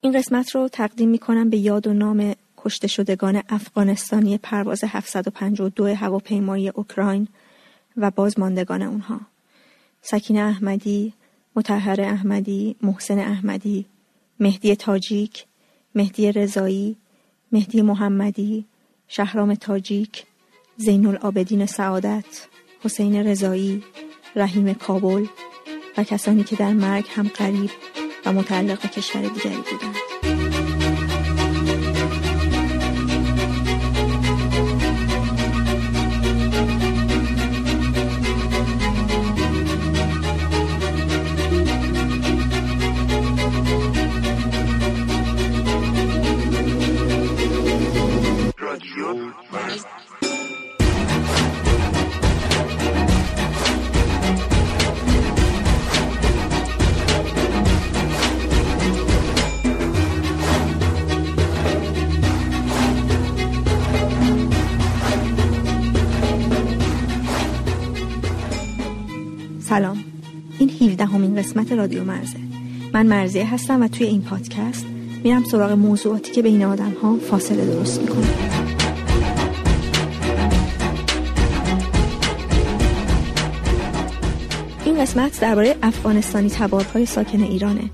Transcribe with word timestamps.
این 0.00 0.12
قسمت 0.12 0.54
رو 0.54 0.68
تقدیم 0.68 1.08
می 1.08 1.18
کنم 1.18 1.50
به 1.50 1.56
یاد 1.56 1.86
و 1.86 1.92
نام 1.92 2.34
کشته 2.56 2.88
شدگان 2.88 3.42
افغانستانی 3.48 4.38
پرواز 4.38 4.84
752 4.84 5.86
هواپیمایی 5.86 6.68
اوکراین 6.68 7.28
و 7.96 8.10
بازماندگان 8.10 8.82
اونها. 8.82 9.20
سکینه 10.02 10.40
احمدی، 10.40 11.12
متحر 11.56 12.00
احمدی، 12.00 12.76
محسن 12.82 13.18
احمدی، 13.18 13.86
مهدی 14.40 14.76
تاجیک، 14.76 15.44
مهدی 15.94 16.32
رضایی، 16.32 16.96
مهدی 17.52 17.82
محمدی، 17.82 18.64
شهرام 19.08 19.54
تاجیک، 19.54 20.24
زین 20.76 21.06
العابدین 21.06 21.66
سعادت، 21.66 22.48
حسین 22.84 23.26
رضایی، 23.26 23.84
رحیم 24.36 24.74
کابل 24.74 25.26
و 25.96 26.04
کسانی 26.04 26.44
که 26.44 26.56
در 26.56 26.72
مرگ 26.72 27.04
هم 27.08 27.28
قریب 27.28 27.70
و 28.26 28.32
متعلق 28.32 28.82
به 28.82 28.88
کشور 28.88 29.20
دیگری 29.20 29.56
بودند. 29.56 29.94
سلام 49.08 49.47
این 70.98 71.06
17 71.06 71.16
همین 71.16 71.36
قسمت 71.36 71.72
رادیو 71.72 72.04
مرزه. 72.04 72.38
من 72.94 73.06
مرزیه 73.06 73.54
هستم 73.54 73.82
و 73.82 73.88
توی 73.88 74.06
این 74.06 74.22
پادکست 74.22 74.86
میرم 75.24 75.44
سراغ 75.44 75.70
موضوعاتی 75.72 76.32
که 76.32 76.42
بین 76.42 76.64
آدم 76.64 76.92
ها 77.02 77.16
فاصله 77.30 77.64
درست 77.64 78.00
می‌کنه. 78.00 78.26
این 84.84 85.00
قسمت 85.00 85.40
درباره 85.40 85.76
افغانستانی 85.82 86.50
تبارهای 86.50 87.06
ساکن 87.06 87.42
ایرانه. 87.42 87.90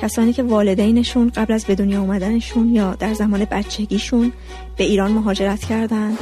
کسانی 0.00 0.32
که 0.32 0.42
والدینشون 0.42 1.30
قبل 1.36 1.52
از 1.52 1.64
به 1.64 1.74
دنیا 1.74 2.00
اومدنشون 2.00 2.74
یا 2.74 2.94
در 2.94 3.14
زمان 3.14 3.44
بچگیشون 3.44 4.32
به 4.76 4.84
ایران 4.84 5.12
مهاجرت 5.12 5.60
کردن 5.64 6.16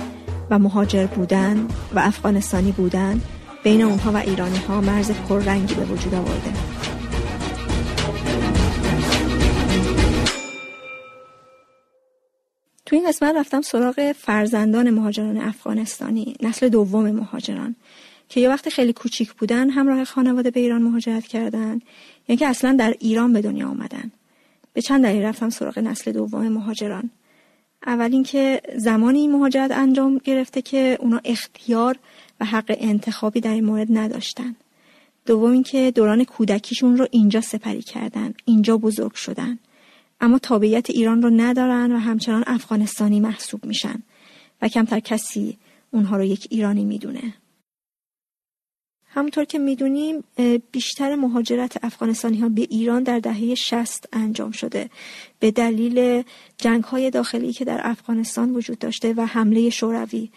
و 0.51 0.59
مهاجر 0.59 1.07
بودن 1.07 1.67
و 1.95 1.99
افغانستانی 1.99 2.73
بودن 2.73 3.21
بین 3.67 3.83
اونها 3.83 4.13
و 4.13 4.17
ایرانی 4.17 4.59
ها 4.59 4.81
مرز 4.81 5.11
پررنگی 5.11 5.75
به 5.75 5.85
وجود 5.85 6.15
آورده. 6.15 6.53
تو 12.87 12.97
این 12.97 13.09
قسمت 13.09 13.35
رفتم 13.37 13.61
سراغ 13.61 14.13
فرزندان 14.13 14.91
مهاجران 14.91 15.37
افغانستانی 15.37 16.37
نسل 16.43 16.69
دوم 16.69 17.11
مهاجران 17.11 17.77
که 18.29 18.41
یه 18.41 18.49
وقت 18.49 18.69
خیلی 18.69 18.93
کوچیک 18.93 19.33
بودن 19.33 19.71
همراه 19.71 20.05
خانواده 20.05 20.51
به 20.51 20.61
ایران 20.61 20.83
مهاجرت 20.83 21.27
کردن 21.27 21.81
یعنی 22.29 22.37
که 22.37 22.47
اصلا 22.47 22.77
در 22.79 22.95
ایران 22.99 23.33
به 23.33 23.43
دنیا 23.43 23.69
آمدن. 23.69 24.13
به 24.73 24.81
چند 24.81 25.03
دلیل 25.03 25.23
رفتم 25.23 25.51
سراغ 25.51 25.79
نسل 25.79 26.13
دوم 26.13 26.49
مهاجران. 26.49 27.11
اول 27.87 28.13
اینکه 28.13 28.61
زمانی 28.77 29.29
مهاجرت 29.29 29.71
انجام 29.71 30.19
گرفته 30.19 30.63
که 30.63 30.99
اونا 31.01 31.21
اختیار 31.25 31.99
و 32.41 32.45
حق 32.45 32.77
انتخابی 32.79 33.41
در 33.41 33.53
این 33.53 33.65
مورد 33.65 33.87
نداشتن. 33.91 34.57
دوم 35.27 35.53
اینکه 35.53 35.93
دوران 35.95 36.25
کودکیشون 36.25 36.97
رو 36.97 37.07
اینجا 37.11 37.41
سپری 37.41 37.83
کردن 37.83 38.35
اینجا 38.45 38.77
بزرگ 38.79 39.15
شدن. 39.15 39.59
اما 40.21 40.39
تابعیت 40.39 40.91
ایران 40.91 41.23
رو 41.23 41.31
ندارن 41.31 41.93
و 41.93 41.99
همچنان 41.99 42.45
افغانستانی 42.47 43.21
محسوب 43.21 43.65
میشن 43.65 44.03
و 44.63 44.69
کمتر 44.69 45.01
کسی 45.01 45.59
اونها 45.91 46.17
رو 46.17 46.25
یک 46.25 46.47
ایرانی 46.51 46.85
می‌دونه. 46.85 47.35
همونطور 49.09 49.45
که 49.45 49.59
می‌دونیم 49.59 50.25
بیشتر 50.73 51.15
مهاجرت 51.15 51.85
افغانستانی 51.85 52.41
ها 52.41 52.49
به 52.49 52.63
ایران 52.71 53.03
در 53.03 53.19
دهه 53.19 53.55
60 53.55 54.09
انجام 54.13 54.51
شده. 54.51 54.91
به 55.41 55.51
دلیل 55.51 56.23
جنگ 56.59 56.85
های 56.85 57.11
داخلی 57.11 57.53
که 57.53 57.65
در 57.65 57.81
افغانستان 57.83 58.51
وجود 58.55 58.79
داشته 58.79 59.15
و 59.17 59.27
حمله 59.27 59.71
شوروی. 59.71 60.31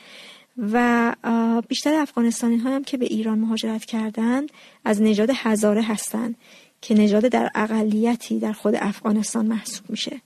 و 0.73 1.15
بیشتر 1.67 1.93
افغانستانی 1.93 2.57
ها 2.57 2.69
هم 2.69 2.83
که 2.83 2.97
به 2.97 3.05
ایران 3.05 3.39
مهاجرت 3.39 3.85
کردن 3.85 4.45
از 4.85 5.01
نژاد 5.01 5.29
هزاره 5.33 5.81
هستند 5.81 6.35
که 6.81 6.95
نژاد 6.95 7.27
در 7.27 7.49
اقلیتی 7.55 8.39
در 8.39 8.53
خود 8.53 8.75
افغانستان 8.75 9.45
محسوب 9.45 9.89
میشه. 9.89 10.21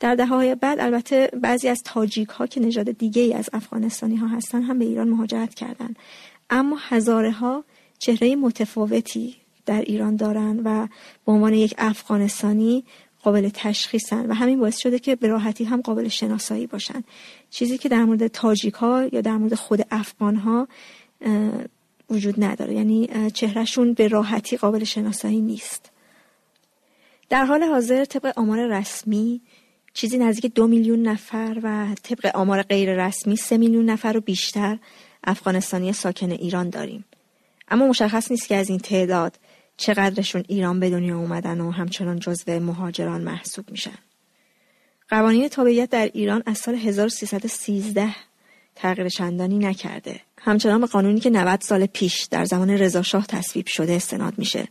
در 0.00 0.14
دهه 0.14 0.28
های 0.28 0.54
بعد 0.54 0.80
البته 0.80 1.30
بعضی 1.40 1.68
از 1.68 1.82
تاجیک 1.82 2.28
ها 2.28 2.46
که 2.46 2.60
نژاد 2.60 2.90
دیگه 2.90 3.22
ای 3.22 3.34
از 3.34 3.50
افغانستانی 3.52 4.16
ها 4.16 4.26
هستن 4.26 4.62
هم 4.62 4.78
به 4.78 4.84
ایران 4.84 5.08
مهاجرت 5.08 5.54
کردند 5.54 5.96
اما 6.50 6.76
هزاره 6.80 7.30
ها 7.30 7.64
چهره 7.98 8.36
متفاوتی 8.36 9.36
در 9.66 9.80
ایران 9.80 10.16
دارن 10.16 10.60
و 10.64 10.86
به 11.26 11.32
عنوان 11.32 11.54
یک 11.54 11.74
افغانستانی 11.78 12.84
قابل 13.24 13.50
تشخیصن 13.54 14.26
و 14.26 14.34
همین 14.34 14.60
باعث 14.60 14.78
شده 14.78 14.98
که 14.98 15.16
به 15.16 15.28
راحتی 15.28 15.64
هم 15.64 15.80
قابل 15.80 16.08
شناسایی 16.08 16.66
باشن. 16.66 17.04
چیزی 17.50 17.78
که 17.78 17.88
در 17.88 18.04
مورد 18.04 18.26
تاجیک 18.26 18.74
ها 18.74 19.04
یا 19.12 19.20
در 19.20 19.36
مورد 19.36 19.54
خود 19.54 19.86
افغان 19.90 20.36
ها 20.36 20.68
وجود 22.10 22.44
نداره. 22.44 22.74
یعنی 22.74 23.30
چهرهشون 23.34 23.92
به 23.92 24.08
راحتی 24.08 24.56
قابل 24.56 24.84
شناسایی 24.84 25.40
نیست. 25.40 25.90
در 27.28 27.44
حال 27.44 27.62
حاضر 27.62 28.04
طبق 28.04 28.32
آمار 28.36 28.66
رسمی 28.78 29.40
چیزی 29.94 30.18
نزدیک 30.18 30.54
دو 30.54 30.66
میلیون 30.66 31.02
نفر 31.02 31.60
و 31.62 31.94
طبق 32.02 32.36
آمار 32.36 32.62
غیر 32.62 33.06
رسمی 33.06 33.36
سه 33.36 33.56
میلیون 33.56 33.84
نفر 33.84 34.16
و 34.16 34.20
بیشتر 34.20 34.78
افغانستانی 35.24 35.92
ساکن 35.92 36.30
ایران 36.30 36.70
داریم. 36.70 37.04
اما 37.68 37.86
مشخص 37.86 38.30
نیست 38.30 38.48
که 38.48 38.56
از 38.56 38.68
این 38.68 38.78
تعداد 38.78 39.38
چقدرشون 39.76 40.44
ایران 40.48 40.80
به 40.80 40.90
دنیا 40.90 41.18
اومدن 41.18 41.60
و 41.60 41.70
همچنان 41.70 42.18
جزو 42.18 42.60
مهاجران 42.60 43.20
محسوب 43.20 43.70
میشن. 43.70 43.98
قوانین 45.08 45.48
تابعیت 45.48 45.90
در 45.90 46.10
ایران 46.14 46.42
از 46.46 46.58
سال 46.58 46.74
1313 46.74 48.14
تغییر 48.74 49.08
چندانی 49.08 49.58
نکرده. 49.58 50.20
همچنان 50.38 50.80
به 50.80 50.86
قانونی 50.86 51.20
که 51.20 51.30
90 51.30 51.60
سال 51.60 51.86
پیش 51.86 52.22
در 52.22 52.44
زمان 52.44 52.70
رضاشاه 52.70 53.26
تصویب 53.26 53.66
شده 53.66 53.92
استناد 53.92 54.38
میشه. 54.38 54.68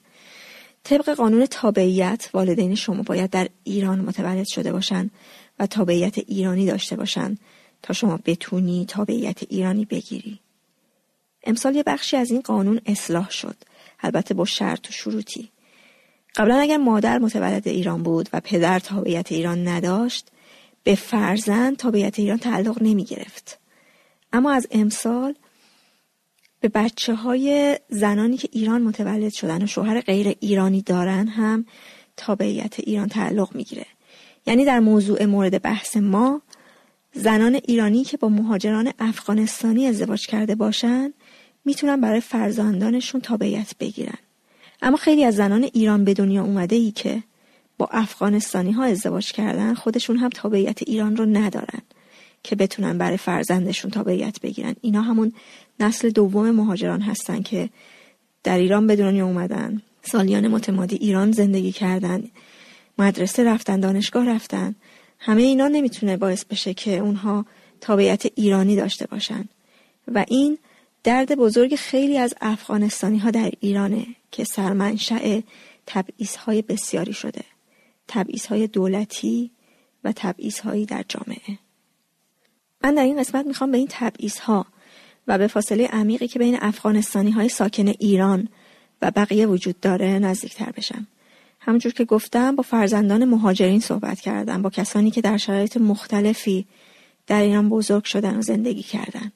طبق 0.84 1.10
قانون 1.10 1.46
تابعیت 1.46 2.30
والدین 2.34 2.76
شما 2.76 3.04
باید 3.04 3.30
در 3.30 3.48
ایران 3.64 4.00
متولد 4.00 4.48
شده 4.48 4.72
باشند 4.72 5.12
و 5.60 5.68
تابعیت 5.68 6.18
ایرانی 6.18 6.66
داشته 6.66 6.96
باشند 6.96 7.40
تا 7.82 7.94
شما 7.94 8.20
بتونی 8.26 8.86
تابعیت 8.86 9.44
ایرانی 9.50 9.86
بگیری. 9.86 10.40
امسال 11.44 11.76
یه 11.76 11.84
بخشی 11.84 12.18
از 12.18 12.32
این 12.32 12.42
قانون 12.42 12.82
اصلاح 12.86 13.30
شد 13.30 13.56
البته 14.04 14.34
با 14.34 14.46
شرط 14.46 14.90
و 14.90 14.94
شروطی. 14.94 15.50
قبلا 16.36 16.56
اگر 16.56 16.78
مادر 16.78 17.20
متولد 17.20 17.68
ایران 17.68 18.04
بود 18.04 18.30
و 18.34 18.40
پدر 18.40 18.80
تابعیت 18.80 19.32
ایران 19.32 19.68
نداشت 19.68 20.28
به 20.84 20.96
فرزند 20.96 21.78
تابعیت 21.78 22.20
ایران 22.20 22.38
تعلق 22.38 22.82
نمی 22.82 23.04
گرفت. 23.04 23.60
اما 24.34 24.52
از 24.52 24.68
امسال 24.72 25.36
به 26.60 26.70
بچه 26.70 27.16
های 27.16 27.80
زنانی 27.90 28.38
که 28.38 28.50
ایران 28.52 28.82
متولد 28.82 29.34
شدن 29.34 29.64
و 29.64 29.68
شوهر 29.68 30.02
غیر 30.02 30.36
ایرانی 30.40 30.82
دارن 30.82 31.28
هم 31.28 31.66
تابعیت 32.18 32.80
ایران 32.80 33.08
تعلق 33.08 33.56
می‌گیره 33.56 33.86
یعنی 34.46 34.66
در 34.66 34.80
موضوع 34.80 35.26
مورد 35.26 35.62
بحث 35.62 35.98
ما 35.98 36.42
زنان 37.14 37.56
ایرانی 37.56 38.04
که 38.04 38.18
با 38.18 38.30
مهاجران 38.30 38.94
افغانستانی 39.00 39.88
ازدواج 39.88 40.28
کرده 40.28 40.56
باشند 40.56 41.14
می‌تونن 41.66 42.02
برای 42.02 42.22
فرزندانشون 42.22 43.22
تابعیت 43.22 43.74
بگیرن. 43.80 44.18
اما 44.82 44.98
خیلی 44.98 45.24
از 45.24 45.36
زنان 45.36 45.64
ایران 45.64 46.04
به 46.04 46.14
دنیا 46.14 46.44
اومده 46.44 46.76
ای 46.76 46.92
که 46.92 47.24
با 47.78 47.90
افغانستانی 47.92 48.72
ها 48.72 48.84
ازدواج 48.84 49.32
کردن 49.32 49.74
خودشون 49.74 50.18
هم 50.18 50.30
تابعیت 50.30 50.80
ایران 50.82 51.18
رو 51.18 51.26
ندارن 51.26 51.82
که 52.44 52.56
بتونن 52.56 52.98
برای 52.98 53.18
فرزندشون 53.18 53.92
تابعیت 53.92 54.42
بگیرن. 54.42 54.76
اینا 54.82 55.02
همون 55.02 55.34
نسل 55.80 56.10
دوم 56.10 56.52
مهاجران 56.52 57.02
هستن 57.02 57.42
که 57.42 57.70
در 58.44 58.58
ایران 58.58 58.88
به 58.88 58.96
دنیا 58.96 59.26
اومدن 59.26 59.82
سالیان 60.02 60.48
متمادی 60.48 60.96
ایران 60.96 61.32
زندگی 61.32 61.72
کردن 61.72 62.24
مدرسه 62.98 63.44
رفتن 63.44 63.80
دانشگاه 63.80 64.30
رفتن. 64.30 64.76
همه 65.20 65.42
اینا 65.42 65.68
نمی‌تونه 65.68 66.18
باعث 66.18 66.46
بشه 66.46 66.74
که 66.74 66.98
اونها 66.98 67.46
تابعیت 67.82 68.26
ایرانی 68.36 68.76
داشته 68.76 69.08
باشن. 69.08 69.46
و 70.08 70.26
این 70.28 70.58
درد 71.04 71.36
بزرگ 71.36 71.76
خیلی 71.76 72.18
از 72.18 72.34
افغانستانی 72.42 73.18
ها 73.18 73.32
در 73.32 73.52
ایرانه 73.60 74.08
که 74.32 74.44
سرمنشأ 74.44 75.42
تبعیض 75.88 76.36
های 76.36 76.62
بسیاری 76.62 77.14
شده. 77.14 77.44
تبعیض 78.08 78.46
های 78.46 78.68
دولتی 78.68 79.52
و 80.04 80.12
تبعیض 80.16 80.60
هایی 80.60 80.86
در 80.86 81.06
جامعه. 81.10 81.60
من 82.84 82.96
در 82.96 83.04
این 83.04 83.20
قسمت 83.20 83.46
می‌خوام 83.46 83.72
به 83.72 83.78
این 83.78 83.88
تبعیض 83.90 84.40
ها 84.40 84.66
و 85.28 85.38
به 85.38 85.48
فاصله 85.48 85.88
عمیقی 85.88 86.28
که 86.28 86.40
بین 86.40 86.58
افغانستانی 86.62 87.32
های 87.32 87.50
ساکن 87.50 87.88
ایران 87.88 88.50
و 89.02 89.12
بقیه 89.12 89.48
وجود 89.48 89.80
داره 89.80 90.20
نزدیکتر 90.20 90.72
بشم. 90.72 91.08
همونجور 91.60 91.94
که 91.94 92.06
گفتم 92.06 92.56
با 92.56 92.64
فرزندان 92.64 93.26
مهاجرین 93.26 93.80
صحبت 93.80 94.20
کردم 94.20 94.62
با 94.62 94.70
کسانی 94.70 95.12
که 95.12 95.22
در 95.22 95.38
شرایط 95.38 95.78
مختلفی 95.78 96.66
در 97.28 97.42
ایران 97.42 97.70
بزرگ 97.70 98.04
شدن 98.04 98.38
و 98.38 98.42
زندگی 98.42 98.84
کردن. 98.84 99.32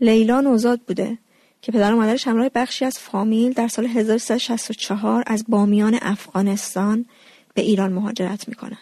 لیلا 0.00 0.40
نوزاد 0.40 0.80
بوده 0.80 1.18
که 1.62 1.72
پدر 1.72 1.94
و 1.94 1.96
مادرش 1.96 2.28
همراه 2.28 2.48
بخشی 2.54 2.84
از 2.84 2.98
فامیل 2.98 3.52
در 3.52 3.68
سال 3.68 3.86
1364 3.86 5.24
از 5.26 5.44
بامیان 5.48 5.98
افغانستان 6.02 7.04
به 7.54 7.62
ایران 7.62 7.92
مهاجرت 7.92 8.48
می‌کنن. 8.48 8.78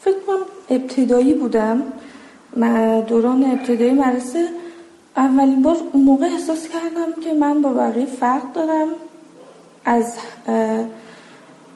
فکر 0.00 0.20
کنم 0.26 0.36
ابتدایی 0.70 1.34
بودم. 1.34 1.82
دوران 3.08 3.44
ابتدایی 3.44 3.90
مدرسه 3.90 4.48
اولین 5.16 5.62
بار 5.62 5.76
اون 5.92 6.04
موقع 6.04 6.26
احساس 6.26 6.68
کردم 6.68 7.22
که 7.22 7.32
من 7.32 7.62
با 7.62 7.72
بقیه 7.72 8.06
فرق 8.06 8.52
دارم. 8.52 8.88
از 9.84 10.14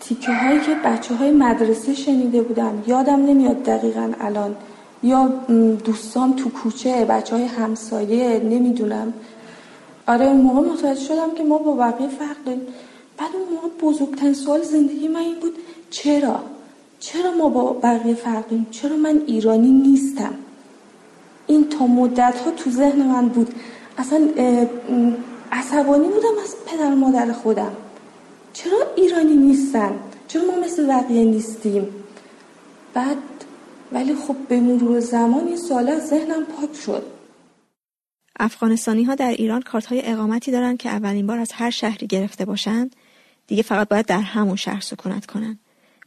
تیکه 0.00 0.32
هایی 0.32 0.60
که 0.60 0.74
بچه 0.84 1.14
های 1.14 1.30
مدرسه 1.30 1.94
شنیده 1.94 2.42
بودم 2.42 2.82
یادم 2.86 3.26
نمیاد 3.26 3.62
دقیقا 3.62 4.12
الان 4.20 4.56
یا 5.02 5.28
دوستان 5.84 6.36
تو 6.36 6.50
کوچه 6.50 7.04
بچه 7.04 7.36
های 7.36 7.44
همسایه 7.44 8.38
نمی‌دونم. 8.38 9.12
آره 10.06 10.26
اون 10.26 10.40
موقع 10.40 10.68
متوجه 10.68 11.00
شدم 11.00 11.34
که 11.34 11.44
ما 11.44 11.58
با 11.58 11.72
بقیه 11.72 12.08
فرق 12.08 12.36
داریم. 12.46 12.60
بعد 13.18 13.30
اون 13.34 13.48
موقع 13.54 13.68
بزرگترین 13.82 14.34
سوال 14.34 14.62
زندگی 14.62 15.08
من 15.08 15.20
این 15.20 15.40
بود 15.40 15.52
چرا؟ 15.90 16.40
چرا 17.00 17.32
ما 17.38 17.48
با 17.48 17.72
بقیه 17.72 18.14
فرق 18.14 18.44
داریم؟ 18.48 18.66
چرا 18.70 18.96
من 18.96 19.22
ایرانی 19.26 19.70
نیستم؟ 19.70 20.34
این 21.46 21.68
تا 21.68 21.86
مدت 21.86 22.40
ها 22.40 22.50
تو 22.50 22.70
ذهن 22.70 23.02
من 23.02 23.28
بود. 23.28 23.54
اصلا 23.98 24.28
عصبانی 25.52 26.08
بودم 26.08 26.36
از 26.42 26.54
پدر 26.66 26.92
و 26.92 26.96
مادر 26.96 27.32
خودم. 27.32 27.72
چرا 28.52 28.78
ایرانی 28.96 29.36
نیستن؟ 29.36 29.92
چرا 30.28 30.42
ما 30.44 30.64
مثل 30.64 30.86
بقیه 30.86 31.24
نیستیم؟ 31.24 31.88
بعد 32.94 33.16
ولی 33.94 34.14
خب 34.14 34.36
به 34.48 34.60
مرور 34.60 35.00
زمان 35.00 35.46
این 35.46 35.56
سوال 35.56 35.98
ذهنم 35.98 36.44
پاک 36.44 36.74
شد. 36.84 37.02
افغانستانی 38.40 39.04
ها 39.04 39.14
در 39.14 39.30
ایران 39.30 39.62
کارت 39.62 39.86
های 39.86 40.02
اقامتی 40.04 40.50
دارن 40.50 40.76
که 40.76 40.88
اولین 40.88 41.26
بار 41.26 41.38
از 41.38 41.52
هر 41.52 41.70
شهری 41.70 42.06
گرفته 42.06 42.44
باشند 42.44 42.96
دیگه 43.46 43.62
فقط 43.62 43.88
باید 43.88 44.06
در 44.06 44.20
همون 44.20 44.56
شهر 44.56 44.80
سکونت 44.80 45.26
کنن 45.26 45.58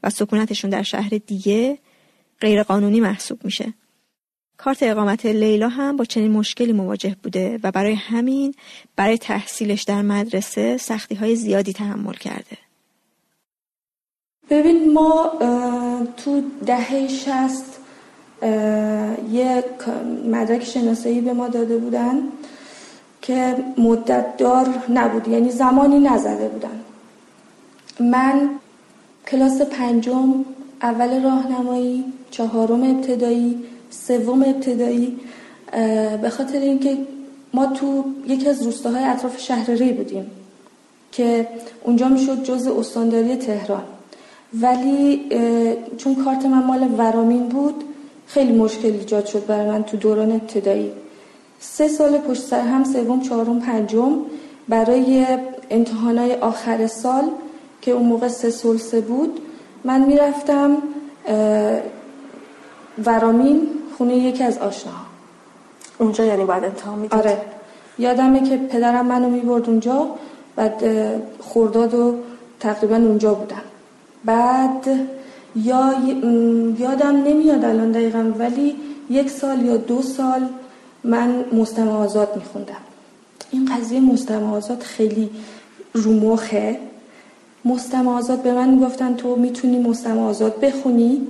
و 0.04 0.10
سکونتشون 0.10 0.70
در 0.70 0.84
شهر 0.84 1.10
دیگه 1.28 1.80
غیر 2.42 2.64
قانونی 2.64 3.00
محسوب 3.00 3.46
میشه. 3.46 3.74
کارت 4.58 4.84
اقامت 4.84 5.26
لیلا 5.26 5.70
هم 5.70 5.98
با 5.98 6.06
چنین 6.06 6.32
مشکلی 6.32 6.74
مواجه 6.74 7.16
بوده 7.24 7.60
و 7.64 7.72
برای 7.72 7.94
همین 7.94 8.54
برای 8.96 9.18
تحصیلش 9.18 9.84
در 9.84 10.02
مدرسه 10.02 10.78
سختی 10.78 11.16
های 11.16 11.36
زیادی 11.36 11.74
تحمل 11.74 12.14
کرده. 12.14 12.58
ببین 14.50 14.94
ما 14.94 15.32
تو 16.18 16.42
دهه 16.66 17.08
شست 17.08 17.80
یک 19.32 19.66
مدرک 20.32 20.64
شناسایی 20.64 21.22
به 21.22 21.34
ما 21.34 21.48
داده 21.48 21.78
بودن 21.78 22.24
که 23.22 23.56
مدت 23.78 24.38
دار 24.38 24.68
نبود 24.90 25.28
یعنی 25.28 25.52
زمانی 25.52 26.00
نزده 26.00 26.48
بودن. 26.48 26.80
من 28.00 28.50
کلاس 29.28 29.62
پنجم 29.62 30.46
اول 30.82 31.24
راهنمایی 31.24 32.06
چهارم 32.32 32.84
ابتدایی 32.84 33.64
سوم 33.90 34.42
ابتدایی 34.42 35.20
به 36.22 36.30
خاطر 36.30 36.60
اینکه 36.60 36.98
ما 37.54 37.66
تو 37.66 38.06
یکی 38.28 38.50
از 38.50 38.64
روستاهای 38.64 39.04
اطراف 39.04 39.40
شهر 39.40 39.72
ری 39.72 39.94
بودیم 39.94 40.32
که 41.12 41.48
اونجا 41.84 42.08
می‌شد 42.08 42.44
جز 42.44 42.68
استانداری 42.68 43.36
تهران. 43.36 43.84
ولی 44.62 45.30
چون 45.98 46.16
کارت 46.16 46.46
من 46.46 46.64
مال 46.64 46.88
ورامین 46.98 47.48
بود 47.48 47.84
خیلی 48.28 48.52
مشکل 48.52 48.88
ایجاد 48.88 49.26
شد 49.26 49.46
برای 49.46 49.70
من 49.70 49.84
تو 49.84 49.98
دوران 49.98 50.32
ابتدایی. 50.32 50.92
سه 51.60 51.88
سال 51.88 52.18
پشت 52.18 52.42
سر 52.42 52.62
هم 52.62 52.84
سوم 52.84 53.22
چهارم 53.22 53.60
پنجم 53.60 54.18
برای 54.70 55.26
امتحانای 55.70 56.34
آخر 56.36 56.88
سال 56.88 57.24
که 57.82 57.92
اون 57.92 58.06
موقع 58.06 58.28
سه 58.28 58.50
سلسه 58.50 59.02
بود 59.02 59.40
من 59.84 60.02
می‌رفتم 60.02 60.78
ورامین 63.06 63.68
خونه 63.98 64.16
یکی 64.16 64.44
از 64.44 64.58
آشناها. 64.58 65.06
اونجا 65.98 66.26
یعنی 66.26 66.46
بعد 66.46 66.64
امتحان 66.64 67.00
می‌دید؟ 67.00 67.20
آره. 67.20 67.38
یادمه 68.00 68.50
که 68.50 68.58
پدرم 68.58 69.06
منو 69.06 69.30
می‌برد 69.30 69.70
اونجا 69.70 70.08
بعد 70.56 70.84
خورداد 71.40 71.94
و 71.94 72.16
تقریبا 72.60 72.96
اونجا 72.96 73.34
بودم 73.34 73.62
بعد 74.26 74.88
یا 75.56 75.94
یادم 76.80 77.16
نمیاد 77.28 77.66
الان 77.66 77.92
دقیقا 77.92 78.32
ولی 78.40 78.76
یک 79.10 79.30
سال 79.30 79.66
یا 79.66 79.78
دو 79.78 80.02
سال 80.02 80.42
من 81.04 81.46
مستمع 81.54 81.92
آزاد 81.92 82.36
میخوندم. 82.36 82.84
این 83.52 83.66
قضیه 83.66 84.00
مستمع 84.00 84.52
آزاد 84.52 84.82
خیلی 84.82 85.30
رومخه. 85.94 86.80
مستمع 87.66 88.12
آزاد 88.12 88.42
به 88.42 88.54
من 88.54 88.70
می‌گفتن 88.70 89.16
تو 89.16 89.36
می‌تونی 89.36 89.80
مستمع 89.80 90.22
آزاد 90.22 90.60
بخونی 90.60 91.28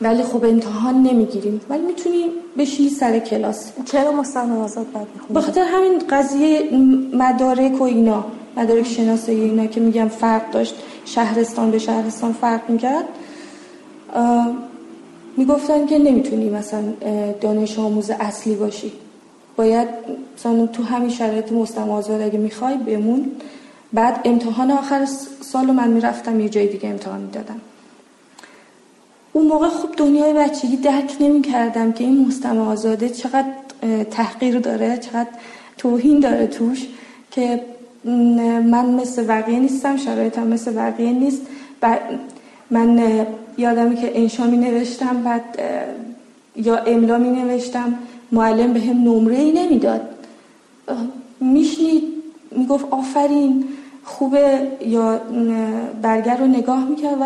ولی 0.00 0.22
خب 0.22 0.44
امتحان 0.44 1.02
نمی‌گیریم. 1.02 1.60
ولی 1.68 1.82
می‌تونی 1.86 2.24
بشی 2.58 2.88
سر 2.88 3.18
کلاس. 3.18 3.72
چرا 3.84 4.12
مستمع 4.12 4.58
آزاد 4.58 4.92
باید 4.92 5.06
به 5.30 5.40
خاطر 5.40 5.62
همین 5.62 5.98
قضیه 6.10 6.70
مدارک 7.12 7.80
و 7.80 7.84
اینا. 7.84 8.24
مدارک 8.56 8.86
شناسایی 8.86 9.40
اینا 9.40 9.66
که 9.66 9.80
میگم 9.80 10.08
فرق 10.08 10.50
داشت 10.50 10.74
شهرستان 11.04 11.70
به 11.70 11.78
شهرستان 11.78 12.32
فرق 12.32 12.70
می‌کرد. 12.70 13.04
می‌گفتن 15.36 15.86
که 15.86 15.98
نمی‌تونی 15.98 16.50
مثلا 16.50 16.82
دانش 17.40 17.78
آموز 17.78 18.10
اصلی 18.10 18.54
باشی. 18.54 18.92
باید 19.56 19.88
مثلا 20.36 20.66
تو 20.66 20.82
همین 20.82 21.10
شرایط 21.10 21.52
مستمع 21.52 21.92
آزاد 21.92 22.20
اگه 22.20 22.38
می‌خوای 22.38 22.76
بمون. 22.76 23.30
بعد 23.92 24.20
امتحان 24.24 24.70
آخر 24.70 25.06
سال 25.40 25.66
من 25.66 25.88
می‌رفتم 25.88 26.40
یه 26.40 26.48
جای 26.48 26.66
دیگه 26.66 26.88
امتحان 26.88 27.20
می‌دادم. 27.20 27.60
اون 29.32 29.46
موقع 29.46 29.68
خوب 29.68 29.90
دنیای 29.96 30.32
بچگی 30.32 30.76
درک 30.76 31.16
نمی 31.20 31.42
کردم 31.42 31.92
که 31.92 32.04
این 32.04 32.26
مستمع 32.26 32.60
آزاده 32.60 33.08
چقدر 33.08 33.48
تحقیر 34.10 34.58
داره 34.58 34.98
چقدر 34.98 35.28
توهین 35.78 36.20
داره 36.20 36.46
توش 36.46 36.86
که 37.30 37.60
من 38.06 38.86
مثل 38.86 39.24
بقیه 39.26 39.58
نیستم 39.58 39.96
شرایطم 39.96 40.46
مثل 40.46 40.72
بقیه 40.72 41.12
نیست. 41.12 41.42
من 42.70 43.26
یادمی 43.58 43.96
که 43.96 44.20
انشا 44.20 44.46
می 44.46 44.56
نوشتم 44.56 45.22
بعد 45.22 45.44
یا 46.56 46.76
املا 46.76 47.18
می 47.18 47.30
نوشتم 47.30 47.98
معلم 48.32 48.72
به 48.72 48.80
هم 48.80 48.96
نمره 48.96 49.36
ای 49.38 49.52
نمی‌داد 49.52 50.00
میشنید 51.40 52.02
می‌گفت 52.50 52.86
آفرین 52.90 53.64
خوبه 54.04 54.68
یا 54.86 55.20
برگر 56.02 56.36
رو 56.36 56.46
نگاه 56.46 56.88
می‌کرد 56.88 57.20
و 57.20 57.24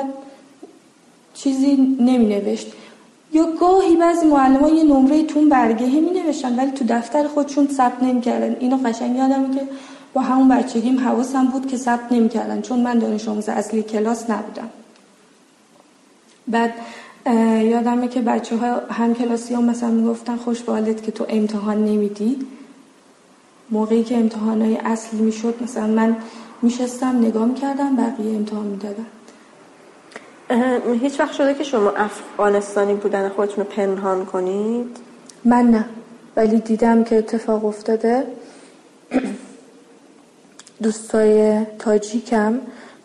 چیزی 1.35 1.97
نمی 2.01 2.27
نوشت 2.27 2.73
یا 3.33 3.47
گاهی 3.61 3.97
بعضی 3.97 4.27
معلم 4.27 4.75
یه 4.75 4.85
نمره 4.85 5.23
تون 5.23 5.49
برگه 5.49 5.87
می 5.87 6.11
نوشتن 6.11 6.57
ولی 6.57 6.71
تو 6.71 6.85
دفتر 6.89 7.29
خودشون 7.29 7.69
ثبت 7.69 8.03
نمی 8.03 8.21
کردن 8.21 8.57
اینو 8.61 8.77
قشنگ 8.77 9.17
یادم 9.17 9.55
که 9.55 9.61
با 10.15 10.21
همون 10.21 10.49
بچگیم 10.49 10.99
حواسم 10.99 11.47
بود 11.47 11.67
که 11.67 11.77
ثبت 11.77 12.13
نمی 12.13 12.29
کردن 12.29 12.61
چون 12.61 12.81
من 12.81 12.99
دانش 12.99 13.29
آموز 13.29 13.49
اصلی 13.49 13.83
کلاس 13.83 14.31
نبودم. 14.31 14.71
بعد 16.49 16.73
یادمه 17.63 18.09
که 18.09 18.21
بچه 18.21 18.57
ها 18.57 18.81
هم 18.91 19.15
کلاسی 19.15 19.55
هم 19.55 19.65
مثلا 19.65 19.91
می‌گفتن 19.91 20.37
خوش 20.37 20.63
بالت 20.63 21.03
که 21.03 21.13
تو 21.13 21.27
امتحان 21.29 21.85
نمیدی. 21.85 22.47
موقعی 23.71 24.05
که 24.05 24.17
امتحانای 24.17 24.77
اصلی 24.77 25.21
می‌شد 25.21 25.55
مثلا 25.63 25.87
من 25.87 26.17
میشستم 26.63 27.19
نگاه 27.19 27.45
می‌کردم 27.45 27.97
بقیه 27.97 28.37
امتحان 28.37 28.67
می‌دادن. 28.67 29.07
هیچ 31.01 31.21
وقت 31.21 31.33
شده 31.33 31.55
که 31.55 31.65
شما 31.65 31.91
افغانستانی 31.91 32.95
بودن 32.95 33.29
خودتون 33.29 33.65
رو 33.65 33.71
پنهان 33.71 34.27
کنید؟ 34.27 34.97
من 35.45 35.71
نه. 35.71 35.85
ولی 36.37 36.59
دیدم 36.59 37.05
که 37.05 37.19
اتفاق 37.19 37.65
افتاده. 37.65 38.27
دوستای 40.83 41.65
تاجیکم 41.79 42.55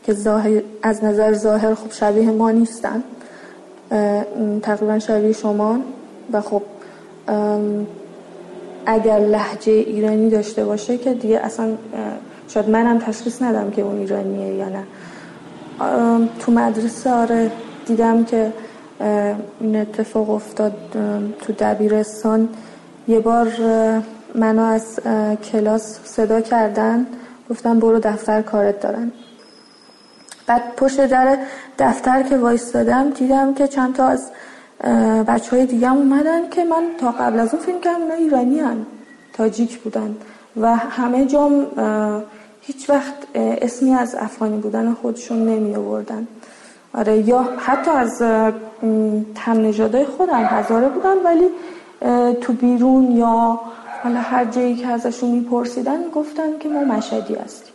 که 0.06 0.14
ظاهر 0.14 0.62
از 0.84 1.04
نظر 1.04 1.34
ظاهر 1.34 1.74
خب 1.74 1.92
شبیه 1.92 2.32
ما 2.32 2.52
نیستن. 2.52 3.04
تقریبا 4.62 5.00
شبیه 5.00 5.34
شما. 5.34 5.80
و 6.32 6.42
خب 6.42 6.62
اگر 8.86 9.20
لحجه 9.20 9.72
ایرانی 9.72 10.30
داشته 10.30 10.66
باشه 10.66 10.98
که 10.98 11.14
دیگه 11.14 11.40
اصلا 11.40 11.78
شاید 12.48 12.70
منم 12.70 13.00
تشخیص 13.00 13.42
ندم 13.42 13.72
که 13.72 13.82
اون 13.82 14.00
ایرانیه 14.00 14.54
یا 14.54 14.70
نه. 14.70 14.84
تو 16.40 16.52
مدرسه 16.52 17.14
آره 17.14 17.52
دیدم 17.86 18.24
که 18.24 18.52
این 19.60 19.76
اتفاق 19.76 20.30
افتاد 20.30 20.74
تو 21.42 21.54
دبیرستان. 21.60 22.50
یه 23.08 23.20
بار 23.20 23.48
منو 24.36 24.62
از 24.62 25.00
کلاس 25.52 26.00
صدا 26.04 26.42
کردن. 26.42 27.08
گفتم 27.50 27.80
برو 27.80 28.00
دفتر 28.00 28.42
کارت 28.42 28.80
دارن 28.80 29.12
بعد 30.48 30.76
پشت 30.76 31.06
در 31.06 31.38
دفتر 31.80 32.24
که 32.24 32.38
وایستادم 32.38 33.10
دیدم 33.10 33.54
که 33.54 33.68
چند 33.68 33.96
تا 33.96 34.08
از 34.08 34.32
بچه 35.28 35.56
های 35.56 35.66
دیگه 35.66 35.90
هم 35.90 35.98
اومدن 35.98 36.50
که 36.50 36.64
من 36.64 36.84
تا 37.00 37.12
قبل 37.12 37.40
از 37.40 37.54
اون 37.54 37.64
فیلم 37.64 37.82
کردم 37.82 38.02
اونا 38.02 38.14
ایرانی 38.14 38.60
هن. 38.60 38.86
تاجیک 39.34 39.80
بودن 39.80 40.16
و 40.58 40.76
همه 40.76 41.26
جام 41.26 41.68
هیچ 42.62 42.90
وقت 42.90 43.14
اسمی 43.36 43.94
از 43.94 44.16
افغانی 44.16 44.58
بودن 44.58 44.94
خودشون 44.94 45.38
نمی 45.38 45.76
آوردن 45.76 46.28
آره 46.94 47.18
یا 47.18 47.42
حتی 47.58 47.92
از 47.92 48.18
تم 49.36 49.72
خودم 50.18 50.44
هزاره 50.44 50.90
بودن 50.90 51.18
ولی 51.24 51.50
تو 52.42 52.54
بیرون 52.54 53.12
یا 53.12 53.60
حالا 54.06 54.20
هر 54.20 54.46
جایی 54.46 54.76
که 54.76 54.88
ازشون 54.88 55.30
میپرسیدن 55.30 56.10
گفتن 56.10 56.58
که 56.60 56.70
ما 56.70 56.84
مشهدی 56.84 57.36
هستیم. 57.36 57.74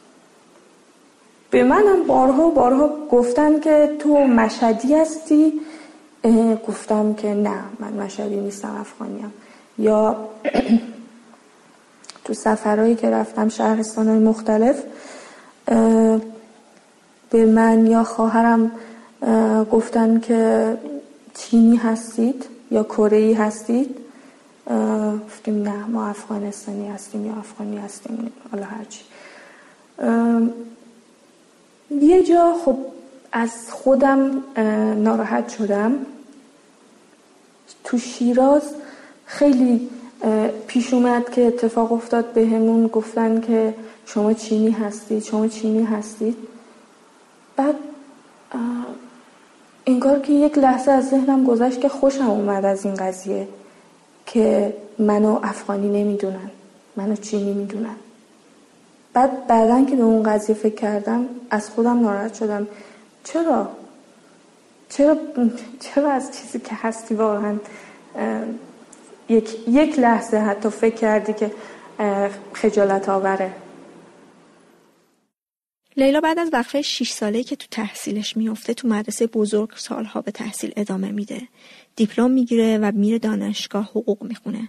به 1.50 1.64
منم 1.64 2.02
بارها 2.06 2.50
بارها 2.50 2.90
گفتن 3.10 3.60
که 3.60 3.96
تو 3.98 4.14
مشهدی 4.14 4.94
هستی 4.94 5.52
گفتم 6.68 7.14
که 7.14 7.34
نه 7.34 7.58
من 7.78 7.92
مشهدی 7.92 8.36
نیستم 8.36 8.76
افغانیم. 8.80 9.32
یا 9.78 10.16
تو 12.24 12.34
سفرهایی 12.34 12.94
که 12.94 13.10
رفتم 13.10 13.48
شهرستان 13.48 14.08
های 14.08 14.18
مختلف 14.18 14.82
به 17.30 17.46
من 17.46 17.86
یا 17.86 18.04
خواهرم 18.04 18.72
گفتن 19.72 20.20
که 20.20 20.76
چینی 21.34 21.76
هستید 21.76 22.44
یا 22.70 22.82
کره 22.84 23.36
هستید. 23.38 23.99
گفتیم 25.26 25.62
نه 25.62 25.86
ما 25.86 26.06
افغانستانی 26.06 26.88
هستیم 26.88 27.26
یا 27.26 27.32
افغانی 27.32 27.78
هستیم 27.78 28.32
حالا 28.52 28.66
هرچی 28.66 29.00
یه 31.90 32.22
جا 32.22 32.54
خب 32.64 32.76
از 33.32 33.70
خودم 33.70 34.44
ناراحت 34.96 35.48
شدم. 35.48 35.92
تو 37.84 37.98
شیراز 37.98 38.62
خیلی 39.24 39.88
پیش 40.66 40.94
اومد 40.94 41.30
که 41.30 41.46
اتفاق 41.46 41.92
افتاد 41.92 42.32
به 42.32 42.46
همون 42.46 42.86
گفتن 42.86 43.40
که 43.40 43.74
شما 44.06 44.32
چینی 44.32 44.70
هستید 44.70 45.22
شما 45.22 45.48
چینی 45.48 45.82
هستید 45.82 46.36
بعد 47.56 47.74
انگار 49.86 50.18
که 50.18 50.32
یک 50.32 50.58
لحظه 50.58 50.90
از 50.90 51.08
ذهنم 51.08 51.44
گذشت 51.44 51.80
که 51.80 51.88
خوشم 51.88 52.30
اومد 52.30 52.64
از 52.64 52.84
این 52.84 52.94
قضیه. 52.94 53.48
که 54.32 54.74
منو 54.98 55.40
افغانی 55.42 56.02
نمی‌دونن 56.02 56.50
منو 56.96 57.16
چینی 57.16 57.52
می‌دونن. 57.52 57.96
بعد 59.12 59.46
بعدا 59.46 59.84
که 59.84 59.96
به 59.96 60.02
اون 60.02 60.22
قضیه 60.22 60.54
فکر 60.54 60.74
کردم 60.74 61.28
از 61.50 61.70
خودم 61.70 62.00
ناراحت 62.00 62.34
شدم. 62.34 62.66
چرا؟ 63.24 63.70
چرا؟ 64.88 65.16
چرا 65.80 66.12
از 66.12 66.38
چیزی 66.38 66.58
که 66.58 66.74
هستی 66.74 67.14
واقعا 67.14 67.58
یک, 69.28 69.68
یک 69.68 69.98
لحظه 69.98 70.36
حتی 70.36 70.68
فکر 70.68 70.96
کردی 70.96 71.32
که 71.32 71.50
خجالت 72.52 73.08
آوره؟ 73.08 73.50
لیلا 75.96 76.20
بعد 76.20 76.38
از 76.38 76.50
وقفه 76.52 76.82
6 76.82 77.10
ساله 77.10 77.42
که 77.42 77.56
تو 77.56 77.66
تحصیلش 77.70 78.36
میفته 78.36 78.74
تو 78.74 78.88
مدرسه 78.88 79.26
بزرگ 79.26 79.70
سالها 79.76 80.20
به 80.20 80.30
تحصیل 80.30 80.72
ادامه 80.76 81.10
میده. 81.10 81.42
دیپلم 81.96 82.30
می‌گیره 82.30 82.78
و 82.78 82.92
میره 82.94 83.18
دانشگاه 83.18 83.84
حقوق 83.84 84.22
می‌خونه. 84.22 84.68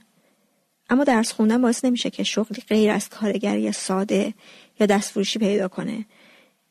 اما 0.89 1.03
درس 1.03 1.31
خوندن 1.31 1.61
باعث 1.61 1.85
نمیشه 1.85 2.09
که 2.09 2.23
شغلی 2.23 2.63
غیر 2.67 2.91
از 2.91 3.09
کارگری 3.09 3.71
ساده 3.71 4.33
یا 4.79 4.85
دستفروشی 4.85 5.39
پیدا 5.39 5.67
کنه. 5.67 6.05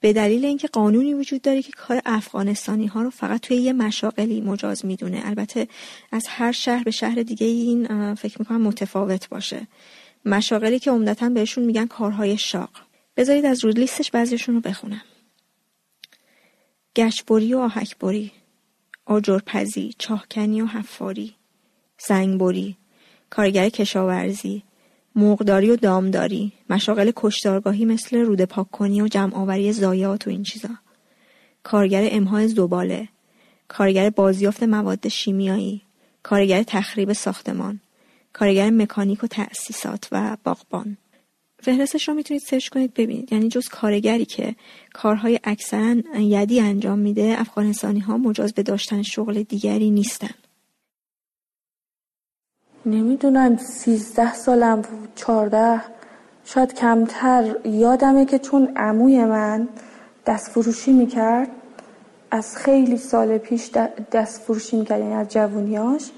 به 0.01 0.13
دلیل 0.13 0.45
اینکه 0.45 0.69
قانونی 0.69 1.15
وجود 1.15 1.43
داره 1.43 1.63
که 1.63 1.73
کار 1.73 2.03
افغانستانی 2.07 2.87
ها 2.87 3.03
رو 3.03 3.11
فقط 3.11 3.41
توی 3.41 3.57
یه 3.57 3.73
مشاغلی 3.73 4.41
مجاز 4.41 4.87
می‌دونه. 4.87 5.21
البته 5.25 5.69
از 6.13 6.27
هر 6.29 6.53
شهر 6.53 6.85
به 6.85 6.91
شهر 6.91 7.23
دیگه 7.23 7.47
این 7.47 8.15
فکر 8.15 8.39
می‌کنم 8.39 8.61
متفاوت 8.61 9.29
باشه. 9.29 9.67
مشاغلی 10.25 10.79
که 10.79 10.91
عمدتا 10.91 11.29
بهشون 11.29 11.65
میگن 11.65 11.87
کارهای 11.87 12.39
شاق. 12.39 12.71
بذارید 13.17 13.47
از 13.47 13.65
رود 13.65 13.79
لیستش 13.79 14.11
بعضیشون 14.11 14.55
رو 14.55 14.61
بخونم 14.61 15.03
گشبری 16.97 17.55
و 17.55 17.59
آهکبری 17.59 18.33
آجرپزی 19.11 19.95
چاهکنی 19.99 20.63
و 20.63 20.67
حفاری 20.67 21.35
سنگبری 21.99 22.77
کارگر 23.31 23.69
کشاورزی 23.69 24.63
مرغداری 25.17 25.71
و 25.71 25.77
دامداری 25.77 26.53
مشاغل 26.71 27.13
کشتارگاهی 27.17 27.85
مثل 27.85 28.17
روده 28.17 28.47
پاک 28.47 28.71
کنی 28.71 29.03
و 29.03 29.09
جمعآوری 29.09 29.73
زایات 29.73 30.27
و 30.27 30.31
این 30.31 30.43
چیزا. 30.43 30.69
کارگر 31.63 32.09
امهای 32.11 32.49
زباله 32.49 33.09
کارگر 33.69 34.11
بازیافت 34.11 34.63
مواد 34.63 35.09
شیمیایی 35.09 35.83
کارگر 36.23 36.63
تخریب 36.63 37.13
ساختمان 37.13 37.81
کارگر 38.33 38.71
مکانیک 38.71 39.25
و 39.25 39.27
تأسیسات 39.27 40.09
و 40.13 40.37
باغبان. 40.45 40.97
فهرستش 41.63 42.09
رو 42.09 42.15
می‌تونید 42.15 42.43
سرچ 42.43 42.69
کنید 42.69 42.95
ببینید. 42.95 43.33
یعنی 43.33 43.49
جز 43.49 43.69
کارگری 43.69 44.25
که 44.25 44.55
کارهای 44.95 45.41
اکثرا 45.45 45.97
یدی 46.19 46.61
انجام 46.61 46.99
میده 46.99 47.35
افغانستانی 47.39 48.01
ها 48.01 48.17
مجاز 48.17 48.53
به 48.53 48.63
داشتن 48.63 49.03
شغل 49.03 49.43
دیگری 49.43 49.91
نیستن. 49.91 50.35
نمی‌دونم 52.87 53.57
سیزده 53.57 54.35
سالم 54.35 54.81
بود 54.81 55.09
چارده 55.15 55.81
شاید 56.45 56.75
کمتر. 56.75 57.57
یادمه 57.65 58.25
که 58.25 58.39
چون 58.39 58.73
عموی 58.77 59.25
من 59.25 59.69
دست 60.27 60.51
فروشی 60.51 60.93
می‌کرد 60.93 61.51
از 62.31 62.57
خیلی 62.57 62.97
سال 62.97 63.39
پیش 63.39 63.71
دست 64.13 64.41
فروشی 64.41 64.77
می‌کرد 64.77 65.01
یعنی 65.01 65.15
از 65.15 65.29
جوونیاش. 65.29 66.11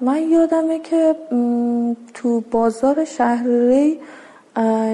من 0.00 0.22
یادمه 0.30 0.78
که 0.78 1.16
تو 2.14 2.40
بازار 2.40 3.04
شهری 3.04 4.00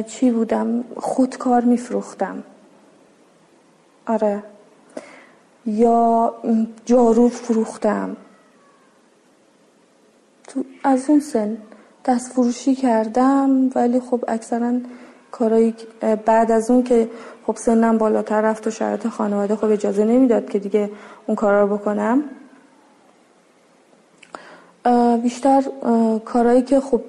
چی 0.06 0.30
بودم؟ 0.30 0.84
خودکار 0.96 1.60
میفروختم. 1.60 2.42
آره. 4.06 4.42
یا 5.66 6.34
جارو 6.84 7.28
فروختم. 7.28 8.16
تو 10.48 10.64
از 10.84 11.10
اون 11.10 11.20
سن 11.20 11.58
دست 12.04 12.32
فروشی 12.32 12.74
کردم 12.74 13.70
ولی 13.74 14.00
خب 14.00 14.24
اکثرا 14.28 14.72
کارایی 15.30 15.74
بعد 16.26 16.52
از 16.52 16.70
اون 16.70 16.82
که 16.82 17.10
خب 17.46 17.56
سنم 17.56 17.98
بالاتر 17.98 18.40
رفت 18.40 18.66
و 18.66 18.70
شرایط 18.70 19.08
خانواده 19.08 19.56
خب 19.56 19.64
اجازه 19.64 20.04
نمی‌داد 20.04 20.50
که 20.50 20.58
دیگه 20.58 20.90
اون 21.26 21.34
کارا 21.34 21.62
رو 21.62 21.76
بکنم. 21.76 22.24
بیشتر 25.22 25.62
کارهایی 26.24 26.62
که 26.62 26.80
خب 26.80 27.00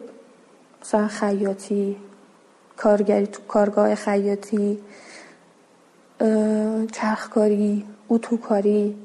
مثلا 0.81 1.07
خیاطی 1.07 1.95
کارگری 2.77 3.27
تو 3.27 3.41
کارگاه 3.47 3.95
خیاطی 3.95 4.77
چرخکاری 6.91 7.85
اتوکاری 8.09 8.95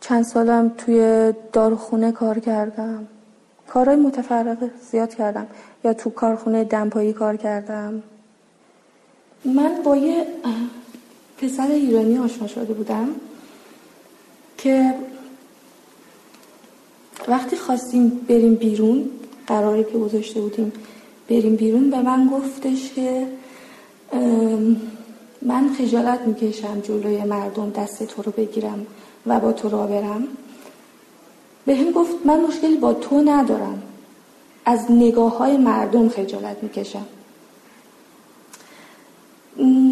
چند 0.00 0.24
سالم 0.24 0.72
توی 0.78 1.32
داروخونه 1.52 2.12
کار 2.12 2.38
کردم. 2.38 3.08
کارهای 3.68 3.96
متفرقه 3.96 4.70
زیاد 4.90 5.14
کردم. 5.14 5.46
یا 5.84 5.94
تو 5.94 6.10
کارخونه 6.10 6.64
دمپایی 6.64 7.12
کار 7.12 7.36
کردم. 7.36 8.02
من 9.44 9.82
با 9.84 9.96
یه 9.96 10.26
پسر 11.38 11.66
ایرانی 11.66 12.18
آشنا 12.18 12.46
شده 12.46 12.74
بودم 12.74 13.08
که 14.58 14.94
وقتی 17.28 17.56
خواستیم 17.56 18.08
بریم 18.28 18.54
بیرون 18.54 19.10
قراری 19.46 19.84
که 19.84 19.98
گذاشته 19.98 20.40
بودیم 20.40 20.72
بریم 21.28 21.56
بیرون 21.56 21.90
به 21.90 22.02
من 22.02 22.30
گفتش 22.32 22.92
که 22.92 23.26
من 25.42 25.68
خجالت 25.78 26.20
می‌کشم 26.20 26.80
جلوی 26.80 27.24
مردم 27.24 27.70
دست 27.70 28.02
تو 28.02 28.22
رو 28.22 28.32
بگیرم 28.32 28.86
و 29.26 29.40
با 29.40 29.52
تو 29.52 29.68
را 29.68 29.86
برم. 29.86 30.28
به 31.66 31.76
هم 31.76 31.90
گفت 31.90 32.14
من 32.24 32.40
مشکلی 32.40 32.76
با 32.76 32.92
تو 32.92 33.22
ندارم. 33.22 33.82
از 34.64 34.90
نگاه 34.90 35.38
های 35.38 35.56
مردم 35.56 36.08
خجالت 36.08 36.56
می‌کشم. 36.62 37.06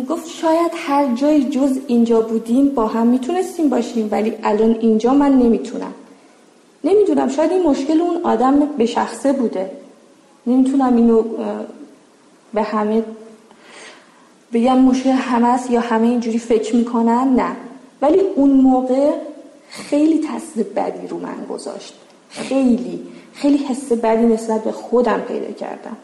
گفت 0.09 0.29
شاید 0.29 0.73
هر 0.75 1.14
جای 1.14 1.45
جز 1.45 1.79
اینجا 1.87 2.21
بودیم 2.21 2.69
با 2.69 2.87
هم 2.87 3.07
می‌تونستیم 3.07 3.69
باشیم 3.69 4.09
ولی 4.11 4.35
الان 4.43 4.76
اینجا 4.81 5.14
من 5.14 5.33
نمی‌تونم. 5.33 5.95
نمی‌دونم 6.84 7.28
شاید 7.28 7.52
این 7.52 7.62
مشکل 7.62 8.00
اون 8.00 8.22
آدم 8.22 8.66
به 8.66 8.86
شخصه 8.86 9.32
بوده. 9.32 9.70
نمی‌تونم 10.46 10.96
اینو 10.96 11.22
به 12.54 12.62
همه 12.62 13.02
بگم 14.52 14.78
مشکل 14.78 15.10
همه 15.10 15.48
است 15.48 15.70
یا 15.70 15.80
همه 15.80 16.08
اینجوری 16.08 16.38
فکر 16.38 16.76
می‌کنن 16.76 17.34
نه. 17.36 17.56
ولی 18.02 18.18
اون 18.18 18.50
موقع 18.50 19.10
خیلی 19.68 20.18
تاثیر 20.18 20.66
بدی 20.76 21.06
رو 21.06 21.18
من 21.18 21.46
گذاشت. 21.50 21.94
خیلی 22.28 23.06
خیلی 23.34 23.58
حس 23.58 23.92
بدی 23.92 24.26
نسبت 24.26 24.64
به 24.64 24.72
خودم 24.72 25.20
پیدا 25.20 25.52
کردم. 25.52 25.96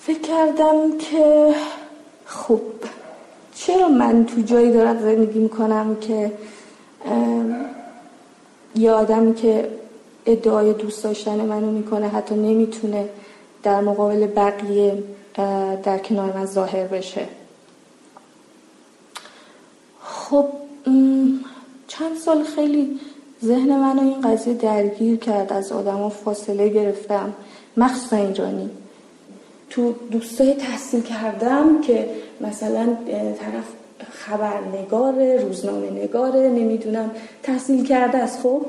فکر 0.00 0.18
کردم 0.18 0.98
که 0.98 1.54
خب 2.24 2.60
چرا 3.54 3.88
من 3.88 4.26
تو 4.26 4.40
جایی 4.40 4.72
دارم 4.72 4.98
زندگی 5.00 5.38
می‌کنم 5.38 5.96
که 6.00 6.32
یه 8.78 8.92
آدمی 8.92 9.34
که 9.34 9.68
ادعای 10.26 10.72
دوست 10.72 11.04
داشتن 11.04 11.40
منو 11.40 11.70
می‌کنه 11.70 12.08
حتی 12.08 12.34
نمی‌تونه 12.34 13.08
در 13.62 13.80
مقابل 13.80 14.26
بقیه 14.26 15.02
در 15.82 15.98
کنار 15.98 16.32
من 16.32 16.46
ظاهر 16.46 16.86
بشه. 16.86 17.28
خب 20.02 20.44
چند 21.88 22.16
سال 22.24 22.42
خیلی 22.42 23.00
ذهن 23.44 23.76
منو 23.76 24.02
این 24.02 24.20
قضیه 24.20 24.54
درگیر 24.54 25.16
کرد 25.16 25.52
از 25.52 25.72
آدم 25.72 26.08
فاصله 26.08 26.68
گرفتم. 26.68 27.34
مخصوصا 27.76 28.16
ایرانی. 28.16 28.70
تو 29.70 29.94
دوستای 30.10 30.54
تحصیل 30.54 31.02
کردم 31.02 31.80
که 31.80 32.10
مثلا 32.40 32.96
طرف 33.40 33.77
خبرنگار 34.12 35.36
روزنامه 35.36 35.90
نگاره 35.90 36.40
نمی‌دونم 36.40 37.10
تحصیل 37.42 37.84
کرده 37.84 38.18
است. 38.18 38.40
خب 38.40 38.60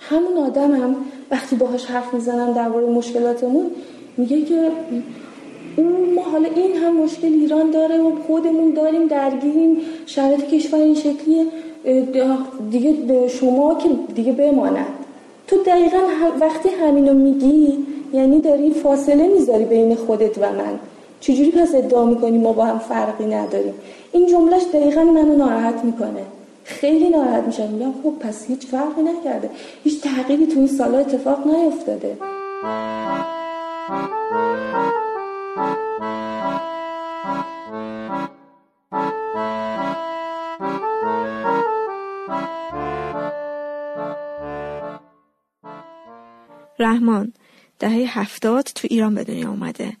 همون 0.00 0.36
آدم 0.36 0.72
هم 0.72 0.96
وقتی 1.30 1.56
باهاش 1.56 1.86
حرف 1.86 2.14
می‌زنم 2.14 2.52
درباره 2.52 2.86
مشکلاتمون 2.86 3.70
میگه 4.16 4.42
که 4.42 4.70
اون 5.76 6.14
ما 6.14 6.22
حالا 6.22 6.48
این 6.56 6.76
هم 6.76 6.96
مشکل 6.96 7.26
ایران 7.26 7.70
داره 7.70 7.98
و 7.98 8.12
خودمون 8.26 8.70
داریم 8.70 9.06
درگیریم 9.06 9.76
شرایط 10.06 10.40
کشور 10.40 10.78
این 10.78 10.94
شکلیه 10.94 11.46
دیگه 12.70 13.28
شما 13.28 13.74
که 13.74 13.88
دیگه 14.14 14.32
بماند. 14.32 14.86
تو 15.46 15.56
دقیقا 15.56 15.98
وقتی 16.40 16.68
همینو 16.68 17.14
میگی 17.14 17.86
یعنی 18.12 18.40
داری 18.40 18.70
فاصله 18.70 19.28
می‌ذاری 19.28 19.64
بین 19.64 19.94
خودت 19.94 20.38
و 20.38 20.40
من. 20.40 20.78
چجوری 21.24 21.50
پس 21.50 21.74
ادعا 21.74 22.04
می‌کنی 22.04 22.38
ما 22.38 22.52
با 22.52 22.64
هم 22.64 22.78
فرقی 22.78 23.26
نداریم؟ 23.26 23.74
این 24.12 24.26
جملهش 24.26 24.62
دقیقا 24.74 25.04
منو 25.04 25.36
ناراحت 25.36 25.84
می‌کنه. 25.84 26.24
خیلی 26.64 27.08
ناراحت 27.08 27.44
میشم. 27.44 27.68
میگم 27.68 27.92
خب 28.02 28.12
پس 28.20 28.46
هیچ 28.46 28.66
فرقی 28.66 29.02
نکرده. 29.02 29.50
هیچ 29.84 30.02
تغییری 30.02 30.46
تو 30.46 30.58
این 30.58 30.68
سالا 30.68 30.98
اتفاق 30.98 31.46
نیفتاده. 31.46 32.18
رحمان 46.78 47.32
دهه 47.78 48.18
هفتاد 48.18 48.64
تو 48.64 48.88
ایران 48.90 49.14
به 49.14 49.24
دنیا 49.24 49.48
اومده. 49.48 49.92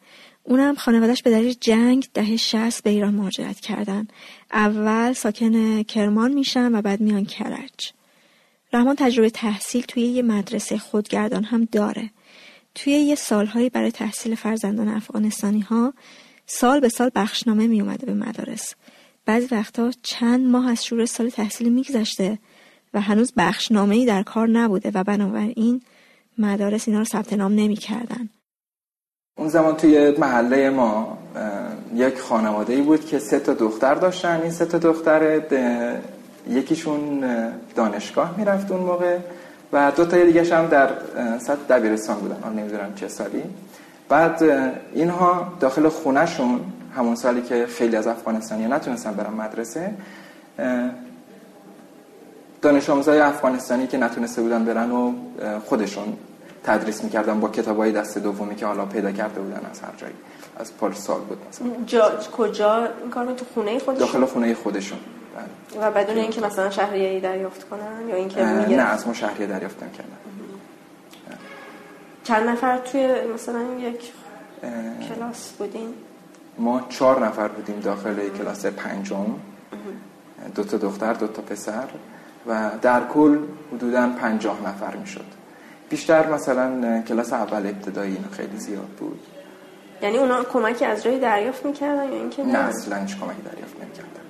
اونم 0.46 0.74
خانوادش 0.74 1.22
به 1.22 1.30
دلیل 1.30 1.54
جنگ 1.60 2.08
دهه 2.14 2.36
شست 2.36 2.82
به 2.82 2.90
ایران 2.90 3.14
مهاجرت 3.14 3.60
کردن. 3.60 4.08
اول 4.52 5.12
ساکن 5.12 5.82
کرمان 5.82 6.32
میشن 6.32 6.74
و 6.74 6.82
بعد 6.82 7.00
میان 7.00 7.24
کرج. 7.24 7.92
رحمان 8.72 8.96
تجربه 8.96 9.30
تحصیل 9.30 9.82
توی 9.82 10.02
یه 10.02 10.22
مدرسه 10.22 10.78
خودگردان 10.78 11.44
هم 11.44 11.68
داره. 11.72 12.10
توی 12.74 12.92
یه 12.92 13.14
سالهایی 13.14 13.70
برای 13.70 13.90
تحصیل 13.90 14.34
فرزندان 14.34 14.88
افغانستانی 14.88 15.60
ها 15.60 15.94
سال 16.46 16.80
به 16.80 16.88
سال 16.88 17.10
بخشنامه 17.14 17.66
می 17.66 17.80
اومده 17.80 18.06
به 18.06 18.14
مدارس. 18.14 18.74
بعضی 19.26 19.48
وقتا 19.50 19.90
چند 20.02 20.46
ماه 20.46 20.70
از 20.70 20.84
شروع 20.84 21.04
سال 21.04 21.30
تحصیلی 21.30 21.70
میگذشته 21.70 22.38
و 22.94 23.00
هنوز 23.00 23.32
بخشنامه 23.36 23.94
ای 23.96 24.06
در 24.06 24.22
کار 24.22 24.48
نبوده 24.48 24.90
و 24.94 25.04
بنابراین 25.04 25.82
مدارس 26.38 26.88
اینا 26.88 26.98
رو 26.98 27.04
ثبت 27.04 27.32
نام 27.32 27.52
نمی‌کردن. 27.52 28.30
اون 29.36 29.48
زمان 29.48 29.76
توی 29.76 30.10
محله 30.18 30.70
ما 30.70 31.18
یک 31.94 32.20
خانواده 32.20 32.72
ای 32.72 32.82
بود 32.82 33.06
که 33.06 33.18
سه 33.18 33.40
تا 33.40 33.54
دختر 33.54 33.94
داشتن. 33.94 34.40
این 34.42 34.50
سه 34.50 34.66
تا 34.66 34.78
دختر 34.78 35.42
یکیشون 36.50 37.24
دانشگاه 37.74 38.34
می‌رفت 38.38 38.70
اون 38.70 38.80
موقع 38.80 39.18
و 39.72 39.92
دو 39.96 40.04
تا 40.04 40.24
دیگه 40.24 40.56
هم 40.56 40.66
در 40.66 40.90
سطح 41.38 41.62
دبیرستان 41.68 42.16
بودن. 42.16 42.36
آن 42.42 42.56
نمی‌دونم 42.56 42.94
چه 42.96 43.08
سالی. 43.08 43.42
بعد 44.08 44.42
اینها 44.94 45.52
داخل 45.60 45.88
خونهشون 45.88 46.60
همون 46.96 47.14
سالی 47.14 47.42
که 47.42 47.66
خیلی 47.66 47.96
از 47.96 48.06
افغانستانی 48.06 48.66
نتونستن 48.66 49.12
برن 49.14 49.32
مدرسه 49.32 49.90
دانش 52.62 52.90
آموزای 52.90 53.20
افغانستانی 53.20 53.86
که 53.86 53.98
نتونسته 53.98 54.42
بودن 54.42 54.64
برن 54.64 54.90
و 54.90 55.12
خودشون 55.64 56.16
تدریس 56.64 57.04
می‌کردن 57.04 57.40
با 57.40 57.48
کتابای 57.48 57.92
دست 57.92 58.18
دومی 58.18 58.56
که 58.56 58.66
حالا 58.66 58.86
پیدا 58.86 59.12
کرده 59.12 59.40
بودن 59.40 59.60
از 59.70 59.80
هر 59.80 59.92
جایی. 59.96 60.14
از 60.56 60.72
سال 60.94 61.20
بود 61.20 61.38
مثلا. 61.48 61.68
جا 61.86 62.12
کجا 62.36 62.88
کار 63.10 63.32
تو 63.32 63.44
خونه 63.54 63.78
خودشون؟ 63.78 64.06
داخل 64.06 64.24
خونه 64.24 64.54
خودشون. 64.54 64.98
و 65.80 65.90
بدون 65.90 66.16
اینکه 66.16 66.40
مثلا 66.40 66.70
شهریه 66.70 67.20
دریافت 67.20 67.68
کنن 67.68 68.08
یا 68.08 68.14
اینکه 68.14 68.44
نه 68.44 68.82
از 68.82 69.06
ما 69.06 69.14
شهریه 69.14 69.46
دریافت 69.46 69.82
نکردن. 69.82 70.16
چند 72.24 72.48
نفر 72.48 72.78
توی 72.78 73.14
مثلا 73.34 73.62
یک 73.80 74.12
کلاس 75.08 75.52
بودین؟ 75.52 75.94
ما 76.58 76.86
چهار 76.88 77.26
نفر 77.26 77.48
بودیم 77.48 77.80
داخل 77.80 78.28
کلاس 78.28 78.66
پنجم. 78.66 79.26
دو 80.54 80.64
تا 80.64 80.76
دختر 80.76 81.12
دو 81.12 81.26
تا 81.26 81.42
پسر. 81.42 81.88
و 82.46 82.70
در 82.82 83.06
کل 83.06 83.38
حدودا 83.72 84.08
پنجاه 84.08 84.58
نفر 84.66 84.96
می‌شد. 84.96 85.33
بیشتر 85.90 86.32
مثلا 86.32 87.02
کلاس 87.08 87.32
اول 87.32 87.66
ابتدایی 87.66 88.18
خیلی 88.30 88.56
زیاد 88.56 88.88
بود. 89.00 89.20
یعنی 90.02 90.16
اونا 90.16 90.44
کمکی 90.44 90.84
از 90.84 91.02
جایی 91.02 91.20
دریافت 91.20 91.66
می‌کردن 91.66 92.12
یا 92.12 92.18
اینکه 92.18 92.44
نه؟ 92.44 92.58
اصلا 92.58 92.96
هیچ 92.96 93.16
کمکی 93.16 93.42
دریافت 93.42 93.76
نمی‌کردن. 93.82 94.20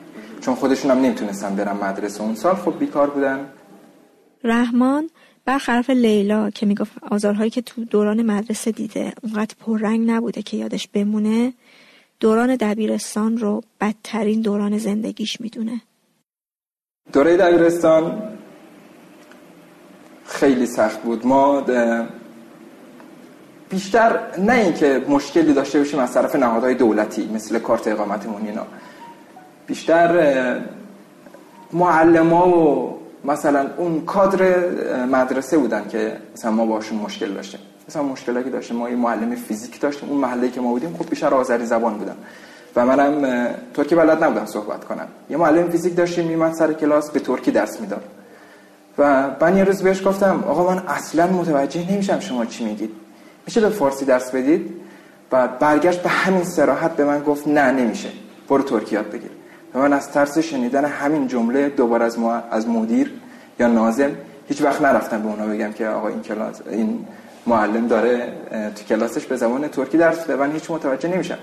چون 0.41 0.55
خودشون 0.55 0.91
هم 0.91 0.99
نمی‌تونستن 0.99 1.57
برن 1.57 1.77
مدرسه 1.77 2.23
اون 2.23 2.35
سال. 2.35 2.55
خب 2.55 2.79
بیکار 2.79 3.11
بودن. 3.11 3.49
رحمان 4.45 5.11
برخلاف 5.45 5.91
لیلا 5.91 6.51
که 6.51 6.67
می‌گفت 6.67 6.93
آزارهایی 7.11 7.51
که 7.51 7.63
تو 7.63 7.85
دوران 7.85 8.23
مدرسه 8.23 8.71
دیده 8.71 9.13
اونقدر 9.23 9.55
پررنگ 9.61 10.11
نبوده 10.11 10.43
که 10.43 10.57
یادش 10.57 10.89
بمونه 10.89 11.53
دوران 12.21 12.57
دبیرستان 12.57 13.39
رو 13.39 13.63
بدترین 13.81 14.41
دوران 14.41 14.79
زندگیش 14.79 15.41
می‌دونه. 15.41 15.81
دوره 17.13 17.37
دبیرستان 17.37 18.23
خیلی 20.27 20.67
سخت 20.67 21.03
بود. 21.03 21.27
ما 21.27 21.65
بیشتر 23.69 24.19
نه 24.39 24.53
اینکه 24.53 25.05
مشکلی 25.09 25.53
داشته 25.53 25.79
باشیم 25.79 26.01
از 26.01 26.15
طرف 26.15 26.37
نهادهای 26.37 26.75
دولتی 26.75 27.31
مثل 27.35 27.59
کارت 27.59 27.89
اقامتمون 27.89 28.47
اینا. 28.47 28.67
بیشتر 29.67 30.61
معلم 31.73 32.33
و 32.33 32.91
مثلا 33.25 33.67
اون 33.77 34.01
کادر 34.01 34.69
مدرسه 35.07 35.59
بودن 35.59 35.89
که 35.89 36.17
مثلا 36.35 36.51
ما 36.51 36.67
باشون 36.67 36.99
مشکل 36.99 37.33
داشتیم. 37.33 37.61
مثلا 37.89 38.03
مشکلاتی 38.03 38.51
داشتیم 38.51 38.77
ما 38.77 38.91
یه 38.91 38.97
معلم 38.97 39.35
فیزیک 39.35 39.81
داشتیم 39.81 40.09
اون 40.09 40.19
محله 40.19 40.51
که 40.51 40.61
ما 40.61 40.71
بودیم 40.71 40.97
خب 40.99 41.11
بیشتر 41.11 41.35
آذری 41.35 41.67
زبان 41.67 41.95
بودن. 41.95 42.17
و 42.77 42.87
منم 42.87 43.49
ترکی 43.75 43.95
بلد 43.95 44.25
نبودم 44.25 44.47
صحبت 44.47 44.85
کنم. 44.85 45.09
یه 45.31 45.37
معلم 45.37 45.71
فیزیک 45.71 45.97
داشتیم 45.97 46.27
میمد 46.27 46.53
سر 46.53 46.73
کلاس 46.73 47.11
به 47.11 47.21
ترکی 47.21 47.51
درس 47.51 47.81
می‌داد. 47.81 48.03
و 48.99 49.31
من 49.41 49.57
یه 49.57 49.65
روز 49.65 49.83
بهش 49.83 50.07
گفتم 50.07 50.45
آقا 50.49 50.75
من 50.75 50.83
اصلا 50.89 51.27
متوجه 51.27 51.93
نمیشم 51.93 52.21
شما 52.21 52.45
چی 52.45 52.65
میگید. 52.65 52.91
میشه 53.47 53.61
به 53.61 53.69
فارسی 53.69 54.05
درس 54.05 54.31
بدید؟ 54.31 54.71
و 55.33 55.49
برگشت 55.49 56.03
به 56.03 56.09
همین 56.09 56.45
سراحت 56.45 56.97
به 56.97 57.05
من 57.05 57.23
گفت 57.23 57.49
نه 57.49 57.71
نمیشه. 57.71 58.09
برو 58.49 58.63
ترکی 58.63 58.95
یاد 58.95 59.11
بگیر. 59.11 59.31
و 59.75 59.79
من 59.79 59.93
از 59.93 60.11
ترس 60.11 60.39
شنیدن 60.39 60.85
همین 60.85 61.29
جمله 61.29 61.69
دوباره 61.69 62.05
از, 62.05 62.19
از 62.51 62.69
مدیر 62.69 63.13
یا 63.61 63.67
نازم 63.67 64.11
هیچ 64.49 64.63
وقت 64.63 64.83
نرفتم 64.83 65.23
به 65.23 65.29
اونا 65.29 65.47
بگم 65.47 65.73
که 65.73 65.87
آقا 65.87 66.09
این 66.09 66.23
کلاس 66.23 66.61
این 66.71 67.07
معلم 67.47 67.87
داره 67.87 68.33
تو 68.77 68.85
کلاسش 68.85 69.27
به 69.27 69.37
زبان 69.37 69.69
ترکی 69.69 69.99
درس 69.99 70.21
میده. 70.21 70.37
من 70.37 70.53
هیچ 70.53 70.71
متوجه 70.71 71.09
نمیشم. 71.09 71.39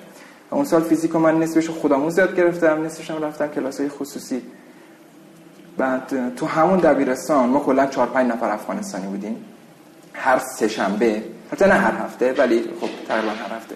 اون 0.50 0.66
سال 0.66 0.82
فیزیک 0.82 1.16
من 1.16 1.40
نصفش 1.40 1.70
خودمون 1.70 2.14
یاد 2.18 2.36
گرفتم. 2.36 2.84
نصفش 2.86 3.12
هم 3.12 3.24
رفتم 3.24 3.48
کلاس 3.48 3.80
های 3.80 3.90
خصوصی. 3.90 4.42
بعد 5.78 6.36
تو 6.36 6.46
همون 6.46 6.80
دبیرستان 6.80 7.50
ما 7.50 7.60
کلا 7.60 7.86
4 7.86 8.08
5 8.08 8.32
نفر 8.32 8.50
افغانستانی 8.50 9.08
بودیم. 9.08 9.46
هر 10.14 10.40
سه 10.40 10.68
شنبه 10.68 11.24
حتی 11.52 11.66
نه 11.66 11.74
هر 11.74 12.06
هفته 12.06 12.34
ولی 12.34 12.64
خب 12.82 12.90
تقریبا 13.08 13.32
هر 13.32 13.56
هفته. 13.56 13.76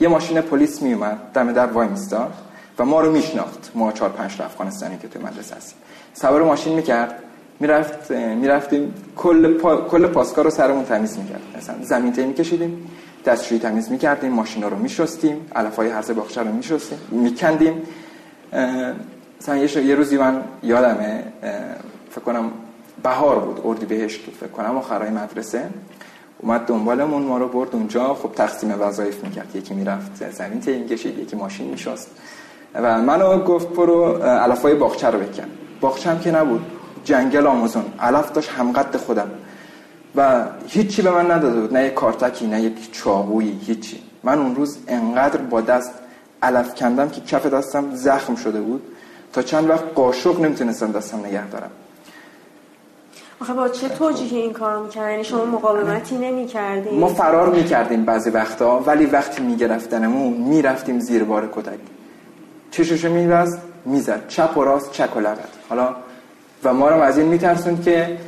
یه 0.00 0.08
ماشین 0.08 0.40
پلیس 0.40 0.82
می 0.82 0.92
اومد 0.92 1.18
دم 1.34 1.52
در 1.52 1.66
وای 1.66 1.88
میستاد 1.88 2.32
و 2.78 2.84
ما 2.84 3.00
رو 3.00 3.12
میشناخت. 3.12 3.70
ما 3.74 3.92
4 3.92 4.10
5 4.10 4.42
افغانستانی 4.42 4.98
که 4.98 5.08
تو 5.08 5.20
مدرسه 5.20 5.56
هستیم. 5.56 5.78
سوار 6.14 6.42
ماشین 6.42 6.74
می‌کرد. 6.74 7.14
می‌رفت 7.60 8.10
می‌رفتیم 8.10 8.94
کل 9.16 9.54
پا، 9.54 9.76
کل 9.76 10.06
پاسکا 10.06 10.42
رو 10.42 10.50
سرمون 10.50 10.84
تمیز 10.84 11.18
می‌کرد. 11.18 11.42
مثلا 11.56 11.76
زمین 11.82 12.12
تی 12.12 12.24
میکشیدیم 12.24 12.90
دستشویی 13.24 13.60
تمیز 13.60 13.90
می‌کردیم 13.90 14.32
ماشینا 14.32 14.68
رو 14.68 14.76
میشستیم 14.76 15.50
علفای 15.56 15.90
هرز 15.90 16.10
باغچه 16.10 16.42
رو 16.42 16.52
میشستیم 16.52 16.98
میکندیم. 17.10 17.82
مثلا 19.44 19.56
یه 19.82 19.94
روزی 19.94 20.18
من 20.18 20.42
یادمه 20.62 21.24
فکر 22.10 22.20
کنم 22.20 22.50
بهار 23.02 23.38
بود 23.38 23.60
اردی 23.64 23.86
بهشت 23.86 24.20
فکر 24.40 24.48
کنم 24.48 24.76
آخرای 24.76 25.10
مدرسه. 25.10 25.68
اومد 26.38 26.60
دنبالمون 26.66 27.22
ما 27.22 27.38
رو 27.38 27.48
برد 27.48 27.68
اونجا. 27.72 28.14
خب 28.14 28.32
تقسیم 28.32 28.74
وظایف 28.80 29.24
می‌کرد. 29.24 29.56
یکی 29.56 29.74
می‌رفت 29.74 30.30
زمین 30.30 30.60
تیم 30.60 30.86
کشید 30.86 31.18
یکی 31.18 31.36
ماشین 31.36 31.70
میشست. 31.70 32.10
و 32.74 32.98
منو 33.02 33.38
گفت 33.38 33.68
برو 33.68 34.22
علفای 34.22 34.74
باغچه 34.74 35.06
رو 35.06 35.18
بکن. 35.18 35.46
باغچه 35.80 36.10
هم 36.10 36.18
که 36.18 36.30
نبود. 36.30 36.66
جنگل 37.04 37.46
آمازون. 37.46 37.84
علف 38.00 38.32
داشت 38.32 38.50
همقد 38.50 38.96
خودم. 38.96 39.30
و 40.16 40.44
هیچی 40.68 41.02
به 41.02 41.10
من 41.10 41.30
نداده 41.30 41.60
بود. 41.60 41.76
نه 41.76 41.86
یک 41.86 41.94
کارتکی 41.94 42.46
نه 42.46 42.62
یک 42.62 42.92
چاقویی 42.92 43.60
هیچی. 43.66 44.02
من 44.22 44.38
اون 44.38 44.56
روز 44.56 44.78
انقدر 44.88 45.36
با 45.36 45.60
دست 45.60 45.92
علف 46.42 46.74
کندم 46.74 47.08
که 47.08 47.20
کف 47.20 47.46
دستم 47.46 47.94
زخم 47.94 48.34
شده 48.34 48.60
بود. 48.60 48.82
تا 49.34 49.42
چند 49.42 49.70
وقت 49.70 49.84
قاشق 49.94 50.40
نمی‌تونستم 50.40 50.92
دستم 50.92 51.18
نگه 51.26 51.46
دارم. 51.46 51.70
آخه 53.40 53.52
با 53.52 53.68
چه 53.68 53.88
توجیهی 53.88 54.40
این 54.40 54.52
کار 54.52 54.78
می‌کردین 54.78 55.10
یعنی 55.10 55.24
شما 55.24 55.44
مقاومتی 55.44 56.18
نمی‌کردین 56.18 57.00
ما 57.00 57.08
فرار 57.08 57.48
می‌کردیم 57.48 58.04
بعضی 58.04 58.30
وقتا 58.30 58.78
ولی 58.78 59.06
وقتی 59.06 59.42
میگرفتنمون 59.42 60.32
می‌رفتیم 60.32 60.98
زیر 61.00 61.24
بار 61.24 61.48
کتک. 61.54 61.78
چششو 62.70 63.08
میبست 63.08 63.58
می‌زد. 63.84 64.28
چپ 64.28 64.56
و 64.56 64.64
راست 64.64 64.92
چک 64.92 65.16
و 65.16 65.20
لغت 65.20 65.48
حالا 65.68 65.96
و 66.64 66.74
ما 66.74 66.88
رو 66.88 67.00
از 67.02 67.18
این 67.18 67.26
میترسوند 67.26 67.82
که 67.82 68.18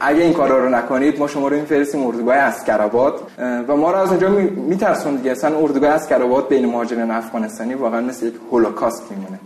اگه 0.00 0.22
این 0.22 0.32
کارا 0.32 0.64
رو 0.64 0.68
نکنید 0.68 1.18
ما 1.18 1.26
شما 1.26 1.48
رو 1.48 1.56
میفرستیم 1.56 2.06
اردوگاه 2.06 2.36
اسکرآباد. 2.36 3.20
و 3.68 3.76
ما 3.76 3.90
رو 3.90 3.98
از 3.98 4.08
اونجا 4.08 4.28
میترسوند 4.28 5.16
دیگه 5.16 5.30
اصلا 5.30 5.58
اردوگاه 5.58 5.90
اسکرآباد 5.90 6.48
بین 6.48 6.66
مهاجرین 6.66 7.10
افغانستانی 7.10 7.74
واقعا 7.74 8.00
مثل 8.00 8.26
یک 8.26 8.34
هولوکاست 8.50 9.02
میمونه. 9.10 9.38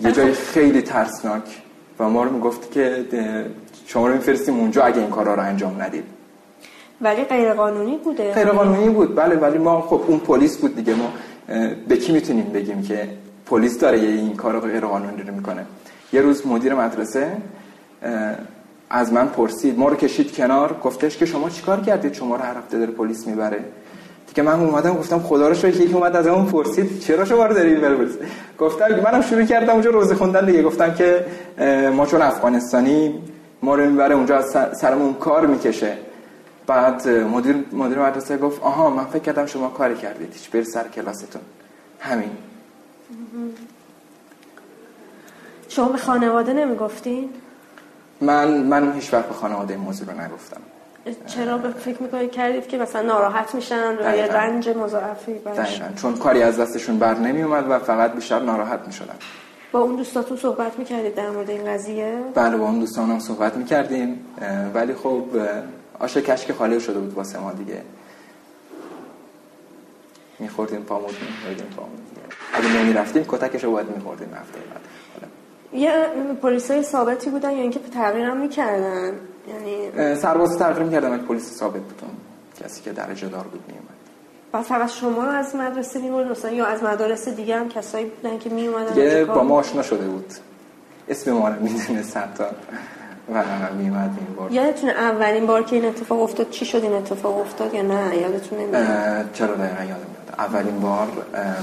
یه 0.00 0.12
جای 0.12 0.32
خیلی 0.32 0.82
ترسناک. 0.82 1.42
و 1.98 2.08
ما 2.08 2.24
رو 2.24 2.30
می‌گفت 2.30 2.72
که 2.72 3.06
شما 3.86 4.08
رو 4.08 4.14
میفرستیم 4.14 4.60
اونجا 4.60 4.82
اگه 4.82 4.98
این 4.98 5.10
کارا 5.10 5.34
رو 5.34 5.42
انجام 5.42 5.82
ندید 5.82 6.04
ولی 7.00 7.24
غیر 7.24 7.52
قانونی 7.52 7.96
بوده. 7.96 8.32
غیر 8.32 8.48
قانونی 8.48 8.88
بود. 8.88 9.14
بله 9.14 9.36
ولی 9.36 9.58
ما 9.58 9.80
خب 9.80 10.02
اون 10.06 10.18
پلیس 10.18 10.58
بود 10.58 10.76
دیگه. 10.76 10.94
ما 10.94 11.12
به 11.88 11.96
کی 11.96 12.12
می‌تونیم 12.12 12.44
بگیم 12.44 12.82
که 12.82 13.08
پلیس 13.46 13.78
داره 13.78 13.98
این 13.98 14.36
کار 14.36 14.52
رو 14.52 14.60
غیر 14.60 14.80
قانونی 14.80 15.22
رو 15.22 15.34
می‌کنه؟ 15.34 15.66
یه 16.12 16.20
روز 16.20 16.46
مدیر 16.46 16.74
مدرسه 16.74 17.36
از 18.90 19.12
من 19.12 19.28
پرسید. 19.28 19.78
ما 19.78 19.88
رو 19.88 19.96
کشید 19.96 20.34
کنار. 20.34 20.76
گفتش 20.84 21.16
که 21.16 21.26
شما 21.26 21.50
چیکار 21.50 21.80
کردید؟ 21.80 22.12
شما 22.12 22.36
رو 22.36 22.42
هر 22.42 22.56
هفته 22.56 22.78
داره 22.78 22.90
پلیس 22.90 23.26
می‌بره. 23.26 23.64
دیگه 24.30 24.42
من 24.42 24.60
اومدم 24.60 24.94
گفتم 24.94 25.18
خدا 25.18 25.48
رو 25.48 25.54
شکر 25.54 25.80
یکی 25.80 25.94
اومد 25.94 26.16
از 26.16 26.26
اون 26.26 26.46
پرسید 26.46 27.00
چرا 27.00 27.24
شما 27.24 27.46
رو 27.46 27.54
داری 27.54 27.74
پلیس 27.74 28.12
گفتم 28.58 29.00
منم 29.00 29.22
شروع 29.22 29.44
کردم 29.44 29.72
اونجا 29.72 29.90
روزه 29.90 30.14
خوندن 30.14 30.46
دیگه 30.46 30.62
گفتم 30.62 30.94
که 30.94 31.26
ما 31.96 32.06
چون 32.06 32.22
افغانستانی 32.22 33.22
ما 33.62 33.74
رو 33.74 33.90
می‌بره 33.90 34.14
اونجا 34.14 34.42
سرمون 34.72 35.14
کار 35.14 35.46
می‌کشه. 35.46 35.96
بعد 36.66 37.08
مدیر 37.08 37.56
مدیر 37.72 37.98
مدرسه 37.98 38.36
گفت 38.36 38.62
آها 38.62 38.90
من 38.90 39.04
فکر 39.04 39.18
کردم 39.22 39.46
شما 39.46 39.68
کاری 39.68 39.94
کردید 39.94 40.32
هیچ 40.32 40.50
بر 40.50 40.62
سر 40.62 40.88
کلاستون. 40.88 41.42
همین. 42.00 42.30
شما 45.68 45.88
به 45.88 45.98
خانواده 45.98 46.52
نمی‌گفتین؟ 46.52 47.30
من 48.20 48.62
من 48.62 48.92
هیچ 48.92 49.14
وقت 49.14 49.26
به 49.26 49.34
خانواده 49.34 49.76
موضوع 49.76 50.08
رو 50.08 50.20
نگفتم. 50.20 50.60
چرا 51.26 51.58
به 51.58 51.68
فکر 51.70 52.02
می‌کنید 52.02 52.30
کردید 52.30 52.68
که 52.68 52.78
مثلا 52.78 53.02
ناراحت 53.02 53.54
میشن 53.54 53.96
و 53.96 54.16
یه 54.16 54.26
رنج 54.26 54.68
مضاعفی 54.68 55.34
دقیقا. 55.34 55.84
چون 55.96 56.16
کاری 56.16 56.42
از 56.42 56.60
دستشون 56.60 56.98
بر 56.98 57.14
نمی 57.14 57.42
اومد 57.42 57.70
و 57.70 57.78
فقط 57.78 58.12
بیشتر 58.12 58.40
ناراحت 58.40 58.80
می‌شدن. 58.86 59.14
با 59.72 59.80
اون 59.80 59.96
دوستاتون 59.96 60.36
صحبت 60.36 60.78
می‌کردید 60.78 61.14
در 61.14 61.30
مورد 61.30 61.50
این 61.50 61.64
قضیه؟ 61.64 62.18
بله 62.34 62.56
با 62.56 62.64
اون 62.64 62.78
دوستانم 62.78 63.18
صحبت 63.18 63.56
می‌کردیم. 63.56 64.26
ولی 64.74 64.94
خب 64.94 65.24
آش 65.98 66.16
کشک 66.16 66.52
خالی 66.52 66.80
شده 66.80 66.98
بود 66.98 67.14
واسه 67.14 67.38
ما 67.38 67.52
دیگه. 67.52 67.82
میخوردیم 70.38 70.82
پامون 70.82 71.10
میخوردیم 71.10 71.76
پامون 71.76 71.98
اگه 72.52 72.82
نمی‌رفتیم 72.82 73.24
کتکشو 73.28 73.70
باید 73.70 73.96
میخوردیم 73.96 74.28
هفته 74.28 74.58
بعد. 74.58 74.80
یه 75.72 76.06
پلیسای 76.42 76.82
ثابتی 76.82 77.30
بودن 77.30 77.50
یا 77.50 77.62
اینکه 77.62 77.80
تغییرم 77.94 78.36
می‌کردن؟ 78.36 79.12
یعنی 79.48 80.16
سرباز 80.16 80.58
تغییر 80.58 80.82
می‌کردن 80.82 81.18
پلیس 81.18 81.58
ثابت 81.58 81.82
بودن 81.82 82.12
کسی 82.64 82.82
که 82.82 82.92
درجه 82.92 83.28
دار 83.28 83.44
بود 83.44 83.62
میومد 83.68 84.00
بعد 84.52 84.64
فقط 84.64 84.90
شما 84.90 85.24
از 85.24 85.56
مدرسه 85.56 86.00
میمون 86.00 86.28
مثلا 86.28 86.50
یا 86.50 86.66
از 86.66 86.82
مدارس 86.82 87.28
دیگه 87.28 87.56
هم 87.56 87.68
کسایی 87.68 88.04
بودن 88.04 88.38
که 88.38 88.50
میومدن 88.50 88.96
یه 88.96 89.24
با 89.24 89.42
ما 89.42 89.58
آشنا 89.58 89.82
شده 89.82 90.06
بود. 90.08 90.34
اسم 91.08 91.32
ما 91.32 91.48
رو 91.48 91.62
می‌دونه 91.62 92.02
تا 92.38 92.46
و 93.34 93.42
میومد 93.78 94.18
می‌برد 94.28 94.52
یادتون 94.52 94.90
اولین 94.90 95.46
بار 95.46 95.62
که 95.62 95.76
این 95.76 95.84
اتفاق 95.84 96.22
افتاد؟ 96.22 96.50
چی 96.50 96.64
شد 96.64 96.82
این 96.82 96.92
اتفاق 96.92 97.40
افتاد 97.40 97.74
یا 97.74 97.82
نه؟ 97.82 98.16
یادتون 98.16 98.58
نمیاد 98.58 99.32
چرا 99.32 99.54
دقیقا 99.54 99.82
یادم 99.82 100.06
میاد 100.10 100.34
اولین 100.38 100.80
بار 100.80 101.08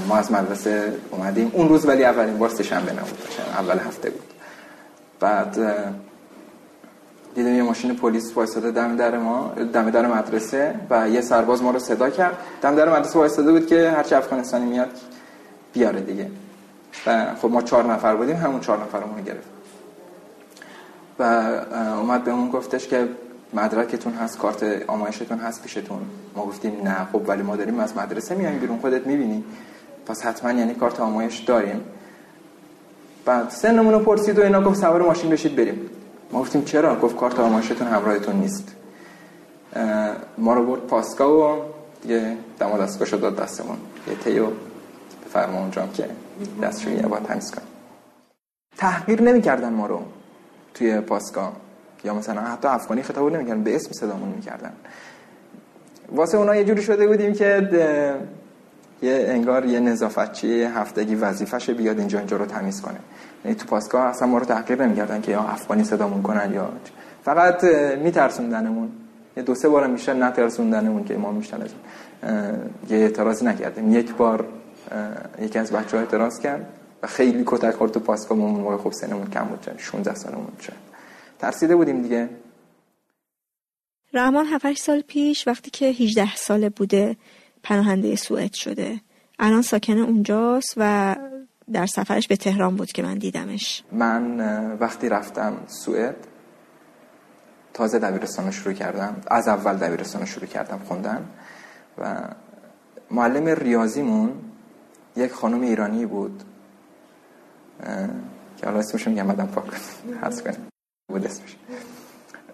ما 0.08 0.16
از 0.16 0.32
مدرسه 0.32 0.92
اومدیم. 1.10 1.50
اون 1.54 1.68
روز 1.68 1.86
ولی 1.86 2.04
اولین 2.04 2.38
بار 2.38 2.48
سه 2.48 2.62
شنبه 2.62 2.92
نبود. 2.92 3.18
اول 3.58 3.78
هفته 3.78 4.10
بود. 4.10 4.32
بعد 5.20 5.58
دیدم 7.38 7.54
یه 7.54 7.62
ماشین 7.62 7.96
پلیس 7.96 8.32
وایساده 8.36 8.70
دم 8.70 8.96
در 8.96 9.18
ما 9.18 9.52
دم 9.72 9.90
در 9.90 10.06
مدرسه 10.06 10.74
و 10.90 11.08
یه 11.08 11.20
سرباز 11.20 11.62
ما 11.62 11.70
رو 11.70 11.78
صدا 11.78 12.10
کرد. 12.10 12.36
دم 12.62 12.74
در 12.74 12.88
مدرسه 12.88 13.18
وایساده 13.18 13.52
بود 13.52 13.66
که 13.66 13.90
هرچی 13.90 14.14
افغانستانی 14.14 14.66
میاد 14.66 14.90
بیاره 15.72 16.00
دیگه. 16.00 16.30
و 17.06 17.34
خب 17.42 17.50
ما 17.50 17.62
چهار 17.62 17.92
نفر 17.92 18.16
بودیم 18.16 18.36
همون 18.36 18.60
چهار 18.60 18.78
نفرمون 18.78 19.22
گرفت 19.22 19.48
و 21.18 21.22
اومد 22.00 22.24
به 22.24 22.30
اون 22.30 22.50
گفتش 22.50 22.88
که 22.88 23.08
مدرکتون 23.54 24.12
هست 24.12 24.38
کارت 24.38 24.64
آمایشتون 24.86 25.38
هست 25.38 25.62
پیشتون. 25.62 26.00
ما 26.36 26.44
گفتیم 26.44 26.80
نه 26.84 26.96
خب 27.12 27.28
ولی 27.28 27.42
ما 27.42 27.56
داریم 27.56 27.80
از 27.80 27.96
مدرسه 27.96 28.34
میایم 28.34 28.58
بیرون 28.58 28.78
خودت 28.78 29.06
می‌بینی. 29.06 29.44
پس 30.06 30.22
حتما 30.22 30.52
یعنی 30.52 30.74
کارت 30.74 31.00
آمایش 31.00 31.38
داریم. 31.38 31.80
بعد 33.24 33.50
سنمون 33.50 33.94
رو 33.94 33.98
پرسید 33.98 34.38
و 34.38 34.42
اینا 34.42 34.62
گفت 34.62 34.80
سوار 34.80 35.02
ماشین 35.02 35.30
بشید 35.30 35.56
بریم. 35.56 35.90
ما 36.32 36.40
گفتیم 36.40 36.64
چرا؟ 36.64 37.00
گفت 37.00 37.16
کارت 37.16 37.40
آمایشتون 37.40 37.88
همراهتون 37.88 38.36
نیست. 38.36 38.76
ما 40.38 40.54
رو 40.54 40.66
برد 40.66 40.80
پاسکا 40.80 41.56
و 41.56 41.62
دیگه 42.02 42.36
دم 42.58 42.78
دستگاهشو 42.78 43.16
داد 43.16 43.36
دستمون. 43.36 43.76
یه 44.08 44.14
تیو 44.14 44.46
بفرما 45.26 45.58
اونجا 45.58 45.86
که 45.94 46.08
دستشویی 46.62 46.96
باید 47.02 47.24
تمیز 47.24 47.50
کن 47.50 47.62
تحقیر 48.76 49.22
نمی‌کردن 49.22 49.72
ما 49.72 49.86
رو 49.86 50.02
توی 50.74 51.00
پاسکا 51.00 51.52
یا 52.04 52.14
مثلا 52.14 52.40
حتی 52.40 52.68
افغانی 52.68 53.02
خطاب 53.02 53.32
نمی‌کردن 53.32 53.62
به 53.62 53.76
اسم 53.76 53.92
صدامون 53.92 54.28
می‌کردن. 54.28 54.72
واسه 56.12 56.38
اونا 56.38 56.56
یه 56.56 56.64
جوری 56.64 56.82
شده 56.82 57.06
بودیم 57.06 57.32
که 57.32 57.68
یه 59.02 59.26
انگار 59.28 59.64
یه 59.64 59.80
نظافتچی 59.80 60.62
هفتگی 60.62 61.14
وظیفش 61.14 61.70
بیاد 61.70 61.98
اینجا 61.98 62.18
اینجا 62.18 62.36
رو 62.36 62.46
تمیز 62.46 62.80
کنه. 62.82 62.98
تو 63.54 63.66
پاسگاه 63.66 64.06
اصلا 64.06 64.28
ما 64.28 64.38
رو 64.38 64.44
تحقیر 64.44 64.84
نمی‌کردن 64.84 65.20
که 65.20 65.32
یا 65.32 65.40
افغانی 65.40 65.84
صدامون 65.84 66.22
کنن 66.22 66.52
یا 66.54 66.72
فقط 67.24 67.64
میترسوندنمون. 68.02 68.92
یه 69.36 69.42
دو 69.42 69.54
سه 69.54 69.68
بارم 69.68 69.92
بیشتر 69.92 70.14
نترسوندنمون 70.14 71.04
که 71.04 71.16
ما 71.16 71.42
از 71.52 71.70
یه 72.90 72.98
اعتراضی 72.98 73.44
نکردیم. 73.44 73.92
یک 73.92 74.14
بار 74.14 74.48
یکی 75.40 75.58
از 75.58 75.72
بچه 75.72 75.96
ها 75.96 76.02
اعتراض 76.02 76.38
کرد 76.40 76.66
و 77.02 77.06
خیلی 77.06 77.42
کتک 77.46 77.74
خورد 77.74 77.92
تو 77.92 78.00
پاسگاه. 78.00 78.38
اون 78.38 78.60
موقع 78.60 78.76
خوب 78.76 78.92
سنمون 78.92 79.30
کم 79.30 79.44
بود 79.44 79.70
16 79.78 80.14
سالمون 80.14 80.52
شد 80.60 80.72
ترسیده 81.38 81.76
بودیم 81.76 82.02
دیگه. 82.02 82.28
رحمان 84.12 84.46
7 84.46 84.74
سال 84.74 85.00
پیش 85.00 85.48
وقتی 85.48 85.70
که 85.70 85.86
18 85.86 86.36
ساله 86.36 86.68
بوده 86.68 87.16
پناهنده 87.62 88.16
سوئد 88.16 88.52
شده. 88.52 89.00
الان 89.38 89.62
ساکن 89.62 89.98
اونجاست 89.98 90.74
و 90.76 91.16
در 91.72 91.86
سفرش 91.86 92.28
به 92.28 92.36
تهران 92.36 92.76
بود 92.76 92.92
که 92.92 93.02
من 93.02 93.14
دیدمش. 93.14 93.82
من 93.92 94.40
وقتی 94.80 95.08
رفتم 95.08 95.56
سوئد 95.66 96.16
تازه 97.74 97.98
دبیرستان 97.98 98.44
رو 98.44 98.52
شروع 98.52 98.74
کردم 98.74 99.16
از 99.26 99.48
اول 99.48 99.76
دبیرستان 99.76 100.20
رو 100.20 100.26
شروع 100.26 100.46
کردم 100.46 100.78
خوندن 100.88 101.24
و 101.98 102.20
معلم 103.10 103.46
ریاضیمون 103.46 104.32
یک 105.16 105.32
خانم 105.32 105.60
ایرانی 105.60 106.06
بود 106.06 106.42
که 108.56 108.66
حالا 108.66 108.78
اسمش 108.78 109.08
میگم 109.08 109.26
بعدم 109.26 109.46
پاک 109.46 109.64
کنیم 110.44 110.66
بود 111.08 111.26
اسمش. 111.26 111.56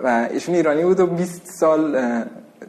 و 0.00 0.29
ایشون 0.31 0.55
ایرانی 0.55 0.85
بود 0.85 1.00
و 1.00 1.07
20 1.07 1.46
سال 1.46 2.24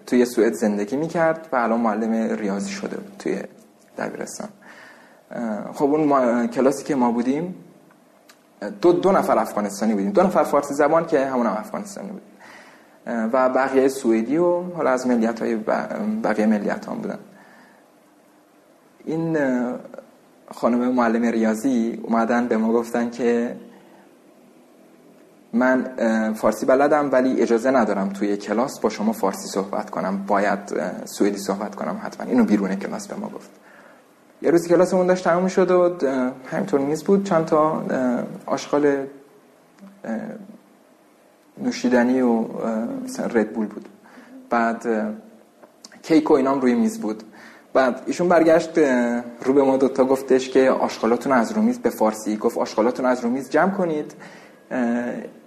توی 0.08 0.26
سوئد 0.26 0.54
زندگی 0.54 0.96
می‌کرد 0.96 1.50
و 1.52 1.56
الان 1.56 1.82
معلم 1.82 2.38
ریاضی 2.38 2.72
شده 2.72 2.98
بود 2.98 3.16
توی 3.20 3.44
دبیرستان. 3.98 4.50
خب 5.74 5.86
اون 5.86 6.48
کلاسی 6.48 6.84
که 6.84 6.96
ما 6.96 7.12
بودیم 7.12 7.56
دو, 8.82 8.92
دو 8.94 9.12
نفر 9.12 9.40
افغانستانی 9.40 9.94
بودیم. 9.94 10.12
دو 10.12 10.24
نفر 10.24 10.44
فارسی 10.44 10.74
زبان 10.74 11.06
که 11.06 11.26
همون 11.26 11.46
هم 11.46 11.54
افغانستانی 11.54 12.10
بود. 12.10 12.22
و 13.08 13.50
بقیه 13.50 13.88
سوئدی 13.88 14.38
و 14.38 14.62
حالا 14.62 14.90
از 14.90 15.08
ملیت 15.08 15.40
های 15.40 15.56
بقیه 16.24 16.46
ملیت 16.46 16.90
هم 16.90 16.96
بودن. 16.96 17.20
این 19.06 19.38
خانم 20.52 20.92
معلم 20.92 21.24
ریاضی 21.24 22.00
اومدن 22.04 22.48
به 22.48 22.58
ما 22.58 22.74
گفتن 22.74 23.10
که 23.10 23.56
من 25.54 25.86
فارسی 26.34 26.66
بلدم 26.66 27.12
ولی 27.12 27.42
اجازه 27.42 27.72
ندارم 27.72 28.10
توی 28.10 28.38
کلاس 28.38 28.80
با 28.80 28.90
شما 28.90 29.12
فارسی 29.12 29.48
صحبت 29.48 29.90
کنم. 29.90 30.26
باید 30.28 30.60
سوئدی 31.06 31.38
صحبت 31.38 31.76
کنم 31.76 32.02
حتما. 32.04 32.28
اینو 32.28 32.44
بیرون 32.44 32.76
کلاس 32.76 33.08
به 33.08 33.16
ما 33.16 33.30
گفت. 33.30 33.50
یه 34.46 34.52
روزی 34.52 34.70
کلاسمون 34.70 35.08
داشت 35.08 35.24
تموم 35.24 35.48
شد 35.48 35.72
و 35.72 35.98
همینطور 36.52 36.80
میز 36.80 37.04
بود. 37.04 37.24
چند 37.24 37.46
تا 37.46 37.84
آشغال 38.46 39.06
نوشیدنی 41.58 42.22
و 42.22 42.46
ردبول 43.34 43.68
بود. 43.68 43.90
بعد 44.50 44.88
کیک 46.04 46.32
و 46.32 46.34
اینام 46.34 46.62
روی 46.62 46.76
میز 46.76 47.00
بود. 47.00 47.24
بعد 47.74 48.02
ایشون 48.06 48.30
برگشت 48.30 48.78
رو 49.44 49.54
به 49.54 49.64
ما 49.64 49.78
دوتا 49.78 50.06
گفتش 50.06 50.50
که 50.50 50.70
آشغالاتون 50.70 51.32
از 51.32 51.52
رو 51.52 51.62
میز 51.62 51.80
به 51.80 51.90
فارسی. 51.90 52.38
گفت 52.38 52.58
آشغالاتون 52.58 53.06
از 53.06 53.20
رو 53.20 53.30
میز 53.30 53.50
جمع 53.50 53.72
کنید 53.72 54.14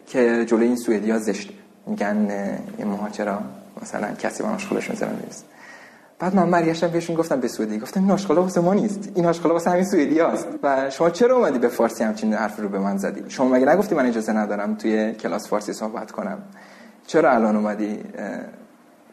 که 0.06 0.44
جلوی 0.44 0.66
این 0.66 0.76
سوئدی 0.76 1.10
ها 1.10 1.18
زشته. 1.18 1.54
میگن 1.86 2.30
این 2.78 2.88
مهاجرا 2.88 3.38
مثلا 3.82 4.08
کسی 4.08 4.42
با 4.42 4.48
آشغالشون 4.48 4.96
زرن 4.96 5.16
نیست 5.24 5.44
بعد 6.18 6.36
من 6.36 6.50
برگشتم 6.50 6.88
بهشون 6.88 7.16
گفتم 7.16 7.40
به 7.40 7.48
سوئدی. 7.48 7.78
گفتم 7.78 8.00
این 8.00 8.10
آشغالا 8.10 8.42
واسه 8.42 8.60
ما 8.60 8.74
نیست. 8.74 9.12
این 9.14 9.26
آشغالا 9.26 9.54
واسه 9.54 9.70
همین 9.70 9.84
سوئدی 9.84 10.20
هست 10.20 10.48
و 10.62 10.90
شما 10.90 11.10
چرا 11.10 11.36
اومدی 11.36 11.58
به 11.58 11.68
فارسی 11.68 12.04
همچین 12.04 12.34
حرف 12.34 12.60
رو 12.60 12.68
به 12.68 12.78
من 12.78 12.96
زدی؟ 12.96 13.24
شما 13.28 13.48
مگه 13.48 13.66
نگفتی 13.66 13.94
من 13.94 14.06
اجازه 14.06 14.32
ندارم 14.32 14.74
توی 14.74 15.12
کلاس 15.12 15.48
فارسی 15.48 15.72
صحبت 15.72 16.10
کنم؟ 16.10 16.38
چرا 17.06 17.32
الان 17.32 17.56
اومدی 17.56 18.04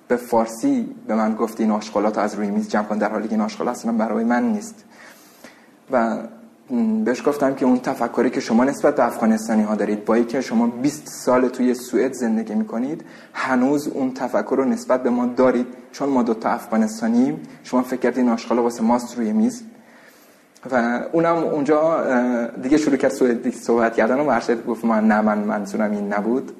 به 0.07 0.15
فارسی 0.15 0.95
به 1.07 1.15
من 1.15 1.35
گفتی 1.35 1.63
این 1.63 1.71
آشغالات 1.71 2.17
از 2.17 2.35
روی 2.35 2.47
میز 2.47 2.69
جمع 2.69 2.83
کن؟ 2.83 2.97
در 2.97 3.09
حالی 3.09 3.27
که 3.27 3.33
این 3.33 3.41
آشغال 3.41 3.67
اصلا 3.67 3.91
برای 3.91 4.23
من 4.23 4.43
نیست. 4.43 4.83
و 5.91 6.17
بهش 7.06 7.28
گفتم 7.28 7.54
که 7.54 7.65
اون 7.65 7.80
تفکری 7.80 8.30
که 8.30 8.39
شما 8.39 8.63
نسبت 8.63 8.95
به 8.95 9.06
افغانستانی 9.06 9.63
ها 9.63 9.75
دارید 9.75 10.06
با 10.06 10.19
که 10.19 10.41
شما 10.41 10.67
20 10.67 11.08
سال 11.08 11.47
توی 11.47 11.73
سوئد 11.73 12.13
زندگی 12.13 12.56
می‌کنید 12.56 13.06
هنوز 13.34 13.88
اون 13.88 14.13
تفکر 14.13 14.56
رو 14.56 14.65
نسبت 14.65 15.04
به 15.04 15.10
ما 15.10 15.25
دارید. 15.25 15.67
چون 15.91 16.10
ما 16.10 16.23
دوتا 16.23 16.49
افغانستانیم 16.49 17.43
شما 17.63 17.82
فکر 17.82 17.99
کردید 17.99 18.19
این 18.19 18.30
آشغال 18.30 18.60
واسه 18.60 18.84
ماست 18.84 19.17
روی 19.17 19.34
میز. 19.34 19.63
و 20.71 21.01
اونم 21.12 21.36
اونجا 21.36 22.04
دیگه 22.62 22.78
شروع 22.78 22.97
کرد 22.97 23.13
صحبت 23.51 23.95
کردن 23.95 24.19
و 24.19 24.23
ورشد 24.23 24.65
گفت 24.65 24.86
من 24.86 25.08
نه 25.08 25.21
من 25.21 25.38
منظورم 25.38 25.91
این 25.91 26.13
نبود. 26.13 26.51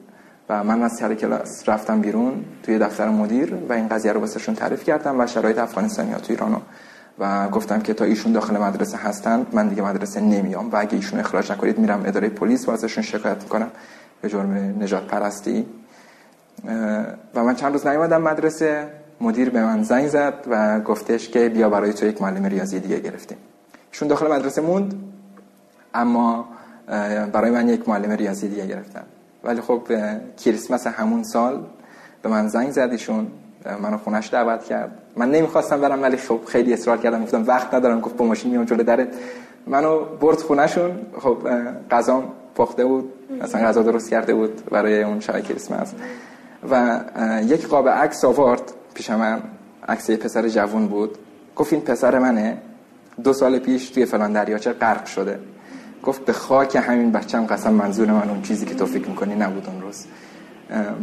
و 0.50 0.64
من 0.64 0.84
از 0.84 0.92
سر 1.00 1.16
کلاس 1.16 1.70
رفتم 1.70 2.02
بیرون 2.02 2.46
توی 2.64 2.80
دفتر 2.80 3.10
مدیر 3.10 3.54
و 3.70 3.74
این 3.74 3.88
قضیه 3.88 4.12
رو 4.12 4.20
واسهشون 4.20 4.56
تعریف 4.56 4.84
کردم 4.84 5.20
و 5.20 5.28
شرایط 5.28 5.58
افغانستانی 5.58 6.12
ها 6.12 6.20
تو 6.20 6.34
ایرانو 6.34 6.58
و 7.20 7.50
گفتم 7.50 7.80
که 7.80 7.94
تا 7.94 8.06
ایشون 8.06 8.32
داخل 8.32 8.58
مدرسه 8.58 8.98
هستن 8.98 9.46
من 9.52 9.68
دیگه 9.68 9.82
مدرسه 9.82 10.22
نمیام 10.22 10.70
و 10.72 10.76
اگه 10.76 10.96
ایشون 10.96 11.20
اخراج 11.20 11.52
نکنید 11.52 11.80
میرم 11.80 12.04
اداره 12.06 12.30
پلیس 12.30 12.68
و 12.68 12.72
ازشون 12.72 13.04
شکایت 13.04 13.44
می‌کنم. 13.44 13.72
به 14.22 14.30
جرم 14.30 14.54
نجات 14.80 15.08
پرستی. 15.08 15.66
و 17.36 17.44
من 17.44 17.56
چند 17.56 17.72
روز 17.72 17.88
نیومدم 17.88 18.22
مدرسه. 18.22 18.88
مدیر 19.22 19.50
به 19.50 19.64
من 19.64 19.84
زنگ 19.84 20.08
زد 20.08 20.34
و 20.48 20.80
گفتش 20.80 21.30
که 21.30 21.50
بیا 21.50 21.70
برای 21.70 21.94
تو 21.94 22.06
یک 22.06 22.22
معلم 22.22 22.46
ریاضی 22.46 22.80
دیگه 22.80 23.00
گرفتیم. 23.00 23.38
ایشون 23.92 24.08
داخل 24.08 24.32
مدرسه 24.32 24.62
موند 24.62 24.94
اما 25.94 26.48
برای 27.34 27.52
من 27.52 27.70
یک 27.70 27.90
معلم 27.90 28.12
ریاضی 28.12 28.48
دیگه 28.48 28.68
گرفتن. 28.68 29.04
ولی 29.44 29.62
خب 29.62 29.82
کریسمس 30.38 30.88
همون 30.88 31.24
سال 31.24 31.66
به 32.22 32.30
من 32.30 32.48
زنگ 32.48 32.72
زد 32.72 32.90
ایشون. 32.92 33.28
منو 33.82 33.98
خونش 33.98 34.30
دعوت 34.34 34.64
کرد. 34.64 34.92
من 35.18 35.32
نمی‌خواستم 35.32 35.82
برم 35.82 36.02
ولی 36.02 36.18
خب 36.18 36.40
خیلی 36.48 36.74
اصرار 36.74 36.98
کردم. 36.98 37.24
گفتم 37.24 37.44
وقت 37.48 37.74
ندارم. 37.74 38.02
گفت 38.02 38.18
با 38.18 38.26
ماشین 38.26 38.52
میام 38.52 38.66
جلو 38.66 38.84
درت. 38.84 39.08
منو 39.68 40.06
برد 40.06 40.38
خونهشون 40.38 40.92
خب 41.20 41.38
غذا 41.92 42.24
پخته 42.56 42.86
بود. 42.86 43.14
اصلا 43.42 43.62
غذا 43.62 43.82
درست 43.84 44.10
کرده 44.10 44.34
بود 44.34 44.66
برای 44.72 45.04
اون 45.04 45.20
شب 45.20 45.40
کریسمس 45.40 45.94
و 46.72 47.00
یک 47.48 47.68
قاب 47.68 47.90
عکس 47.90 48.26
آورد 48.26 48.72
پیش 48.94 49.10
من. 49.10 49.42
عکس 49.88 50.12
پسر 50.12 50.50
جوون 50.50 50.88
بود. 50.88 51.18
گفت 51.56 51.74
این 51.74 51.82
پسر 51.82 52.20
منه. 52.20 52.58
دو 53.24 53.34
سال 53.34 53.60
پیش 53.60 53.90
توی 53.90 54.06
فلان 54.06 54.34
دریاچه 54.34 54.74
غرق 54.74 55.06
شده. 55.06 55.40
گفت 56.04 56.26
به 56.26 56.34
خاک 56.34 56.76
همین 56.76 57.12
بچم 57.12 57.46
قسم 57.46 57.74
منظور 57.74 58.08
من 58.08 58.30
اون 58.30 58.42
چیزی 58.42 58.66
که 58.66 58.76
تو 58.76 58.86
فکر 58.86 59.10
می‌کنی 59.10 59.36
نبود 59.36 59.68
اون 59.68 59.82
روز. 59.82 60.06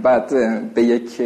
بعد 0.02 0.34
به 0.74 0.82
یک 0.82 1.22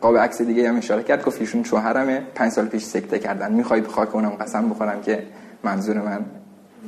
قاب 0.00 0.16
عکس 0.16 0.42
دیگه 0.42 0.68
هم 0.68 0.76
اشاره 0.76 1.02
کرد 1.02 1.24
گفت 1.24 1.40
ایشون 1.40 1.64
شوهرمه. 1.64 2.22
پنج 2.34 2.52
سال 2.52 2.66
پیش 2.66 2.84
سکته 2.84 3.18
کردن. 3.18 3.52
می‌خوای 3.52 3.80
به 3.80 3.88
خاک 3.88 4.14
اونم 4.14 4.30
قسم 4.30 4.68
بخورم 4.68 5.00
که 5.02 5.22
منظور 5.62 5.96
من 5.96 6.24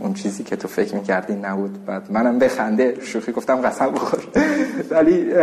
اون 0.01 0.15
چیزی 0.15 0.45
که 0.45 0.57
تو 0.57 0.69
فکر 0.69 0.95
می‌کردی 0.95 1.35
نبود. 1.35 1.85
بعد 1.85 2.13
منم 2.13 2.39
بخنده 2.39 2.95
شوخی 3.01 3.33
گفتم 3.33 3.57
قسم 3.57 3.91
بخور. 3.91 4.21
ولی 4.91 5.35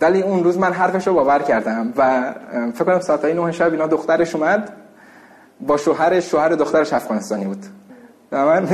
ولی 0.00 0.22
اون 0.22 0.44
روز 0.44 0.58
من 0.58 0.72
حرفش 0.72 1.06
رو 1.06 1.14
باور 1.14 1.38
کردم 1.38 1.92
و 1.96 2.32
فکر 2.74 2.84
کنم 2.84 3.00
ساعت 3.00 3.24
9 3.24 3.52
شب 3.52 3.72
اینا 3.72 3.86
دخترش 3.86 4.34
اومد. 4.34 4.72
با 5.60 5.76
شوهرش 5.76 6.30
شوهر 6.30 6.48
دخترش 6.48 6.92
افغانستانی 6.92 7.44
بود. 7.44 7.66
و 8.32 8.46
من 8.46 8.64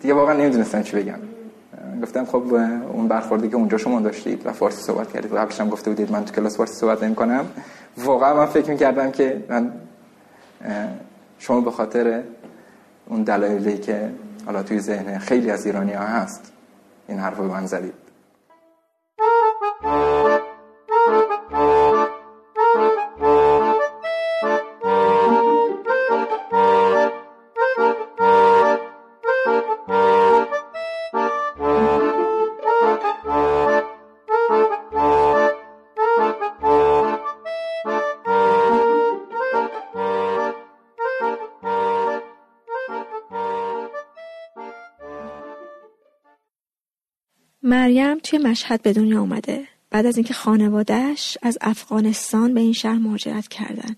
دیگه 0.00 0.14
واقعا 0.14 0.34
نمی‌دونستم 0.34 0.82
چی 0.82 0.96
بگم. 0.96 1.18
گفتم 2.02 2.24
خب 2.24 2.54
اون 2.92 3.08
برخوردی 3.08 3.48
که 3.48 3.56
اونجا 3.56 3.78
شما 3.78 4.00
داشتید 4.00 4.46
و 4.46 4.52
فارسی 4.52 4.82
صحبت 4.82 5.12
کردید 5.12 5.34
قبلش 5.34 5.60
هم 5.60 5.68
گفته 5.68 5.90
بودید 5.90 6.12
من 6.12 6.24
تو 6.24 6.34
کلاس 6.34 6.56
فارسی 6.56 6.74
صحبت 6.74 7.02
نمی 7.02 7.14
کنم. 7.14 7.46
واقعا 7.98 8.34
من 8.34 8.46
فکر 8.46 8.70
می‌کردم 8.70 9.10
که 9.10 9.44
من 9.48 9.72
شما 11.38 11.60
به 11.60 11.70
خاطر 11.70 12.22
اون 13.06 13.22
دلایلی 13.22 13.78
که 13.78 14.10
حالا 14.46 14.62
توی 14.62 14.80
ذهن 14.80 15.18
خیلی 15.18 15.50
از 15.50 15.66
ایرانی 15.66 15.92
ها 15.92 16.04
هست 16.04 16.52
این 17.08 17.18
حرف 17.18 17.36
رو 17.36 17.44
من 17.44 17.66
زدید. 17.66 18.03
مریم 47.94 48.18
توی 48.18 48.38
مشهد 48.38 48.82
به 48.82 48.92
دنیا 48.92 49.20
اومده. 49.20 49.64
بعد 49.90 50.06
از 50.06 50.16
اینکه 50.16 50.34
خانوادهش 50.34 51.38
از 51.42 51.58
افغانستان 51.60 52.54
به 52.54 52.60
این 52.60 52.72
شهر 52.72 52.98
مهاجرت 52.98 53.48
کردن. 53.48 53.96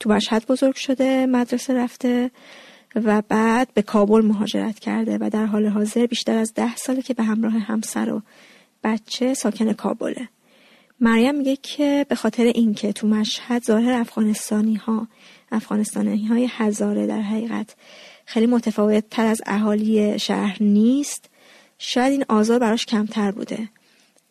تو 0.00 0.10
مشهد 0.10 0.46
بزرگ 0.46 0.74
شده 0.74 1.26
مدرسه 1.26 1.74
رفته 1.74 2.30
و 2.94 3.22
بعد 3.28 3.68
به 3.74 3.82
کابل 3.82 4.20
مهاجرت 4.20 4.78
کرده 4.78 5.18
و 5.20 5.30
در 5.32 5.46
حال 5.46 5.66
حاضر 5.66 6.06
بیشتر 6.06 6.36
از 6.36 6.54
ده 6.54 6.76
ساله 6.76 7.02
که 7.02 7.14
به 7.14 7.22
همراه 7.22 7.52
همسر 7.52 8.12
و 8.12 8.22
بچه 8.84 9.34
ساکن 9.34 9.72
کابله. 9.72 10.28
مریم 11.00 11.34
میگه 11.34 11.56
که 11.56 12.06
به 12.08 12.14
خاطر 12.14 12.44
اینکه 12.44 12.92
تو 12.92 13.06
مشهد 13.06 13.64
ظاهر 13.64 13.92
افغانستانی 13.92 14.74
ها 14.74 15.08
افغانستانی 15.52 16.26
های 16.26 16.48
هزاره 16.50 17.06
در 17.06 17.20
حقیقت 17.20 17.74
خیلی 18.24 18.46
متفاوت 18.46 19.04
تر 19.10 19.26
از 19.26 19.42
اهالی 19.46 20.18
شهر 20.18 20.56
نیست 20.62 21.30
شاید 21.78 22.12
این 22.12 22.24
آزار 22.28 22.58
براش 22.58 22.86
کمتر 22.86 23.30
بوده. 23.30 23.68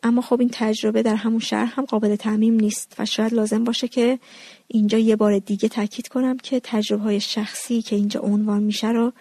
اما 0.04 0.22
خب 0.22 0.40
این 0.40 0.50
تجربه 0.54 1.04
در 1.04 1.16
همون 1.16 1.40
شهر 1.40 1.66
هم 1.66 1.86
قابل 1.86 2.16
تعمیم 2.16 2.54
نیست 2.54 2.96
و 3.00 3.06
شاید 3.06 3.34
لازم 3.34 3.64
باشه 3.64 3.88
که 3.88 4.20
اینجا 4.68 4.98
یه 4.98 5.16
بار 5.16 5.40
دیگه 5.40 5.70
تاکید 5.70 6.08
کنم 6.08 6.38
که 6.38 6.60
تجربه 6.64 7.04
های 7.04 7.20
شخصی 7.20 7.82
که 7.82 7.96
اینجا 7.96 8.20
عنوان 8.20 8.64
میشه 8.64 8.88
رو 8.88 9.14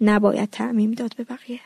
نباید 0.00 0.50
تعمیم 0.50 0.90
داد 0.90 1.14
به 1.16 1.24
بقیه. 1.24 1.60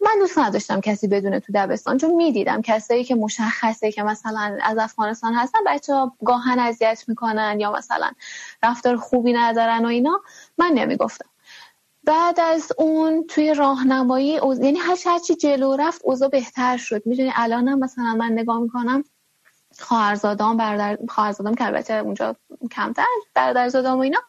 من 0.00 0.18
دوست 0.18 0.38
نداشتم 0.38 0.80
کسی 0.80 1.08
بدونه 1.08 1.40
تو 1.40 1.52
دبستان 1.54 1.98
چون 1.98 2.14
می‌دیدم 2.14 2.62
کسایی 2.62 3.04
که 3.04 3.14
مشخصه 3.14 3.92
که 3.92 4.02
مثلا 4.02 4.58
از 4.62 4.78
افغانستان 4.78 5.34
هستن 5.34 5.58
بچه 5.66 5.94
ها 5.94 6.16
گاهن 6.24 6.58
اذیت 6.58 7.04
می‌کنن 7.08 7.60
یا 7.60 7.72
مثلا 7.72 8.10
رفتار 8.62 8.96
خوبی 8.96 9.32
ندارن 9.32 9.84
و 9.84 9.88
اینا. 9.88 10.20
من 10.58 10.70
نمی‌گفتم. 10.74 11.31
بعد 12.04 12.40
از 12.40 12.72
اون 12.78 13.26
توی 13.26 13.54
راهنمایی 13.54 14.40
یعنی 14.60 14.78
هر 14.78 14.96
هرچی 15.06 15.34
جلو 15.34 15.76
رفت 15.76 16.00
اوضاع 16.04 16.28
بهتر 16.28 16.76
شد. 16.76 17.02
می‌دونی 17.06 17.32
الانم 17.34 17.78
مثلا 17.78 18.14
من 18.14 18.32
نگاه 18.32 18.60
می‌کنم 18.60 19.04
خواهرزادام 19.80 20.56
برادر 20.56 20.98
خواهرزادام 21.08 21.54
که 21.54 21.66
البته 21.66 21.94
اونجا 21.94 22.36
کمتر 22.70 23.06
برادرزادام 23.34 23.98
و 23.98 24.02
اینا 24.02 24.20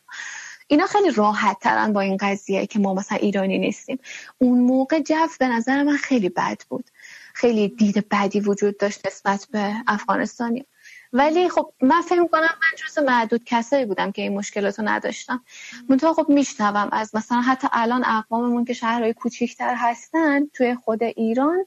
اینا 0.67 0.85
خیلی 0.85 1.11
راحت 1.11 1.59
ترن 1.59 1.93
با 1.93 2.01
این 2.01 2.17
قضیه 2.17 2.65
که 2.65 2.79
ما 2.79 2.93
مثلا 2.93 3.17
ایرانی 3.17 3.57
نیستیم. 3.57 3.99
اون 4.37 4.59
موقع 4.59 4.99
جو 4.99 5.27
به 5.39 5.47
نظر 5.47 5.83
من 5.83 5.97
خیلی 5.97 6.29
بد 6.29 6.61
بود. 6.69 6.89
خیلی 7.33 7.67
دید 7.67 8.09
بدی 8.09 8.39
وجود 8.39 8.77
داشت 8.77 9.07
نسبت 9.07 9.47
به 9.51 9.73
افغانستانی. 9.87 10.65
ولی 11.13 11.49
خب 11.49 11.73
من 11.81 12.01
فکر 12.01 12.27
کنم 12.27 12.41
من 12.41 12.77
جز 12.87 12.99
معدود 12.99 13.43
کسایی 13.43 13.85
بودم 13.85 14.11
که 14.11 14.21
این 14.21 14.33
مشکلات 14.37 14.79
رو 14.79 14.87
نداشتم. 14.87 15.43
منتها 15.89 16.13
خب 16.13 16.29
میشنوم 16.29 16.89
از 16.91 17.15
مثلا 17.15 17.41
حتی 17.41 17.67
الان 17.71 18.03
اقواممون 18.05 18.65
که 18.65 18.73
شهرهای 18.73 19.13
کوچیکتر 19.13 19.75
هستن 19.75 20.45
توی 20.47 20.75
خود 20.75 21.03
ایران 21.03 21.65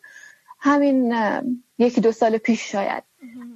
همین 0.59 1.15
یکی 1.79 2.01
دو 2.01 2.13
سال 2.13 2.39
پیش 2.39 2.73
شاید. 2.73 3.03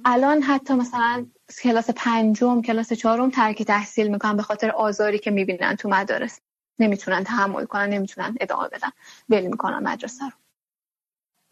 الان 0.05 0.41
حتی 0.41 0.73
مثلا 0.73 1.25
کلاس 1.63 1.89
پنجم 1.89 2.61
کلاس 2.61 2.93
چهارم 2.93 3.29
ترک 3.29 3.63
تحصیل 3.63 4.07
می‌کنن 4.07 4.37
به 4.37 4.43
خاطر 4.43 4.69
آزاری 4.69 5.19
که 5.19 5.31
می‌بینن 5.31 5.75
تو 5.75 5.89
مدارس. 5.89 6.39
نمی‌تونن 6.79 7.23
تحمل 7.23 7.65
کنن 7.65 7.89
نمی‌تونن 7.89 8.35
ادامه 8.39 8.67
بدن. 8.67 8.89
ول 9.29 9.45
می‌کنن 9.45 9.79
مدرسه 9.83 10.25
رو. 10.25 10.40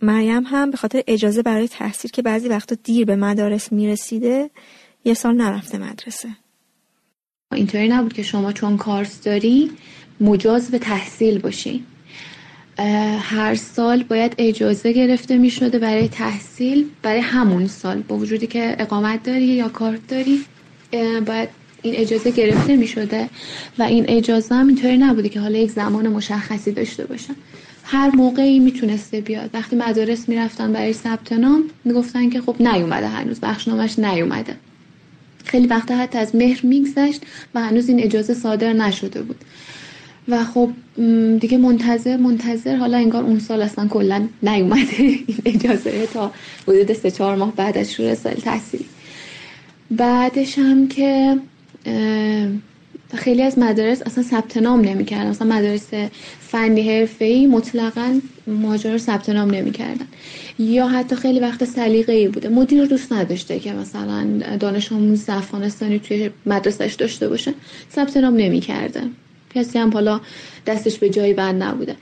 مریم 0.01 0.43
هم 0.45 0.71
به 0.71 0.77
خاطر 0.77 1.03
اجازه 1.07 1.41
برای 1.41 1.67
تحصیل 1.67 2.11
که 2.11 2.21
بعضی 2.21 2.47
وقتا 2.47 2.75
دیر 2.83 3.05
به 3.05 3.15
مدارس 3.15 3.71
می‌رسیده 3.71 4.49
یه 5.05 5.13
سال 5.13 5.35
نرفته 5.35 5.77
مدرسه. 5.77 6.29
اینطوری 7.55 7.87
نبود 7.87 8.13
که 8.13 8.23
شما 8.23 8.51
چون 8.51 8.77
کارس 8.77 9.21
داری 9.21 9.71
مجاز 10.21 10.71
به 10.71 10.79
تحصیل 10.79 11.39
باشی. 11.39 11.83
هر 13.19 13.55
سال 13.55 14.03
باید 14.03 14.35
اجازه 14.37 14.91
گرفته 14.91 15.37
می 15.37 15.49
شده 15.49 15.79
برای 15.79 16.07
تحصیل 16.07 16.89
برای 17.01 17.19
همون 17.19 17.67
سال. 17.67 18.01
با 18.01 18.17
وجودی 18.17 18.47
که 18.47 18.75
اقامت 18.79 19.23
داری 19.23 19.45
یا 19.45 19.69
کارت 19.69 20.07
داری 20.07 20.45
باید 21.27 21.49
این 21.81 21.95
اجازه 21.95 22.31
گرفته 22.31 22.75
می 22.75 22.87
شده 22.87 23.29
و 23.79 23.83
این 23.83 24.05
اجازه 24.07 24.55
هم 24.55 24.67
اینطوری 24.67 24.97
نبوده 24.97 25.29
که 25.29 25.39
حالا 25.39 25.57
یک 25.57 25.71
زمان 25.71 26.07
مشخصی 26.07 26.71
داشته 26.71 27.05
باشن 27.05 27.35
هر 27.91 28.15
موقعی 28.15 28.59
می‌تونسته 28.59 29.21
بیاد. 29.21 29.49
وقتی 29.53 29.75
مدارس 29.75 30.29
می‌رفتن 30.29 30.73
برای 30.73 30.93
ثبت 30.93 31.33
نام 31.33 31.63
می‌گفتن 31.85 32.29
که 32.29 32.41
خب 32.41 32.55
نیومده 32.59 33.07
هنوز 33.07 33.39
بخشنامش 33.39 33.99
نیومده. 33.99 34.55
خیلی 35.45 35.67
وقتا 35.67 35.95
حتی 35.95 36.17
از 36.17 36.35
مهر 36.35 36.65
میگذشت 36.65 37.21
و 37.55 37.61
هنوز 37.61 37.89
این 37.89 37.99
اجازه 37.99 38.33
صادر 38.33 38.73
نشده 38.73 39.21
بود. 39.21 39.35
و 40.27 40.43
خب 40.43 40.69
دیگه 41.39 41.57
منتظر 41.57 42.17
منتظر 42.17 42.75
حالا 42.75 42.97
انگار 42.97 43.23
اون 43.23 43.39
سال 43.39 43.61
اصلا 43.61 43.87
کلا 43.87 44.27
نیومده. 44.43 44.97
این 44.99 45.41
اجازه 45.45 46.07
تا 46.13 46.31
حدود 46.67 46.93
سه 46.93 47.11
چهار 47.11 47.35
ماه 47.35 47.55
بعد 47.55 47.77
از 47.77 47.91
شروع 47.91 48.15
سال 48.15 48.33
تحصیلی. 48.33 48.85
بعدش 49.91 50.59
هم 50.59 50.87
که 50.87 51.37
خیلی 53.15 53.43
از 53.43 53.59
مدارس 53.59 54.01
اصلا 54.01 54.23
ثبت 54.23 54.57
نام 54.57 54.81
نمی‌کردن. 54.81 55.29
مثلا 55.29 55.47
مدارس 55.47 55.87
فنی 56.39 56.89
حرفه‌ای 56.89 57.47
مطلقا 57.47 58.19
مهاجر 58.47 58.91
رو 58.91 58.97
ثبت 58.97 59.29
نام 59.29 59.51
نمی‌کردن. 59.51 60.07
یا 60.59 60.87
حتی 60.87 61.15
خیلی 61.15 61.39
وقت 61.39 61.65
سلیقه 61.65 62.13
ای 62.13 62.27
بوده. 62.27 62.49
مدیر 62.49 62.85
دوست 62.85 63.13
نداشته 63.13 63.59
که 63.59 63.73
مثلا 63.73 64.27
دانش 64.59 64.91
آموز 64.91 65.29
افغانستانی 65.29 65.99
توی 65.99 66.29
مدرسهش 66.45 66.93
داشته 66.93 67.29
باشه. 67.29 67.53
ثبت 67.95 68.17
نام 68.17 68.35
نمی‌کرده. 68.35 69.01
کسی 69.55 69.79
هم 69.79 69.93
حالا 69.93 70.21
دستش 70.65 70.97
به 70.97 71.09
جایی 71.09 71.33
بند 71.33 71.63
نبوده. 71.63 71.95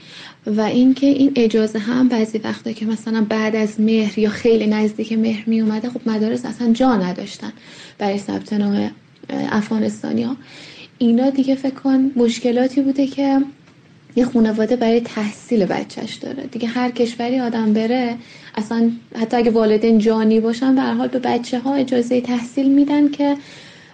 و 0.47 0.61
اینکه 0.61 1.07
این 1.07 1.31
اجازه 1.35 1.79
هم 1.79 2.07
بعضی 2.07 2.37
وقتا 2.37 2.71
که 2.71 2.85
مثلا 2.85 3.25
بعد 3.29 3.55
از 3.55 3.81
مهر 3.81 4.19
یا 4.19 4.29
خیلی 4.29 4.67
نزدیک 4.67 5.13
مهر 5.13 5.43
می 5.49 5.61
اومده 5.61 5.89
خب 5.89 6.01
مدارس 6.05 6.45
اصلا 6.45 6.73
جا 6.73 6.95
نداشتن 6.95 7.53
برای 7.97 8.17
ثبت 8.17 8.53
نام 8.53 8.91
افغانستانی 9.29 10.23
ها 10.23 10.37
اینا 10.97 11.29
دیگه 11.29 11.55
فکر 11.55 11.73
کن 11.73 12.11
مشکلاتی 12.15 12.81
بوده 12.81 13.07
که 13.07 13.41
یه 14.15 14.25
خانواده 14.25 14.75
برای 14.75 15.01
تحصیل 15.01 15.65
بچهش 15.65 16.15
داره. 16.15 16.43
دیگه 16.43 16.67
هر 16.67 16.91
کشوری 16.91 17.39
آدم 17.39 17.73
بره 17.73 18.15
اصلا 18.55 18.91
حتی 19.15 19.37
اگه 19.37 19.51
والدین 19.51 19.97
جانی 19.97 20.39
باشن 20.39 20.75
به 20.75 20.81
حال 20.81 21.07
به 21.07 21.19
بچه 21.19 21.59
ها 21.59 21.75
اجازه 21.75 22.21
تحصیل 22.21 22.69
میدن 22.69 23.09
که 23.09 23.37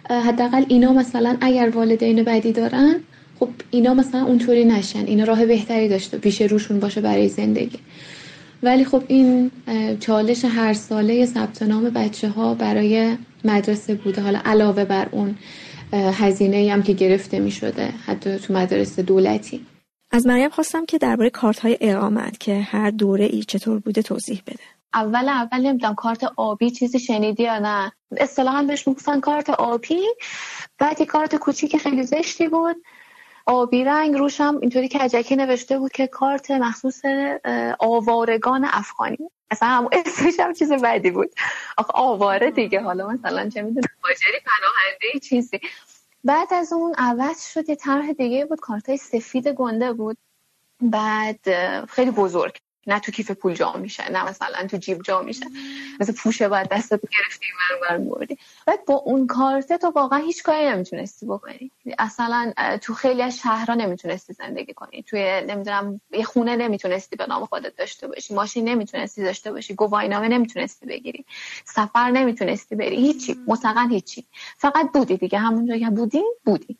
حداقل 0.09 0.65
اینا 0.67 0.93
مثلا 0.93 1.37
اگر 1.41 1.69
والدین 1.69 2.23
بدی 2.23 2.51
دارن 2.51 2.95
خب 3.39 3.49
اینا 3.71 3.93
مثلا 3.93 4.25
اونطوری 4.25 4.65
نشن. 4.65 5.05
اینا 5.05 5.23
راه 5.23 5.45
بهتری 5.45 5.89
داشته 5.89 6.17
پیش 6.17 6.41
روشون 6.41 6.79
باشه 6.79 7.01
برای 7.01 7.29
زندگی. 7.29 7.79
ولی 8.63 8.85
خب 8.85 9.03
این 9.07 9.51
چالش 9.99 10.45
هر 10.45 10.73
ساله 10.73 11.25
ثبت 11.25 11.63
نام 11.63 11.83
بچه 11.89 12.29
ها 12.29 12.53
برای 12.53 13.15
مدرسه 13.45 13.95
بوده. 13.95 14.21
حالا 14.21 14.39
علاوه 14.45 14.85
بر 14.85 15.07
اون 15.11 15.35
هزینه 15.93 16.73
هم 16.73 16.83
که 16.83 16.93
گرفته 16.93 17.39
می 17.39 17.51
شده 17.51 17.87
حتی 18.05 18.37
تو 18.39 18.53
مدارس 18.53 18.99
دولتی. 18.99 19.65
از 20.11 20.27
مریم 20.27 20.49
خواستم 20.49 20.85
که 20.85 20.97
درباره 20.97 21.29
کارت 21.29 21.59
های 21.59 21.77
اقامت 21.81 22.39
که 22.39 22.59
هر 22.59 22.91
دوره 22.91 23.25
ای 23.25 23.43
چطور 23.43 23.79
بوده 23.79 24.01
توضیح 24.01 24.41
بده. 24.47 24.63
اول 24.93 25.29
اول 25.29 25.61
نمی‌دونم 25.61 25.95
کارت 25.95 26.23
آبی 26.37 26.71
چیزی 26.71 26.99
شنیدی 26.99 27.43
یا 27.43 27.59
نه. 27.59 27.91
اصطلاحا 28.17 28.63
بهش 28.63 28.87
می‌گفتن 28.87 29.19
کارت 29.19 29.49
آبی 29.49 30.01
بعد 30.79 30.99
یه 30.99 31.05
کارت 31.05 31.35
کوچیک 31.35 31.77
خیلی 31.77 32.03
زشتی 32.03 32.47
بود. 32.47 32.75
آبی 33.45 33.83
رنگ 33.83 34.15
روشم 34.15 34.57
اینطوری 34.61 34.89
کجکی 34.89 35.35
نوشته 35.35 35.79
بود 35.79 35.91
که 35.91 36.07
کارت 36.07 36.51
مخصوص 36.51 37.01
آوارگان 37.79 38.65
افغانی. 38.65 39.29
اصلا 39.51 39.69
هم 39.69 39.89
اسمش 39.91 40.39
هم 40.39 40.53
چیز 40.53 40.73
بدی 40.73 41.11
بود. 41.11 41.29
آخه 41.77 41.93
آواره 41.93 42.51
دیگه. 42.51 42.81
حالا 42.81 43.07
مثلا 43.07 43.49
چه 43.49 43.61
می‌دونم. 43.61 43.87
ماجری 44.03 44.39
پناهنده 44.45 45.19
چیزی. 45.19 45.59
بعد 46.23 46.53
از 46.53 46.73
اون 46.73 46.93
عوض 46.97 47.47
شد 47.53 47.69
یه 47.69 47.75
طرح 47.75 48.11
دیگه 48.11 48.45
بود. 48.45 48.59
کارتای 48.59 48.97
سفید 48.97 49.47
گنده 49.47 49.93
بود. 49.93 50.17
بعد 50.81 51.39
خیلی 51.85 52.11
بزرگ. 52.11 52.57
نه 52.87 52.99
تو 52.99 53.11
کیف 53.11 53.31
پول 53.31 53.53
جا 53.53 53.73
میشه 53.73 54.11
نه 54.11 54.29
مثلا 54.29 54.67
تو 54.67 54.77
جیب 54.77 55.01
جا 55.01 55.21
میشه. 55.21 55.45
مثل 55.99 56.13
پوشه 56.13 56.49
باید 56.49 56.69
دستت 56.69 57.01
گرفتی 57.01 57.45
ور 57.89 57.97
بردی 57.97 58.37
بعد 58.67 58.85
با 58.85 58.93
اون 58.93 59.27
کارت 59.27 59.73
تو 59.73 59.87
واقعا 59.87 60.19
هیچ 60.19 60.43
کاری 60.43 60.65
نمی‌تونستی 60.65 61.25
بکنی. 61.25 61.71
اصلا 61.99 62.53
تو 62.81 62.93
خیلی 62.93 63.21
از 63.21 63.37
شهرها 63.37 63.73
نمی‌تونستی 63.73 64.33
زندگی 64.33 64.73
کنی. 64.73 65.03
توی 65.03 65.41
نمی‌دونم 65.47 66.01
یه 66.11 66.23
خونه 66.23 66.55
نمی‌تونستی 66.55 67.15
به 67.15 67.25
نام 67.25 67.45
خودت 67.45 67.75
داشته 67.75 68.07
باشی. 68.07 68.33
ماشین 68.33 68.69
نمی‌تونستی 68.69 69.23
داشته 69.23 69.51
باشی. 69.51 69.73
گواهینامه 69.73 70.27
نمی‌تونستی 70.27 70.85
بگیری. 70.85 71.25
سفر 71.65 72.11
نمی‌تونستی 72.11 72.75
بری. 72.75 72.95
هیچی. 72.95 73.35
مطلقا 73.47 73.87
هیچی. 73.91 74.25
فقط 74.57 74.91
بودی 74.93 75.17
دیگه. 75.17 75.39
همونجا 75.39 75.77
که 75.77 75.89
بودی 75.89 76.23
بودی. 76.45 76.77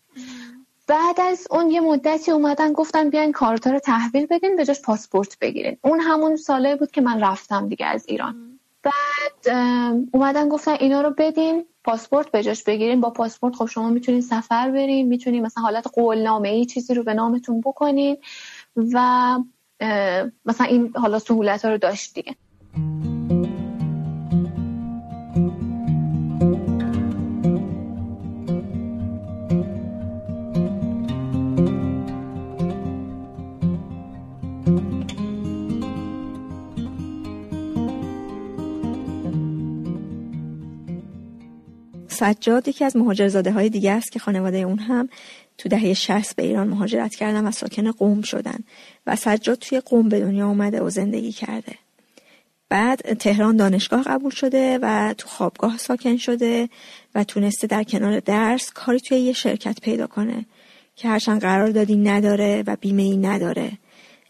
بعد 0.88 1.22
از 1.22 1.48
اون 1.52 1.72
یه 1.72 1.82
مدتی 1.82 2.32
اومدن 2.32 2.74
گفتن 2.74 3.10
بیاین 3.10 3.32
کارتا 3.32 3.72
رو 3.72 3.80
تحویل 3.80 4.26
بدین 4.26 4.56
به 4.56 4.66
جاش 4.66 4.82
پاسپورت 4.82 5.40
بگیرین. 5.40 5.78
اون 5.82 6.00
همون 6.00 6.36
ساله 6.36 6.76
بود 6.76 6.92
که 6.92 7.02
من 7.02 7.20
رفتم 7.20 7.68
دیگه 7.68 7.86
از 7.86 8.06
ایران. 8.08 8.60
بعد 8.84 9.56
اومدن 10.12 10.50
گفتن 10.50 10.72
اینا 10.72 11.02
رو 11.02 11.14
بدین 11.18 11.66
پاسپورت 11.84 12.32
به 12.32 12.44
جاش 12.44 12.64
بگیرین. 12.64 13.02
با 13.02 13.10
پاسپورت 13.10 13.56
خب 13.56 13.66
شما 13.66 13.90
می‌تونین 13.90 14.22
سفر 14.22 14.72
برین 14.72 15.08
می‌تونین 15.08 15.46
مثلا 15.46 15.64
حالت 15.64 15.88
قولنامه 15.94 16.50
ای 16.50 16.66
چیزی 16.66 16.94
رو 16.94 17.04
به 17.04 17.14
نامتون 17.14 17.62
بکنین 17.62 18.18
و 18.76 19.40
مثلا 20.46 20.68
این 20.68 20.94
حالا 20.96 21.20
سهولت 21.20 21.66
ها 21.66 21.72
رو 21.72 21.78
داشت 21.78 22.14
دیگه. 22.14 22.36
سجاد 42.24 42.68
یکی 42.68 42.86
از 42.86 42.96
مهاجرزاده 42.96 43.52
های 43.52 43.70
دیگه 43.70 43.92
است 43.92 44.12
که 44.12 44.20
خانواده 44.20 44.58
اون 44.58 44.80
هم 44.80 45.10
تو 45.58 45.70
دهه 45.70 45.94
60 45.94 46.36
به 46.36 46.44
ایران 46.44 46.68
مهاجرت 46.68 47.16
کردن 47.16 47.48
و 47.48 47.52
ساکن 47.52 47.92
قوم 47.92 48.22
شدن 48.22 48.60
و 49.08 49.16
سجاد 49.16 49.58
توی 49.58 49.80
قوم 49.80 50.10
به 50.10 50.20
دنیا 50.20 50.48
اومده 50.48 50.82
و 50.82 50.90
زندگی 50.90 51.32
کرده. 51.32 51.76
بعد 52.70 53.14
تهران 53.14 53.58
دانشگاه 53.58 54.04
قبول 54.04 54.32
شده 54.32 54.80
و 54.82 55.14
تو 55.18 55.28
خوابگاه 55.28 55.78
ساکن 55.78 56.18
شده 56.18 56.70
و 57.16 57.24
تونسته 57.24 57.68
در 57.68 57.84
کنار 57.84 58.20
درس 58.20 58.72
کاری 58.74 59.00
توی 59.00 59.18
یه 59.18 59.34
شرکت 59.34 59.82
پیدا 59.82 60.08
کنه 60.08 60.46
که 60.96 61.08
هرچند 61.08 61.42
قرار 61.42 61.70
دادی 61.70 61.96
نداره 61.96 62.64
و 62.68 62.76
بیمه 62.82 63.04
ای 63.04 63.18
نداره 63.18 63.72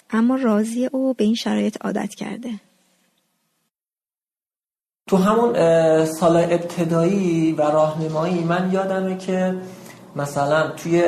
اما 0.09 0.35
راضی 0.35 0.85
او 0.85 1.13
به 1.13 1.23
این 1.23 1.35
شرایط 1.35 1.77
عادت 1.81 2.15
کرده. 2.15 2.49
تو 5.14 5.20
همون 5.20 5.55
سال 6.05 6.36
ابتدایی 6.36 7.51
و 7.51 7.61
راهنمایی 7.61 8.43
من 8.43 8.70
یادمه 8.72 9.18
که 9.18 9.55
مثلا 10.16 10.68
توی 10.68 11.03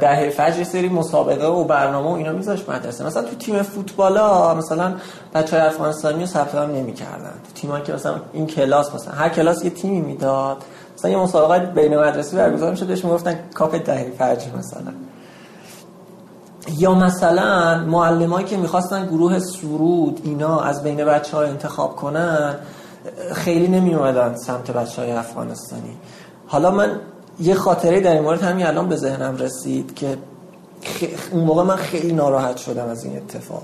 دهه 0.00 0.30
فجر 0.30 0.64
سری 0.64 0.88
مسابقه 0.88 1.46
و 1.46 1.64
برنامه 1.64 2.08
و 2.08 2.12
اینا 2.12 2.32
میذاشت 2.32 2.70
مدرسه. 2.70 3.06
مثلا 3.06 3.22
تو 3.22 3.36
تیم 3.36 3.62
فوتبالا 3.62 4.54
مثلا 4.54 4.94
بچه 5.34 5.58
های 5.58 5.66
افغانستانی 5.66 6.20
رو 6.20 6.26
ثبت 6.26 6.54
نام 6.54 6.70
نمی‌کردن. 6.70 7.32
تو 7.46 7.52
تیمایی 7.54 7.84
که 7.84 7.92
مثلا 7.92 8.14
این 8.32 8.46
کلاس 8.46 8.94
مثلا 8.94 9.14
هر 9.14 9.28
کلاس 9.28 9.64
یه 9.64 9.70
تیمی 9.70 10.00
می‌داد. 10.00 10.56
مثلا 10.98 11.10
یه 11.10 11.16
مسابقه 11.16 11.66
بین 11.66 11.98
مدرسه 11.98 12.36
برگزار 12.36 12.70
می‌شد 12.70 12.86
بهش 12.86 13.04
می‌گفتن 13.04 13.38
کاپ 13.54 13.76
دهه 13.84 14.12
فجر 14.18 14.56
مثلا. 14.58 14.92
یا 16.76 16.94
مثلا 16.94 17.84
معلمایی 17.84 18.46
که 18.46 18.56
می‌خواستن 18.56 19.06
گروه 19.06 19.38
سرود 19.38 20.20
اینا 20.24 20.60
از 20.60 20.82
بین 20.82 21.04
بچه 21.04 21.36
ها 21.36 21.42
انتخاب 21.42 21.96
کنن 21.96 22.54
خیلی 23.32 23.68
نمی 23.68 23.94
اومدن 23.94 24.36
سمت 24.36 24.70
بچه 24.70 25.02
های 25.02 25.12
افغانستانی. 25.12 25.96
حالا 26.46 26.70
من 26.70 27.00
یه 27.40 27.54
خاطره 27.54 28.00
در 28.00 28.12
این 28.12 28.22
مورد 28.22 28.42
همین 28.42 28.66
الان 28.66 28.88
به 28.88 28.96
ذهنم 28.96 29.36
رسید 29.36 29.94
که 29.94 30.18
اون 31.32 31.44
موقع 31.44 31.62
من 31.62 31.76
خیلی 31.76 32.12
ناراحت 32.12 32.56
شدم 32.56 32.88
از 32.88 33.04
این 33.04 33.16
اتفاق. 33.16 33.62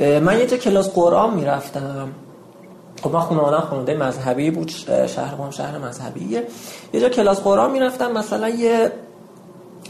من 0.00 0.38
یه 0.38 0.46
جا 0.46 0.56
کلاس 0.56 0.90
قرآن 0.90 1.34
می‌رفتم. 1.34 2.08
خب 3.02 3.12
من 3.12 3.20
خانواده 3.20 3.56
خانواده 3.56 3.96
مذهبی 3.96 4.50
بود 4.50 4.68
شهر 5.06 5.34
قم 5.34 5.50
شهر 5.50 5.78
مذهبیه. 5.78 6.46
یه 6.92 7.00
جا 7.00 7.08
کلاس 7.08 7.40
قرآن 7.40 7.70
می‌رفتم 7.70 8.12
مثلا 8.12 8.48
یه 8.48 8.92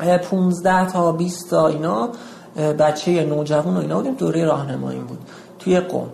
15 0.01 0.91
تا 0.91 1.13
20 1.13 1.51
تا 1.51 1.69
اینا 1.69 2.09
بچه 2.79 3.25
نوجوان 3.25 3.77
و 3.77 3.81
اینا 3.81 3.97
بودیم. 3.97 4.15
دوره 4.15 4.45
راهنمایی 4.45 4.99
بود. 4.99 5.19
توی 5.59 5.81
قم 5.81 6.07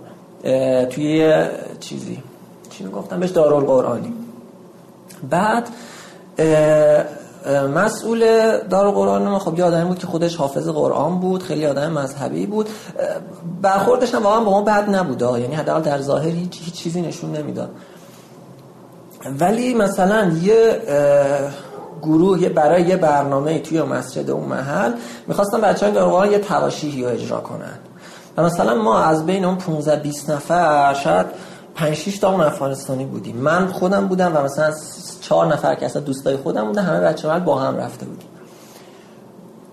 توی 0.86 1.44
چیزی. 1.80 2.22
چی 2.70 2.84
گفتم 2.88 3.20
بهش 3.20 3.30
دارالقرآنی. 3.30 4.12
بعد 5.30 5.68
مسئول 7.74 8.20
دار 8.58 8.90
قرآن 8.90 9.22
ما 9.22 9.38
خب 9.38 9.58
یه 9.58 9.64
آدمی 9.64 9.84
بود 9.84 9.98
که 9.98 10.06
خودش 10.06 10.36
حافظ 10.36 10.68
قرآن 10.68 11.20
بود 11.20 11.42
خیلی 11.42 11.66
آدم 11.66 11.92
مذهبی 11.92 12.46
بود. 12.46 12.68
برخوردش 13.62 14.14
هم 14.14 14.22
واقعا 14.22 14.44
با 14.44 14.50
ما 14.50 14.62
بد 14.62 14.90
نبود 14.90 15.22
یعنی 15.40 15.54
حداقل 15.54 15.80
در 15.80 16.00
ظاهر 16.00 16.30
هیچ, 16.30 16.60
هیچ 16.62 16.74
چیزی 16.74 17.02
نشون 17.02 17.32
نمی‌داد. 17.32 17.70
ولی 19.40 19.74
مثلا 19.74 20.32
یه 20.42 20.82
گروه 22.02 22.48
برای 22.48 22.82
یه 22.82 22.96
برنامه 22.96 23.58
توی 23.58 23.82
مسجد 23.82 24.30
اون 24.30 24.48
محل 24.48 24.92
می‌خواستن 25.26 25.60
بچه 25.60 25.86
های 25.86 25.94
دار 25.94 26.32
یه 26.32 26.38
تواشیحی 26.38 27.02
رو 27.02 27.08
اجرا 27.08 27.40
کنن. 27.40 27.78
و 28.36 28.42
مثلا 28.42 28.74
ما 28.74 28.98
از 28.98 29.26
بین 29.26 29.44
اون 29.44 29.56
15 29.56 29.96
20 29.96 30.30
نفر 30.30 30.94
شاید 30.94 31.26
5 31.74 31.94
6 31.94 32.18
تا 32.18 32.30
اون 32.30 32.40
افغانستانی 32.40 33.04
بودیم. 33.04 33.36
من 33.36 33.66
خودم 33.66 34.06
بودم 34.06 34.36
و 34.36 34.42
مثلا 34.42 34.72
چهار 35.20 35.46
نفر 35.46 35.74
که 35.74 35.86
اصلا 35.86 36.02
دوستای 36.02 36.36
خودم 36.36 36.66
بودن 36.66 36.82
همه 36.82 37.00
بچه 37.00 37.38
با 37.38 37.58
هم 37.58 37.76
رفته 37.76 38.06
بودیم. 38.06 38.28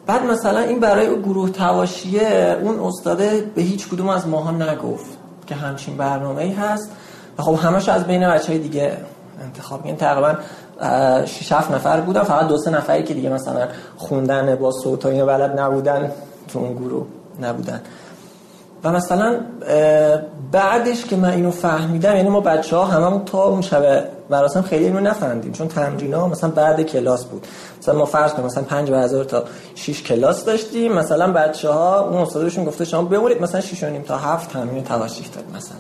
بعد 0.08 0.24
مثلا 0.24 0.60
این 0.60 0.80
برای 0.80 1.22
گروه 1.22 1.50
تواشیه 1.50 2.58
اون 2.62 2.80
استاده 2.80 3.52
به 3.56 3.62
هیچ 3.62 3.88
کدوم 3.90 4.10
از 4.10 4.28
ماها 4.28 4.52
نگفت 4.52 5.18
که 5.48 5.56
همچین 5.56 5.98
برنامه 5.98 6.44
ای 6.44 6.52
هست. 6.52 6.92
و 7.38 7.42
خب 7.42 7.56
همش 7.56 7.90
از 7.90 8.04
بین 8.04 8.30
بچه 8.30 8.48
های 8.48 8.60
دیگه 8.60 8.98
انتخاب 9.44 9.82
این 9.86 9.96
تقریبا 9.96 10.36
6 11.26 11.52
7 11.52 11.72
نفر 11.72 12.02
بودن. 12.02 12.24
فقط 12.24 12.48
دو 12.48 12.58
سه 12.58 12.72
نفری 12.72 13.04
که 13.04 13.14
دیگه 13.14 13.30
مثلا 13.30 13.68
خوندن 13.98 14.56
با 14.56 14.72
صوت 14.72 15.06
و 15.06 15.26
بلد 15.26 15.60
نبودن 15.60 16.12
تو 16.48 16.60
اون 16.60 16.74
گروه 16.74 17.06
نبودن. 17.42 17.82
و 18.84 18.92
مثلا 18.92 19.36
بعدش 20.52 21.06
که 21.06 21.16
من 21.16 21.30
اینو 21.30 21.52
فهمیدم 21.52 22.16
یعنی 22.16 22.30
ما 22.30 22.40
بچه 22.40 22.76
ها 22.76 22.86
هممون 22.86 23.26
تا 23.26 23.44
اون 23.44 23.62
شب 23.62 24.04
مراسم 24.30 24.62
خیلی 24.62 24.86
اینو 24.86 25.00
نفهمیدیم. 25.00 25.52
چون 25.52 25.68
تمرین 25.68 26.14
ها 26.14 26.28
مثلا 26.28 26.50
بعد 26.50 26.82
کلاس 26.82 27.26
بود. 27.26 27.48
مثلا 27.80 27.96
ما 27.96 28.06
فرض 28.06 28.34
کنیم 28.34 28.46
مثلا 28.46 28.64
5 28.64 28.92
هزار 28.92 29.24
تا 29.24 29.44
6 29.76 30.04
کلاس 30.04 30.46
داشتیم. 30.46 30.94
مثلا 30.94 31.32
بچه 31.32 31.70
ها 31.70 32.00
اون 32.00 32.22
استادشون 32.22 32.66
گفته 32.66 32.86
شما 32.86 33.02
بمونید. 33.02 33.42
مثلا 33.42 33.62
6 33.62 33.84
و 33.84 33.90
نیم 33.90 34.02
تا 34.02 34.18
7 34.18 34.54
تمرین 34.54 34.84
تواشیح 34.84 35.28
داد 35.36 35.44
مثلا. 35.56 35.78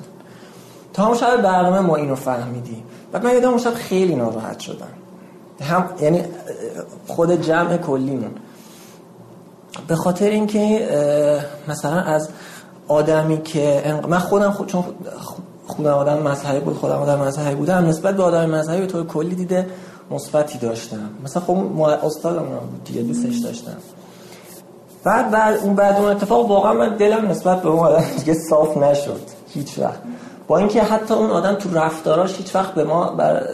تا 0.93 1.07
اون 1.07 1.17
شب 1.17 1.41
برنامه 1.41 1.79
ما 1.79 1.95
اینو 1.95 2.15
فهمیدیم. 2.15 2.83
بعد 3.11 3.25
من 3.25 3.33
یادم 3.33 3.57
خیلی 3.57 4.15
ناراحت 4.15 4.59
شدم. 4.59 4.87
هم 5.61 5.89
یعنی 6.01 6.23
خود 7.07 7.41
جمع 7.41 7.77
کلیمون. 7.77 8.31
به 9.87 9.95
خاطر 9.95 10.29
اینکه 10.29 10.87
مثلا 11.67 12.01
از 12.01 12.29
آدمی 12.87 13.41
که 13.41 13.99
من 14.07 14.19
خودم 14.19 14.51
خود 14.51 14.67
چون 14.67 14.83
خودم 15.67 15.93
آدم 15.93 16.17
مذهبی 16.17 16.59
بود 16.59 16.77
خودم 16.77 16.95
آدم 16.95 17.19
مذهبی 17.19 17.55
بودم 17.55 17.85
نسبت 17.85 18.17
به 18.17 18.23
آدم 18.23 18.49
مذهبی 18.49 18.81
به 18.81 18.87
طور 18.87 19.05
کلی 19.05 19.35
دیده 19.35 19.67
مثبتی 20.11 20.57
داشتم. 20.57 21.09
مثلا 21.23 21.43
خب 21.43 21.81
استادم 21.81 22.43
بود 22.43 22.83
دیگه 22.83 23.01
دوستش 23.01 23.37
داشتم. 23.37 23.77
بعد 25.03 25.31
بعد 25.31 25.57
اون 25.57 25.75
بعد 25.75 25.95
اون 25.95 26.05
اتفاق 26.05 26.49
واقعا 26.49 26.73
من 26.73 26.95
دلم 26.95 27.27
نسبت 27.27 27.61
به 27.61 27.69
اون 27.69 27.79
آدم 27.79 28.03
دیگه 28.17 28.33
صاف 28.49 28.77
نشد. 28.77 29.21
هیچ 29.53 29.79
وقت. 29.79 29.99
با 30.47 30.57
اینکه 30.57 30.83
حتی 30.83 31.13
اون 31.13 31.29
آدم 31.29 31.55
تو 31.55 31.73
رفتاراش 31.73 32.37
هیچ 32.37 32.55
وقت 32.55 32.73
به 32.73 32.83
ما 32.83 33.11
بر 33.11 33.47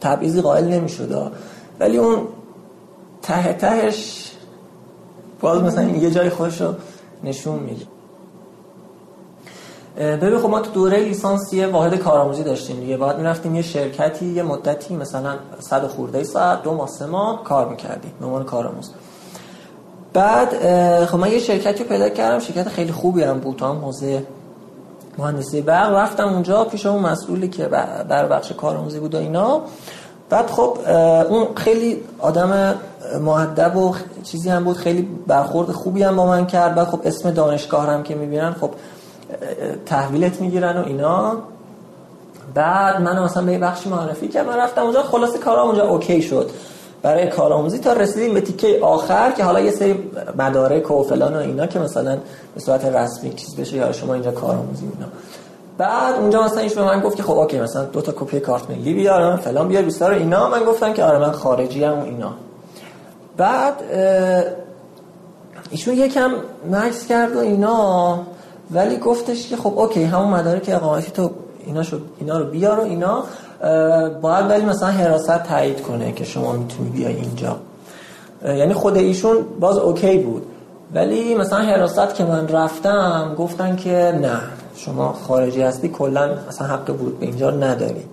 تبعیضی 0.00 0.40
قائل 0.40 0.64
نمی‌شد. 0.64 1.32
ولی 1.80 1.96
اون 1.96 2.18
ته 3.22 3.52
تهش 3.52 4.30
باز 5.40 5.62
مثلا 5.62 5.84
یه 5.84 6.10
جای 6.10 6.28
خودش 6.28 6.60
رو 6.60 6.74
نشون 7.24 7.58
میده. 7.58 7.86
ببین 9.96 10.38
خب 10.38 10.48
ما 10.48 10.60
تو 10.60 10.70
دوره 10.70 10.98
لیسانسی 10.98 11.64
واحد 11.64 11.94
کارآموزی 11.94 12.42
داشتیم 12.42 12.80
دیگه. 12.80 12.96
بعد 12.96 13.18
می‌رفتیم 13.18 13.54
یه 13.54 13.62
شرکتی 13.62 14.26
یه 14.26 14.42
مدتی 14.42 14.96
مثلا 14.96 15.34
صد 15.60 15.86
خورده 15.86 16.24
ساعت 16.24 16.62
دو 16.62 16.74
ماه 16.74 16.88
سه 16.88 17.06
ماه 17.06 17.44
کار 17.44 17.68
می‌کردیم 17.68 18.12
به 18.20 18.26
عنوان 18.26 18.44
کارآموز. 18.44 18.90
بعد 20.12 20.48
خب 21.04 21.18
من 21.18 21.30
یه 21.30 21.38
شرکتی 21.38 21.84
پیدا 21.84 22.08
کردم 22.08 22.38
شرکت 22.38 22.68
خیلی 22.68 22.92
خوبی 22.92 23.22
هم 23.22 23.38
بود 23.38 23.56
تو 23.56 23.66
هم 23.66 23.76
حوزه 23.76 24.26
مهندسی 25.18 25.60
برق 25.60 25.94
رفتم 25.94 26.28
اونجا 26.28 26.64
پیش 26.64 26.86
اون 26.86 27.02
مسئولی 27.02 27.48
که 27.48 27.68
بر 28.08 28.26
بخش 28.26 28.52
کارآموزی 28.52 29.00
بود 29.00 29.14
و 29.14 29.18
اینا. 29.18 29.60
بعد 30.30 30.50
خب 30.50 30.78
اون 31.30 31.46
خیلی 31.54 32.00
آدم 32.18 32.74
معدب 33.20 33.76
و 33.76 33.94
چیزی 34.24 34.50
هم 34.50 34.64
بود 34.64 34.76
خیلی 34.76 35.08
برخورد 35.26 35.70
خوبی 35.70 36.02
هم 36.02 36.16
با 36.16 36.26
من 36.26 36.46
کرد. 36.46 36.74
بعد 36.74 36.88
خب 36.88 37.00
اسم 37.04 37.30
دانشگاه 37.30 37.86
هم 37.86 38.02
که 38.02 38.14
می‌بینن 38.14 38.52
خب 38.52 38.70
تحویلت 39.86 40.40
می‌گیرن 40.40 40.76
و 40.76 40.84
اینا. 40.86 41.36
بعد 42.54 43.00
من 43.00 43.22
مثلا 43.22 43.42
به 43.42 43.52
یه 43.52 43.58
بخشی 43.58 43.88
معرفی 43.88 44.28
کردم 44.28 44.48
من 44.48 44.56
رفتم 44.56 44.82
اونجا 44.82 45.02
خلاصه 45.02 45.38
کارام 45.38 45.66
اونجا 45.66 45.88
اوکی 45.88 46.22
شد. 46.22 46.50
برای 47.04 47.28
کارآموزی 47.28 47.78
تا 47.78 47.92
رسیدیم 47.92 48.34
به 48.34 48.40
تیکه 48.40 48.78
آخر 48.82 49.30
که 49.30 49.44
حالا 49.44 49.60
یه 49.60 49.70
سری 49.70 50.10
مدارک 50.38 50.90
و 50.90 51.02
فلان 51.02 51.34
و 51.36 51.38
اینا 51.38 51.66
که 51.66 51.78
مثلا 51.78 52.18
به 52.54 52.60
صورت 52.60 52.84
رسمی 52.84 53.34
چیز 53.34 53.56
بشه 53.56 53.76
یا 53.76 53.92
شما 53.92 54.14
اینجا 54.14 54.30
کارآموزی 54.30 54.86
اینا. 54.94 55.06
بعد 55.78 56.14
اونجا 56.14 56.42
مثلا 56.42 56.60
ایشون 56.60 56.72
به 56.72 56.82
من 56.82 57.00
گفت 57.00 57.16
که 57.16 57.22
خب 57.22 57.38
okay 57.38 57.60
مثلا 57.60 57.84
دو 57.84 58.00
تا 58.00 58.12
کپی 58.12 58.40
کارت 58.40 58.70
ملی 58.70 58.94
بیار 58.94 59.36
فلان 59.36 59.68
بیار 59.68 59.82
بیسار 59.82 60.12
اینا. 60.12 60.48
من 60.48 60.64
گفتم 60.64 60.92
که 60.92 61.04
آره 61.04 61.18
من 61.18 61.32
خارجی 61.32 61.84
ام 61.84 62.02
اینا. 62.02 62.32
بعد 63.36 63.74
ایشون 65.70 65.94
یکم 65.94 66.30
مکث 66.70 67.06
کرد 67.06 67.36
و 67.36 67.38
اینا 67.38 68.18
ولی 68.70 68.96
گفتش 68.96 69.48
که 69.48 69.56
خب 69.56 69.78
okay 69.78 70.04
همون 70.04 70.28
مدارک 70.28 70.64
اقامتی 70.68 71.10
تو 71.10 71.30
اینا 71.66 71.82
شد 71.82 72.02
اینا 72.18 72.38
رو 72.38 72.44
بیار 72.44 72.80
و 72.80 72.82
اینا. 72.82 73.24
باید 74.22 74.50
ولی 74.50 74.64
مثلا 74.64 74.88
حراست 74.88 75.42
تایید 75.42 75.82
کنه 75.82 76.12
که 76.12 76.24
شما 76.24 76.52
می‌تونی 76.52 76.90
بیای 76.90 77.16
اینجا. 77.16 77.56
یعنی 78.44 78.74
خود 78.74 78.96
ایشون 78.96 79.36
باز 79.60 79.78
اوکی 79.78 80.18
بود. 80.18 80.46
ولی 80.94 81.34
مثلا 81.34 81.58
حراست 81.58 82.14
که 82.14 82.24
من 82.24 82.48
رفتم 82.48 83.34
گفتن 83.38 83.76
که 83.76 84.18
نه 84.22 84.40
شما 84.76 85.12
خارجی 85.12 85.62
هستی 85.62 85.88
کلا 85.88 86.30
مثلا 86.48 86.66
حق 86.66 86.90
ورود 86.90 87.20
به 87.20 87.26
اینجا 87.26 87.50
نداری. 87.50 88.04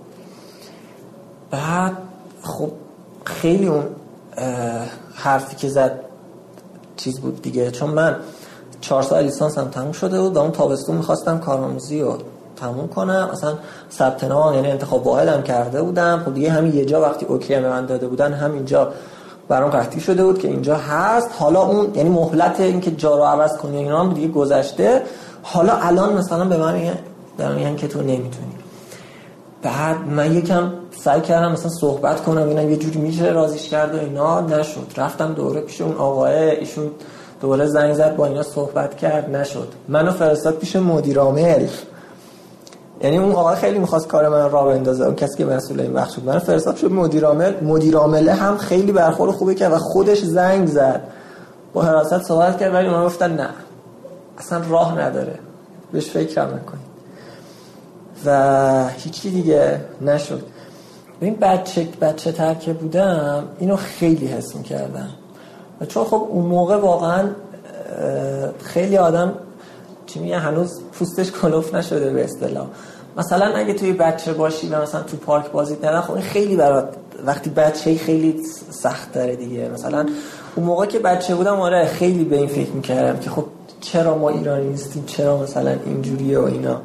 بعد 1.50 1.92
خب 2.42 2.70
خیلی 3.24 3.66
اون 3.66 3.84
حرفی 5.14 5.56
که 5.56 5.68
زد 5.68 6.00
چیز 6.96 7.20
بود 7.20 7.42
دیگه. 7.42 7.70
چون 7.70 7.90
من 7.90 8.16
چهار 8.80 9.02
سال 9.02 9.24
لیسانس 9.24 9.58
هم 9.58 9.68
تموم 9.68 9.92
شده 9.92 10.20
بود 10.20 10.36
و 10.36 10.40
اون 10.40 10.50
تابستون 10.50 10.96
می‌خواستم 10.96 11.38
کارآموزی 11.38 12.00
رو 12.00 12.18
تموم 12.62 12.88
کنم 12.88 13.28
اصلا 13.32 13.52
ثبت 13.98 14.24
نام 14.24 14.54
یعنی 14.54 14.70
انتخاب 14.70 15.06
واحد 15.06 15.28
هم 15.28 15.42
کرده 15.42 15.82
بودم. 15.82 16.22
خب 16.24 16.34
دیگه 16.34 16.50
همین 16.50 16.74
یه 16.74 16.84
جا 16.84 17.00
وقتی 17.00 17.26
اوکی 17.26 17.54
به 17.54 17.68
من 17.68 17.86
داده 17.86 18.06
بودن 18.06 18.32
همینجا 18.32 18.92
برام 19.48 19.70
قطعی 19.70 20.00
شده 20.00 20.24
بود 20.24 20.38
که 20.38 20.48
اینجا 20.48 20.76
هست. 20.76 21.30
حالا 21.38 21.62
اون 21.62 21.94
یعنی 21.94 22.10
مهلت 22.10 22.60
اینکه 22.60 22.90
جا 22.90 23.16
رو 23.16 23.22
عوض 23.22 23.56
کنی 23.56 23.76
اینا 23.76 24.00
هم 24.00 24.12
دیگه 24.12 24.28
گذشته. 24.28 25.02
حالا 25.42 25.72
الان 25.76 26.12
مثلا 26.12 26.44
به 26.44 26.56
من 26.56 26.74
میگن 27.54 27.76
که 27.76 27.88
تو 27.88 28.00
نمی‌تونی. 28.00 28.52
بعد 29.62 29.96
من 30.16 30.36
یکم 30.36 30.72
سعی 31.04 31.20
کردم 31.20 31.52
مثلا 31.52 31.70
صحبت 31.70 32.22
کنم 32.22 32.48
اینا 32.48 32.62
یه 32.62 32.76
جوری 32.76 32.98
میشه 32.98 33.32
رازیش 33.32 33.68
کرد 33.68 33.94
و 33.94 33.98
اینا. 33.98 34.40
نشد. 34.40 34.86
رفتم 34.96 35.32
دوره 35.32 35.60
پیش 35.60 35.80
اون 35.80 35.96
آقای 35.96 36.50
ایشون 36.50 36.90
دوره 37.40 37.66
زنگ 37.66 37.94
زد 37.94 38.16
با 38.16 38.26
اینا 38.26 38.42
صحبت 38.42 38.96
کرد. 38.96 39.36
نشد. 39.36 39.68
منو 39.88 40.10
فرستاد 40.10 40.54
پیش 40.54 40.76
مدیر 40.76 41.18
عامل. 41.18 41.66
یعنی 43.02 43.18
اون 43.18 43.32
آقا 43.32 43.54
خیلی 43.54 43.78
می‌خواست 43.78 44.06
کار 44.06 44.28
من 44.28 44.50
را 44.50 44.64
بندازه. 44.64 45.04
اون 45.04 45.14
کسی 45.14 45.38
که 45.38 45.44
مسئول 45.44 45.80
این 45.80 45.92
وقت 45.92 46.10
شد 46.10 46.24
من 46.24 46.38
فرستاد 46.38 46.76
شد. 46.76 46.92
مدیر 46.92 47.24
عامل 47.24 47.64
مدیر 47.64 47.96
عامله 47.96 48.32
هم 48.32 48.56
خیلی 48.58 48.92
برخورد 48.92 49.30
خوبی 49.30 49.54
کرد 49.54 49.72
و 49.72 49.78
خودش 49.78 50.18
زنگ 50.18 50.66
زد. 50.66 51.02
با 51.72 51.82
حراست 51.82 52.22
صحبت 52.22 52.58
کرد 52.58 52.74
ولی 52.74 52.88
من 52.88 53.04
گفتن 53.04 53.36
نه. 53.36 53.48
اصلا 54.38 54.62
راه 54.70 55.00
نداره. 55.00 55.38
بهش 55.92 56.10
فکر 56.10 56.44
نکنید. 56.44 56.92
و 58.26 58.88
هیچی 58.88 59.30
دیگه 59.30 59.80
نشد. 60.00 60.42
این 61.20 61.34
بچه 61.34 61.88
بچه 62.00 62.32
تر 62.32 62.54
که 62.54 62.72
بودم 62.72 63.44
اینو 63.58 63.76
خیلی 63.76 64.26
حس 64.26 64.56
می‌کردم. 64.56 65.08
و 65.80 65.84
چون 65.86 66.04
خب 66.04 66.26
اون 66.30 66.46
موقع 66.46 66.76
واقعا 66.76 67.28
خیلی 68.62 68.96
آدم 68.96 69.32
چی 70.06 70.20
میگه؟ 70.20 70.38
هنوز 70.38 70.80
پوستش 70.92 71.30
کلوف 71.30 71.74
نشده 71.74 72.12
به 72.12 72.24
اصطلاح. 72.24 72.66
مثلا 73.16 73.46
اگه 73.46 73.74
توی 73.74 73.92
بچه 73.92 74.32
باشی 74.32 74.68
و 74.68 74.82
مثلا 74.82 75.02
تو 75.02 75.16
پارک 75.16 75.50
بازی 75.50 75.76
ندن 75.76 76.00
خب 76.00 76.12
این 76.12 76.22
خیلی 76.22 76.56
برات 76.56 76.88
وقتی 77.26 77.50
بچه 77.50 77.98
خیلی 77.98 78.42
سخت 78.70 79.12
داره 79.12 79.36
دیگه. 79.36 79.68
مثلا 79.68 80.06
اون 80.54 80.66
موقع 80.66 80.86
که 80.86 80.98
بچه 80.98 81.34
بودم 81.34 81.60
آره 81.60 81.86
خیلی 81.86 82.24
به 82.24 82.36
این 82.36 82.46
فکر 82.46 82.70
می‌کردم 82.70 83.18
که 83.20 83.30
خب 83.30 83.44
چرا 83.80 84.18
ما 84.18 84.28
ایرانی 84.28 84.68
نیستیم؟ 84.68 85.04
چرا 85.06 85.38
مثلا 85.38 85.76
اینجوریه 85.86 86.38
و 86.38 86.44
اینا؟ 86.44 86.80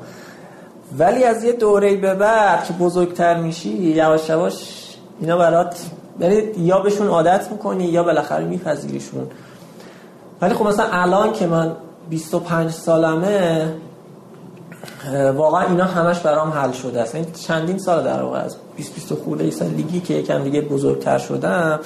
ولی 0.98 1.24
از 1.24 1.44
یه 1.44 1.52
دوره 1.52 1.96
به 1.96 2.14
بعد 2.14 2.64
که 2.64 2.74
بزرگتر 2.74 3.38
میشی 3.38 3.70
یواش 3.70 4.30
یواش 4.30 4.88
اینا 5.20 5.38
برات 5.38 5.86
یعنی 6.20 6.36
یا 6.58 6.80
بهشون 6.80 7.08
عادت 7.08 7.52
می‌کنی 7.52 7.84
یا 7.84 8.04
بالاخره 8.04 8.46
میپذیریشون. 8.46 9.28
ولی 10.42 10.54
خب 10.54 10.66
مثلا 10.66 10.86
الان 10.92 11.34
که 11.34 11.48
من 11.48 11.72
25 12.10 12.72
سالمه 12.72 13.74
واقعا 15.36 15.68
اینا 15.68 15.84
همش 15.84 16.20
برام 16.20 16.50
حل 16.50 16.72
شده 16.72 17.02
است. 17.02 17.16
این 17.16 17.26
چندین 17.32 17.78
سال 17.78 18.04
در 18.04 18.22
واقع 18.22 18.40
از 18.40 18.56
20 18.76 18.94
20 18.94 19.14
خورده 19.14 19.52
سالگی 19.52 20.00
که 20.00 20.14
یکم 20.14 20.44
دیگه 20.44 20.62
بزرگتر 20.62 21.18
شدم 21.18 21.80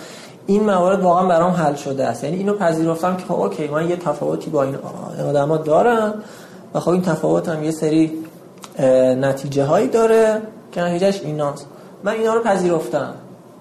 این 0.46 0.64
موارد 0.64 1.02
واقعا 1.02 1.26
برام 1.26 1.52
حل 1.52 1.76
شده 1.76 2.08
است. 2.08 2.24
یعنی 2.24 2.38
اینو 2.38 2.54
پذیرفتم 2.54 3.18
که 3.18 3.26
خب 3.26 3.34
اوکی 3.34 3.68
من 3.68 3.90
یه 3.90 3.96
تفاوتی 3.96 4.50
با 4.50 4.64
این 4.64 4.76
آدما 5.30 5.58
دارم 5.58 6.14
و 6.74 6.80
خب 6.80 6.90
این 6.90 7.02
تفاوت 7.02 7.50
هم 7.50 7.64
یه 7.64 7.72
سری 7.72 8.12
نتیجه 9.20 9.66
هایی 9.66 9.88
داره 9.88 10.42
که 10.72 10.82
نتیجهش 10.82 11.22
ایناست. 11.22 11.68
من 12.04 12.12
اینا 12.12 12.34
رو 12.34 12.44
پذیرفتم. 12.44 13.14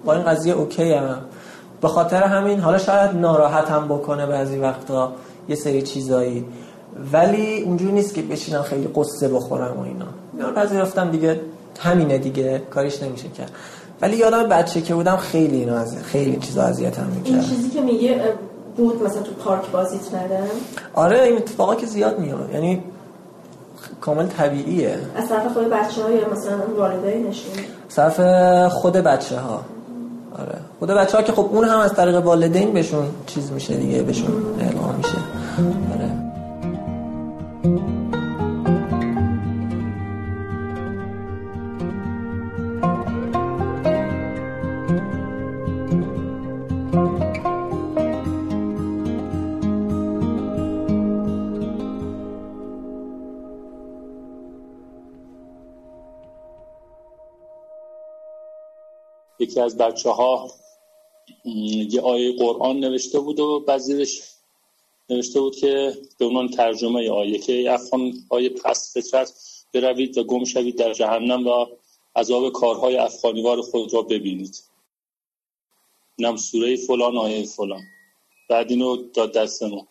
با 0.05 0.13
این 0.13 0.23
قضیه 0.23 0.53
اوکی 0.53 0.93
هم 0.93 1.17
به 1.81 1.87
خاطر 1.87 2.23
همین 2.23 2.59
حالا 2.59 2.77
شاید 2.77 3.15
ناراحتم 3.15 3.87
بکنه 3.87 4.25
بعضی 4.25 4.57
وقتا 4.57 5.11
یه 5.49 5.55
سری 5.55 5.81
چیزایی. 5.81 6.45
ولی 7.13 7.61
اونجوری 7.61 7.91
نیست 7.91 8.13
که 8.13 8.21
بشینم 8.21 8.61
خیلی 8.61 8.87
قصه 8.95 9.27
بخورم 9.27 9.77
و 9.77 9.81
اینا. 9.81 10.05
اینا 10.33 10.51
پذیرفتم 10.51 11.11
دیگه 11.11 11.39
همینه 11.79 12.17
دیگه 12.17 12.61
کاریش 12.69 13.03
نمیشه 13.03 13.27
کرد. 13.27 13.51
ولی 14.01 14.17
یادم 14.17 14.43
بچه 14.43 14.81
که 14.81 14.93
بودم 14.93 15.17
خیلی 15.17 15.57
اینو 15.57 15.73
از 15.73 15.97
خیلی 16.03 16.37
چیزا 16.37 16.63
اذیتم 16.63 17.05
می‌کرد. 17.05 17.33
این 17.33 17.43
چیزی 17.49 17.69
که 17.69 17.81
میگه 17.81 18.21
بود 18.77 19.03
مثلا 19.03 19.21
تو 19.21 19.31
پارک 19.31 19.71
بازیت 19.71 20.13
ندم 20.13 20.47
آره 20.93 21.21
این 21.21 21.37
اتفاقا 21.37 21.75
که 21.75 21.85
زیاد 21.85 22.19
میاد 22.19 22.49
یعنی 22.53 22.83
کامل 24.01 24.27
طبیعیه. 24.27 24.99
از 25.15 25.29
طرف 25.29 25.53
خود 25.53 25.69
بچه 25.69 26.03
ها 26.03 26.11
یا 26.11 26.29
مثلا 26.31 26.75
والدینشون 26.77 27.51
صرف 27.89 28.19
خود 28.73 28.93
بچه 28.93 29.39
ها 29.39 29.61
آره. 30.39 30.57
خود 30.79 30.89
بچه 30.89 31.17
ها 31.17 31.23
که 31.23 31.31
خب 31.31 31.49
اون 31.51 31.65
هم 31.65 31.79
از 31.79 31.93
طریق 31.93 32.25
والدین 32.25 32.73
بهشون 32.73 33.05
چیز 33.25 33.51
میشه 33.51 33.75
دیگه 33.75 34.03
بهشون 34.03 34.31
اعلام 34.59 34.95
میشه. 34.97 35.17
یکی 46.91 46.99
از 59.59 59.77
بچه 59.77 60.09
ها 60.09 60.51
یه 61.45 62.01
آیه 62.01 62.37
قرآن 62.37 62.79
نوشته 62.79 63.19
بود 63.19 63.39
و 63.39 63.59
بعضیش 63.59 64.21
نوشته 65.09 65.39
بود 65.39 65.55
که 65.55 65.97
به 66.17 66.25
عنوان 66.25 66.47
ترجمه 66.47 67.09
آیه 67.09 67.37
که 67.37 67.73
افغان 67.73 68.13
آیه 68.29 68.49
پس 68.49 68.97
فطرت 68.97 69.33
بروید 69.73 70.17
و 70.17 70.23
گم 70.23 70.43
شوید 70.43 70.75
در 70.77 70.93
جهنم 70.93 71.47
و 71.47 71.65
عذاب 72.15 72.51
کارهای 72.51 72.97
افغانیوار 72.97 73.61
خود 73.61 73.93
را 73.93 74.01
ببینید. 74.01 74.70
نم 76.19 76.37
سوره 76.37 76.75
فلان 76.75 77.17
آیه 77.17 77.45
فلان. 77.45 77.81
بعد 78.49 78.69
اینو 78.71 78.95
داد 78.95 79.33
دست 79.33 79.63
ما. 79.63 79.87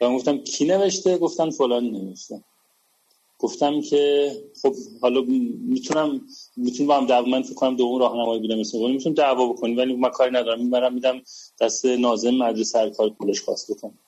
و 0.00 0.10
گفتم 0.10 0.38
کی 0.38 0.64
نوشته؟ 0.64 1.18
گفتن 1.18 1.50
فلان 1.50 1.84
نوشته. 1.84 2.44
گفتم 3.38 3.80
که 3.80 4.32
خب 4.62 4.74
حالا 5.02 5.20
می‌تونم 5.20 6.26
می‌تونم 6.56 6.88
با 6.88 6.96
هم 6.96 7.06
دعوا 7.06 7.28
من 7.28 7.42
فکر 7.42 7.54
کنم 7.54 7.76
دوم 7.76 8.00
راهنمایی 8.00 8.40
بودم 8.40 8.58
مثل 8.58 8.78
ولی 8.78 8.92
می‌تونم 8.92 9.14
دعوا 9.14 9.52
بکنیم 9.52 9.76
ولی 9.76 9.94
من 9.94 10.10
کاری 10.10 10.30
ندارم. 10.30 10.64
می‌برم 10.64 10.94
میدم 10.94 11.22
دست 11.60 11.86
ناظم 11.86 12.34
مدرسه 12.34 12.78
هر 12.78 12.90
کار 12.90 13.10
پولش 13.10 13.42
خواست 13.42 13.70
بکنم 13.72 13.98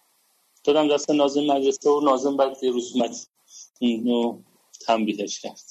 دادم 0.65 0.89
دست 0.89 1.11
ناظم 1.11 1.45
مدرسه 1.47 1.91
و 1.91 2.01
ناظم 2.01 2.37
بعد 2.37 2.57
یه 2.63 2.71
روز 2.71 2.93
اومد 2.97 3.17
اینو 3.79 4.39
تنبیهش 4.81 5.41
کرد. 5.41 5.63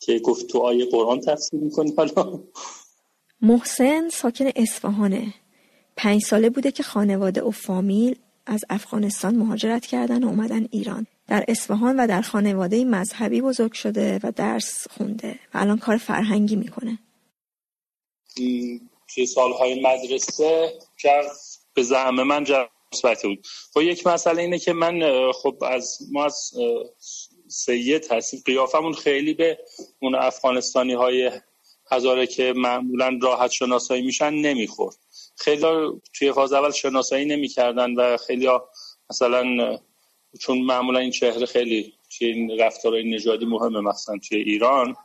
که 0.00 0.18
گفت 0.18 0.46
تو 0.46 0.58
آیه 0.58 0.86
قرآن 0.86 1.20
تفسیر 1.20 1.60
می‌کنی 1.60 1.92
حالا؟ 1.96 2.42
محسن 3.42 4.08
ساکن 4.08 4.50
اصفهانه. 4.56 5.34
پنج 5.96 6.22
ساله 6.22 6.50
بوده 6.50 6.72
که 6.72 6.82
خانواده 6.82 7.42
و 7.42 7.50
فامیل 7.50 8.18
از 8.46 8.64
افغانستان 8.70 9.36
مهاجرت 9.36 9.86
کردن 9.86 10.24
و 10.24 10.28
اومدن 10.28 10.68
ایران. 10.70 11.06
در 11.26 11.44
اصفهان 11.48 12.00
و 12.00 12.06
در 12.06 12.22
خانواده 12.22 12.84
مذهبی 12.84 13.40
بزرگ 13.40 13.72
شده 13.72 14.20
و 14.22 14.32
درس 14.36 14.88
خونده 14.90 15.38
و 15.54 15.58
الان 15.58 15.78
کار 15.78 15.96
فرهنگی 15.96 16.56
می‌کنه. 16.56 16.98
توی 19.14 19.26
سالهای 19.26 19.82
مدرسه 19.82 20.72
به 21.74 21.82
زعم 21.82 22.22
من 22.22 22.44
مثبتی 22.92 23.28
بود. 23.28 23.46
خب 23.74 23.80
یک 23.80 24.06
مسئله 24.06 24.42
اینه 24.42 24.58
که 24.58 24.72
من 24.72 25.02
خب 25.32 25.64
از 25.66 25.98
ما 26.12 26.24
از 26.24 26.52
سید 27.48 28.12
هستیم. 28.12 28.42
قیافمون 28.44 28.92
خیلی 28.92 29.34
به 29.34 29.58
اون 30.00 30.14
افغانستانی 30.14 30.94
های 30.94 31.30
هزاره 31.92 32.26
که 32.26 32.52
معمولا 32.56 33.18
راحت 33.22 33.50
شناسایی 33.50 34.02
میشن 34.02 34.30
نمی‌خورد. 34.30 34.96
خیلی 35.36 35.66
توی 36.14 36.32
فاز 36.32 36.52
اول 36.52 36.70
شناسایی 36.70 37.24
نمی‌کردن 37.24 37.94
و 37.94 38.16
خیلی 38.16 38.48
مثلا 39.10 39.78
چون 40.40 40.58
معمولا 40.58 40.98
این 40.98 41.10
چهره 41.10 41.46
خیلی 41.46 41.94
توی 42.18 42.28
این 42.28 42.60
رفتارهای 42.60 43.10
نژادی 43.10 43.44
مهمه 43.44 43.80
مثلا 43.80 44.18
توی 44.28 44.38
ایران. 44.38 44.96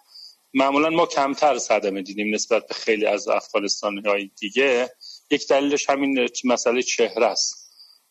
معمولا 0.53 0.89
ما 0.89 1.05
کمتر 1.05 1.57
صدمه 1.57 2.01
دیدیم 2.01 2.33
نسبت 2.33 2.67
به 2.67 2.73
خیلی 2.73 3.05
از 3.05 3.27
افغانستانی 3.27 4.01
های 4.01 4.29
دیگه. 4.39 4.89
یک 5.31 5.47
دلیلش 5.47 5.89
همین 5.89 6.29
مسئله 6.43 6.81
چهره 6.81 7.25
است. 7.25 7.63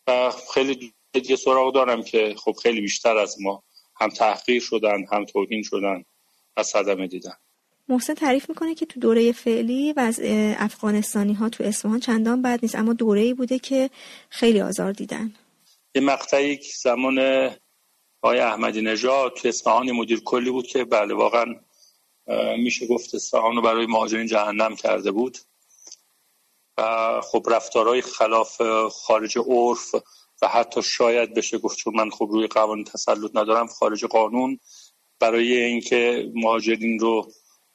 و 0.06 0.32
خیلی 0.54 0.94
دیگه 1.12 1.36
سراغ 1.36 1.74
دارم 1.74 2.02
که 2.02 2.34
خب 2.38 2.56
خیلی 2.62 2.80
بیشتر 2.80 3.16
از 3.16 3.40
ما 3.40 3.64
هم 4.00 4.08
تحقیر 4.08 4.60
شدن 4.60 5.04
هم 5.12 5.24
توهین 5.24 5.62
شدن 5.62 6.04
و 6.56 6.62
صدمه 6.62 7.06
دیدن. 7.06 7.36
محسن 7.92 8.14
تعریف 8.14 8.48
می‌کنه 8.48 8.74
که 8.74 8.86
تو 8.86 9.00
دوره 9.00 9.32
فعلی 9.32 9.92
و 9.92 10.12
افغانستانی 10.58 11.32
ها 11.32 11.48
تو 11.48 11.64
اصفهان 11.64 12.00
چندان 12.00 12.42
بد 12.42 12.58
نیست 12.62 12.74
اما 12.74 12.92
دوره 12.92 13.20
ای 13.20 13.34
بوده 13.34 13.58
که 13.58 13.90
خیلی 14.28 14.60
آزار 14.60 14.92
دیدن. 14.92 15.34
یه 15.94 16.02
مقطعی 16.02 16.60
زمان 16.82 17.18
آقای 18.22 18.38
احمدی 18.38 18.82
نژاد 18.82 19.34
تو 19.34 19.48
اصفهان 19.48 19.92
مدیر 19.92 20.20
کلی 20.20 20.50
بود 20.50 20.66
که 20.66 20.84
بله 20.84 21.14
واقعا 21.14 21.44
میشه 22.58 22.86
گفت 22.86 23.14
اصفهان 23.14 23.56
رو 23.56 23.62
برای 23.62 23.86
مهاجرین 23.86 24.26
جهنم 24.26 24.76
کرده 24.76 25.10
بود. 25.10 25.38
و 26.78 27.20
خب 27.20 27.46
رفتارهای 27.50 28.02
خلاف 28.02 28.62
خارج 28.88 29.38
عرف 29.38 29.94
و 30.42 30.48
حتی 30.48 30.82
شاید 30.82 31.34
بشه 31.34 31.58
گفت 31.58 31.78
چون 31.78 31.94
من 31.96 32.10
خب 32.10 32.28
روی 32.32 32.46
قوانین 32.46 32.84
تسلط 32.84 33.30
ندارم 33.34 33.66
خارج 33.66 34.04
قانون 34.04 34.58
برای 35.20 35.62
اینکه 35.62 36.30
مهاجرین 36.34 36.98
رو 36.98 37.32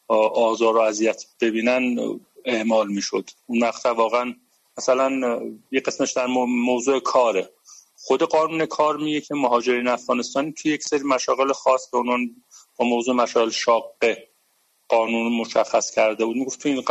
آزار 0.07 0.77
و 0.77 0.79
اذیت 0.79 1.25
ببینن 1.41 1.99
اعمال 2.45 2.87
می‌شد. 2.87 3.29
اون 3.45 3.59
مقطع 3.63 3.89
واقعا 3.89 4.35
مثلا 4.77 5.41
یه 5.71 5.79
قسمش 5.79 6.11
در 6.11 6.25
موضوع 6.47 6.99
کاره. 6.99 7.49
خود 7.95 8.23
قانون 8.23 8.65
کار 8.65 8.97
میگه 8.97 9.21
که 9.21 9.35
مهاجرین 9.35 9.87
افغانستانی 9.87 10.51
توی 10.51 10.71
یک 10.71 10.83
سری 10.83 11.03
مشاغل 11.03 11.53
خاص 11.53 11.89
به 11.89 11.97
اونان 11.97 12.35
با 12.77 12.85
موضوع 12.85 13.15
مشاغل 13.15 13.49
شاقه 13.49 14.27
قانون 14.87 15.33
مشخص 15.33 15.91
کرده 15.91 16.25
بود. 16.25 16.35
می‌گفت 16.37 16.61
تو 16.61 16.69
این 16.69 16.83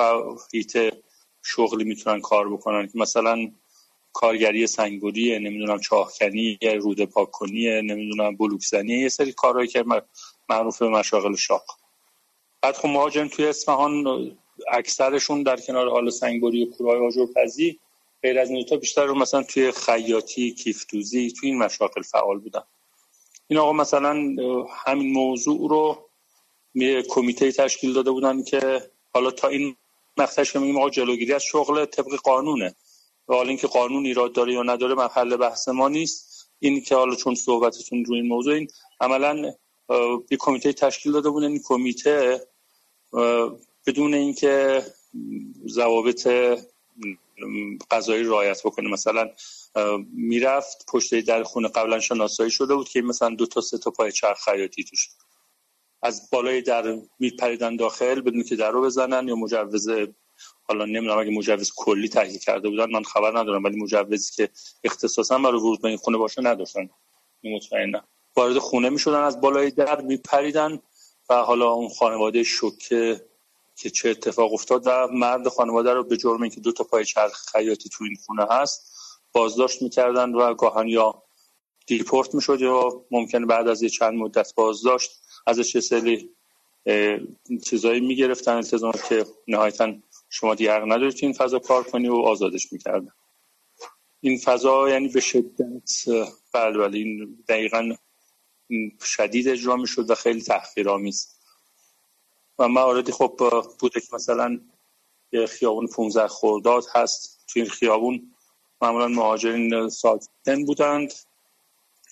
هیته 0.52 1.02
شغلی 1.42 1.84
می‌تونن 1.84 2.20
کار 2.20 2.52
بکنن 2.52 2.86
که 2.86 2.98
مثلا 2.98 3.50
کارگری 4.12 4.66
سنگوری 4.66 5.38
نمی‌دونم 5.38 5.80
چاهکنی 5.80 6.58
روده 6.62 7.06
پاک 7.06 7.30
کنی 7.30 7.82
نمی‌دونم 7.82 8.36
بلوکزنی 8.36 8.92
یه 8.92 9.08
سری 9.08 9.32
کارهایی 9.32 9.68
که 9.68 9.84
معروف 10.48 10.78
به 10.78 10.88
مشاغل 10.88 11.36
شاق. 11.36 11.75
بعد 12.66 12.76
خب 12.76 12.88
مهاجرین 12.88 13.28
توی 13.28 13.46
اصفهان 13.46 14.06
اکثرشون 14.72 15.42
در 15.42 15.56
کنار 15.56 15.88
حال 15.88 16.10
سنگبری 16.10 16.64
و 16.64 16.70
کورهای 16.70 17.06
آجرپزی 17.06 17.78
غیر 18.22 18.38
از 18.38 18.50
این 18.50 18.66
بیشتر 18.80 19.04
رو 19.04 19.14
مثلا 19.14 19.42
توی 19.42 19.72
خیاطی 19.72 20.50
کیفتوزی 20.50 21.32
توی 21.32 21.48
این 21.48 21.58
مشاغل 21.58 22.02
فعال 22.02 22.38
بودن. 22.38 22.62
این 23.48 23.58
آقا 23.58 23.72
مثلا 23.72 24.10
همین 24.84 25.12
موضوع 25.12 25.70
رو 25.70 26.08
یه 26.74 27.02
کمیته 27.02 27.52
تشکیل 27.52 27.92
داده 27.92 28.10
بودن 28.10 28.42
که 28.42 28.90
حالا 29.14 29.30
تا 29.30 29.48
این 29.48 29.76
مقطعش 30.16 30.52
که 30.52 30.58
میگیم 30.58 30.76
آقا 30.76 30.90
جلوگیری 30.90 31.32
از 31.32 31.42
شغل 31.42 31.84
طبق 31.84 32.14
قانونه. 32.24 32.74
و 33.28 33.34
حالا 33.34 33.48
اینکه 33.48 33.66
قانون 33.66 34.06
ایراد 34.06 34.32
داره 34.32 34.52
یا 34.52 34.62
نداره 34.62 34.94
محل 34.94 35.36
بحث 35.36 35.68
ما 35.68 35.88
نیست. 35.88 36.50
این 36.58 36.80
که 36.80 36.94
حالا 36.94 37.14
چون 37.14 37.34
صحبتتون 37.34 38.04
روی 38.04 38.20
این 38.20 38.28
موضوع 38.28 38.54
این 38.54 38.68
عملا 39.00 39.52
یه 40.30 40.38
کمیته 40.38 40.72
تشکیل 40.72 41.12
داده 41.12 41.30
بودن 41.30 41.46
این 41.46 41.62
کمیته 41.64 42.40
بدون 43.86 44.14
اینکه 44.14 44.82
ضوابط 45.68 46.28
قضایی 47.90 48.24
رعایت 48.24 48.62
بکنه. 48.64 48.90
مثلا 48.90 49.30
می‌رفت 50.12 50.84
پشت 50.88 51.20
در 51.20 51.42
خونه 51.42 51.68
قبلا 51.68 52.00
شناسایی 52.00 52.50
شده 52.50 52.74
بود 52.74 52.88
که 52.88 53.02
مثلا 53.02 53.34
دو 53.34 53.46
تا 53.46 53.60
سه 53.60 53.78
تا 53.78 53.90
پای 53.90 54.12
چرخ 54.12 54.44
خیاطی 54.44 54.84
توش. 54.84 55.08
از 56.02 56.30
بالای 56.32 56.62
در 56.62 56.98
میپریدن 57.18 57.76
داخل 57.76 58.20
بدون 58.20 58.42
که 58.42 58.56
در 58.56 58.70
رو 58.70 58.82
بزنن 58.82 59.28
یا 59.28 59.36
مجوز 59.36 59.88
حالا 60.62 60.84
نمی‌دونم 60.84 61.18
اگه 61.18 61.30
مجوز 61.30 61.72
کلی 61.76 62.08
تهیه 62.08 62.38
کرده 62.38 62.68
بودن 62.68 62.90
من 62.90 63.02
خبر 63.02 63.38
ندارم 63.38 63.64
ولی 63.64 63.76
مجوزی 63.76 64.32
که 64.36 64.50
اختصاصا 64.84 65.38
برای 65.38 65.60
ورود 65.60 65.82
به 65.82 65.88
این 65.88 65.96
خونه 65.96 66.18
باشه 66.18 66.42
نداشتن. 66.42 66.90
مطمئنم. 67.44 68.04
وارد 68.36 68.58
خونه 68.58 68.88
می‌شدن 68.88 69.20
از 69.20 69.40
بالای 69.40 69.70
در 69.70 70.00
میپریدن 70.00 70.82
و 71.28 71.34
حالا 71.34 71.70
اون 71.70 71.88
خانواده 71.88 72.42
شوکه 72.42 73.26
که 73.76 73.90
چه 73.90 74.10
اتفاق 74.10 74.52
افتاد 74.52 74.82
و 74.86 75.08
مرد 75.12 75.48
خانواده 75.48 75.92
رو 75.92 76.04
به 76.04 76.16
جرم 76.16 76.42
اینکه 76.42 76.60
دو 76.60 76.72
تا 76.72 76.84
پای 76.84 77.04
چرخ 77.04 77.46
خیاطی 77.52 77.88
تو 77.88 78.04
این 78.04 78.16
خونه 78.26 78.46
هست 78.50 78.92
بازداشت 79.32 79.82
می‌کردن 79.82 80.34
و 80.34 80.54
گاهن 80.54 80.88
یا 80.88 81.22
دیپورت 81.86 82.34
می‌شد 82.34 82.60
یا 82.60 83.04
ممکنه 83.10 83.46
بعد 83.46 83.68
از 83.68 83.82
یه 83.82 83.88
چند 83.88 84.14
مدت 84.14 84.54
بازداشت 84.54 85.10
ازش 85.46 85.74
یه 85.74 85.80
سری 85.80 86.30
چیزایی 87.64 88.00
می‌گرفتن 88.00 88.52
التزامات 88.52 89.08
که 89.08 89.26
نهایتا 89.48 89.94
شما 90.30 90.54
دیگه 90.54 90.72
حق 90.72 90.82
ندارید 90.82 91.18
این 91.22 91.32
فضا 91.32 91.58
کار 91.58 91.82
کنی 91.82 92.08
و 92.08 92.14
آزادش 92.14 92.72
می‌کردن. 92.72 93.12
این 94.20 94.38
فضا 94.38 94.88
یعنی 94.88 95.08
به 95.08 95.20
شدت 95.20 95.90
بله 96.52 96.78
بله 96.78 96.98
این 96.98 97.38
دقیقا 97.48 97.94
شدید 99.00 99.48
اجرا 99.48 99.76
می‌شد 99.76 100.10
و 100.10 100.14
خیلی 100.14 100.42
تحقیرآمیز 100.42 101.36
و 102.58 102.68
مواردی 102.68 103.12
خب 103.12 103.62
بوده 103.80 104.00
که 104.00 104.06
مثلا 104.12 104.60
خیابون 105.48 105.86
15 105.86 106.28
خورداد 106.28 106.84
هست. 106.94 107.44
توی 107.48 107.62
این 107.62 107.70
خیابون 107.70 108.32
معمولا 108.82 109.08
مهاجرین 109.08 109.88
ساکن 109.88 110.64
بودند. 110.66 111.14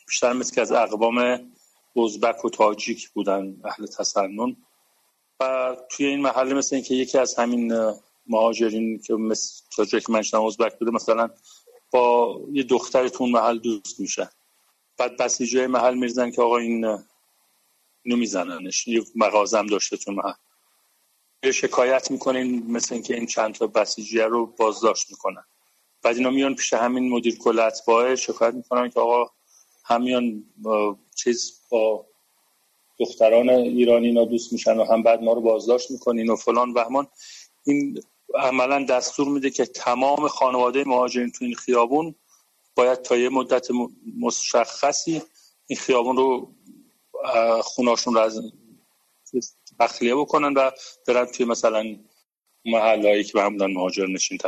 بیشتر 0.06 0.32
مثل 0.32 0.54
که 0.54 0.60
از 0.60 0.72
اقوام 0.72 1.50
ازبک 1.96 2.44
و 2.44 2.50
تاجیک 2.50 3.08
بودن 3.10 3.60
اهل 3.64 3.86
تسنن. 3.86 4.56
و 5.40 5.76
توی 5.90 6.06
این 6.06 6.20
محله 6.20 6.54
مثل 6.54 6.76
اینکه 6.76 6.94
یکی 6.94 7.18
از 7.18 7.34
همین 7.34 7.94
مهاجرین 8.26 8.98
که 8.98 9.14
مثل 9.14 9.62
تا 9.76 9.84
که 9.84 10.00
من 10.08 10.18
ازبک 10.18 10.78
بوده 10.78 10.90
مثلا 10.90 11.30
با 11.90 12.40
یه 12.52 12.62
دختر 12.62 13.08
تون 13.08 13.30
محل 13.30 13.58
دوست 13.58 14.00
میشه 14.00 14.30
بعد 14.96 15.16
بسیجه 15.16 15.66
محل 15.66 15.94
میرزن 15.94 16.30
که 16.30 16.42
آقا 16.42 16.58
این 16.58 16.84
اینو 18.02 18.16
میزننش. 18.16 18.88
یه 18.88 19.02
مغازم 19.14 19.66
داشته 19.66 19.96
تو 19.96 20.12
محل. 20.12 20.32
یه 21.42 21.52
شکایت 21.52 22.10
می‌کنین 22.10 22.70
مثل 22.70 22.94
اینکه 22.94 23.14
این 23.14 23.26
چند 23.26 23.54
تا 23.54 23.66
بسیجیه 23.66 24.24
رو 24.24 24.46
بازداشت 24.46 25.10
می‌کنن. 25.10 25.44
بعد 26.02 26.16
اینا 26.16 26.30
میان 26.30 26.54
پیش 26.54 26.72
همین 26.72 27.08
مدیر 27.08 27.38
کل 27.38 27.58
اتباعه 27.58 28.16
شکایت 28.16 28.54
می‌کنن 28.54 28.90
که 28.90 29.00
آقا 29.00 29.30
همیان 29.84 30.44
چیز 31.14 31.60
با 31.70 32.06
دختران 32.98 33.50
ایرانی 33.50 34.06
اینا 34.06 34.24
دوست 34.24 34.52
میشن 34.52 34.76
و 34.76 34.84
هم 34.84 35.02
بعد 35.02 35.22
ما 35.22 35.32
رو 35.32 35.40
بازداشت 35.40 35.90
می‌کنین 35.90 36.30
و 36.30 36.36
فلان 36.36 36.72
بهمان. 36.72 37.06
این 37.64 38.02
عملا 38.34 38.84
دستور 38.84 39.28
میده 39.28 39.50
که 39.50 39.66
تمام 39.66 40.28
خانواده 40.28 40.84
مهاجرین 40.84 41.30
تو 41.30 41.44
این 41.44 41.54
خیابون 41.54 42.14
باید 42.74 43.02
تا 43.02 43.16
یه 43.16 43.28
مدت 43.28 43.68
مشخصی 44.20 45.22
این 45.66 45.78
خیابون 45.78 46.16
رو 46.16 46.54
خوناشون 47.62 48.14
رو 48.14 48.20
از 48.20 48.40
تخلیه 49.80 50.14
بکنن 50.14 50.54
و 50.54 50.70
برن 51.06 51.24
توی 51.24 51.46
مثلا 51.46 51.84
محلهایی 52.64 53.24
که 53.24 53.32
به 53.32 53.42
هم 53.42 53.56
مهاجر 53.56 54.06
نشین 54.06 54.38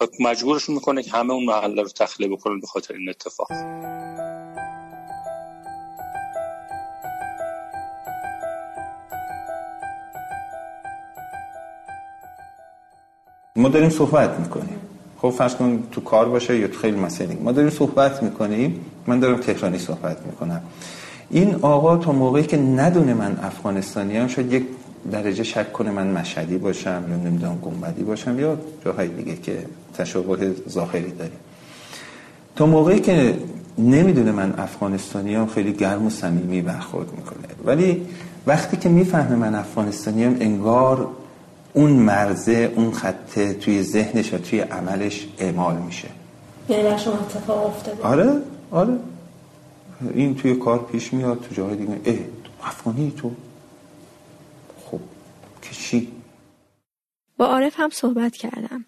و 0.00 0.06
مجبورشون 0.20 0.74
می‌کنه 0.74 1.02
که 1.02 1.10
همه 1.10 1.32
اون 1.32 1.44
محله 1.44 1.82
رو 1.82 1.88
تخلیه 1.88 2.28
بکنن 2.28 2.60
به 2.60 2.66
خاطر 2.66 2.94
این 2.94 3.08
اتفاق. 3.08 3.52
ما 13.56 13.68
داریم 13.68 13.90
صحبت 13.90 14.30
می‌کنیم. 14.30 14.89
خب 15.22 15.30
فرض 15.30 15.54
کن 15.54 15.82
تو 15.92 16.00
کار 16.00 16.28
باشه 16.28 16.58
یا 16.58 16.68
تو 16.68 16.78
خیلی 16.78 16.96
مسئله. 16.96 17.36
ما 17.44 17.52
داریم 17.52 17.70
صحبت 17.70 18.22
می‌کنیم. 18.22 18.80
من 19.06 19.20
دارم 19.20 19.36
تهرانی 19.36 19.78
صحبت 19.78 20.26
می‌کنم. 20.26 20.60
این 21.30 21.54
آقا 21.54 21.96
تا 21.96 22.12
موقعی 22.12 22.42
که 22.42 22.56
ندونه 22.56 23.14
من 23.14 23.38
افغانستانی 23.42 24.16
هم 24.16 24.26
شد 24.26 24.52
یک 24.52 24.64
درجه 25.12 25.42
شک 25.42 25.72
کنه 25.72 25.90
من 25.90 26.06
مشهدی 26.06 26.58
باشم 26.58 27.04
یا 27.10 27.16
نمی‌دونم 27.16 27.58
گنبدی 27.62 28.02
باشم 28.02 28.40
یا 28.40 28.58
جاهای 28.84 29.08
دیگه 29.08 29.36
که 29.36 29.58
تشابه 29.94 30.54
ظاهری 30.68 31.10
داریم. 31.10 31.38
تا 32.56 32.66
موقعی 32.66 33.00
که 33.00 33.36
نمی‌دونه 33.78 34.32
من 34.32 34.54
افغانستانی 34.58 35.34
هم 35.34 35.46
خیلی 35.46 35.72
گرم 35.72 36.06
و 36.06 36.10
صمیمی 36.10 36.62
برخورد 36.62 37.08
می‌کنه. 37.16 37.48
ولی 37.64 38.06
وقتی 38.46 38.76
که 38.76 38.88
می‌فهمه 38.88 39.36
من 39.36 39.54
افغانستانی 39.54 40.24
هم 40.24 40.36
انگار 40.40 41.08
اون 41.72 41.90
مرزه 41.90 42.72
اون 42.76 42.92
خطه 42.92 43.54
توی 43.54 43.82
ذهنش 43.82 44.34
و 44.34 44.38
توی 44.38 44.60
عملش 44.60 45.26
اعمال 45.38 45.76
میشه. 45.76 46.08
یعنی 46.68 46.82
در 46.82 46.96
شما 46.96 47.14
اتفاق 47.14 47.66
افتاده. 47.66 48.02
آره 48.02 48.42
آره. 48.70 48.98
این 50.14 50.34
توی 50.34 50.54
کار 50.54 50.86
پیش 50.92 51.12
میاد 51.12 51.40
تو 51.40 51.54
جای 51.54 51.76
دیگه. 51.76 52.00
اه 52.04 52.18
افغانی 52.62 53.12
تو. 53.16 53.30
خب 54.84 55.00
که 55.62 55.74
چی؟ 55.74 56.12
با 57.36 57.46
عارف 57.46 57.80
هم 57.80 57.90
صحبت 57.90 58.36
کردم. 58.36 58.84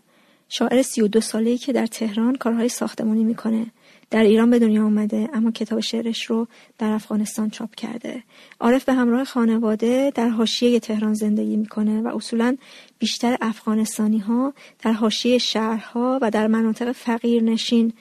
شاعر 0.49 0.83
سی 0.83 1.03
و 1.03 1.09
دو 1.09 1.21
ساله‌ای 1.21 1.59
که 1.59 1.73
در 1.73 1.87
تهران 1.87 2.37
کارهای 2.37 2.69
ساختمانی 2.69 3.25
می‌کنه. 3.25 3.67
در 4.13 4.23
ایران 4.23 4.51
به 4.51 4.59
دنیا 4.59 4.85
آمده 4.85 5.29
اما 5.35 5.51
کتاب 5.51 5.81
شعرش 5.81 6.25
رو 6.25 6.47
در 6.79 6.91
افغانستان 6.91 7.51
چاپ 7.51 7.75
کرده. 7.75 8.23
عارف 8.61 8.85
به 8.85 8.93
همراه 8.93 9.25
خانواده 9.25 10.13
در 10.15 10.29
حاشیه 10.29 10.81
تهران 10.81 11.15
زندگی 11.15 11.57
می‌کنه 11.57 12.03
و 12.03 12.17
اصولا 12.17 12.57
بیشتر 12.99 13.37
افغانستانی 13.41 14.19
ها 14.19 14.55
در 14.85 14.93
حاشیه 14.93 15.39
شهرها 15.39 16.19
و 16.23 16.31
در 16.31 16.47
مناطق 16.47 16.93
فقیر 16.93 17.43
نشین 17.43 17.93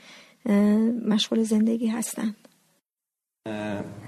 مشغول 1.08 1.44
زندگی 1.44 1.88
هستند. 1.88 2.36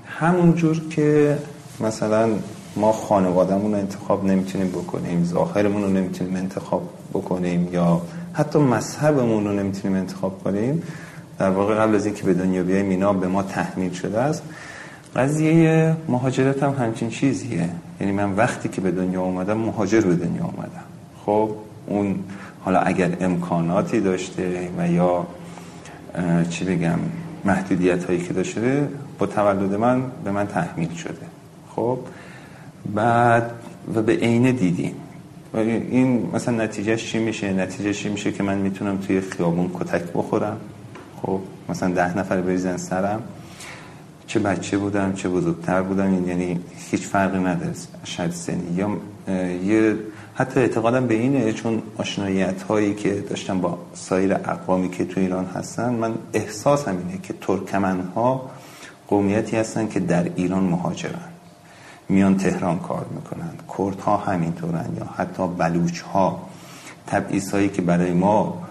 همون 0.05 0.55
جور 0.55 0.89
که 0.89 1.37
مثلا 1.79 2.39
ما 2.75 2.91
خانوادهمون 2.91 3.71
رو 3.71 3.77
انتخاب 3.77 4.25
نمی‌تونیم 4.25 4.67
بکنیم 4.67 5.23
ظاهرمون 5.23 5.81
رو 5.81 5.89
نمی‌تونیم 5.89 6.35
انتخاب 6.35 6.89
بکنیم 7.13 7.73
یا 7.73 8.01
حتی 8.33 8.59
مذهبمون 8.59 9.43
رو 9.47 9.53
نمی‌تونیم 9.53 9.97
انتخاب 9.97 10.43
کنیم 10.43 10.83
در 11.39 11.49
واقع 11.49 11.75
قبل 11.75 11.95
از 11.95 12.05
اینکه 12.05 12.23
به 12.23 12.33
دنیا 12.33 12.63
بیایم 12.63 12.89
اینا 12.89 13.13
به 13.13 13.27
ما 13.27 13.43
تحمیل 13.43 13.93
شده 13.93 14.19
است. 14.19 14.43
قضیه 15.15 15.95
مهاجرت 16.07 16.63
هم 16.63 16.75
همچین 16.79 17.09
چیزیه. 17.09 17.69
یعنی 18.01 18.11
من 18.13 18.35
وقتی 18.35 18.69
که 18.69 18.81
به 18.81 18.91
دنیا 18.91 19.21
اومدم 19.21 19.57
مهاجر 19.57 20.01
به 20.01 20.15
دنیا 20.15 20.43
اومدم. 20.43 20.83
خب 21.25 21.49
اون 21.87 22.19
حالا 22.65 22.79
اگر 22.79 23.17
امکاناتی 23.19 23.99
داشته 23.99 24.69
و 24.77 24.91
یا 24.91 25.27
چی 26.49 26.65
بگم 26.65 26.99
محدودیت 27.45 28.03
هایی 28.03 28.21
که 28.21 28.33
داشته 28.33 28.87
با 29.19 29.25
تولد 29.25 29.73
من 29.73 30.03
به 30.23 30.31
من 30.31 30.47
تحمیل 30.47 30.93
شده. 30.93 31.25
خب 31.75 31.99
بعد 32.95 33.51
و 33.95 34.01
به 34.01 34.13
عینه 34.13 34.51
دیدیم. 34.51 34.95
و 35.53 35.57
این 35.57 36.29
مثلا 36.33 36.63
نتیجهش 36.63 37.11
چی 37.11 37.19
میشه؟ 37.19 37.53
نتیجهش 37.53 38.03
چی 38.03 38.09
میشه 38.09 38.31
که 38.31 38.43
من 38.43 38.57
می‌تونم 38.57 38.97
توی 38.97 39.21
خیابون 39.21 39.71
کتک 39.73 40.03
بخورم؟ 40.13 40.57
خب 41.23 41.39
مثلا 41.69 41.93
ده 41.93 42.17
نفر 42.17 42.41
بریزن 42.41 42.77
سرم. 42.77 43.23
چه 44.27 44.39
بچه 44.39 44.77
بودم 44.77 45.13
چه 45.13 45.29
بزرگتر 45.29 45.81
بودم 45.81 46.27
یعنی 46.27 46.59
هیچ 46.91 47.07
فرقی 47.07 47.39
نداره. 47.39 47.73
شاید 48.03 48.31
سنی. 48.31 48.73
یا 48.75 48.97
یه 49.63 49.97
حتی 50.35 50.59
اعتقادم 50.59 51.07
به 51.07 51.13
اینه 51.13 51.53
چون 51.53 51.81
آشناییت 51.97 52.61
هایی 52.61 52.93
که 52.93 53.13
داشتم 53.29 53.61
با 53.61 53.77
سایر 53.93 54.33
اقوامی 54.33 54.89
که 54.89 55.05
تو 55.05 55.19
ایران 55.19 55.45
هستن 55.45 55.93
من 55.93 56.13
احساس 56.33 56.87
اینه 56.87 57.17
که 57.23 57.33
ترکمن 57.41 57.99
ها 58.15 58.49
قومیتی 59.07 59.57
هستن 59.57 59.87
که 59.87 59.99
در 59.99 60.31
ایران 60.35 60.63
مهاجرن. 60.63 61.29
میان 62.09 62.37
تهران 62.37 62.79
کار 62.79 63.05
می‌کنن. 63.15 63.51
کرد 63.77 63.99
ها 63.99 64.17
همینطورن 64.17 64.85
یا 64.99 65.05
حتی 65.17 65.47
بلوچ 65.47 66.01
ها 66.01 66.49
تبعیض 67.07 67.51
هایی 67.51 67.69
که 67.69 67.81
برای 67.81 68.13
ما 68.13 68.63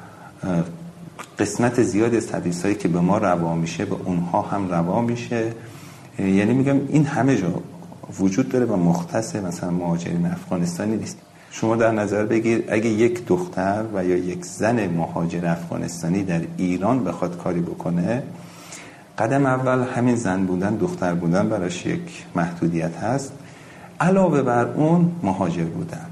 قسمت 1.38 1.82
زیادی 1.82 2.16
از 2.16 2.26
تبعیض 2.26 2.62
هایی 2.62 2.74
که 2.74 2.88
به 2.88 3.00
ما 3.00 3.18
روا 3.18 3.54
میشه 3.54 3.84
به 3.84 3.96
اونها 4.04 4.42
هم 4.42 4.68
روا 4.68 5.00
میشه. 5.00 5.52
یعنی 6.18 6.54
میگم 6.54 6.80
این 6.88 7.06
همه 7.06 7.36
جا 7.36 7.54
وجود 8.20 8.48
داره 8.48 8.64
و 8.64 8.76
مختص 8.76 9.36
مثلا 9.36 9.70
مهاجرین 9.70 10.26
افغانستانی 10.26 10.96
نیست. 10.96 11.18
شما 11.50 11.76
در 11.76 11.92
نظر 11.92 12.24
بگیر 12.24 12.64
اگه 12.68 12.88
یک 12.88 13.26
دختر 13.26 13.84
و 13.94 14.04
یا 14.04 14.16
یک 14.16 14.44
زن 14.44 14.88
مهاجر 14.88 15.46
افغانستانی 15.46 16.22
در 16.22 16.40
ایران 16.56 17.04
بخواد 17.04 17.38
کاری 17.38 17.60
بکنه 17.60 18.22
قدم 19.18 19.46
اول 19.46 19.84
همین 19.94 20.16
زن 20.16 20.46
بودن 20.46 20.76
دختر 20.76 21.14
بودن 21.14 21.48
براش 21.48 21.86
یک 21.86 22.24
محدودیت 22.34 22.96
هست. 22.96 23.32
علاوه 24.00 24.42
بر 24.42 24.66
اون 24.66 25.12
مهاجر 25.22 25.64
بودن. 25.64 26.06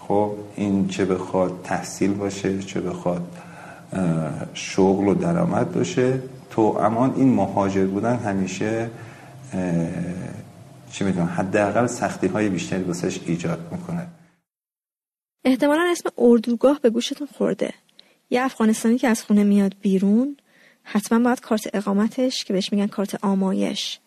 خب 0.00 0.32
این 0.56 0.88
چه 0.88 1.04
بخواد 1.04 1.60
تحصیل 1.64 2.14
باشه 2.14 2.58
چه 2.58 2.80
بخواد 2.80 3.22
شغل 4.54 5.08
و 5.08 5.14
درآمد 5.14 5.72
باشه. 5.72 6.22
تو 6.50 6.60
امان 6.62 7.14
این 7.16 7.34
مهاجر 7.34 7.86
بودن 7.86 8.16
همیشه 8.16 8.90
چی 10.92 11.04
می‌دونم 11.04 11.26
حداقل 11.26 11.86
سختی 11.86 12.26
های 12.26 12.48
بیشتری 12.48 12.82
واسش 12.82 13.20
ایجاد 13.26 13.68
می‌کنه. 13.72 14.06
احتمالا 15.44 15.88
اسم 15.90 16.10
اردوگاه 16.18 16.80
به 16.80 16.90
گوشتون 16.90 17.28
خورده. 17.38 17.74
یه 18.30 18.42
افغانستانی 18.42 18.98
که 18.98 19.08
از 19.08 19.22
خونه 19.22 19.44
میاد 19.44 19.74
بیرون 19.80 20.36
حتما 20.82 21.18
باید 21.18 21.40
کارت 21.40 21.70
اقامتش 21.74 22.44
که 22.44 22.52
بهش 22.52 22.72
میگن 22.72 22.86
کارت 22.86 23.24
آمایش. 23.24 23.98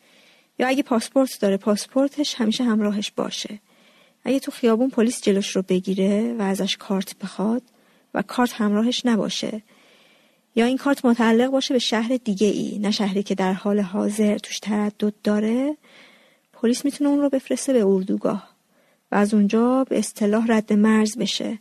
یا 0.59 0.67
اگه 0.67 0.83
پاسپورت 0.83 1.41
داره 1.41 1.57
پاسپورتش 1.57 2.35
همیشه 2.35 2.63
همراهش 2.63 3.11
باشه. 3.11 3.59
اگه 4.25 4.39
تو 4.39 4.51
خیابون 4.51 4.89
پلیس 4.89 5.21
جلوش 5.21 5.55
رو 5.55 5.61
بگیره 5.61 6.35
و 6.39 6.41
ازش 6.41 6.77
کارت 6.77 7.17
بخواد 7.17 7.61
و 8.13 8.21
کارت 8.21 8.53
همراهش 8.53 9.05
نباشه 9.05 9.61
یا 10.55 10.65
این 10.65 10.77
کارت 10.77 11.05
متعلق 11.05 11.51
باشه 11.51 11.73
به 11.73 11.79
شهر 11.79 12.19
دیگه 12.23 12.47
ای 12.47 12.79
نه 12.79 12.91
شهری 12.91 13.23
که 13.23 13.35
در 13.35 13.53
حال 13.53 13.79
حاضر 13.79 14.37
توش 14.37 14.59
تردد 14.59 15.13
داره. 15.23 15.77
پلیس 16.53 16.85
می‌تونه 16.85 17.09
اون 17.09 17.21
رو 17.21 17.29
بفرسته 17.29 17.73
به 17.73 17.85
اردوگاه 17.85 18.49
و 19.11 19.15
از 19.15 19.33
اونجا 19.33 19.83
به 19.83 19.99
اصطلاح 19.99 20.45
رد 20.49 20.73
مرز 20.73 21.17
بشه 21.17 21.59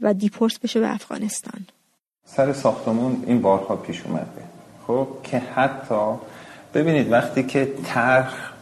و 0.00 0.14
دیپورت 0.14 0.60
بشه 0.60 0.80
به 0.80 0.94
افغانستان. 0.94 1.66
سر 2.24 2.52
ساختمون 2.52 3.24
این 3.26 3.42
بارها 3.42 3.76
پیش 3.76 4.02
اومده. 4.02 4.26
خب 4.86 5.08
که 5.22 5.38
حتی 5.38 6.14
ببینید 6.74 7.12
وقتی 7.12 7.42
که 7.42 7.74
طرح 7.84 8.52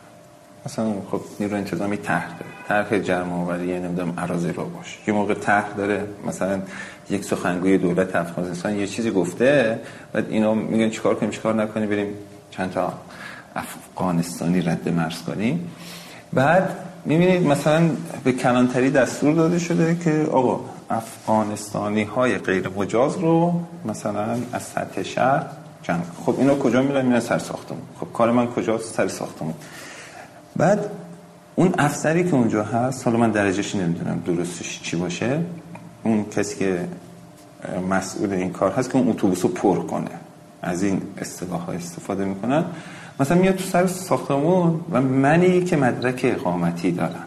مثلا 0.66 0.94
خب 1.10 1.20
نیرو 1.40 1.56
انتظامی 1.56 1.96
طرح 1.96 2.28
داره. 2.28 2.52
طرح 2.68 2.98
جرم 2.98 3.32
آوری 3.32 3.78
نمی‌دونم 3.78 4.20
عراضی 4.20 4.52
رو 4.52 4.64
باشه 4.64 4.98
یه 5.06 5.14
موقع 5.14 5.34
طرح 5.34 5.72
داره 5.72 6.06
مثلا 6.26 6.62
یک 7.10 7.24
سخنگوی 7.24 7.78
دولت 7.78 8.16
افغانستان 8.16 8.76
یه 8.76 8.86
چیزی 8.86 9.10
گفته 9.10 9.80
بعد 10.12 10.30
اینا 10.30 10.54
میگن 10.54 10.90
چیکار 10.90 11.14
کنیم 11.14 11.30
چیکار 11.30 11.54
نکنیم 11.54 11.88
بریم 11.88 12.14
چند 12.50 12.70
تا 12.70 12.92
افغانستانی 13.56 14.60
رد 14.60 14.88
مرز 14.88 15.22
کنیم. 15.22 15.70
بعد 16.32 16.76
می‌بینید 17.04 17.46
مثلا 17.46 17.90
به 18.24 18.32
کلانتری 18.32 18.90
دستور 18.90 19.34
داده 19.34 19.58
شده 19.58 19.96
که 20.04 20.28
آقا 20.32 20.60
افغانستانی 20.90 22.02
های 22.02 22.38
غیر 22.38 22.68
مجاز 22.68 23.16
رو 23.16 23.60
مثلا 23.84 24.38
از 24.52 24.62
سطح 24.62 25.02
شهر 25.02 25.46
جمع 25.82 26.02
خب 26.26 26.34
اینا 26.38 26.54
کجا 26.54 26.82
میرن 26.82 27.06
میرن 27.06 27.20
سر 27.20 27.38
ساختمون. 27.38 27.82
خب 28.00 28.06
کار 28.12 28.30
من 28.30 28.46
کجاست 28.46 28.94
سر 28.94 29.08
ساختمون. 29.08 29.54
بعد 30.56 30.90
اون 31.54 31.74
افسری 31.78 32.24
که 32.24 32.34
اونجا 32.34 32.62
هست 32.64 33.06
حالا 33.06 33.18
من 33.18 33.30
درجهش 33.30 33.74
نمی‌دونم 33.74 34.22
درستش 34.26 34.80
چی 34.82 34.96
باشه 34.96 35.40
اون 36.02 36.24
کسی 36.24 36.56
که 36.56 36.88
مسئول 37.90 38.32
این 38.32 38.50
کار 38.50 38.72
هست 38.72 38.90
که 38.90 38.98
اون 38.98 39.08
اتوبوس 39.08 39.42
رو 39.42 39.48
پر 39.48 39.78
کنه. 39.78 40.10
از 40.62 40.82
این 40.82 41.02
اصطلاح 41.18 41.60
ها 41.60 41.72
استفاده 41.72 42.24
می‌کنن. 42.24 42.64
مثلا 43.20 43.38
میاد 43.38 43.54
تو 43.54 43.64
سر 43.64 43.86
ساختمون 43.86 44.80
و 44.90 45.00
منی 45.00 45.64
که 45.64 45.76
مدرک 45.76 46.20
اقامتی 46.24 46.92
دارم 46.92 47.26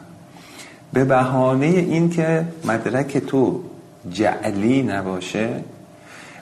به 0.94 1.06
بهانه 1.06 1.66
این 1.66 2.10
که 2.10 2.46
مدرک 2.66 3.18
تو 3.18 3.62
جعلی 4.12 4.84
نباشه 4.84 5.64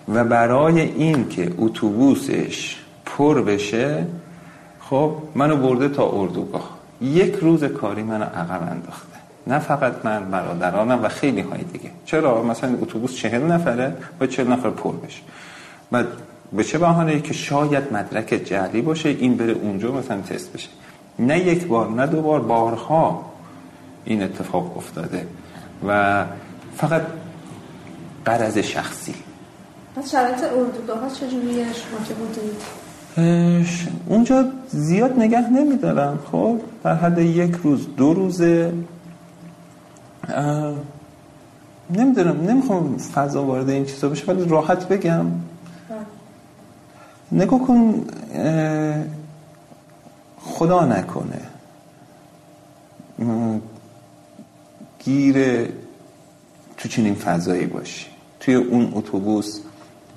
و 0.07 0.23
برای 0.23 0.81
این 0.81 1.29
که 1.29 1.51
اتوبوسش 1.57 2.77
پر 3.05 3.41
بشه 3.41 4.05
خب 4.79 5.15
منو 5.35 5.55
برده 5.55 5.89
تا 5.89 6.11
اردوگاه. 6.11 6.69
یک 7.01 7.33
روز 7.33 7.63
کاری 7.63 8.03
منو 8.03 8.23
عقب 8.23 8.67
انداخته 8.71 9.12
نه 9.47 9.59
فقط 9.59 9.93
من 10.03 10.31
برادرانم 10.31 11.03
و 11.03 11.07
خیلی 11.07 11.41
های 11.41 11.63
دیگه. 11.63 11.89
چرا؟ 12.05 12.43
مثلا 12.43 12.77
اتوبوس 12.81 13.15
چهل 13.15 13.43
نفره 13.51 13.95
و 14.19 14.27
چهل 14.27 14.47
نفر 14.47 14.69
پر 14.69 14.91
بشه. 14.91 15.21
بعد 15.91 16.07
به 16.53 16.63
چه 16.63 16.77
بهانه 16.77 17.21
که 17.21 17.33
شاید 17.33 17.93
مدرک 17.93 18.41
جعلی 18.45 18.81
باشه 18.81 19.09
این 19.09 19.37
بره 19.37 19.51
اونجا 19.51 19.91
مثلا 19.91 20.21
تست 20.21 20.53
بشه. 20.53 20.69
نه 21.19 21.39
یک 21.39 21.67
بار 21.67 21.89
نه 21.89 22.07
دو 22.07 22.21
بار 22.21 22.41
بارها 22.41 23.25
این 24.05 24.23
اتفاق 24.23 24.77
افتاده. 24.77 25.27
و 25.87 26.23
فقط 26.75 27.01
قرض 28.25 28.57
شخصی. 28.57 29.15
از 29.97 30.11
شرایط 30.11 30.43
اردوگاه 30.43 30.99
ها 30.99 31.09
چجوریه 31.09 31.65
شما 31.73 32.05
که 32.07 32.13
بودید 32.13 32.61
اونجا 34.07 34.45
زیاد 34.67 35.19
نگه 35.19 35.49
نمیدارم. 35.49 36.19
خب 36.31 36.59
در 36.83 36.95
حد 36.95 37.19
یک 37.19 37.55
روز 37.63 37.87
دو 37.97 38.13
روزه. 38.13 38.73
نمی‌دونم 41.89 42.49
نمی‌خوام 42.49 42.97
فضا 42.97 43.43
وارد 43.43 43.69
این 43.69 43.85
چیزا 43.85 44.09
بشه 44.09 44.25
ولی 44.25 44.45
راحت 44.45 44.87
بگم. 44.87 45.25
نگاه 47.31 47.59
کن 47.59 48.05
خدا 50.41 50.85
نکنه. 50.85 51.41
گیر 54.99 55.67
تو 56.77 56.89
چنین 56.89 57.15
فضایی 57.15 57.65
باشی. 57.65 58.05
توی 58.39 58.55
اون 58.55 58.91
اتوبوس 58.95 59.59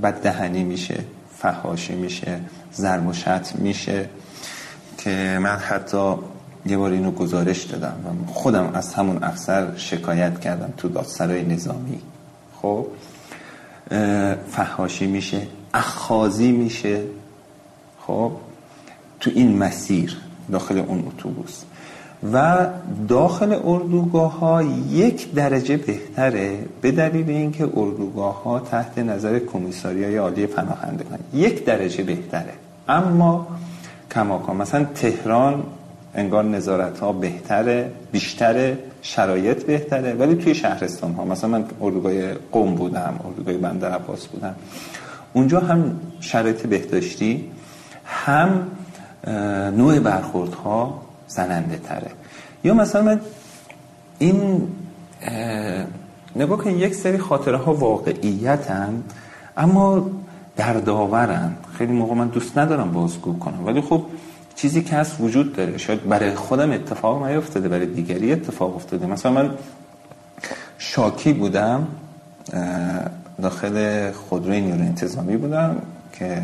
بد 0.03 0.23
دهنی 0.23 0.65
میشه 0.65 1.05
فحاشی 1.39 1.95
میشه 1.95 2.41
ضرب 2.75 3.07
و 3.07 3.13
شتم 3.13 3.59
میشه 3.59 4.09
که 4.99 5.39
من 5.43 5.57
حتی 5.57 6.15
یه 6.67 6.77
بار 6.77 6.91
اینو 6.91 7.11
گزارش 7.11 7.63
دادم 7.63 7.97
و 8.05 8.33
خودم 8.33 8.71
از 8.75 8.95
همون 8.95 9.25
افسر 9.25 9.77
شکایت 9.77 10.41
کردم 10.41 10.73
تو 10.77 10.89
دادسرای 10.89 11.45
نظامی. 11.45 11.99
خب؟ 12.63 12.87
فحاشی 14.51 15.07
میشه 15.07 15.43
اخازی 15.75 16.53
میشه. 16.53 17.03
خب؟ 18.07 18.33
تو 19.21 19.31
این 19.35 19.59
مسیر 19.59 20.17
داخل 20.53 20.79
اون 20.79 21.05
اتوبوس. 21.07 21.63
و 22.33 22.67
داخل 23.09 23.61
اردوگاه 23.65 24.39
ها 24.39 24.63
یک 24.91 25.35
درجه 25.35 25.77
بهتره 25.77 26.59
به 26.81 26.91
دلیل 26.91 27.31
اینکه 27.31 27.65
اردوگاه 27.65 28.43
ها 28.43 28.61
تحت 28.61 28.99
نظر 28.99 29.39
کمیساری 29.39 30.17
عالی 30.17 30.47
پناهندگان 30.47 31.19
یک 31.35 31.65
درجه 31.65 32.05
بهتره. 32.05 32.53
اما 32.89 33.47
کماکان 34.15 34.57
مثلا 34.57 34.85
تهران 34.85 35.63
انگار 36.17 36.45
نظارت 36.45 36.99
ها 36.99 37.13
بهتره 37.13 37.91
بیشتره 38.13 38.79
شرایط 39.03 39.65
بهتره. 39.67 40.15
ولی 40.15 40.35
توی 40.35 40.55
شهرستان 40.55 41.15
ها 41.15 41.25
مثلا 41.25 41.51
من 41.51 41.65
اردوگاه 41.81 42.13
قم 42.53 42.75
بودم 42.75 43.21
اردوگاه 43.25 43.55
بندر 43.55 43.93
عباس 43.93 44.27
بودم. 44.27 44.55
اونجا 45.33 45.61
هم 45.61 46.01
شرایط 46.21 46.67
بهداشتی 46.67 47.51
هم 48.05 48.67
نوع 49.77 49.99
برخوردها 49.99 51.03
زننده 51.29 51.77
تره. 51.77 52.11
یا 52.65 52.75
مثلا 52.75 53.03
من 53.03 53.21
این 54.19 54.69
نگاه 56.37 56.59
کن 56.59 56.71
یک 56.71 56.95
سری 56.95 57.19
خاطره 57.19 57.57
ها 57.57 57.75
واقعیت 57.75 58.71
هم 58.71 59.03
اما 59.57 60.11
دردآورن 60.57 61.57
خیلی 61.79 61.93
موقع 61.93 62.15
من 62.15 62.29
دوست 62.29 62.59
ندارم 62.59 62.93
بازگو 62.93 63.39
کنم. 63.39 63.67
ولی 63.67 63.81
خب 63.81 64.03
چیزی 64.57 64.83
که 64.83 64.97
هست 64.97 65.17
وجود 65.21 65.57
داره. 65.57 65.79
شاید 65.79 66.09
برای 66.09 66.35
خودم 66.35 66.73
اتفاق 66.73 67.27
نیفتاده 67.27 67.69
برای 67.69 67.87
دیگری 67.87 68.33
اتفاق 68.33 68.77
افتاده. 68.77 69.07
مثلا 69.07 69.33
من 69.33 69.51
شاکی 70.79 71.33
بودم 71.33 71.87
داخل 73.43 74.11
خودروی 74.13 74.61
نیرو 74.61 74.81
انتظامی 74.81 75.37
بودم 75.37 75.77
که 76.13 76.43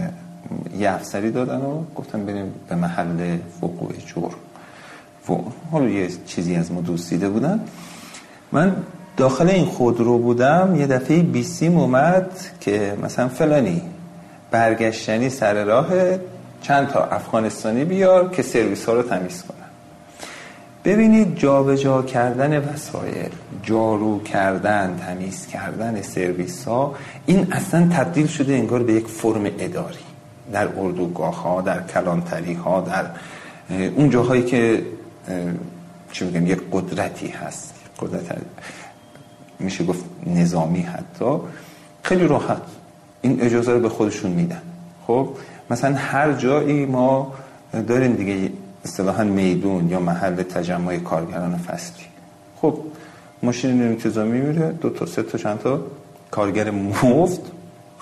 یه 0.79 0.91
افسری 0.91 1.31
دادن 1.31 1.57
و 1.57 1.83
گفتم 1.95 2.27
بریم 2.27 2.55
به 2.69 2.75
محل 2.75 3.39
وقوع 3.63 3.93
جور 4.07 4.35
و 5.29 5.33
حالا 5.71 5.89
یه 5.89 6.09
چیزی 6.27 6.57
از 6.57 6.73
ما 6.73 6.81
دوست 6.81 7.11
دیده 7.11 7.29
بودن. 7.29 7.61
من 8.53 8.77
داخل 9.17 9.49
این 9.49 9.65
خودرو 9.65 10.19
بودم 10.19 10.77
یه 10.79 10.87
دفعه 10.87 11.23
بیسیم 11.23 11.79
اومد 11.79 12.31
که 12.61 12.97
مثلا 13.03 13.29
فلانی 13.29 13.83
برگشتنی 14.51 15.29
سر 15.29 15.65
راه 15.65 15.89
چند 16.63 16.89
تا 16.89 17.05
افغانستانی 17.05 17.85
بیار 17.85 18.31
که 18.31 18.43
سرویس 18.43 18.85
ها 18.85 18.95
رو 18.95 19.03
تمیز 19.03 19.43
کنن. 19.43 19.59
ببینید 20.85 21.37
جابجا 21.37 21.77
جا 21.77 22.03
کردن 22.03 22.69
وسایل 22.69 23.31
جارو 23.63 24.23
کردن 24.23 25.01
تمیز 25.07 25.47
کردن 25.47 26.03
سرویس 26.03 26.65
ها 26.65 26.95
این 27.27 27.53
اصلا 27.53 27.89
تبدیل 27.93 28.27
شده 28.27 28.55
انگار 28.55 28.83
به 28.83 28.93
یک 28.93 29.07
فرم 29.07 29.45
اداری. 29.45 29.99
در 30.53 30.69
اردوگاه 30.79 31.43
ها 31.43 31.61
در 31.61 31.83
کلانتری 31.83 32.55
ها 32.55 32.81
در 32.81 33.07
اون 33.97 34.11
جاهایی 34.11 34.43
که 34.43 34.83
چی 36.13 36.25
میگم 36.25 36.47
یک 36.47 36.61
قدرتی 36.73 37.29
هست. 37.29 37.75
قدرت 38.01 38.37
میشه 39.59 39.85
گفت 39.85 40.05
نظامی 40.27 40.83
حتی. 40.83 41.37
خیلی 42.03 42.27
راحت. 42.27 42.63
این 43.23 43.41
اجازه 43.41 43.73
رو 43.73 43.81
به 43.81 43.89
خودشون 43.89 44.31
میدن. 44.31 44.63
خب؟ 45.07 45.29
مثلا 45.73 45.95
هر 45.97 46.33
جایی 46.33 46.87
ما 46.87 47.33
داریم 47.89 48.13
دیگه 48.13 48.53
اصطلاحا 48.85 49.25
میدون 49.25 49.89
یا 49.89 50.01
محل 50.01 50.43
تجمع 50.43 50.97
کارگران 50.97 51.57
فصلی. 51.57 52.05
خب 52.61 52.79
ماشین 53.43 53.83
انتظامی 53.83 54.41
میره 54.41 54.73
دو 54.73 54.91
تا 54.91 55.07
سه 55.07 55.23
تا 55.23 55.39
چند 55.39 55.59
تا 55.59 55.81
کارگر 56.31 56.71
مفت 56.71 57.41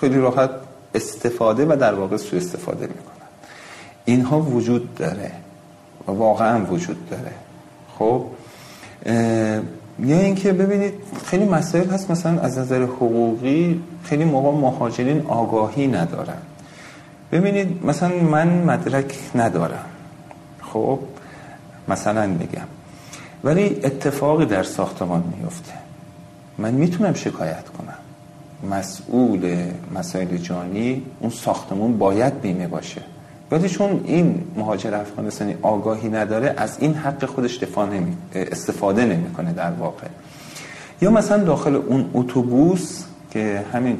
خیلی 0.01 0.17
راحت 0.17 0.49
استفاده 0.95 1.65
و 1.65 1.75
در 1.79 1.93
واقع 1.93 2.17
سو 2.17 2.37
استفاده 2.37 2.87
می‌کنن. 2.87 3.29
اینها 4.05 4.39
وجود 4.41 4.95
داره 4.95 5.31
و 6.07 6.11
واقعا 6.11 6.65
وجود 6.65 7.09
داره. 7.09 7.31
خب 7.99 8.25
یا 9.99 10.19
اینکه 10.19 10.53
ببینید 10.53 10.93
خیلی 11.25 11.45
مسائل 11.45 11.89
هست 11.89 12.11
مثلا 12.11 12.39
از 12.39 12.57
نظر 12.57 12.83
حقوقی 12.83 13.83
خیلی 14.03 14.23
موقع 14.23 14.57
مهاجرین 14.57 15.25
آگاهی 15.27 15.87
ندارن. 15.87 16.41
ببینید 17.31 17.85
مثلا 17.85 18.09
من 18.09 18.47
مدرک 18.47 19.15
ندارم. 19.35 19.85
خب 20.61 20.99
مثلا 21.87 22.27
میگم. 22.27 22.67
ولی 23.43 23.79
اتفاقی 23.83 24.45
در 24.45 24.63
ساختمان 24.63 25.23
میفته. 25.37 25.73
من 26.57 26.73
می‌تونم 26.73 27.13
شکایت 27.13 27.69
کنم. 27.69 27.97
مسئول 28.71 29.55
مسائل 29.95 30.37
جانی 30.37 31.03
اون 31.19 31.29
ساختمون 31.29 31.97
باید 31.97 32.41
بیمه 32.41 32.67
باشه. 32.67 33.01
ولی 33.51 33.69
چون 33.69 34.01
این 34.05 34.43
مهاجر 34.55 34.95
افغانستانی 34.95 35.55
آگاهی 35.61 36.09
نداره 36.09 36.53
از 36.57 36.77
این 36.79 36.93
حق 36.93 37.25
خودش 37.25 37.59
نمی... 37.85 38.17
استفاده 38.35 39.05
نمی‌کنه 39.05 39.53
در 39.53 39.71
واقع. 39.71 40.07
یا 41.01 41.11
مثلا 41.11 41.43
داخل 41.43 41.75
اون 41.75 42.09
اتوبوس 42.13 43.03
که 43.31 43.65
همین 43.73 43.97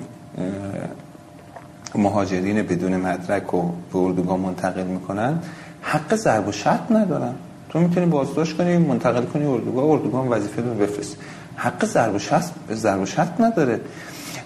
مهاجرین 1.96 2.62
بدون 2.62 2.98
مدرک 2.98 3.54
و 3.54 3.62
به 3.94 4.00
اردوگاه 4.00 4.38
منتقل 4.38 4.84
می‌کنن 4.84 5.40
حق 5.82 6.16
ضرب 6.16 6.48
و 6.48 6.52
شرط 6.52 6.92
ندارن. 6.92 7.36
تو 7.70 7.80
می‌تونی 7.80 8.06
بازداشت 8.06 8.58
کنی 8.58 8.78
منتقل 8.78 9.26
کنی 9.26 9.46
اردوگاه 9.46 9.86
اردوگاه 9.86 10.28
وظیفه 10.28 10.62
رو 10.62 10.74
بفرست. 10.74 11.18
حق 11.56 11.86
ضرب 11.86 12.16
و 12.16 12.20
شرط 12.20 12.46
ضرب 12.72 13.02
و 13.02 13.06
شرط 13.06 13.42
نداره. 13.42 13.80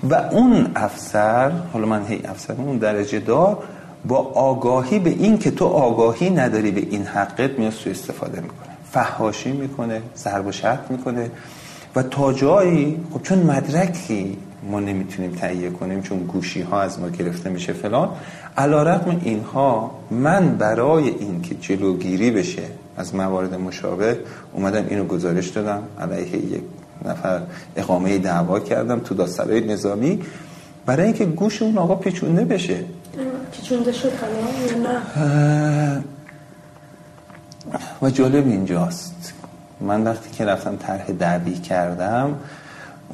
و 0.10 0.14
اون 0.14 0.72
افسر 0.76 1.52
حالا 1.74 1.86
من 1.86 2.06
هی 2.06 2.22
افسر 2.26 2.54
اون 2.54 2.78
درجه 2.78 3.20
دار 3.20 3.64
با 4.08 4.18
آگاهی 4.18 5.00
به 5.00 5.10
این 5.10 5.38
که 5.38 5.52
تو 5.52 5.66
آگاهی 5.66 6.30
نداری 6.30 6.72
به 6.72 6.82
این 6.82 7.04
حقت 7.04 7.60
میاد 7.60 7.72
سو 7.72 7.90
استفاده 7.90 8.42
می‌کنه. 8.42 8.76
فحاشی 8.92 9.52
می‌کنه 9.52 10.02
ضرب 10.18 10.48
و 10.48 10.52
شرط 10.52 10.92
می‌کنه. 10.92 11.32
و 11.96 12.04
تا 12.04 12.34
جایی 12.34 13.00
خب 13.14 13.22
چون 13.22 13.40
مدرکی 13.40 14.38
ما 14.72 14.80
نمی‌تونیم 14.80 15.32
تهیه 15.32 15.70
کنیم 15.70 16.02
چون 16.02 16.20
گوشی 16.20 16.62
ها 16.62 16.82
از 16.82 17.00
ما 17.00 17.10
گرفته 17.10 17.50
میشه 17.50 17.74
فلان. 17.74 18.10
علا 18.58 18.84
رقم 18.84 19.22
اینها 19.24 19.92
من 20.12 20.58
برای 20.58 21.10
این 21.10 21.42
که 21.42 21.56
جلوگیری 21.56 22.32
بشه 22.32 22.64
از 22.98 23.16
موارد 23.16 23.54
مشابه 23.54 24.20
اومدم 24.54 24.86
اینو 24.90 25.04
گزارش 25.04 25.48
دادم 25.48 25.84
علیه 26.00 26.38
یک 26.38 26.64
نفر 27.06 27.42
اقامه 27.76 28.18
دعوا 28.18 28.60
کردم 28.60 29.00
تو 29.00 29.16
داسترهای 29.16 29.62
نظامی. 29.62 30.22
برای 30.86 31.06
اینکه 31.06 31.26
گوش 31.26 31.62
اون 31.62 31.78
آقا 31.78 31.96
پیچونده 31.96 32.46
بشه. 32.46 32.84
پیچونده 33.52 33.92
شد 33.92 34.12
نه. 34.84 36.04
و 38.02 38.10
جالب 38.10 38.48
اینجاست. 38.48 39.34
من 39.82 40.04
وقتی 40.04 40.30
که 40.32 40.46
رفتم 40.46 40.76
طرح 40.76 41.12
دعوی 41.12 41.54
کردم 41.54 42.36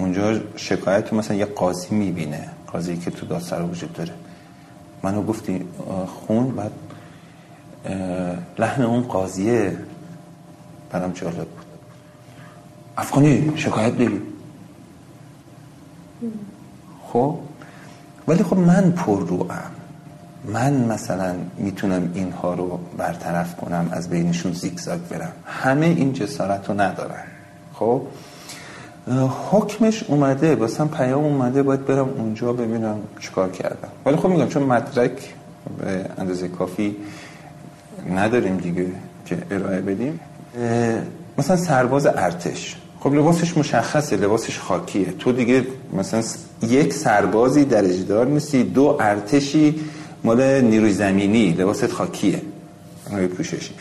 اونجا 0.02 0.40
شکایت 0.56 1.14
مثلا 1.14 1.38
یه 1.38 1.46
قاضی 1.46 1.96
می‌بینه 1.96 2.50
قاضی 2.68 2.98
که 2.98 3.12
تو 3.12 3.26
دادسرا 3.26 3.68
وجود 3.68 3.94
داره. 3.94 4.14
منو 5.04 5.24
گفتی 5.24 5.66
خون 6.08 6.56
بعد 6.56 6.72
لحن 8.60 8.82
اون 8.82 9.02
قاضیه 9.02 9.78
برام 10.92 11.12
جالب 11.12 11.36
بود. 11.38 11.66
افغانی 12.98 13.54
شکایت 13.56 13.98
داری؟ 13.98 14.22
خب؟ 17.14 17.38
ولی 18.28 18.44
خب 18.44 18.58
من 18.58 18.92
پر 18.92 19.20
رو 19.28 19.48
من 20.46 20.74
مثلا 20.74 21.36
می‌تونم 21.58 22.12
اینها 22.14 22.54
رو 22.54 22.80
برطرف 22.98 23.56
کنم 23.56 23.90
از 23.92 24.10
بینشون 24.10 24.54
زیگزاگ 24.54 25.00
برم. 25.00 25.34
همه 25.46 25.86
این 25.86 26.14
جسارت 26.14 26.70
رو 26.70 26.82
ندارن 26.82 27.24
خب؟ 27.74 28.02
حکمش 29.52 30.04
اومده 30.08 30.56
واسم 30.56 30.88
پیام 30.88 31.24
اومده 31.24 31.64
باید 31.64 31.86
برم 31.86 32.10
اونجا 32.18 32.54
ببینم 32.54 32.98
چیکار 33.20 33.50
کردم. 33.50 33.90
ولی 34.06 34.16
خب 34.16 34.30
میگم 34.30 34.48
چون 34.48 34.64
مدرک 34.64 35.34
به 35.80 36.06
اندازه 36.18 36.48
کافی 36.48 36.96
نداریم 38.16 38.58
دیگه 38.58 38.86
که 39.26 39.38
ارائه 39.52 39.82
بدیم. 39.82 40.20
مثلا 41.38 41.58
سرباز 41.58 42.06
ارتش. 42.06 42.76
خب 43.00 43.14
لباسش 43.14 43.58
مشخصه 43.58 44.16
لباسش 44.16 44.60
خاکیه. 44.60 45.14
تو 45.20 45.32
دیگه 45.32 45.66
مثلا 45.94 46.24
یک 46.62 46.94
سربازی 46.94 47.66
درجه 47.66 48.04
دار 48.04 48.28
نیستی 48.28 48.64
دو 48.64 48.98
ارتشی 49.00 49.80
مال 50.24 50.62
نیروی 50.62 50.94
زمینی 50.94 51.52
لباست 51.52 51.92
خاکیه. 51.92 52.42
پوششی. 53.38 53.74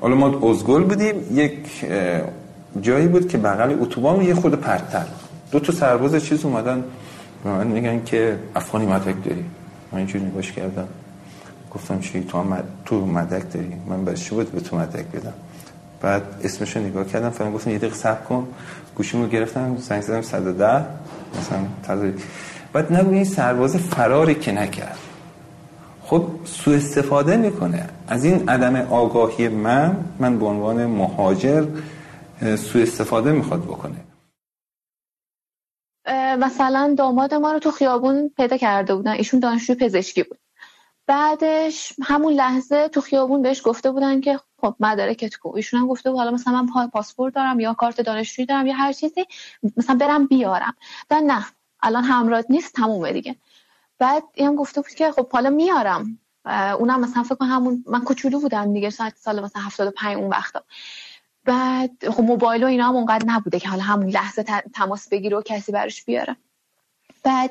حالا 0.00 0.14
ما 0.14 0.50
ازگل 0.50 0.82
بودیم 0.82 1.14
یک 1.34 1.84
جایی 2.80 3.08
بود 3.08 3.28
که 3.28 3.38
بغل 3.38 3.76
اتوبان 3.80 4.22
یه 4.22 4.34
خود 4.34 4.54
پرتر. 4.54 5.04
دو 5.50 5.60
تا 5.60 5.72
سرباز 5.72 6.24
چیز 6.24 6.44
اومدن. 6.44 6.84
من 7.44 7.66
میگن 7.66 8.04
که 8.04 8.38
افغانی 8.56 8.86
مدرک 8.86 9.24
داری. 9.24 9.44
من 9.92 9.98
اینجوری 9.98 10.24
نگاش 10.24 10.52
کردم. 10.52 10.88
گفتم 11.70 12.00
چی؟ 12.00 12.20
تو 12.20 12.38
هم. 12.38 12.62
تو 12.84 13.06
مدرک 13.06 13.52
داری. 13.52 13.72
من 13.88 14.04
بس 14.04 14.28
بود 14.28 14.52
به 14.52 14.60
تو 14.60 14.76
مدرک 14.76 15.06
بدم؟ 15.06 15.32
بعد 16.00 16.22
اسمشو 16.44 16.80
نگاه 16.80 17.04
کردم. 17.04 17.30
فهم 17.30 17.52
گفتم 17.52 17.70
یه 17.70 17.78
دقیقه 17.78 17.94
صبر 17.94 18.22
کن. 18.22 18.46
گوشیمو 18.96 19.26
گرفتم. 19.26 19.76
زنگ 19.76 20.02
زدم 20.02 20.22
110 20.22 20.64
مثلا 21.40 21.58
تازه. 21.82 22.14
بعد 22.72 22.92
نگو 22.92 23.10
این 23.10 23.24
سرباز 23.24 23.76
فراری 23.76 24.34
که 24.34 24.52
نکرد. 24.52 24.98
خب 26.02 26.26
سو 26.44 26.70
استفاده 26.70 27.36
می‌کنه. 27.36 27.86
از 28.08 28.24
این 28.24 28.48
عدم 28.48 28.76
آگاهی 28.76 29.48
من 29.48 29.96
من 30.18 30.38
به 30.38 30.46
عنوان 30.46 30.86
مهاجر 30.86 31.64
سو 32.40 32.78
استفاده 32.78 33.32
می‌خواد 33.32 33.62
بکنه. 33.64 34.04
مثلا 36.38 36.94
داماد 36.98 37.34
ما 37.34 37.52
رو 37.52 37.58
تو 37.58 37.70
خیابون 37.70 38.28
پیدا 38.36 38.56
کرده 38.56 38.94
بودن. 38.94 39.12
ایشون 39.12 39.40
دانشجو 39.40 39.74
پزشکی 39.74 40.22
بود. 40.22 40.38
بعدش 41.06 41.92
همون 42.02 42.32
لحظه 42.32 42.88
تو 42.88 43.00
خیابون 43.00 43.42
بهش 43.42 43.62
گفته 43.64 43.90
بودن 43.90 44.20
که 44.20 44.40
خب 44.60 44.76
مدارکت 44.80 45.36
کو 45.36 45.56
ایشون 45.56 45.80
هم 45.80 45.86
گفته 45.86 46.10
بود 46.10 46.18
حالا 46.18 46.30
مثلا 46.30 46.62
من 46.62 46.88
پاسپورت 46.88 47.34
دارم 47.34 47.60
یا 47.60 47.74
کارت 47.74 48.00
دانشجویی 48.00 48.46
دارم 48.46 48.66
یا 48.66 48.74
هر 48.74 48.92
چیزی 48.92 49.24
مثلا 49.76 49.96
برم 49.96 50.26
بیارم. 50.26 50.74
در 51.08 51.20
نه 51.20 51.46
الان 51.82 52.04
همراه 52.04 52.44
نیست 52.48 52.74
تمومه 52.74 53.12
دیگه. 53.12 53.36
بعد 53.98 54.22
این 54.34 54.54
گفته 54.56 54.80
بود 54.80 54.90
که 54.90 55.12
خب 55.12 55.32
حالا 55.32 55.50
میارم. 55.50 56.18
اونم 56.78 57.00
مثلا 57.00 57.22
فکر 57.22 57.34
کنم 57.34 57.48
همون 57.48 57.84
من 57.86 58.04
کوچولو 58.04 58.40
بودم 58.40 58.72
دیگه 58.72 58.90
ساعت 58.90 59.16
سال 59.16 59.44
مثلا 59.44 59.62
75 59.62 60.16
اون 60.16 60.28
وقتا. 60.30 60.64
بعد 61.44 62.08
خب 62.08 62.22
موبایل 62.22 62.64
و 62.64 62.66
اینا 62.66 62.88
هم 62.88 62.96
اونقدر 62.96 63.26
نبوده 63.26 63.60
که 63.60 63.68
حالا 63.68 63.82
همون 63.82 64.08
لحظه 64.08 64.44
تماس 64.74 65.08
بگیره 65.08 65.36
و 65.36 65.42
کسی 65.42 65.72
براش 65.72 66.04
بیاره. 66.04 66.36
بعد 67.24 67.50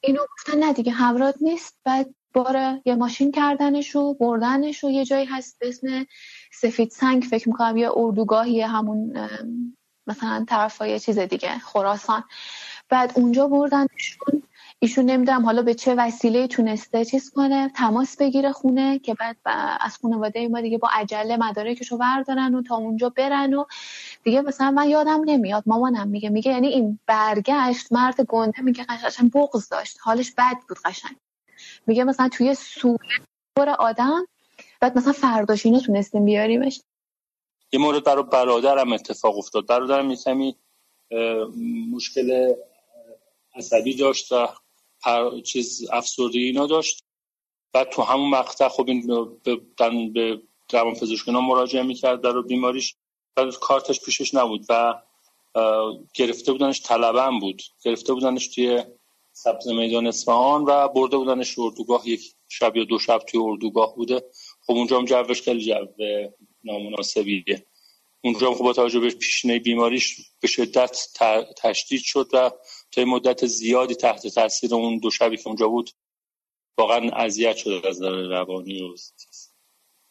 اینو 0.00 0.20
گفتن 0.32 0.58
نه 0.58 0.72
دیگه 0.72 0.92
همراه 0.92 1.34
نیست. 1.40 1.78
بعد 1.84 2.14
بار 2.32 2.80
یه 2.84 2.94
ماشین 2.94 3.32
کردنش 3.32 3.96
و 3.96 4.14
بردنش 4.14 4.84
و 4.84 4.90
یه 4.90 5.04
جایی 5.04 5.24
هست 5.26 5.58
به 5.58 5.68
اسم 5.68 6.06
سفید 6.52 6.90
سنگ. 6.90 7.22
فکر 7.22 7.48
می‌کنم 7.48 7.76
یه 7.76 7.90
اردوگاهی 7.96 8.60
همون 8.60 9.28
مثلا 10.06 10.44
طرفای 10.48 11.00
چیز 11.00 11.18
دیگه 11.18 11.58
خراسان. 11.58 12.24
بعد 12.88 13.12
اونجا 13.14 13.48
بردنشون 13.48 14.42
ایشون 14.80 15.04
نمی‌دونم 15.04 15.44
حالا 15.44 15.62
به 15.62 15.74
چه 15.74 15.94
وسیله 15.94 16.46
تونسته 16.46 17.04
چیز 17.04 17.30
کنه 17.30 17.68
تماس 17.68 18.16
بگیره 18.16 18.52
خونه 18.52 18.98
که 18.98 19.14
بعد 19.14 19.36
از 19.80 19.98
خانواده 20.02 20.48
ما 20.48 20.60
دیگه 20.60 20.78
با 20.78 20.88
عجله 20.92 21.36
مدارکشو 21.36 21.96
بردارن 21.96 22.54
و 22.54 22.62
تا 22.62 22.76
اونجا 22.76 23.08
برن 23.08 23.54
و 23.54 23.64
دیگه 24.24 24.40
مثلا 24.40 24.70
من 24.70 24.88
یادم 24.88 25.22
نمیاد 25.24 25.62
مامانم 25.66 26.08
میگه 26.08 26.28
میگه 26.28 26.50
یعنی 26.50 26.68
این 26.68 26.98
برگشت 27.06 27.92
مرد 27.92 28.20
گنده 28.20 28.62
میگه 28.62 28.84
قشنگ 28.84 29.32
بغض 29.32 29.68
داشت 29.68 29.98
حالش 30.00 30.30
بد 30.30 30.56
بود 30.68 30.78
قشنگ. 30.84 31.16
میگه 31.86 32.04
مثلا 32.04 32.28
توی 32.28 32.54
سوله 32.54 32.98
پر 33.56 33.68
آدم 33.68 34.26
بعد 34.80 34.98
مثلا 34.98 35.12
فرداش 35.12 35.66
اینو 35.66 35.80
تونستیم 35.80 36.24
بیاریمش. 36.24 36.80
یه 37.72 37.80
مورد 37.80 38.04
برای 38.04 38.24
برادرم 38.32 38.92
اتفاق 38.92 39.38
افتاد. 39.38 39.66
برادرم 39.66 40.10
یه 40.10 40.54
مشکل 41.92 42.54
عصبی 43.54 43.96
داشت 43.96 44.32
و 44.32 44.48
چیز 45.44 45.90
افسردگی 45.90 46.44
اینا 46.44 46.66
داشت. 46.66 47.04
بعد 47.72 47.90
تو 47.90 48.02
همون 48.02 48.30
مقطع 48.30 48.68
خب 48.68 48.88
این 48.88 49.06
به 49.44 49.60
به 50.12 50.42
روان 50.72 50.94
پزشکینا 50.94 51.40
مراجعه 51.40 51.82
می‌کرد 51.82 52.20
در 52.20 52.40
بیماریش. 52.40 52.94
بعد 53.36 53.54
کارتش 53.54 54.00
پیشش 54.00 54.34
نبود 54.34 54.66
و 54.68 54.94
گرفته 56.14 56.52
بودنش 56.52 56.82
طلبم 56.82 57.38
بود. 57.38 57.62
گرفته 57.84 58.14
بودنش 58.14 58.48
توی 58.48 58.84
سبز 59.32 59.68
میدان 59.68 60.06
اصفهان 60.06 60.64
و 60.64 60.88
برده 60.88 61.16
بودنش 61.16 61.58
اردوگاه. 61.58 62.08
یک 62.08 62.34
شب 62.48 62.76
یا 62.76 62.84
دو 62.84 62.98
شب 62.98 63.18
توی 63.18 63.40
اردوگاه 63.44 63.96
بوده. 63.96 64.24
خب 64.66 64.72
اونجا 64.72 64.98
هم 64.98 65.04
جوش 65.04 65.42
خیلی 65.42 65.60
جو 65.60 65.86
نامناسبیه. 66.64 67.66
اونجا 68.24 68.48
هم 68.48 68.54
خب 68.54 68.64
با 68.64 68.72
توجه 68.72 69.00
به 69.00 69.10
پیشنه 69.10 69.58
بیماریش 69.58 70.16
به 70.40 70.48
شدت 70.48 70.98
تشدید 71.56 72.00
شد 72.00 72.28
و 72.32 72.50
تا 72.92 73.04
مدت 73.04 73.46
زیادی 73.46 73.94
تحت 73.94 74.26
تاثیر 74.26 74.74
اون 74.74 74.98
دو 74.98 75.10
شبی 75.10 75.36
که 75.36 75.46
اونجا 75.46 75.68
بود 75.68 75.90
واقعا 76.78 77.10
اذیت 77.10 77.56
شده 77.56 77.88
از 77.88 78.02
نظر 78.02 78.10
روانی 78.10 78.82
و 78.82 78.94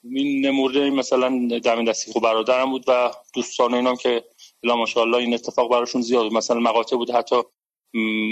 این 0.03 0.49
مورد 0.49 0.77
مثلا 0.77 1.59
دم 1.63 1.85
دستی 1.85 2.11
خب 2.11 2.19
برادرم 2.19 2.69
بود 2.69 2.83
و 2.87 3.11
دوستان 3.33 3.73
اینام 3.73 3.95
که 3.95 4.23
الا 4.63 4.75
ماشاءالله 4.75 5.17
این 5.17 5.33
اتفاق 5.33 5.71
براشون 5.71 6.01
زیاد 6.01 6.23
بود. 6.23 6.33
مثلا 6.33 6.59
مقاطع 6.59 6.95
بود 6.95 7.11
حتی 7.11 7.35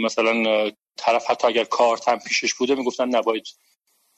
مثلا 0.03 0.71
طرف 0.97 1.29
حتی 1.29 1.47
اگر 1.47 1.63
کارت 1.63 2.07
هم 2.07 2.19
پیشش 2.19 2.53
بوده 2.53 2.75
می‌گفتن 2.75 3.15
نباید 3.15 3.47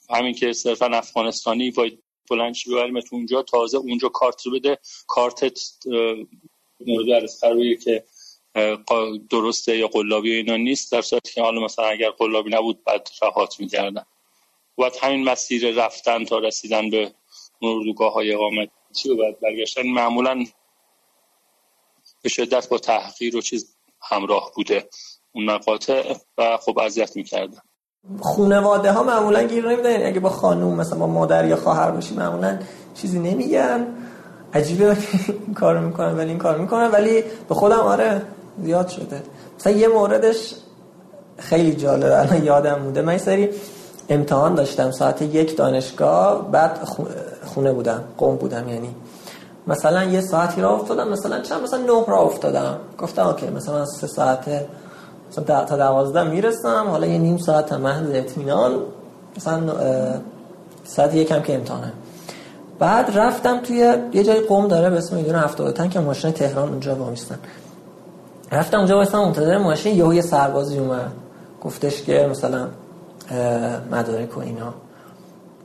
همین 0.09 0.33
که 0.33 0.53
صرفا 0.53 0.85
افغانستانی 0.85 1.71
باید 1.71 2.03
بلنشی 2.29 2.71
ببریم 2.71 2.99
تو 2.99 3.15
اونجا 3.15 3.43
تازه 3.43 3.77
اونجا 3.77 4.09
کارت 4.09 4.45
رو 4.45 4.51
بده. 4.51 4.79
کارتت 5.07 5.59
مورد 6.87 7.29
روی 7.43 7.77
که 7.77 8.03
درسته 9.29 9.77
یا 9.77 9.87
قلابی 9.87 10.33
اینا 10.33 10.57
نیست 10.57 10.91
در 10.91 11.01
صورتی 11.01 11.33
که 11.33 11.41
حالا 11.41 11.61
مثلا 11.61 11.85
اگر 11.85 12.09
قلابی 12.09 12.49
نبود 12.49 12.83
بعد 12.83 13.09
رهات 13.21 13.59
می‌کردن. 13.59 14.05
و 14.77 14.89
همین 15.01 15.23
مسیر 15.23 15.75
رفتن 15.75 16.25
تا 16.25 16.39
رسیدن 16.39 16.89
به 16.89 17.11
اردوگاه 17.61 18.13
های 18.13 18.33
اقامتی 18.33 19.09
و 19.09 19.15
بعد 19.15 19.39
برگشتن 19.39 19.87
معمولا 19.87 20.45
به 22.21 22.29
شدت 22.29 22.69
با 22.69 22.77
تحقیر 22.77 23.37
و 23.37 23.41
چیز 23.41 23.75
همراه 24.01 24.51
بوده 24.55 24.89
اون 25.31 25.45
مقاطع 25.45 26.13
و 26.37 26.57
خب 26.57 26.79
اذیت 26.79 27.15
می‌کردن. 27.15 27.61
خونواده 28.19 28.91
ها 28.91 29.03
معمولا 29.03 29.43
گیر 29.43 29.69
نمیدن. 29.69 30.07
اگه 30.07 30.19
با 30.19 30.29
خانوم 30.29 30.75
مثلا 30.75 30.99
با 30.99 31.07
مادر 31.07 31.47
یا 31.47 31.55
خواهر 31.55 31.91
باشی 31.91 32.15
معمولا 32.15 32.59
چیزی 33.01 33.19
نمیگن. 33.19 33.87
عجیبه. 34.53 34.97
این 35.45 35.53
کارو 35.53 35.81
می‌کنن 35.81 36.17
ولی 36.17 36.29
این 36.29 36.37
کار 36.37 36.57
می‌کنن 36.57 36.91
ولی 36.91 37.23
به 37.49 37.55
خودم 37.55 37.79
آره. 37.79 38.36
زیاد 38.63 38.87
شده. 38.87 39.21
مثلا 39.59 39.73
یه 39.73 39.87
موردش 39.87 40.53
خیلی 41.37 41.75
جالب 41.75 42.11
الان 42.11 42.43
یادم 42.43 42.75
بوده. 42.75 43.01
من 43.01 43.17
سری 43.17 43.49
امتحان 44.09 44.55
داشتم. 44.55 44.91
ساعت 44.91 45.21
یک 45.21 45.57
دانشگاه. 45.57 46.51
بعد 46.51 46.79
خونه 47.45 47.73
بودم. 47.73 48.03
قوم 48.17 48.35
بودم 48.35 48.69
یعنی. 48.69 48.95
مثلا 49.67 50.03
یه 50.03 50.21
ساعتی 50.21 50.61
را 50.61 50.69
افتادم. 50.69 51.07
مثلا 51.07 51.41
چند 51.41 51.63
مثلا 51.63 51.79
نه 51.79 52.05
را 52.07 52.19
افتادم. 52.19 52.77
گفتم 52.97 53.27
اوکی 53.27 53.49
مثلا 53.49 53.85
سه 53.85 54.07
ساعت 54.07 54.45
مثلا 55.31 55.65
تا 55.65 55.77
دوازده 55.77 56.23
می‌رسم. 56.23 56.85
حالا 56.87 57.07
یه 57.07 57.17
نیم 57.17 57.37
ساعت 57.37 57.73
محض 57.73 58.09
اطمینان. 58.09 58.71
مثلا 59.37 59.61
ساعت 60.83 61.15
یکم 61.15 61.41
که 61.41 61.55
امتحانه. 61.55 61.93
بعد 62.79 63.17
رفتم 63.17 63.59
توی 63.59 63.93
یه 64.13 64.23
جای 64.23 64.39
قوم 64.39 64.67
داره 64.67 64.89
به 64.89 64.97
اسم 64.97 65.15
میدون 65.15 65.35
هفتاد 65.35 65.89
که 65.89 65.99
ماشین 65.99 66.31
تهران 66.31 66.69
اونجا 66.69 66.95
وامیستن. 66.95 67.39
رفتم 68.51 68.77
اونجا 68.77 68.97
واسه 68.97 69.17
منتظر 69.17 69.57
ماشین 69.57 69.95
یهو 69.95 70.13
یه 70.13 70.21
سربازی 70.21 70.77
اومد. 70.77 71.11
گفتش 71.63 72.03
که 72.03 72.27
مثلا 72.31 72.67
مدارک 73.91 74.37
و 74.37 74.39
اینا. 74.39 74.73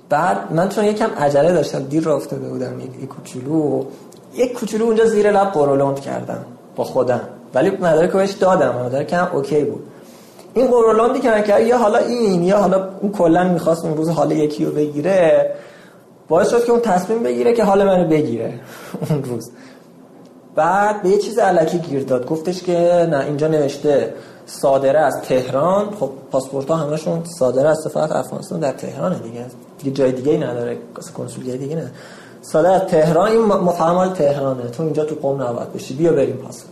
بعد 0.08 0.52
من 0.52 0.68
چون 0.68 0.84
یکم 0.84 1.10
عجله 1.18 1.52
داشتم 1.52 1.82
دیر 1.82 2.02
را 2.02 2.16
افتاده 2.16 2.48
بودم 2.48 2.80
یک 2.80 3.08
کوچولو. 3.08 3.84
یک 4.34 4.52
کوچولو 4.52 4.84
اونجا 4.84 5.06
زیر 5.06 5.30
لب 5.30 5.52
قرولوند 5.52 6.00
کردم 6.00 6.44
با 6.76 6.84
خودم. 6.84 7.20
ولی 7.54 7.70
مدارک 7.70 8.12
بهش 8.12 8.30
دادم 8.30 8.74
مدارک 8.86 9.12
هم 9.12 9.28
اوکی 9.32 9.64
بود. 9.64 9.82
این 10.54 10.66
قرولوندی 10.66 11.20
که 11.20 11.30
من 11.30 11.42
کرد 11.42 11.66
یا 11.66 11.78
حالا 11.78 11.98
این 11.98 12.42
یا 12.42 12.58
حالا 12.58 12.88
اون 13.00 13.12
کلا 13.12 13.44
می‌خواست 13.44 13.84
اون 13.84 13.96
روز 13.96 14.10
حال 14.10 14.32
یکی 14.32 14.64
رو 14.64 14.72
بگیره 14.72 15.54
باعث 16.28 16.50
شد 16.50 16.64
که 16.64 16.72
اون 16.72 16.80
تصمیم 16.80 17.22
بگیره 17.22 17.52
که 17.52 17.64
حال 17.64 17.84
منو 17.84 18.08
بگیره. 18.08 18.60
اون 19.10 19.24
روز. 19.24 19.50
بعد 20.54 21.02
به 21.02 21.08
یه 21.08 21.18
چیز 21.18 21.38
علکی 21.38 21.78
گیر 21.78 22.02
داد. 22.02 22.26
گفتش 22.26 22.62
که 22.62 23.08
نه 23.10 23.24
اینجا 23.24 23.48
نوشته 23.48 24.14
صادره 24.46 24.98
از 24.98 25.20
تهران. 25.22 25.90
خب 26.00 26.10
پاسپورت 26.30 26.68
ها 26.68 26.76
همشون 26.76 27.24
صادره 27.24 27.68
از 27.68 27.78
سفارت 27.84 28.12
افغانستان 28.12 28.60
در 28.60 28.72
تهرانه 28.72 29.18
دیگه. 29.18 29.44
دیگه 29.78 29.90
جای 29.90 30.12
دیگه 30.12 30.32
ای 30.32 30.38
نداره 30.38 30.78
کنسولگری 31.16 31.58
دیگه 31.58 31.76
نه. 31.76 31.90
صادره 32.42 32.72
از 32.72 32.82
تهران 32.82 33.30
این 33.30 33.40
مفهوم 33.40 34.08
تهرانه. 34.08 34.62
تو 34.62 34.82
اینجا 34.82 35.04
تو 35.04 35.14
قم 35.14 35.42
نباید 35.42 35.72
بشی. 35.72 35.94
بیا 35.94 36.12
بریم 36.12 36.36
پاس. 36.36 36.62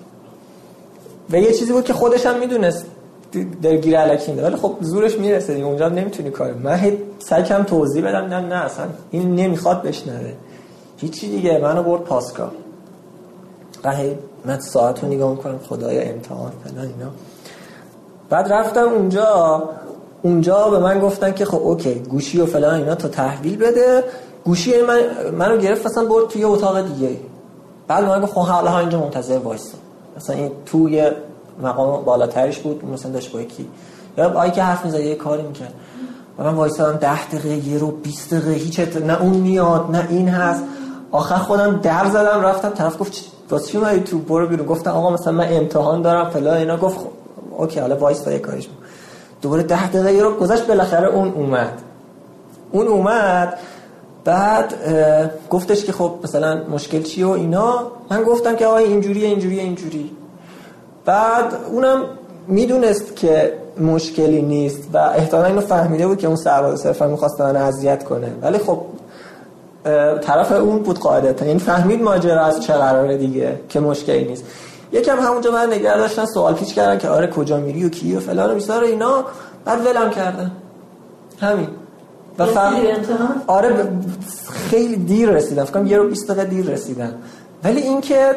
و 1.31 1.37
یه 1.37 1.53
چیزی 1.53 1.72
بود 1.72 1.85
که 1.85 1.93
خودش 1.93 2.26
هم 2.26 2.39
می‌دونست. 2.39 2.87
در 3.62 3.76
گیر 3.76 3.99
علکی 3.99 4.33
ولی 4.33 4.57
خب 4.57 4.72
زورش 4.81 5.18
می‌رسه 5.18 5.55
دیگه. 5.55 5.66
اونجا 5.66 5.89
نمی‌تونی 5.89 6.31
کار 6.31 6.53
من 6.53 6.99
سعی 7.18 7.43
توضیح 7.43 8.09
بدم. 8.09 8.24
نه 8.24 8.41
نه 8.41 8.55
اصلا 8.55 8.87
این 9.11 9.35
نمی‌خواد 9.35 9.83
بشنوه. 9.83 10.33
هیچی 10.97 11.31
دیگه. 11.31 11.59
منو 11.59 11.83
برد 11.83 12.01
پاسگاه. 12.01 12.53
قهی 13.83 14.18
من 14.45 14.61
ساعت 14.61 15.05
رو 15.05 15.09
نگاه 15.09 15.31
می‌کنم 15.31 15.59
خدای 15.68 16.09
امتحان 16.09 16.53
فلان 16.64 16.87
اینا. 16.87 17.11
بعد 18.31 18.53
رفتم 18.53 18.89
اونجا 18.89 19.62
اونجا 20.22 20.68
به 20.68 20.78
من 20.78 21.01
گفتن 21.01 21.33
که 21.33 21.45
خب 21.45 21.59
اوکی 21.59 21.95
گوشی 21.95 22.41
و 22.41 22.47
فلان 22.47 22.74
اینا 22.74 22.95
تا 22.95 23.09
تحویل 23.09 23.57
بده. 23.57 24.05
گوشی 24.45 24.83
من 24.83 25.31
منو 25.39 25.57
گرفت 25.57 25.87
مثلا 25.87 26.05
برد 26.05 26.28
توی 26.28 26.45
اتاق 26.45 26.81
دیگه. 26.81 27.16
بعد 27.89 28.05
من 28.05 28.20
گفت 28.20 28.33
خب 28.33 28.41
حالا 28.41 28.78
اینجا 28.78 29.01
منتظر 29.01 29.39
وایسا. 29.39 29.78
مثلا 30.16 30.37
این 30.37 30.51
توی 30.66 31.11
مقام 31.62 32.05
بالاترش 32.05 32.59
بود 32.59 32.85
مثلا 32.85 33.12
داشت 33.12 33.33
با 33.33 33.41
یکی. 33.41 33.68
یا 34.18 34.33
آی 34.33 34.51
که 34.51 34.62
حرف 34.62 34.85
می‌زد 34.85 35.01
یه 35.01 35.14
کاری 35.14 35.43
می‌کرد. 35.43 35.74
و 36.39 36.45
من 36.45 36.55
وایسادم 36.55 36.99
10 36.99 37.26
دقیقه 37.26 37.68
یه 37.68 37.78
رو 37.78 37.91
20 37.91 38.35
دقیقه 38.35 38.51
هیچ 38.51 38.81
نه 38.81 39.22
اون 39.22 39.37
میاد 39.37 39.91
نه 39.91 40.07
این 40.11 40.28
هست. 40.28 40.62
آخر 41.12 41.37
خودم 41.37 41.76
در 41.76 42.09
زدم 42.09 42.41
رفتم 42.43 42.68
طرف 42.68 43.01
گفت 43.01 43.12
واسه 43.53 43.66
چی 43.66 43.78
اومدی 43.78 44.01
تو 44.01 44.18
برو 44.18 44.46
بیرون. 44.46 44.66
گفتم 44.66 44.90
آقا 44.90 45.11
مثلا 45.11 45.32
من 45.32 45.46
امتحان 45.53 46.03
دارم 46.03 46.30
فلان 46.30 46.57
اینا. 46.57 46.76
گفت 46.76 46.98
خب، 46.98 47.07
okay 47.59 47.80
حالا 47.80 47.96
وایس 47.96 48.20
تا 48.20 48.32
یه 48.32 48.38
کاریش 48.38 48.68
دوباره 49.42 49.62
ده 49.62 49.90
دقیقه 49.90 50.22
رو 50.22 50.34
گذشت 50.34 50.66
بالاخره 50.66 51.09
اون 51.09 51.32
اومد. 51.32 51.72
اون 52.72 52.86
اومد 52.86 53.59
بعد 54.24 54.74
گفتش 55.51 55.84
که 55.84 55.92
خب 55.92 56.14
مثلا 56.24 56.61
مشکل 56.70 57.03
چیه 57.03 57.26
و 57.26 57.30
اینا. 57.30 57.82
من 58.11 58.22
گفتم 58.22 58.57
که 58.57 58.66
آقا 58.66 58.76
اینجوریه 58.76 59.28
اینجوریه 59.28 59.62
اینجوری. 59.62 60.11
بعد 61.05 61.55
اونم 61.70 62.05
می‌دونست 62.46 63.16
که 63.16 63.53
مشکلی 63.80 64.42
نیست 64.42 64.82
و 64.92 64.98
احتمالا 64.98 65.46
اینو 65.46 65.61
فهمیده 65.61 66.07
بود 66.07 66.18
که 66.18 66.26
اون 66.26 66.36
سرباز 66.36 66.80
صرفا 66.80 67.07
می‌خواست 67.07 67.40
من 67.40 67.57
اذیت 67.57 68.05
کنه. 68.05 68.32
ولی 68.42 68.59
خب 68.59 68.80
طرف 70.20 70.53
اون 70.53 70.78
بود 70.78 70.99
قاعدتا. 70.99 71.45
این 71.45 71.59
فهمید 71.59 72.03
ماجرا 72.03 72.45
از 72.45 72.62
چه 72.62 72.72
قراره 72.72 73.16
دیگه 73.16 73.61
که 73.68 73.81
مشکلی 73.81 74.24
نیست. 74.24 74.45
یکم 74.93 75.18
همونجا 75.18 75.51
من 75.51 75.66
نگه 75.72 75.97
داشتن 75.97 76.24
سوال 76.24 76.55
پیچ 76.55 76.74
کردن 76.74 76.99
که 76.99 77.09
آره 77.09 77.26
کجا 77.26 77.57
میری 77.57 77.85
و 77.85 77.89
کی 77.89 78.16
و 78.16 78.20
فلان 78.20 78.51
و 78.51 78.55
بیسار 78.55 78.85
اینا. 78.85 79.24
بعد 79.64 79.87
ولم 79.87 80.11
کردن 80.11 80.51
همین. 81.41 81.68
و 82.39 82.47
فهم... 82.47 82.83
آره 83.47 83.89
خیلی 84.70 84.97
دیر 84.97 85.31
رسیدم. 85.31 85.64
فکرم 85.64 85.87
یه 85.87 85.97
رو 85.97 86.09
20 86.09 86.31
دقیقه 86.31 86.45
دیر 86.49 86.66
رسیدم. 86.66 87.14
ولی 87.64 87.81
اینکه 87.81 88.35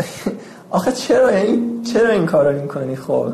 آخه 0.70 0.92
چرا؟ 0.92 1.28
این 1.28 1.82
چرا 1.82 2.10
این 2.10 2.26
کارو 2.26 2.60
می‌کنی؟ 2.60 2.96
خب. 2.96 3.26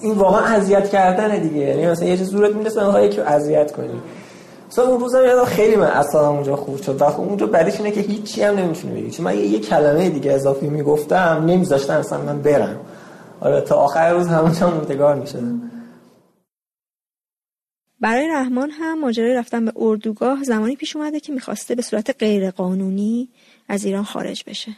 این 0.00 0.14
واقعا 0.14 0.56
اذیت 0.56 0.88
کردن 0.88 1.38
دیگه. 1.38 1.56
یعنی 1.60 1.86
مثلا 1.86 2.08
یه 2.08 2.16
چیز 2.16 2.28
زورت 2.28 2.54
می‌رسه 2.54 3.04
یکی 3.04 3.20
اذیت 3.20 3.72
کنی. 3.72 4.00
مثلا 4.68 4.84
اون 4.84 5.00
روزم 5.00 5.24
یادم 5.24 5.44
خیلی 5.44 5.76
من 5.76 5.86
اصلا 5.86 6.28
اونجا 6.28 6.56
خوب 6.56 6.82
شد. 6.82 7.02
و 7.02 7.04
خب 7.04 7.20
اونجا 7.20 7.46
بعدش 7.46 7.76
اینه 7.76 7.90
که 7.90 8.00
هیچی 8.00 8.42
هم 8.42 8.58
نمی‌تونی 8.58 9.00
بگی. 9.00 9.10
چون 9.10 9.24
من 9.24 9.38
یه, 9.38 9.58
کلمه 9.58 10.10
دیگه 10.10 10.32
اضافی 10.32 10.68
می‌گفتم 10.68 11.44
نمیذاشتن 11.46 11.94
اصلا 11.94 12.22
من 12.22 12.42
برم. 12.42 12.80
آره 13.40 13.60
تا 13.60 13.76
آخر 13.76 14.12
روز 14.12 14.26
همونجا 14.26 14.70
موندگار 14.70 15.14
می‌شدن 15.14 15.70
برای 18.00 18.28
رحمان 18.28 18.70
هم 18.70 19.00
ماجرای 19.00 19.34
رفتن 19.34 19.64
به 19.64 19.72
اردوگاه 19.76 20.44
زمانی 20.44 20.76
پیش 20.76 20.96
اومده 20.96 21.20
که 21.20 21.32
می‌خواسته 21.32 21.74
به 21.74 21.82
صورت 21.82 22.16
غیرقانونی 22.18 23.28
از 23.68 23.84
ایران 23.84 24.04
خارج 24.04 24.44
بشه. 24.46 24.76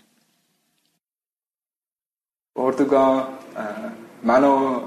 اردوگاه 2.56 3.28
منو 4.22 4.80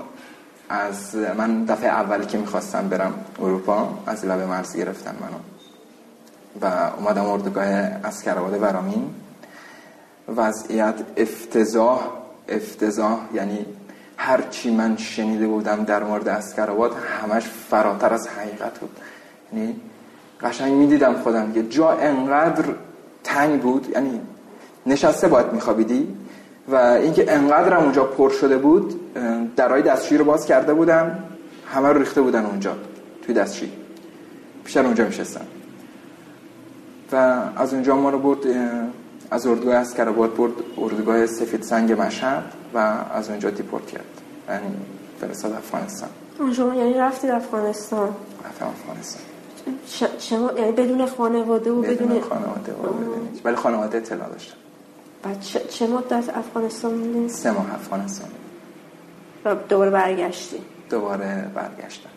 از 0.70 1.16
من 1.16 1.66
دفعه 1.66 1.90
اولی 1.90 2.26
که 2.26 2.38
می‌خواستم 2.38 2.90
برم 2.90 3.14
اروپا 3.40 3.90
از 4.06 4.26
لبه 4.26 4.46
مرز 4.46 4.76
گرفتن 4.76 5.16
منو. 5.22 5.40
و 6.62 6.92
اومدم 6.98 7.26
اردوگاه 7.26 7.66
اسکرآباد 7.66 8.62
ورامین. 8.62 9.10
وضعیت 10.36 10.96
افتضاح 11.18 12.00
افتضاح 12.50 13.20
یعنی 13.34 13.66
هر 14.18 14.42
چی 14.42 14.72
من 14.72 14.98
شنیده 14.98 15.48
بودم 15.48 15.84
در 15.84 16.04
مورد 16.04 16.28
اسکرآباد 16.28 16.96
همش 17.22 17.44
فراتر 17.44 18.14
از 18.14 18.28
حقیقت 18.28 18.80
بود. 18.80 19.00
یعنی 19.54 19.76
قشنگ 20.42 20.74
می‌دیدم 20.74 21.14
خودم 21.14 21.52
یه 21.56 21.64
جا 21.64 21.92
انقدر 21.92 22.66
تنگ 23.24 23.62
بود 23.62 23.90
یعنی 23.90 24.22
نشسته 24.86 25.28
باید 25.28 25.54
میخوابیدی؟ 25.54 26.16
و 26.68 26.76
اینکه 26.76 27.34
انقدر 27.34 27.74
هم 27.74 27.84
اونجا 27.84 28.04
پر 28.04 28.30
شده 28.30 28.58
بود 28.58 29.14
درای 29.56 29.82
دستشویی 29.82 30.18
رو 30.18 30.26
باز 30.26 30.46
کرده 30.46 30.74
بودن 30.74 31.24
همه 31.68 31.90
رو 31.90 32.00
ریخته 32.00 32.22
بودن 32.22 32.46
اونجا 32.46 32.76
توی 33.26 33.36
دستشویی. 33.36 33.72
بیشتر 34.64 34.86
اونجا 34.86 35.06
میشستن 35.06 35.46
و 37.12 37.16
از 37.56 37.74
اونجا 37.74 37.96
ما 37.96 38.10
رو 38.10 38.20
برد 38.20 38.48
از 39.32 39.48
اردوگاه 39.48 39.76
اسکرآباد 39.76 40.36
برد 40.36 40.52
اردوگاه 40.78 41.28
سفید 41.28 41.62
سنگ 41.62 42.02
مشهد 42.02 42.44
و 42.74 42.78
از 43.14 43.30
اونجا 43.30 43.50
دیپورت 43.50 43.88
کرد. 43.88 44.06
یعنی 44.50 44.76
فرستاد 45.22 45.52
افغانستان. 45.52 46.10
شما 46.54 46.76
یعنی 46.76 46.94
رفتید 46.94 47.30
افغانستان؟ 47.30 48.10
رفتم 48.46 48.66
افغانستان. 48.66 49.22
شما 50.20 50.52
یعنی 50.58 50.72
بدون 50.72 51.06
خانواده 51.06 51.72
و 51.72 51.82
بدون, 51.82 51.96
بدون 51.96 52.22
خانواده 52.22 52.72
و 52.72 52.76
ولی 53.44 53.56
خانواده 53.56 53.98
اطلاع 53.98 54.30
داشتم. 54.30 54.56
بعد 55.24 55.42
چه, 55.70 55.88
مدت 55.88 56.38
افغانستان 56.38 56.94
موندین؟ 56.94 57.28
سه 57.28 57.52
ماه 57.52 57.74
افغانستان. 57.74 58.28
و 59.46 59.56
دوباره 59.56 59.92
برگشتی؟ 59.92 60.62
دوباره 60.90 61.48
برگشتم. 61.56 62.10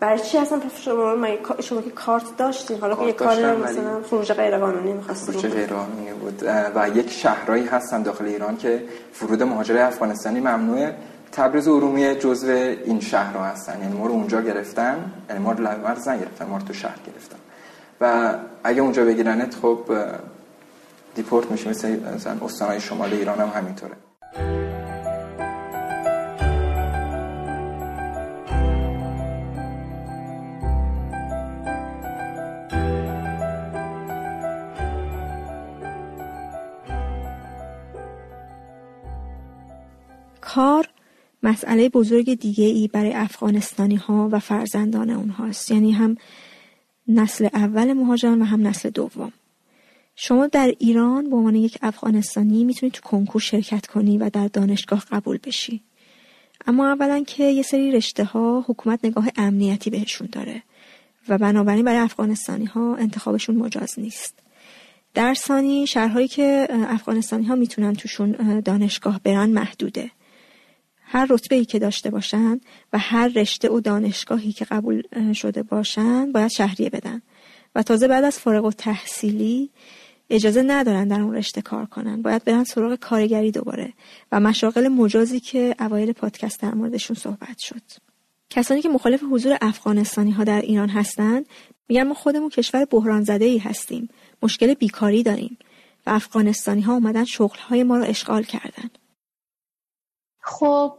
برای 0.00 0.18
چی 0.18 0.38
اصلا 0.38 0.60
شما 0.80 1.26
شما 1.60 1.82
که 1.82 1.90
کارت 1.90 2.36
داشتین 2.36 2.80
حالا 2.80 2.96
که 2.96 3.02
یه 3.02 3.12
کار 3.12 3.56
مثلا 3.56 4.00
فروش 4.00 4.30
غیر 4.30 4.58
قانونی 4.58 4.92
می‌خواستید 4.92 5.34
فروش 5.34 5.52
غیر 5.52 5.66
قانونی 5.66 6.12
بود. 6.12 6.42
و 6.74 6.88
یک 6.88 7.10
شهرهایی 7.10 7.66
هستن 7.66 8.02
داخل 8.02 8.24
ایران 8.24 8.56
که 8.56 8.82
فرود 9.12 9.42
مهاجر 9.42 9.78
افغانستانی 9.78 10.40
ممنوعه. 10.40 10.94
تبریز 11.32 11.68
و 11.68 11.72
ارومیه 11.72 12.14
جزو 12.14 12.50
این 12.84 13.00
شهرها 13.00 13.44
هستن. 13.44 13.80
یعنی 13.82 13.98
ما 13.98 14.06
رو 14.06 14.12
اونجا 14.12 14.40
گرفتن. 14.40 15.12
یعنی 15.28 15.42
ما 15.42 15.52
رو 15.52 15.62
مرز 15.62 16.08
گرفتن 16.08 16.46
ما 16.46 16.56
رو 16.56 16.62
تو 16.62 16.72
شهر 16.72 16.98
گرفتن. 17.06 17.38
و 18.00 18.34
اگه 18.64 18.82
اونجا 18.82 19.04
بگیرنت 19.04 19.54
خب 19.62 19.80
دیپورت 21.14 21.50
میشه 21.50 21.70
مثل 21.70 21.98
استانهای 22.42 22.80
شمال 22.80 23.12
ایران 23.12 23.38
هم 23.38 23.48
همینطوره. 23.48 23.96
کار 40.40 40.88
مسئله 41.42 41.88
بزرگ 41.88 42.40
دیگه 42.40 42.64
ای 42.64 42.88
برای 42.88 43.12
افغانستانی 43.12 43.96
ها 43.96 44.28
و 44.32 44.38
فرزندان 44.38 45.10
اونهاست. 45.10 45.70
یعنی 45.70 45.92
هم 45.92 46.16
نسل 47.08 47.48
اول 47.54 47.92
مهاجران 47.92 48.42
و 48.42 48.44
هم 48.44 48.66
نسل 48.66 48.90
دوم. 48.90 49.32
شما 50.22 50.46
در 50.46 50.74
ایران 50.78 51.30
به 51.30 51.36
عنوان 51.36 51.54
یک 51.54 51.78
افغانستانی 51.82 52.64
می‌تونید 52.64 52.92
تو 52.92 53.00
کنکور 53.02 53.40
شرکت 53.40 53.86
کنی 53.86 54.18
و 54.18 54.30
در 54.30 54.48
دانشگاه 54.48 55.04
قبول 55.10 55.38
بشی. 55.44 55.82
اما 56.66 56.88
اولا 56.88 57.24
که 57.26 57.44
یه 57.44 57.62
سری 57.62 57.92
رشته 57.92 58.24
ها 58.24 58.64
حکومت 58.68 59.04
نگاه 59.04 59.28
امنیتی 59.36 59.90
بهشون 59.90 60.28
داره 60.32 60.62
و 61.28 61.38
بنابراین 61.38 61.84
برای 61.84 61.98
افغانستانی 61.98 62.64
ها 62.64 62.96
انتخابشون 62.96 63.56
مجاز 63.56 63.98
نیست. 63.98 64.34
در 65.14 65.34
ثانی 65.34 65.86
شهرهایی 65.86 66.28
که 66.28 66.68
افغانستانی 66.70 67.44
ها 67.46 67.54
می‌تونن 67.54 67.94
توشون 67.94 68.60
دانشگاه 68.60 69.20
برن 69.24 69.50
محدوده. 69.50 70.10
هر 71.02 71.26
رتبه 71.30 71.56
ای 71.56 71.64
که 71.64 71.78
داشته 71.78 72.10
باشن 72.10 72.60
و 72.92 72.98
هر 72.98 73.28
رشته 73.28 73.70
و 73.70 73.80
دانشگاهی 73.80 74.52
که 74.52 74.64
قبول 74.64 75.02
شده 75.32 75.62
باشن 75.62 76.32
باید 76.32 76.50
شهریه 76.50 76.90
بدن. 76.90 77.22
و 77.74 77.82
تازه 77.82 78.08
بعد 78.08 78.24
از 78.24 78.38
فارغ 78.38 78.64
و 78.64 78.70
تحصیلی 78.70 79.70
اجازه 80.30 80.62
ندارن 80.62 81.08
در 81.08 81.20
اون 81.20 81.34
رشته 81.34 81.62
کار 81.62 81.86
کنن. 81.86 82.22
باید 82.22 82.44
برن 82.44 82.64
سراغ 82.64 82.94
کارگری 82.94 83.50
دوباره 83.50 83.92
و 84.32 84.40
مشاغل 84.40 84.88
مجازی 84.88 85.40
که 85.40 85.74
اوایل 85.80 86.12
پادکست 86.12 86.60
در 86.60 86.74
موردشون 86.74 87.16
صحبت 87.16 87.58
شد. 87.58 87.82
کسانی 88.50 88.82
که 88.82 88.88
مخالف 88.88 89.22
حضور 89.30 89.58
افغانستانی 89.60 90.30
ها 90.30 90.44
در 90.44 90.60
ایران 90.60 90.88
هستند 90.88 91.46
میگن 91.88 92.02
ما 92.02 92.14
خودمون 92.14 92.48
کشور 92.48 92.84
بحران 92.84 93.22
زده 93.22 93.44
ای 93.44 93.58
هستیم. 93.58 94.08
مشکل 94.42 94.74
بیکاری 94.74 95.22
داریم 95.22 95.58
و 96.06 96.10
افغانستانی 96.10 96.80
ها 96.80 96.92
اومدن 96.92 97.24
شغل 97.24 97.58
های 97.58 97.82
ما 97.82 97.96
رو 97.96 98.04
اشغال 98.04 98.42
کردن. 98.42 98.90
خب 100.40 100.98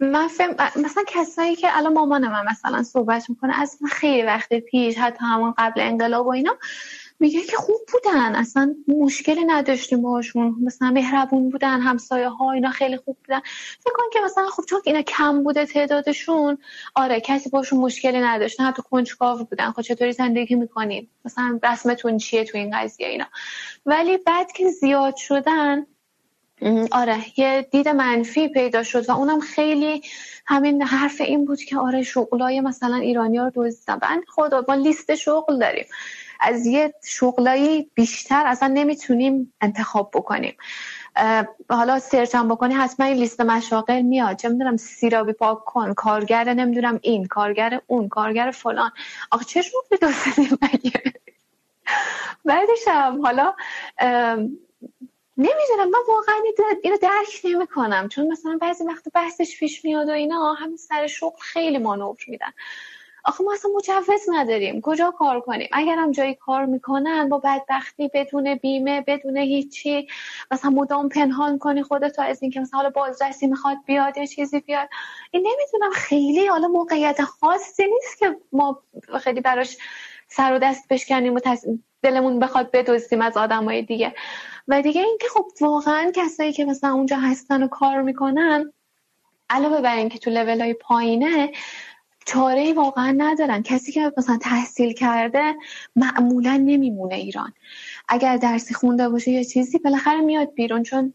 من 0.00 0.28
فهم... 0.28 0.50
مثلا 0.76 1.04
کسایی 1.06 1.56
که 1.56 1.76
الان 1.76 1.92
مامان 1.92 2.28
من 2.28 2.44
مثلا 2.50 2.82
صحبت 2.82 3.30
می‌کنه 3.30 3.60
از 3.60 3.78
خیلی 3.90 4.22
وقت 4.22 4.54
پیش 4.54 4.98
حتی 4.98 5.18
همون 5.20 5.54
قبل 5.58 5.80
انقلاب 5.80 6.26
و 6.26 6.30
اینا 6.30 6.56
میگه 7.20 7.42
که 7.42 7.56
خوب 7.56 7.76
بودن 7.92 8.34
اصلا 8.34 8.74
مشکلی 8.88 9.44
نداشتیم 9.44 10.02
باشون 10.02 10.56
مثلا 10.62 10.90
مهربون 10.90 11.50
بودن 11.50 11.80
همسایه 11.80 12.28
ها 12.28 12.52
اینا 12.52 12.70
خیلی 12.70 12.96
خوب 12.96 13.16
بودن. 13.26 13.40
فکر 13.80 13.92
کن 13.94 14.04
که 14.12 14.20
مثلا 14.24 14.48
خب 14.48 14.64
چون 14.64 14.80
اینا 14.84 15.02
کم 15.02 15.42
بوده 15.42 15.66
تعدادشون 15.66 16.58
آره 16.94 17.20
کسی 17.20 17.50
باشون 17.50 17.78
مشکلی 17.78 18.20
نداشت 18.20 18.60
حتی 18.60 18.82
کنجکاو 18.82 19.44
بودن. 19.44 19.70
خب 19.70 19.82
چطوری 19.82 20.12
زندگی 20.12 20.54
می‌کنید 20.54 21.10
مثلا 21.24 21.60
رسمتون 21.62 22.18
چیه 22.18 22.44
تو 22.44 22.58
این 22.58 22.78
قضیه 22.78 23.08
اینا؟ 23.08 23.26
ولی 23.86 24.16
بعد 24.16 24.52
که 24.52 24.70
زیاد 24.70 25.16
شدن 25.16 25.86
آره 26.90 27.24
یه 27.36 27.68
دید 27.70 27.88
منفی 27.88 28.48
پیدا 28.48 28.82
شد 28.82 29.08
و 29.08 29.12
اونم 29.12 29.40
خیلی 29.40 30.02
همین 30.46 30.82
حرف 30.82 31.20
این 31.20 31.44
بود 31.44 31.62
که 31.62 31.78
آره 31.78 32.02
شغلای 32.02 32.60
مثلا 32.60 32.96
ایرانی 32.96 33.38
ها 33.38 33.52
رو 33.54 33.70
بند 34.02 34.22
خدا 34.28 34.64
ما 34.68 34.74
لیست 34.74 35.14
شغل 35.14 35.58
داریم. 35.58 35.86
از 36.40 36.66
یه 36.66 36.94
شغلایی 37.04 37.90
بیشتر 37.94 38.46
اصلا 38.46 38.68
نمی‌تونیم 38.68 39.54
انتخاب 39.60 40.10
بکنیم. 40.14 40.56
حالا 41.70 41.98
سرچ 41.98 42.34
هم 42.34 42.48
بکنی 42.48 42.74
حتما 42.74 43.06
این 43.06 43.16
لیست 43.16 43.40
مشاغل 43.40 44.02
میاد. 44.02 44.36
چه 44.36 44.48
می‌دونم 44.48 44.76
سیرابی 44.76 45.32
پاک 45.32 45.64
کن 45.64 45.94
کارگر 45.94 46.52
نمی‌دونم 46.52 46.98
این 47.02 47.26
کارگر 47.26 47.80
اون 47.86 48.08
کارگر 48.08 48.50
فلان. 48.50 48.92
آخه 49.30 49.44
چه 49.44 49.62
شغلی 49.62 49.98
دزدیدیم 50.02 50.58
مگه؟ 50.62 51.02
بعدش 52.44 52.88
هم 52.88 53.22
حالا 53.26 53.54
نمی‌دونم 55.36 55.90
من 55.90 55.98
واقعا 56.08 56.34
اینو 56.82 56.96
درک 57.02 57.40
نمی 57.44 57.66
کنم 57.66 58.08
چون 58.08 58.26
مثلا 58.26 58.58
بعضی 58.60 58.84
وقت 58.84 59.04
بحثش 59.14 59.58
پیش 59.58 59.84
میاد 59.84 60.08
و 60.08 60.12
اینا 60.12 60.52
همین 60.52 60.76
سر 60.76 61.06
شغل 61.06 61.38
خیلی 61.40 61.78
مانور 61.78 62.16
میدن. 62.28 62.52
آخه 63.24 63.44
ما 63.44 63.52
اصلا 63.52 63.70
مجوز 63.76 64.28
نداریم. 64.28 64.80
کجا 64.80 65.10
کار 65.10 65.40
کنیم؟ 65.40 65.68
اگر 65.72 65.96
هم 65.96 66.12
جایی 66.12 66.34
کار 66.34 66.64
می‌کنن 66.64 67.28
با 67.28 67.38
بدبختی 67.38 68.10
بدون 68.14 68.54
بیمه 68.54 69.00
بدون 69.06 69.36
هیچی 69.36 70.08
مثلا 70.50 70.70
مدام 70.70 71.08
پنهان 71.08 71.58
کنی 71.58 71.82
خودتو 71.82 72.22
از 72.22 72.42
اینکه 72.42 72.60
مثلا 72.60 72.78
حالا 72.78 72.90
بازرسی 72.90 73.46
می‌خواد 73.46 73.76
بیاد 73.86 74.18
یا 74.18 74.26
چیزی 74.26 74.60
بیاد. 74.60 74.88
این 75.30 75.46
نمی‌دونم 75.46 75.92
خیلی 75.92 76.46
حالا 76.46 76.68
موقعیت 76.68 77.22
خاصی 77.22 77.86
نیست 77.86 78.18
که 78.18 78.36
ما 78.52 78.82
خیلی 79.20 79.40
براش 79.40 79.76
سر 80.28 80.54
و 80.54 80.58
دست 80.58 80.88
بشکنیم 80.88 81.34
و 81.34 81.40
دلمون 82.02 82.38
بخواد 82.38 82.70
بدوزیم 82.70 83.20
از 83.20 83.36
آدمای 83.36 83.82
دیگه. 83.82 84.14
و 84.68 84.82
دیگه 84.82 85.00
اینکه 85.00 85.26
خب 85.28 85.46
واقعا 85.60 86.12
کسایی 86.14 86.52
که 86.52 86.64
مثلا 86.64 86.92
اونجا 86.92 87.16
هستن 87.16 87.62
و 87.62 87.68
کار 87.68 88.02
می‌کنن 88.02 88.72
علاوه 89.50 89.80
بر 89.80 89.96
اینکه 89.96 90.18
تو 90.18 90.30
لول 90.30 90.60
های 90.60 90.74
پایینه 90.74 91.52
چاره 92.28 92.72
واقعا 92.72 93.14
ندارن. 93.18 93.62
کسی 93.62 93.92
که 93.92 94.12
مثلا 94.16 94.38
تحصیل 94.42 94.92
کرده 94.92 95.54
معمولا 95.96 96.56
نمیمونه 96.56 97.14
ایران. 97.14 97.52
اگر 98.08 98.36
درسی 98.36 98.74
خونده 98.74 99.08
باشه 99.08 99.30
یا 99.30 99.42
چیزی 99.42 99.78
بالاخره 99.78 100.20
میاد 100.20 100.54
بیرون 100.54 100.82
چون 100.82 101.14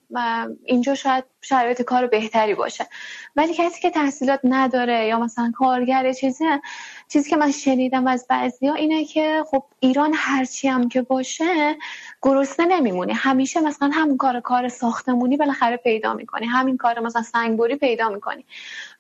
اینجا 0.66 0.96
شاید 0.96 1.24
شرایط 1.42 1.82
کار 1.82 2.08
بهتری 2.08 2.56
باشه. 2.56 2.88
ولی 3.36 3.54
کسی 3.54 3.82
که 3.82 3.90
تحصیلات 3.90 4.40
نداره 4.44 5.08
یا 5.08 5.20
مثلا 5.20 5.52
کارگر 5.56 6.14
چیزی 6.14 6.46
چیزی 7.08 7.30
که 7.30 7.36
من 7.36 7.52
شنیدم 7.52 8.08
از 8.08 8.26
بعضیا 8.30 8.74
اینه 8.74 9.06
که 9.06 9.44
خب 9.52 9.64
ایران 9.80 10.12
هرچی 10.16 10.68
هم 10.68 10.90
که 10.90 11.02
باشه 11.02 11.78
گرسنه 12.22 12.66
نمیمونی 12.66 13.14
همیشه 13.14 13.62
مثلا 13.62 13.92
همون 13.94 14.18
کار 14.18 14.40
کار 14.40 14.68
ساختمونی 14.68 15.38
بالاخره 15.38 15.78
پیدا 15.78 16.14
می‌کنی 16.14 16.46
همین 16.46 16.78
کار 16.78 17.00
مثلا 17.00 17.22
سنگبری 17.22 17.76
پیدا 17.76 18.10
می‌کنی. 18.10 18.46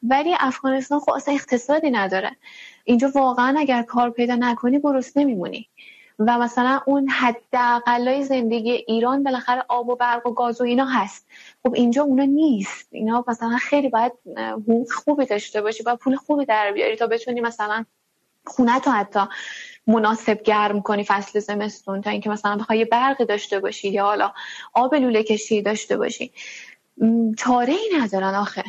ولی 0.03 0.36
افغانستان 0.40 0.99
خب 0.99 1.11
اصلا 1.11 1.34
اقتصادی 1.34 1.91
نداره. 1.91 2.32
اینجا 2.84 3.11
واقعا 3.15 3.56
اگر 3.60 3.82
کار 3.82 4.10
پیدا 4.10 4.36
نکنی 4.36 4.80
گرسنه 4.80 5.24
میمونی 5.24 5.70
و 6.19 6.38
مثلا 6.38 6.81
اون 6.85 7.10
حداقلای 7.10 8.23
زندگی 8.23 8.72
ایران 8.72 9.23
بالاخره 9.23 9.65
آب 9.68 9.90
و 9.90 9.95
برق 9.95 10.27
و 10.27 10.34
گاز 10.34 10.61
و 10.61 10.64
اینا 10.64 10.85
هست. 10.85 11.27
خب 11.64 11.73
اینجا 11.73 12.03
اونا 12.03 12.23
نیست. 12.23 12.88
اینا 12.91 13.26
مثلا 13.27 13.57
خیلی 13.57 13.90
باید 13.90 14.11
حقوق 14.38 14.91
خوبی 14.91 15.26
داشته 15.26 15.61
باشی 15.61 15.84
باید 15.84 15.99
پول 15.99 16.15
خوبی 16.15 16.45
در 16.45 16.72
بیاری 16.72 16.95
تا 16.95 17.07
بتونی 17.07 17.41
مثلا 17.41 17.85
خونه 18.45 18.80
تو 18.80 18.91
حتی 18.91 19.19
مناسب 19.88 20.44
گرم 20.44 20.81
کنی 20.81 21.03
فصل 21.03 21.40
زمستون 21.40 22.02
تا 22.02 22.10
اینکه 22.10 22.30
مثلا 22.30 22.56
بخوای 22.56 22.85
برقی 22.85 23.26
داشته 23.26 23.60
باشی 23.60 23.90
یا 23.90 24.03
حالا 24.03 24.34
آب 24.73 24.95
لوله 24.95 25.23
کشی 25.23 25.61
داشته 25.61 25.98
باشی. 25.98 26.31
چاره 27.38 27.73
ای 27.73 27.90
ندارن 27.99 28.35
آخه. 28.35 28.64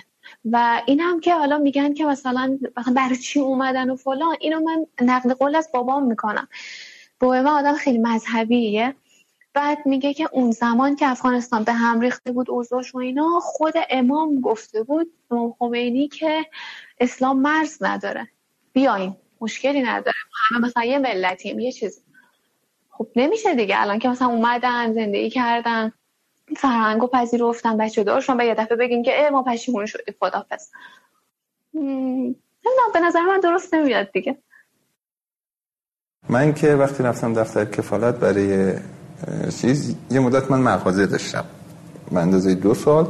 و 0.44 0.82
این 0.86 1.00
هم 1.00 1.20
که 1.20 1.34
حالا 1.34 1.58
میگن 1.58 1.94
که 1.94 2.04
مثلا 2.04 2.58
برای 2.94 3.16
چی 3.16 3.40
اومدن 3.40 3.90
و 3.90 3.96
فلان 3.96 4.36
اینو 4.40 4.60
من 4.60 4.86
نقل 5.00 5.34
قول 5.34 5.56
از 5.56 5.68
بابام 5.72 6.06
می‌کنم. 6.06 6.48
من 7.22 7.46
آدم 7.46 7.74
خیلی 7.74 7.98
مذهبیه. 7.98 8.94
بعد 9.54 9.86
میگه 9.86 10.14
که 10.14 10.28
اون 10.32 10.50
زمان 10.50 10.96
که 10.96 11.10
افغانستان 11.10 11.64
به 11.64 11.72
هم 11.72 12.00
ریخته 12.00 12.32
بود 12.32 12.50
اوضاعش 12.50 12.94
و 12.94 12.98
اینا 12.98 13.40
خود 13.42 13.74
امام 13.90 14.40
گفته 14.40 14.82
بود 14.82 15.12
امام 15.30 15.54
خمینی 15.58 16.08
که 16.08 16.46
اسلام 17.00 17.40
مرز 17.40 17.82
نداره. 17.82 18.28
بیاین 18.72 19.16
مشکلی 19.40 19.82
نداره. 19.82 20.16
همه 20.50 20.66
مثلا 20.66 20.84
یه 20.84 20.98
ملتیم 20.98 21.58
یه 21.58 21.72
چیز. 21.72 22.04
خب 22.90 23.08
نمیشه 23.16 23.54
دیگه. 23.54 23.80
الان 23.80 23.98
که 23.98 24.08
مثلا 24.08 24.28
اومدن 24.28 24.92
زندگی 24.92 25.30
کردن 25.30 25.92
فرهنگ 26.56 27.02
و 27.02 27.06
پذیرفتن 27.06 27.76
بچه 27.76 28.04
دارشون 28.04 28.36
به 28.36 28.46
یه 28.46 28.54
دفعه 28.54 28.76
بگین 28.76 29.02
که 29.02 29.24
اه 29.24 29.30
ما 29.30 29.42
پشیمون 29.42 29.86
شدیم 29.86 30.14
خدافز 30.20 30.70
نمی‌دونم 31.74 32.92
به 32.92 33.00
نظر 33.00 33.20
من 33.20 33.40
درست 33.40 33.74
نمیاد 33.74 34.12
دیگه. 34.12 34.38
من 36.28 36.52
که 36.52 36.74
وقتی 36.74 37.02
رفتم 37.02 37.34
دفتر 37.34 37.64
کفالت 37.64 38.14
برای 38.14 38.72
چیز 39.60 39.94
یه 40.10 40.20
مدت 40.20 40.50
من 40.50 40.60
مغازه 40.60 41.06
داشتم. 41.06 41.44
به 42.10 42.20
اندازه 42.20 42.54
دو 42.54 42.74
سال. 42.74 43.06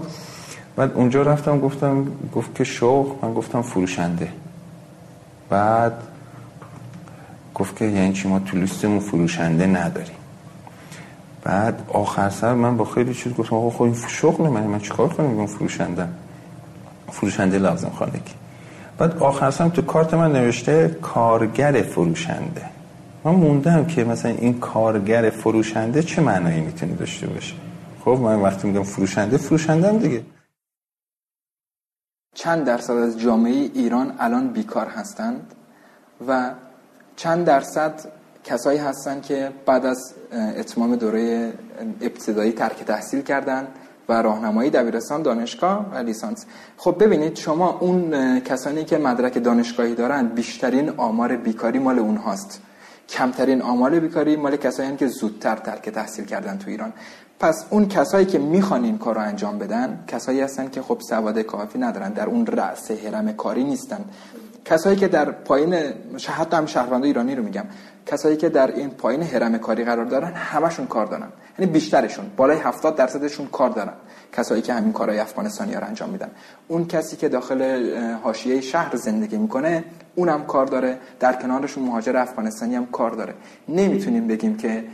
بعد 0.76 0.92
اونجا 0.94 1.22
رفتم 1.22 1.60
گفتم 1.60 2.06
گفت 2.34 2.54
که 2.54 2.64
شوق. 2.64 3.24
من 3.24 3.34
گفتم 3.34 3.62
فروشنده. 3.62 4.28
بعد 5.50 5.92
گفت 7.54 7.76
که 7.76 7.84
یعنی 7.84 8.12
چی؟ 8.12 8.28
ما 8.28 8.38
تو 8.38 8.56
لیستمون 8.56 9.00
فروشنده 9.00 9.66
نداریم. 9.66 10.16
بعد 11.42 11.82
آخر 11.88 12.30
سر 12.30 12.54
من 12.54 12.76
با 12.76 12.84
خیلی 12.84 13.14
چیز 13.14 13.34
گفتم 13.34 13.56
آقا 13.56 13.70
خب 13.70 13.82
این 13.82 13.96
شغل 14.08 14.48
من 14.48 14.62
من 14.62 14.78
چیکار 14.78 15.08
کنم؟ 15.08 15.26
میگم 15.26 15.46
فروشنده 15.46 16.08
فروشنده 17.10 17.58
لازم 17.58 17.90
خانگی. 17.90 18.34
بعد 18.98 19.18
آخر 19.18 19.50
سر 19.50 19.68
تو 19.68 19.82
کارت 19.82 20.14
من 20.14 20.32
نوشته 20.32 20.98
کارگر 21.02 21.82
فروشنده. 21.82 22.62
من 23.24 23.34
موندم 23.34 23.86
که 23.86 24.04
مثلا 24.04 24.30
این 24.30 24.60
کارگر 24.60 25.30
فروشنده 25.30 26.02
چه 26.02 26.22
معنایی 26.22 26.60
می‌تونه 26.60 26.94
داشته 26.94 27.26
باشه. 27.26 27.54
خب 28.04 28.10
من 28.10 28.40
وقتی 28.40 28.68
میگم 28.68 28.82
فروشنده 28.82 29.88
هم 29.88 29.98
دیگه. 29.98 30.24
چند 32.34 32.64
درصد 32.64 32.92
از 32.92 33.20
جامعه 33.20 33.52
ایران 33.52 34.14
الان 34.18 34.48
بیکار 34.48 34.86
هستند 34.86 35.54
و 36.28 36.50
چند 37.16 37.46
درصد 37.46 38.00
کسایی 38.44 38.78
هستند 38.78 39.22
که 39.22 39.52
بعد 39.66 39.86
از 39.86 40.14
اتمام 40.32 40.96
دوره 40.96 41.52
ابتدایی 42.00 42.52
ترک 42.52 42.84
تحصیل 42.84 43.22
کردند 43.22 43.68
و 44.08 44.22
راهنمایی 44.22 44.70
دبیرستان 44.70 45.22
دانشگاه 45.22 45.86
و 45.92 45.96
لیسانس. 45.96 46.46
خب 46.76 46.96
ببینید 47.00 47.36
شما 47.36 47.78
اون 47.78 48.40
کسانی 48.40 48.84
که 48.84 48.98
مدرک 48.98 49.38
دانشگاهی 49.38 49.94
دارند 49.94 50.34
بیشترین 50.34 50.90
آمار 50.90 51.36
بیکاری 51.36 51.78
مال 51.78 51.98
اونهاست. 51.98 52.60
کمترین 53.08 53.62
آمار 53.62 54.00
بیکاری 54.00 54.36
مال 54.36 54.56
کسایی 54.56 54.96
که 54.96 55.06
زودتر 55.06 55.56
ترک 55.56 55.88
تحصیل 55.88 56.24
کردن 56.24 56.58
تو 56.58 56.70
ایران. 56.70 56.92
پس 57.40 57.66
اون 57.70 57.88
کسایی 57.88 58.26
که 58.26 58.38
می‌خوان 58.38 58.84
این 58.84 58.98
کار 58.98 59.18
انجام 59.18 59.58
بدن 59.58 60.04
کسایی 60.06 60.40
هستن 60.40 60.70
که 60.70 60.82
خب 60.82 61.00
سواد 61.00 61.38
کافی 61.38 61.78
ندارن 61.78 62.12
در 62.12 62.26
اون 62.26 62.46
رأس 62.46 62.90
هرم 62.90 63.32
کاری 63.32 63.64
نیستن. 63.64 64.04
کسایی 64.64 64.96
که 64.96 65.08
در 65.08 65.30
پایین 65.30 65.74
حتی 66.26 66.56
هم 66.56 66.66
شهروندان 66.66 67.04
ایرانی 67.04 67.34
رو 67.34 67.42
میگم 67.42 67.64
کسایی 68.06 68.36
که 68.36 68.48
در 68.48 68.74
این 68.74 68.90
پایین 68.90 69.22
هرم 69.22 69.58
کاری 69.58 69.84
قرار 69.84 70.04
دارن 70.04 70.32
همشون 70.32 70.86
کار 70.86 71.06
دارن. 71.06 71.28
یعنی 71.58 71.72
بیشترشون 71.72 72.24
بالای 72.36 72.58
70 72.58 72.96
درصدشون 72.96 73.46
کار 73.46 73.70
دارن. 73.70 73.92
کسایی 74.32 74.62
که 74.62 74.72
همین 74.72 74.92
کارهای 74.92 75.18
افغانستانی 75.18 75.74
رو 75.74 75.86
انجام 75.86 76.10
میدن. 76.10 76.30
اون 76.68 76.86
کسی 76.86 77.16
که 77.16 77.28
داخل 77.28 77.90
حاشیه 78.22 78.60
شهر 78.60 78.96
زندگی 78.96 79.36
می‌کنه 79.36 79.84
اونم 80.14 80.46
کار 80.46 80.66
داره. 80.66 80.98
در 81.20 81.32
کنارشون 81.32 81.84
مهاجر 81.84 82.16
افغانستانی 82.16 82.74
هم 82.74 82.86
کار 82.86 83.10
داره. 83.10 83.34
نمی‌تونیم 83.68 84.26
بگیم 84.26 84.56
که 84.56 84.84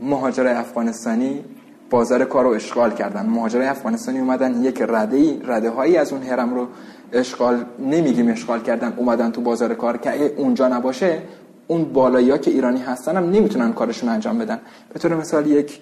مهاجر 0.00 0.46
افغانستانی 0.46 1.44
بازار 1.90 2.24
کار 2.24 2.44
رو 2.44 2.50
اشغال 2.50 2.90
کردن. 2.90 3.26
مهاجرای 3.26 3.66
افغانستانی 3.66 4.18
اومدن 4.18 4.62
یک 4.62 4.82
رده 4.88 5.38
رده 5.46 5.70
هایی 5.70 5.96
از 5.96 6.12
اون 6.12 6.22
هرم 6.22 6.54
رو 6.54 6.68
اشغال 7.12 7.64
نمیگیم 7.78 8.28
اشغال 8.28 8.62
کردن 8.62 8.92
اومدن 8.96 9.30
تو 9.30 9.40
بازار 9.40 9.74
کار 9.74 9.96
که 9.96 10.12
اگه 10.12 10.34
اونجا 10.36 10.68
نباشه 10.68 11.22
اون 11.66 11.84
بالایی 11.92 12.30
ها 12.30 12.38
که 12.38 12.50
ایرانی 12.50 12.80
هستن 12.80 13.16
هم 13.16 13.30
نمی‌تونن 13.30 13.72
کارشون 13.72 14.08
انجام 14.08 14.38
بدن 14.38 14.60
به 14.92 14.98
طور 14.98 15.14
مثال 15.14 15.46
یک 15.46 15.80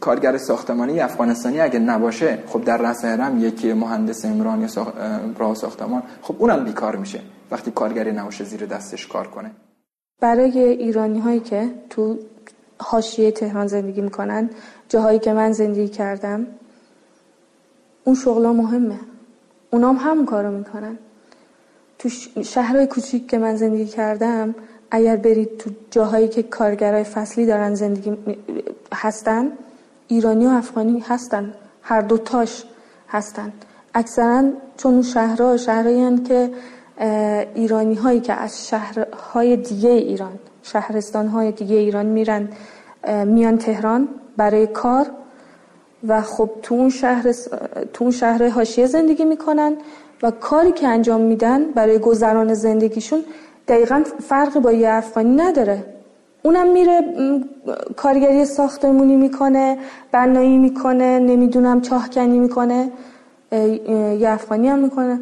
کارگر 0.00 0.38
ساختمانی 0.38 1.00
افغانستانی 1.00 1.60
اگه 1.60 1.78
نباشه 1.78 2.38
خب 2.46 2.64
در 2.64 2.76
رأس 2.76 3.04
هرم 3.04 3.44
یک 3.44 3.66
مهندس 3.66 4.24
عمران 4.24 4.60
یا. 4.60 4.92
راه 5.38 5.54
ساختمان 5.54 6.02
خب 6.22 6.36
اونم 6.38 6.64
بیکار 6.64 6.96
میشه 6.96 7.20
وقتی 7.50 7.70
کارگری 7.70 8.12
نباشه 8.12 8.44
زیر 8.44 8.66
دستش 8.66 9.06
کار 9.06 9.26
کنه 9.26 9.50
برای 10.20 10.58
ایرانی 10.58 11.18
هایی 11.18 11.40
که 11.40 11.68
تو 11.90 12.18
حاشیه 12.78 13.30
تهران 13.30 13.66
زندگی 13.66 14.00
می‌کنن 14.00 14.50
جاهایی 14.88 15.18
که 15.18 15.32
من 15.32 15.52
زندگی 15.52 15.88
کردم 15.88 16.46
اون 18.04 18.14
شغلا 18.14 18.52
مهمه 18.52 18.98
اونام 19.72 19.96
هم 19.96 20.10
همون 20.10 20.26
کارو 20.26 20.50
می‌کنن. 20.50 20.98
تو 21.98 22.08
شهرهای 22.42 22.86
کوچیک 22.86 23.30
که 23.30 23.38
من 23.38 23.56
زندگی 23.56 23.86
کردم 23.86 24.54
اگر 24.90 25.16
برید 25.16 25.58
تو 25.58 25.70
جاهایی 25.90 26.28
که 26.28 26.42
کارگرای 26.42 27.04
فصلی 27.04 27.46
دارن 27.46 27.74
زندگی 27.74 28.16
هستن 28.94 29.52
ایرانی 30.08 30.46
و 30.46 30.50
افغانی 30.50 31.00
هستن. 31.00 31.54
هر 31.82 32.00
دو 32.00 32.18
تاش 32.18 32.64
هستن. 33.08 33.52
اکثرا 33.94 34.44
چون 34.76 35.02
شهرها 35.02 35.56
شهرهایی 35.56 36.18
که 36.18 36.50
ایرانی 37.54 37.94
هایی 37.94 38.20
که 38.20 38.32
از 38.32 38.68
شهرهای 38.68 39.56
دیگه 39.56 39.90
ایران 39.90 40.38
شهرستان 40.62 41.26
های 41.28 41.52
دیگه 41.52 41.76
ایران 41.76 42.06
میرن 42.06 42.48
میان 43.24 43.58
تهران 43.58 44.08
برای 44.36 44.66
کار 44.66 45.06
و 46.08 46.22
خب 46.22 46.50
تو 46.62 46.74
اون 46.74 46.90
شهر 46.90 47.32
تو 47.92 48.04
اون 48.04 48.10
شهر 48.10 48.48
حاشیه 48.48 48.86
زندگی 48.86 49.24
می‌کنن 49.24 49.76
و 50.22 50.30
کاری 50.30 50.72
که 50.72 50.88
انجام 50.88 51.20
میدن 51.20 51.64
برای 51.64 51.98
گذران 51.98 52.54
زندگیشون 52.54 53.24
دقیقا 53.68 54.02
فرقی 54.28 54.60
با 54.60 54.72
یه 54.72 54.90
افغانی 54.90 55.36
نداره. 55.36 55.84
اونم 56.42 56.72
میره 56.72 57.00
کارگری 57.96 58.44
ساختمونی 58.44 59.16
می‌کنه 59.16 59.78
بنایی 60.12 60.58
می‌کنه 60.58 61.18
نمی‌دونم 61.18 61.80
چاهکنی 61.80 62.38
می‌کنه 62.38 62.90
یه 64.18 64.28
افغانی 64.28 64.68
هم 64.68 64.78
می‌کنه. 64.78 65.20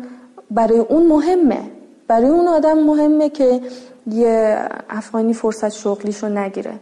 برای 0.51 0.79
اون 0.79 1.07
مهمه. 1.07 1.61
برای 2.09 2.29
اون 2.29 2.49
آدم 2.49 2.79
مهمه 2.79 3.29
که 3.29 3.61
یه 4.07 4.59
افغانی 4.91 5.35
فرصت 5.35 5.69
شغلیشو 5.69 6.29
نگیره. 6.29 6.73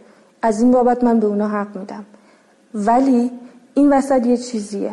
از 0.41 0.61
این 0.61 0.71
بابت 0.71 1.03
من 1.03 1.19
به 1.19 1.27
اونا 1.27 1.47
حق 1.47 1.77
میدم. 1.77 2.05
ولی 2.73 3.31
این 3.79 3.93
وسط 3.93 4.25
یه 4.25 4.37
چیزیه. 4.37 4.91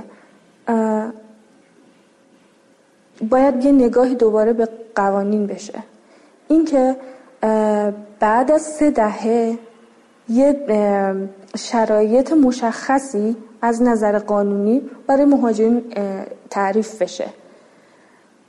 باید 3.30 3.64
یه 3.64 3.72
نگاهی 3.72 4.14
دوباره 4.14 4.52
به 4.52 4.68
قوانین 4.94 5.46
بشه. 5.46 5.78
اینکه 6.48 6.96
بعد 8.20 8.50
از 8.50 8.62
سه 8.62 8.90
دهه 8.90 9.58
یه 10.28 10.66
شرایط 11.58 12.32
مشخصی 12.32 13.36
از 13.62 13.82
نظر 13.82 14.18
قانونی 14.18 14.82
برای 15.06 15.24
مهاجرین 15.24 15.84
تعریف 16.50 17.02
بشه 17.02 17.26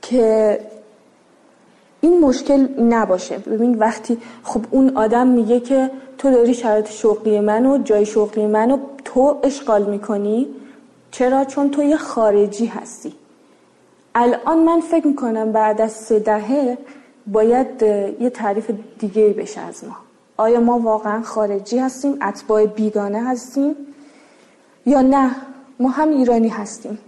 که 0.02 0.60
این 2.00 2.20
مشکل 2.20 2.82
نباشه. 2.82 3.38
ببین 3.38 3.78
وقتی 3.78 4.18
خب 4.42 4.60
اون 4.70 4.96
آدم 4.96 5.26
میگه 5.26 5.60
که 5.60 5.90
تو 6.18 6.30
داری 6.30 6.54
شرایط 6.54 6.90
شغلی 6.90 7.40
منو 7.40 7.78
جای 7.78 8.06
شغلی 8.06 8.46
منو 8.46 8.78
تو 9.18 9.38
اشغال 9.42 9.90
می‌کنی؟ 9.90 10.48
چرا؟ 11.10 11.44
چون 11.44 11.70
تو 11.70 11.82
یه 11.82 11.96
خارجی 11.96 12.66
هستی. 12.66 13.14
الان 14.14 14.58
من 14.58 14.80
فکر 14.80 15.06
می‌کنم 15.06 15.52
بعد 15.52 15.80
از 15.80 15.92
سه 15.92 16.18
دهه 16.18 16.78
باید 17.26 17.82
یه 18.20 18.30
تعریف 18.30 18.70
دیگه 18.98 19.28
بشه 19.28 19.60
از 19.60 19.84
ما. 19.84 19.96
آیا 20.36 20.60
ما 20.60 20.78
واقعا 20.78 21.22
خارجی 21.22 21.78
هستیم؟ 21.78 22.18
اتباع 22.22 22.66
بیگانه 22.66 23.28
هستیم؟ 23.28 23.76
یا 24.86 25.02
نه 25.02 25.30
ما 25.80 25.88
هم 25.88 26.08
ایرانی 26.08 26.48
هستیم. 26.48 26.98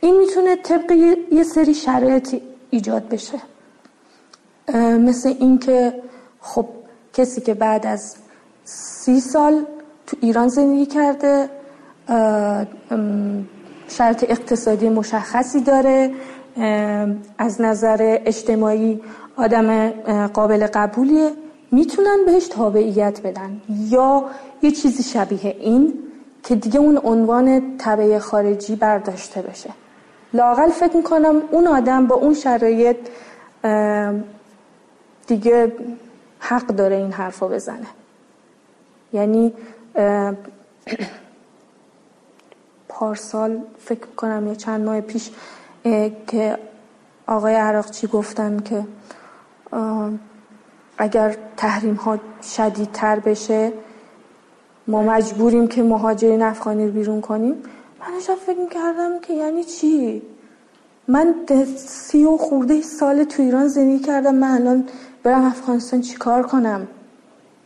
این 0.00 0.18
می‌تونه 0.18 0.56
طبق 0.56 0.90
یه 1.30 1.42
سری 1.42 1.74
شرایط 1.74 2.42
ایجاد 2.70 3.08
بشه. 3.08 3.38
مثل 4.98 5.28
اینکه 5.28 6.02
خب 6.40 6.66
کسی 7.12 7.40
که 7.40 7.54
بعد 7.54 7.86
از 7.86 8.16
سی 8.64 9.20
سال 9.20 9.66
تو 10.08 10.16
ایران 10.20 10.48
زندگی 10.48 10.86
کرده 10.86 11.48
شرط 13.88 14.24
اقتصادی 14.28 14.88
مشخصی 14.88 15.60
داره. 15.60 16.10
از 17.38 17.60
نظر 17.60 18.18
اجتماعی 18.24 19.00
آدم 19.36 19.90
قابل 20.26 20.66
قبولیه. 20.66 21.30
می‌تونن 21.72 22.18
بهش 22.26 22.48
تابعیت 22.48 23.20
بدن. 23.20 23.60
یا 23.68 24.24
یه 24.62 24.70
چیزی 24.70 25.02
شبیه 25.02 25.56
این 25.60 25.94
که 26.42 26.54
دیگه 26.54 26.80
اون 26.80 27.00
عنوان 27.04 27.62
تبع 27.78 28.18
خارجی 28.18 28.76
برداشته 28.76 29.42
بشه. 29.42 29.70
لاقل 30.32 30.68
فکر 30.68 30.96
می‌کنم 30.96 31.42
اون 31.50 31.66
آدم 31.66 32.06
با 32.06 32.16
اون 32.16 32.34
شرایط 32.34 32.96
دیگه 35.26 35.72
حق 36.38 36.66
داره 36.66 36.96
این 36.96 37.12
حرفو 37.12 37.48
بزنه. 37.48 37.86
یعنی 39.12 39.52
پارسال 42.88 43.60
فکر 43.78 44.06
کنم 44.16 44.46
یا 44.46 44.54
چند 44.54 44.84
ماه 44.84 45.00
پیش 45.00 45.30
که 46.26 46.58
آقای 47.26 47.54
عراقچی 47.54 48.06
گفتن 48.06 48.60
که 48.60 48.84
اگر 50.98 51.36
تحریم 51.56 51.94
ها 51.94 52.18
شدیدتر 52.42 53.18
بشه 53.18 53.72
ما 54.86 55.02
مجبوریم 55.02 55.68
که 55.68 55.82
مهاجرین 55.82 56.42
افغانی 56.42 56.86
رو 56.86 56.92
بیرون 56.92 57.20
کنیم. 57.20 57.54
من 58.00 58.34
فکر 58.46 58.68
کردم 58.68 59.20
که 59.20 59.32
یعنی 59.32 59.64
چی؟ 59.64 60.22
من 61.08 61.34
سی 61.76 62.24
و 62.24 62.36
خورده 62.36 62.82
سال 62.82 63.24
تو 63.24 63.42
ایران 63.42 63.68
زندگی 63.68 64.04
کردم 64.04 64.34
من 64.34 64.48
الان 64.48 64.84
برم 65.22 65.44
افغانستان 65.44 66.00
چیکار 66.00 66.42
کنم؟ 66.42 66.88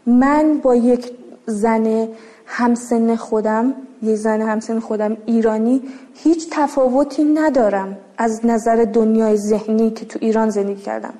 من 0.06 0.58
با 0.58 0.74
یک 0.76 1.12
زن 1.46 2.08
همسن 2.46 3.16
خودم 3.16 3.74
یه 4.02 4.14
زن 4.14 4.40
همسن 4.40 4.80
خودم 4.80 5.16
ایرانی 5.26 5.82
هیچ 6.14 6.48
تفاوتی 6.50 7.24
ندارم 7.24 7.96
از 8.18 8.46
نظر 8.46 8.84
دنیای 8.92 9.36
ذهنی 9.36 9.90
که 9.90 10.04
تو 10.06 10.18
ایران 10.22 10.50
زندگی 10.50 10.82
کردم. 10.82 11.14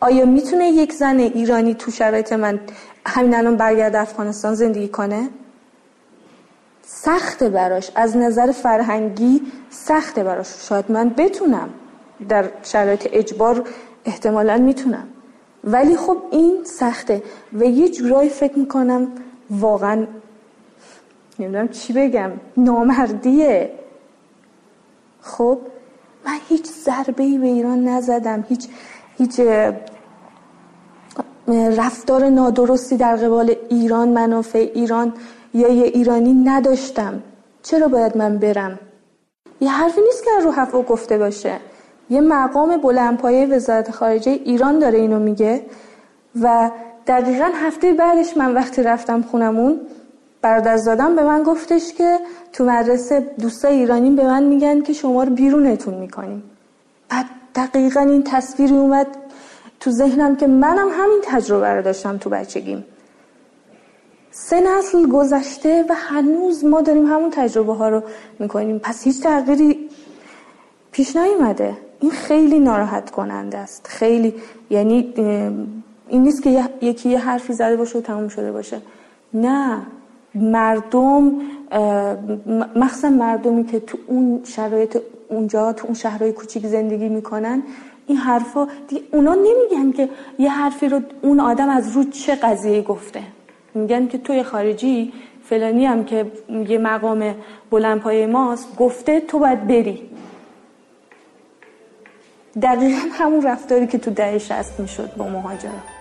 آیا 0.00 0.24
می‌تونه 0.24 0.68
یک 0.70 0.92
زن 0.92 1.18
ایرانی 1.18 1.74
تو 1.74 1.90
شرایط 1.90 2.32
من 2.32 2.60
همین 3.06 3.34
الان 3.34 3.56
برگرد 3.56 3.96
افغانستان 3.96 4.54
زندگی 4.54 4.88
کنه؟ 4.88 5.28
سخته 6.82 7.48
براش. 7.48 7.90
از 7.94 8.16
نظر 8.16 8.52
فرهنگی 8.52 9.42
سخته 9.70 10.24
براش. 10.24 10.68
شاید 10.68 10.84
من 10.88 11.08
بتونم. 11.08 11.68
در 12.28 12.50
شرایط 12.62 13.08
اجبار 13.12 13.64
احتمالا 14.04 14.56
می‌تونم. 14.56 15.08
ولی 15.64 15.96
خب 15.96 16.16
این 16.30 16.64
سخته. 16.64 17.22
و 17.52 17.64
یه 17.64 17.88
جورایی 17.88 18.28
فکر 18.28 18.58
می‌کنم 18.58 19.08
واقعا 19.50 20.06
نمی‌دونم 21.38 21.68
چی 21.68 21.92
بگم. 21.92 22.30
نامردیه. 22.56 23.70
خب 25.20 25.58
من 26.26 26.38
هیچ 26.48 26.66
ضربه 26.66 27.38
به 27.38 27.46
ایران 27.46 27.84
نزدم. 27.88 28.44
هیچ 28.48 28.68
هیچ 29.18 29.40
رفتار 31.48 32.28
نادرستی 32.28 32.96
در 32.96 33.16
قبال 33.16 33.54
ایران 33.70 34.08
منافع 34.08 34.70
ایران 34.74 35.12
یا 35.54 35.68
یه 35.68 35.84
ایرانی 35.84 36.34
نداشتم. 36.34 37.22
چرا 37.62 37.88
باید 37.88 38.16
من 38.16 38.38
برم؟ 38.38 38.78
یه 39.60 39.70
حرفی 39.70 40.00
نیست 40.00 40.24
که 40.24 40.30
رو 40.42 40.50
هوا 40.50 40.82
گفته 40.82 41.18
باشه. 41.18 41.58
یه 42.10 42.20
مقام 42.20 42.76
بلندپایه 42.76 43.46
وزارت 43.46 43.90
خارجه 43.90 44.30
ایران 44.30 44.78
داره 44.78 44.98
اینو 44.98 45.18
میگه 45.18 45.66
و 46.42 46.70
دقیقا 47.06 47.50
هفته 47.54 47.92
بعدش 47.92 48.36
من 48.36 48.54
وقتی 48.54 48.82
رفتم 48.82 49.22
خونمون 49.22 49.80
برادرزادم 50.42 51.16
به 51.16 51.22
من 51.22 51.42
گفتش 51.42 51.92
که 51.92 52.18
تو 52.52 52.64
مدرسه 52.64 53.20
دوستای 53.40 53.76
ایرانی 53.76 54.10
به 54.10 54.26
من 54.26 54.42
میگن 54.42 54.80
که 54.82 54.92
شما 54.92 55.24
رو 55.24 55.32
بیرونتون 55.32 55.94
می‌کنیم. 55.94 56.42
بعد 57.08 57.26
دقیقا 57.54 58.00
این 58.00 58.22
تصویری 58.22 58.76
اومد 58.76 59.06
تو 59.80 59.90
ذهنم 59.90 60.36
که 60.36 60.46
منم 60.46 60.88
همین 60.88 61.20
تجربه 61.24 61.68
رو 61.68 61.82
داشتم 61.82 62.18
تو 62.18 62.30
بچگیم. 62.30 62.84
سه 64.30 64.60
نسل 64.60 65.08
گذشته 65.08 65.84
و 65.88 65.94
هنوز 65.94 66.64
ما 66.64 66.80
داریم 66.80 67.06
همون 67.06 67.30
تجربه 67.30 67.74
ها 67.74 67.88
رو 67.88 68.02
می‌کنیم. 68.38 68.78
پس 68.78 69.04
هیچ 69.04 69.22
تغییری 69.22 69.88
پیش 70.92 71.16
نیومده. 71.16 71.76
این 72.00 72.10
خیلی 72.10 72.58
ناراحت 72.58 73.10
کننده 73.10 73.58
است. 73.58 73.86
خیلی 73.86 74.34
یعنی 74.70 75.14
این 76.08 76.22
نیست 76.22 76.42
که 76.42 76.64
یکی 76.80 77.08
یه 77.08 77.18
حرفی 77.18 77.52
زده 77.52 77.76
باشه 77.76 77.98
و 77.98 78.00
تموم 78.00 78.28
شده 78.28 78.52
باشه. 78.52 78.80
نه. 79.34 79.82
مردم 80.34 81.32
مخصوصا 82.76 83.10
مردمی 83.10 83.64
که 83.64 83.80
تو 83.80 83.98
اون 84.06 84.40
شرایط 84.44 84.98
اونجا 85.28 85.72
تو 85.72 85.86
اون 85.86 85.94
شهرهای 85.94 86.32
کوچیک 86.32 86.66
زندگی 86.66 87.08
می‌کنن 87.08 87.62
این 88.06 88.18
حرفا 88.18 88.68
اونا 89.12 89.34
نمیگن 89.34 89.92
که 89.92 90.08
یه 90.38 90.50
حرفی 90.50 90.88
رو 90.88 91.00
اون 91.22 91.40
آدم 91.40 91.68
از 91.68 91.96
رو 91.96 92.04
چه 92.04 92.34
قضیه 92.34 92.82
گفته. 92.82 93.22
میگن 93.74 94.06
که 94.06 94.18
توی 94.18 94.42
خارجی 94.42 95.12
فلانی 95.44 95.86
هم 95.86 96.04
که 96.04 96.32
یه 96.68 96.78
مقام 96.78 97.34
بلندپایه 97.70 98.26
ماست 98.26 98.76
گفته 98.76 99.20
تو 99.20 99.38
باید 99.38 99.66
بری. 99.66 100.10
دقیقا 102.62 103.08
همون 103.12 103.42
رفتاری 103.42 103.86
که 103.86 103.98
تو 103.98 104.10
دهه 104.10 104.38
شست 104.38 104.80
می‌شد 104.80 105.16
با 105.16 105.28
مهاجران 105.28 105.95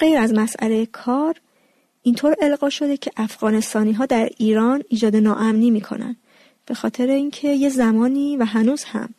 غیر 0.00 0.18
از 0.18 0.34
مسئله 0.34 0.86
کار 0.86 1.40
اینطور 2.02 2.36
القا 2.42 2.70
شده 2.70 2.96
که 2.96 3.10
افغانستانی 3.16 3.92
ها 3.92 4.06
در 4.06 4.28
ایران 4.38 4.82
ایجاد 4.88 5.16
ناامنی 5.16 5.70
می‌کنن 5.70 6.16
به 6.66 6.74
خاطر 6.74 7.06
اینکه 7.06 7.48
یه 7.48 7.68
زمانی 7.68 8.36
و 8.36 8.44
هنوز 8.44 8.84
هم 8.84 9.14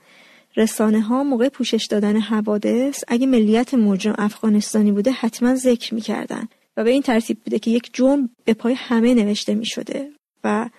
رسانه 0.58 1.02
ها 1.02 1.24
موقع 1.24 1.50
پوشش 1.50 1.88
دادن 1.90 2.20
حوادث 2.20 3.04
اگه 3.08 3.28
ملیت 3.28 3.74
مجرم 3.74 4.16
افغانستانی 4.18 4.92
بوده 4.92 5.12
حتما 5.12 5.56
ذکر 5.56 5.94
می‌کردن 5.94 6.48
و 6.78 6.84
به 6.84 6.90
این 6.90 7.02
ترتیب 7.02 7.38
بوده 7.44 7.60
که 7.60 7.72
یک 7.72 7.90
جرم 7.94 8.30
به 8.46 8.54
پای 8.54 8.74
همه 8.74 9.14
نوشته 9.14 9.56
می 9.56 9.66
شده 9.66 10.10
و 10.44 10.70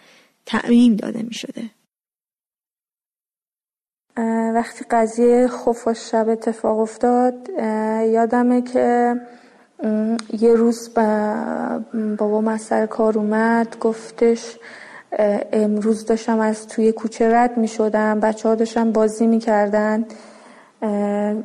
تعمیم 0.47 0.97
داده 0.97 1.23
می 1.23 1.35
شده. 1.35 1.71
وقتی 4.55 4.85
قضیه 4.91 5.49
خفاش 5.49 6.11
شب 6.11 6.29
اتفاق 6.29 6.79
افتاد 6.79 7.35
یادمه 8.13 8.63
که 8.63 9.15
یه 10.41 10.55
روز 10.55 10.91
بابا 12.19 12.41
من 12.41 12.59
سر 12.59 12.87
کار 12.87 13.19
اومد 13.19 13.77
گفتش 13.81 14.59
امروز 15.53 16.05
داشتم 16.05 16.41
از 16.41 16.67
توی 16.67 16.93
کوچه 16.93 17.35
رد 17.35 17.57
می 17.57 17.69
شدم 17.69 18.21
بچه 18.21 18.49
ها 18.49 18.55
داشتم 18.55 18.93
بازی 18.93 19.27
می 19.27 19.39
کردن 19.39 20.05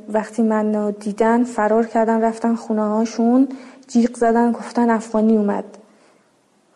وقتی 0.10 0.44
من 0.44 0.92
دیدن 0.92 1.44
فرار 1.44 1.86
کردن 1.86 2.22
رفتن 2.22 2.56
خونه 2.56 2.82
هاشون 2.82 3.48
جیغ 3.88 4.18
زدن 4.18 4.52
گفتن 4.52 4.90
افغانی 4.90 5.38
اومد. 5.38 5.66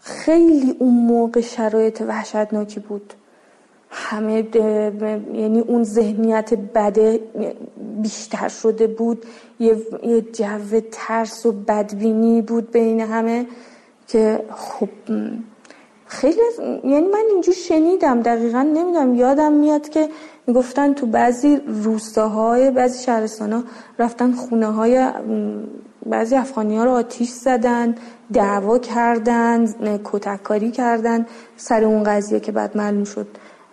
خیلی 0.02 0.76
اون 0.80 0.94
موقع 0.94 1.42
شرایط 1.42 2.02
وحشتناکی 2.08 2.80
بود. 2.80 3.14
همه 3.90 4.48
یعنی 5.34 5.60
اون 5.60 5.84
ذهنیت 5.84 6.54
بده 6.54 7.20
بیشتر 8.02 8.48
شده 8.48 8.88
بود. 8.88 9.26
یه, 9.60 9.78
یه 10.04 10.22
جو 10.22 10.80
ترس 10.92 11.46
و 11.46 11.52
بدبینی 11.52 12.42
بود 12.42 12.72
بین 12.72 13.00
همه 13.00 13.46
که 14.08 14.46
خب 14.56 14.90
خیلی 16.06 16.42
یعنی 16.84 17.08
من 17.08 17.24
اینجور 17.32 17.56
شنیدم 17.56 18.22
دقیقا 18.22 18.62
نمی‌دونم 18.62 19.16
یادم 19.16 19.54
میاد 19.54 19.90
که 19.90 20.10
می‌گفتن 20.48 20.94
تو 20.94 21.06
بعضی 21.06 21.62
روستاهای 21.84 22.72
بعضی 22.72 23.04
شهرستان 23.04 23.54
ها 23.54 23.64
رفتن 24.00 24.32
خونه 24.32 24.68
های 24.68 25.08
بعضی 26.06 26.36
افغانی 26.36 26.78
ها 26.78 26.84
رو 26.84 26.92
آتیش 26.92 27.30
زدن 27.30 27.96
دعوا 28.34 28.80
کردن 28.80 29.66
کتککاری 30.04 30.72
کردن 30.72 31.26
سر 31.58 31.84
اون 31.84 32.04
قضیه 32.04 32.40
که 32.40 32.52
بعد 32.52 32.78
معلوم 32.78 33.04
شد. 33.04 33.28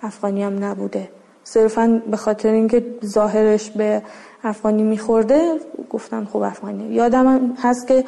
افغانی 0.07 0.43
هم 0.43 0.65
نبوده. 0.65 1.09
صرفا 1.45 2.03
به 2.11 2.16
خاطر 2.16 2.49
اینکه 2.49 2.85
ظاهرش 3.05 3.70
به 3.70 4.03
افغانی 4.45 4.83
میخورده 4.83 5.59
گفتن 5.91 6.24
خوب 6.24 6.43
افغانی 6.43 6.95
یادم 6.95 7.55
هست 7.62 7.87
که 7.87 8.05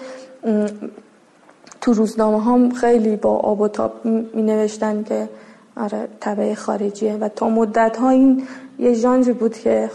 تو 1.80 1.92
روزنامه 1.92 2.44
هم 2.44 2.70
خیلی 2.70 3.16
با 3.16 3.36
آب 3.36 3.60
و 3.60 3.68
تاب 3.68 4.04
می 4.04 4.42
نوشتن 4.42 5.02
که 5.02 5.28
آره 5.76 6.08
طبع 6.20 6.54
خارجیه. 6.54 7.14
و 7.14 7.28
تا 7.28 7.48
مدت 7.48 7.96
ها 7.96 8.10
این 8.10 8.42
یه 8.78 8.94
ژانری 8.94 9.32
بود 9.32 9.54
که 9.54 9.90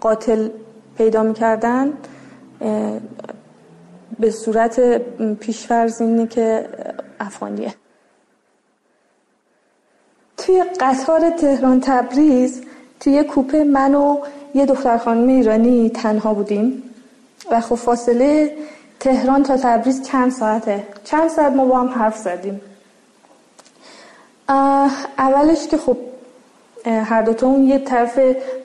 قاتل 0.00 0.48
پیدا 0.98 1.22
می‌کردن 1.22 1.92
به 4.20 4.30
صورت 4.30 4.80
پیشفرز 5.40 6.00
اینه 6.00 6.26
که 6.26 6.68
افغانیه. 7.20 7.74
توی 10.36 10.64
قطار 10.80 11.30
تهران 11.30 11.80
تبریز 11.80 12.62
توی 13.00 13.22
کوپه 13.22 13.64
من 13.64 13.94
و 13.94 14.18
یه 14.54 14.66
دختر 14.66 14.98
خانم 14.98 15.28
ایرانی 15.28 15.90
تنها 15.90 16.34
بودیم. 16.34 16.82
و 17.50 17.60
خب 17.60 17.74
فاصله 17.74 18.56
تهران 19.00 19.42
تا 19.42 19.56
تبریز 19.56 20.02
چند 20.02 20.32
ساعته؟ 20.32 20.86
چند 21.04 21.28
ساعت 21.30 21.52
ما 21.52 21.64
با 21.64 21.78
هم 21.78 21.88
حرف 21.88 22.16
زدیم. 22.16 22.60
اولش 25.18 25.66
که 25.66 25.76
خب 25.76 25.96
هر 26.86 27.22
دوتا 27.22 27.46
اون 27.46 27.64
یه 27.68 27.78
طرف 27.78 28.20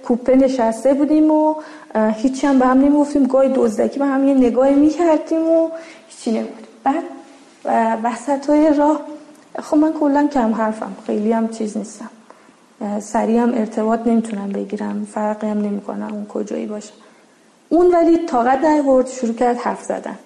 کوپه 0.06 0.36
نشسته 0.36 0.94
بودیم 0.94 1.32
و 1.32 1.56
هیچی 1.96 2.48
هم 2.48 2.60
به 2.60 2.66
هم 2.66 2.78
نمی‌گفتیم. 2.80 3.26
گاهی 3.26 3.50
دزدکی 3.56 4.00
به 4.00 4.06
هم 4.06 4.28
یه 4.28 4.34
نگاهی 4.34 4.74
می‌کردیم 4.74 5.50
و 5.50 5.70
هیچی 6.08 6.32
نمی‌گفتیم. 6.32 6.68
بعد 6.84 7.04
وسط 8.04 8.50
های 8.50 8.74
راه 8.74 9.02
خب 9.60 9.78
من 9.78 9.94
کلا 9.94 10.28
کم 10.28 10.54
حرفم 10.54 10.96
خیلی 11.06 11.32
هم 11.32 11.48
چیز 11.48 11.78
نیستم. 11.78 12.10
سریع 13.00 13.40
هم 13.42 13.54
ارتباط 13.54 14.08
نمی‌تونم 14.08 14.50
بگیرم 14.50 15.08
فرقی 15.14 15.48
هم 15.48 15.58
نمی‌کنم 15.58 16.14
اون 16.14 16.26
کجایی 16.26 16.66
باشه. 16.66 16.92
اون 17.70 17.92
ولی 17.92 18.26
طاقت 18.26 18.66
نیورد 18.66 19.08
شروع 19.08 19.34
کرد 19.34 19.58
حرف 19.58 19.84
زدن. 19.84 20.20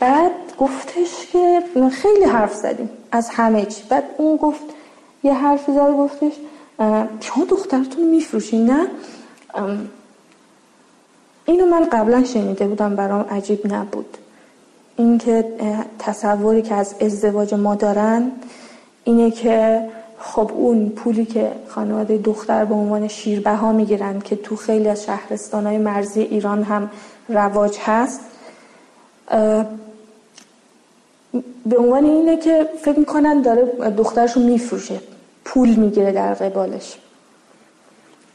بعد 0.00 0.32
گفتش 0.58 1.26
که 1.32 1.62
خیلی 1.92 2.24
حرف 2.24 2.54
زدیم 2.54 2.90
از 3.12 3.28
همه 3.28 3.66
چی. 3.66 3.82
بعد 3.88 4.04
اون 4.16 4.36
گفت 4.36 4.62
یه 5.22 5.34
حرفی 5.34 5.72
زد 5.72 5.90
گفتش 5.90 6.32
شما 7.20 7.44
دخترتون 7.48 8.04
میفروشین 8.04 8.70
نه؟ 8.70 8.86
اینو 11.44 11.66
من 11.66 11.84
قبلا 11.84 12.24
شنیده 12.24 12.66
بودم 12.66 12.96
برام 12.96 13.26
عجیب 13.30 13.74
نبود. 13.74 14.18
اینکه 15.00 15.44
تصوری 15.98 16.62
که 16.62 16.74
از 16.74 16.94
ازدواج 17.00 17.54
ما 17.54 17.74
دارن 17.74 18.32
اینه 19.04 19.30
که 19.30 19.88
خب 20.18 20.50
اون 20.54 20.88
پولی 20.88 21.24
که 21.24 21.52
خانواده 21.68 22.16
دختر 22.16 22.64
به 22.64 22.74
عنوان 22.74 23.08
شیربه 23.08 23.50
ها 23.50 23.72
می‌گیرن 23.72 24.20
که 24.20 24.36
تو 24.36 24.56
خیلی 24.56 24.88
از 24.88 25.04
شهرستان 25.04 25.66
های 25.66 25.78
مرزی 25.78 26.20
ایران 26.20 26.62
هم 26.62 26.90
رواج 27.28 27.78
هست 27.80 28.20
به 31.66 31.78
عنوان 31.78 32.04
اینه 32.04 32.36
که 32.36 32.68
فکر 32.82 32.98
می‌کنن 32.98 33.42
داره 33.42 33.64
دخترشو 33.90 34.40
میفروشه 34.40 35.00
پول 35.44 35.74
می‌گیره 35.74 36.12
در 36.12 36.34
قبالش. 36.34 36.98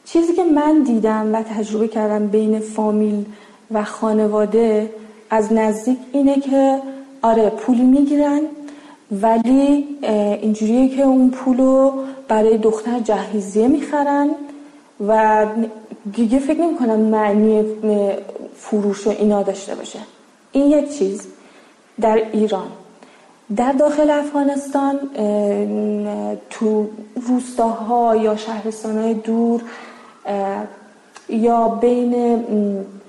چیزی 0.05 0.33
که 0.33 0.43
من 0.43 0.83
دیدم 0.83 1.35
و 1.35 1.43
تجربه 1.43 1.87
کردم 1.87 2.27
بین 2.27 2.59
فامیل 2.59 3.25
و 3.71 3.83
خانواده 3.83 4.89
از 5.29 5.53
نزدیک 5.53 5.97
اینه 6.13 6.39
که 6.39 6.79
آره 7.21 7.49
پول 7.49 7.77
می‌گیرن 7.77 8.41
ولی 9.11 9.87
اینجوریه 10.41 10.95
که 10.95 11.03
اون 11.03 11.29
پولو 11.29 11.91
برای 12.27 12.57
دختر 12.57 12.99
جهیزیه 12.99 13.67
می‌خرن 13.67 14.29
و 15.07 15.45
دیگه 16.13 16.39
فکر 16.39 16.61
نمی 16.61 16.75
کنم 16.75 16.99
معنی 16.99 17.63
فروش 18.55 19.07
و 19.07 19.09
اینا 19.09 19.43
داشته 19.43 19.75
باشه. 19.75 19.99
این 20.51 20.71
یک 20.71 20.97
چیز 20.97 21.27
در 22.01 22.21
ایران. 22.33 22.67
در 23.55 23.71
داخل 23.71 24.09
افغانستان 24.09 24.99
تو 26.49 26.87
روستاها 27.27 28.15
یا 28.15 28.35
شهرستانهای 28.35 29.13
دور 29.13 29.61
یا 31.29 31.67
بین 31.67 32.39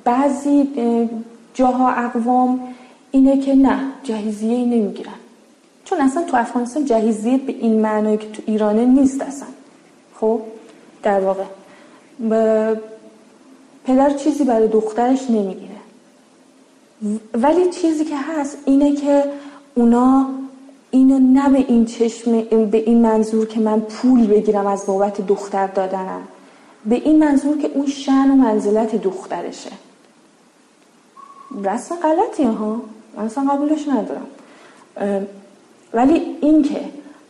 بعضی 0.04 0.68
جاها 1.56 1.90
اقوام 1.90 2.60
اینه 3.10 3.40
که 3.40 3.54
نه 3.54 3.78
جهیزیه 4.02 4.56
ای 4.56 4.64
نمی‌گیرن. 4.64 5.18
چون 5.84 6.00
اصلا 6.00 6.22
تو 6.22 6.36
افغانستان 6.36 6.84
جهیزیه 6.84 7.38
به 7.38 7.52
این 7.52 7.80
معنی 7.80 8.16
که 8.16 8.28
تو 8.28 8.42
ایرانه 8.46 8.84
نیست 8.84 9.22
اصلا. 9.22 9.48
خب 10.20 10.40
در 11.02 11.20
واقع 11.20 11.44
پدر 13.84 14.10
چیزی 14.10 14.44
برای 14.44 14.68
دخترش 14.68 15.30
نمی‌گیره. 15.30 15.80
ولی 17.34 17.70
چیزی 17.70 18.04
که 18.04 18.16
هست 18.16 18.58
اینه 18.64 18.94
که 18.94 19.24
اونا 19.74 20.26
اینو 20.90 21.18
نه 21.18 21.48
به 21.48 21.58
این 21.68 21.84
چشم 21.84 22.40
به 22.70 22.78
این 22.78 23.02
منظور 23.02 23.46
که 23.46 23.60
من 23.60 23.80
پول 23.80 24.26
بگیرم 24.26 24.66
از 24.66 24.86
بابت 24.86 25.26
دختر 25.26 25.66
دادنم 25.66 26.22
به 26.86 26.94
این 26.94 27.18
منظور 27.18 27.58
که 27.58 27.70
اون 27.74 27.86
شن 27.86 28.30
و 28.30 28.34
منزلت 28.34 29.02
دخترشه. 29.02 29.70
رسم 31.64 31.94
غلطی 31.96 32.44
ها 32.44 32.80
من 33.16 33.24
اصلا 33.24 33.44
قبولش 33.52 33.88
ندارم. 33.88 34.26
ولی 35.94 36.36
اینکه 36.40 36.80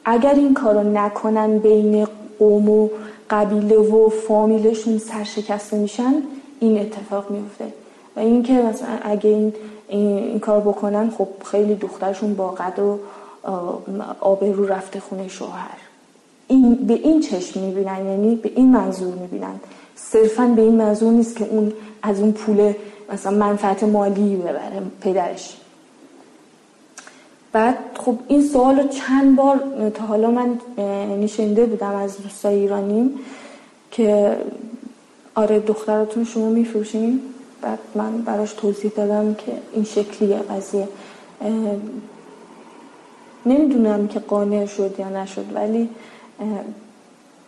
اگر 0.05 0.35
این 0.35 0.55
کارو 0.55 0.83
نکنن 0.83 1.59
بین 1.59 2.07
قوم 2.39 2.69
و 2.69 2.89
قبیله 3.31 3.77
و 3.77 4.09
فامیلشون 4.09 4.99
سرشکسته 4.99 5.77
میشن 5.77 6.15
این 6.61 6.79
اتفاق 6.79 7.31
میفته. 7.31 7.65
و 8.17 8.21
اینکه 8.21 8.53
مثلا 8.53 8.89
اگه 9.03 9.31
این 9.31 9.53
این, 9.89 10.41
کار 10.41 10.61
بکنن 10.61 11.11
خب 11.11 11.29
خیلی 11.45 11.75
دخترشون 11.75 12.35
با 12.35 12.49
قد 12.49 12.79
و 12.79 12.99
آبرو 14.21 14.67
رفته 14.67 15.01
خونه 15.01 15.29
شوهر. 15.29 15.79
این 16.49 16.75
به 16.75 16.95
این 16.95 17.21
چشم 17.21 17.61
می‌بینن 17.61 18.07
یعنی 18.07 18.37
به 18.37 18.51
این 18.55 18.73
منظور 18.73 19.15
می‌بینن. 19.15 19.61
صرفا 19.97 20.47
به 20.57 20.63
این 20.63 20.75
منظور 20.75 21.13
نیست 21.13 21.37
که 21.37 21.49
اون 21.51 21.73
از 22.03 22.21
اون 22.21 22.33
پول 22.33 22.73
مثلا 23.13 23.37
منفعت 23.37 23.85
مالی 23.85 24.37
ببره 24.37 24.83
پدرش. 25.01 25.57
بعد 27.53 27.79
خب 27.95 28.19
این 28.29 28.43
سوال 28.43 28.89
چند 28.89 29.37
بار 29.37 29.91
تا 29.95 30.05
حالا 30.05 30.31
من 30.31 30.59
نشنده 31.21 31.67
بودم 31.67 31.95
از 31.95 32.23
دوستای 32.23 32.55
ایرانیم 32.55 33.19
که 33.91 34.37
آره 35.35 35.61
دختراتون 35.61 36.25
شما 36.25 36.49
میفروشین. 36.49 37.21
بعد 37.63 37.79
من 37.95 38.23
براش 38.23 38.53
توضیح 38.53 38.91
دادم 38.97 39.35
که 39.35 39.53
این 39.73 39.85
شکلیه 39.85 40.39
قضیه. 40.39 40.89
نمی‌دونم 43.47 44.09
که 44.09 44.19
قانع 44.19 44.67
شد 44.67 44.95
یا 44.99 45.09
نشد 45.09 45.45
ولی 45.55 45.89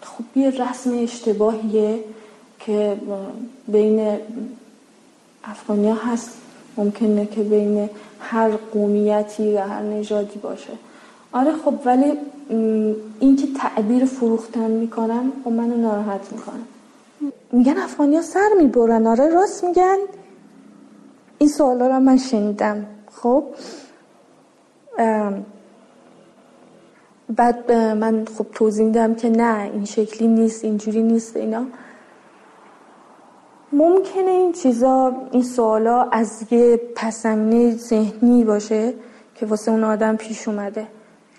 خب 0.01 0.25
یه 0.37 0.51
رسم 0.51 0.99
اشتباهیه 1.03 1.99
که 2.61 2.97
بین 3.69 4.19
افغانیا 5.51 5.95
هست. 5.95 6.31
ممکنه 6.77 7.27
که 7.27 7.43
بین 7.43 7.91
هر 8.21 8.51
قومیتی 8.51 9.55
و 9.55 9.59
هر 9.59 9.83
نژادی 9.83 10.39
باشه. 10.39 10.73
آره 11.33 11.53
خب 11.53 11.75
ولی 11.85 12.13
اینکه 13.21 13.47
تعبیر 13.57 14.05
فروختن 14.05 14.71
می‌کنن 14.71 15.33
خب 15.45 15.51
منو 15.51 15.77
ناراحت 15.77 16.33
می‌کنه. 16.33 16.61
میگن 17.53 17.79
افغانیا 17.79 18.23
سر 18.23 18.49
می‌برن. 18.61 19.07
آره 19.07 19.29
راست 19.29 19.65
میگن. 19.65 19.97
این 21.39 21.49
سوالا 21.49 21.87
رو 21.87 22.01
من 22.01 22.17
شنیدم. 22.17 22.87
خب؟ 23.13 23.45
بعد 27.37 27.73
من 27.73 28.25
خب 28.39 28.47
توضیح 28.55 28.87
میدم 28.87 29.15
که 29.15 29.31
نه 29.31 29.71
این 29.73 29.85
شکلی 29.85 30.29
نیست 30.29 30.65
اینجوری 30.65 31.03
نیست 31.03 31.37
اینا. 31.37 31.67
ممکنه 33.73 34.31
این 34.31 34.53
چیزا 34.53 35.13
این 35.31 35.43
سوالا 35.43 36.03
از 36.03 36.45
یه 36.51 36.81
پسمنه 36.97 37.77
ذهنی 37.77 38.45
باشه 38.45 38.95
که 39.35 39.47
واسه 39.47 39.71
اون 39.71 39.85
آدم 39.85 40.17
پیش 40.17 40.49
اومده. 40.49 40.87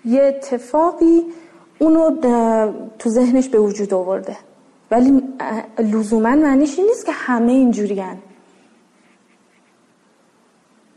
یه 0.04 0.22
اتفاقی 0.22 1.22
اونو 1.78 2.10
تو 2.98 3.10
ذهنش 3.10 3.48
به 3.48 3.58
وجود 3.58 3.94
آورده. 3.94 4.36
ولی 4.90 5.22
لزوما 5.78 6.36
معنیش 6.36 6.78
این 6.78 6.86
نیست 6.86 7.06
که 7.06 7.12
همه 7.12 7.52
اینجوری 7.52 8.02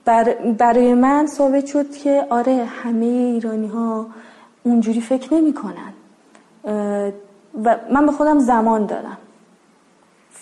بر 0.05 0.35
برای 0.57 0.93
من 0.93 1.27
ثابت 1.27 1.65
شد 1.65 1.91
که 1.91 2.25
آره 2.29 2.65
همه 2.65 3.05
ایرانی 3.05 3.67
ها 3.67 4.07
اونجوری 4.63 5.01
فکر 5.01 5.33
نمی‌کنن. 5.33 5.93
و 7.63 7.77
من 7.91 8.05
به 8.05 8.11
خودم 8.11 8.39
زمان 8.39 8.85
دادم. 8.85 9.17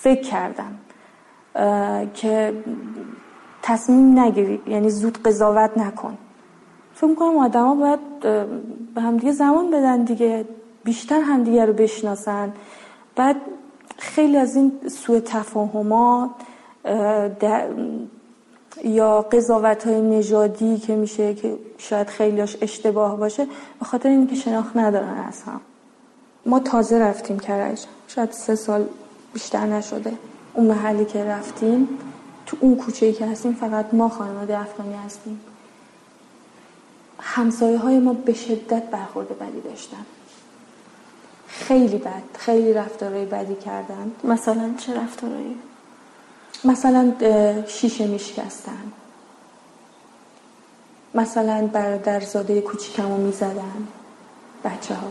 فکر 0.04 0.22
کردم 0.22 0.74
که 2.14 2.54
تصمیم 3.62 4.20
نگیری 4.20 4.62
یعنی 4.68 4.90
زود 4.90 5.24
قضاوت 5.24 5.78
نکن. 5.78 6.18
فکر 6.94 7.08
می‌کنم 7.08 7.38
آدم 7.38 7.66
ها 7.66 7.76
باید 7.76 8.20
به 8.96 9.02
همدیگه 9.02 9.32
زمان 9.32 9.72
بدن 9.72 10.04
دیگه 10.04 10.46
بیشتر 10.84 11.22
همدیگه 11.22 11.66
رو 11.66 11.74
بشناسن. 11.74 12.54
بعد 13.16 13.36
خیلی 13.98 14.38
از 14.38 14.56
این 14.56 14.72
سوء 14.90 15.20
تفاهمات 15.20 16.30
یا 18.84 19.22
قضاوت 19.22 19.88
های 19.88 20.02
نژادی 20.02 20.78
که 20.78 20.96
میشه 20.96 21.34
که 21.34 21.58
شاید 21.78 22.08
خیلیاش 22.08 22.58
اشتباه 22.62 23.18
باشه 23.18 23.46
به 23.80 23.86
خاطر 23.86 24.10
اینکه 24.10 24.36
شناخت 24.36 24.78
ندارن 24.78 25.18
از 25.28 25.44
هم 25.44 25.62
ما 26.46 26.60
تازه 26.60 27.00
رفتیم 27.00 27.40
کرج. 27.40 27.86
شاید 28.08 28.32
سه 28.32 28.56
سال 28.56 28.86
بیشتر 29.34 29.66
نشده. 29.66 30.14
اون 30.54 30.68
محلی 30.68 31.06
که 31.06 31.24
رفتیم 31.26 31.90
تو 32.46 32.58
اون 32.60 32.76
کوچه 32.76 33.14
که 33.14 33.26
هستیم 33.26 33.54
فقط 33.54 33.94
ما 33.94 34.10
خانواده 34.10 34.60
افغانی 34.60 34.96
هستیم. 35.06 35.42
همسایه 37.20 37.78
های 37.78 38.00
ما 38.00 38.14
به 38.14 38.34
شدت 38.34 38.84
برخورد 38.84 39.40
بدی 39.40 39.62
داشتن. 39.62 40.06
خیلی 41.48 41.98
بد 41.98 42.24
خیلی 42.38 42.74
رفتارهای 42.74 43.26
بدی 43.26 43.56
کردن. 43.56 44.12
مثلا 44.24 44.74
چه 44.78 45.02
رفتارهایی؟ 45.02 45.56
مثلا 46.64 47.14
شیشه 47.68 48.08
میشکستن. 48.08 48.92
مثلا 51.16 51.70
برادرزاده 51.74 52.62
کوچیکمو 52.62 53.18
می‌زدن. 53.18 53.88
بچه 54.64 54.96
ها 54.96 55.08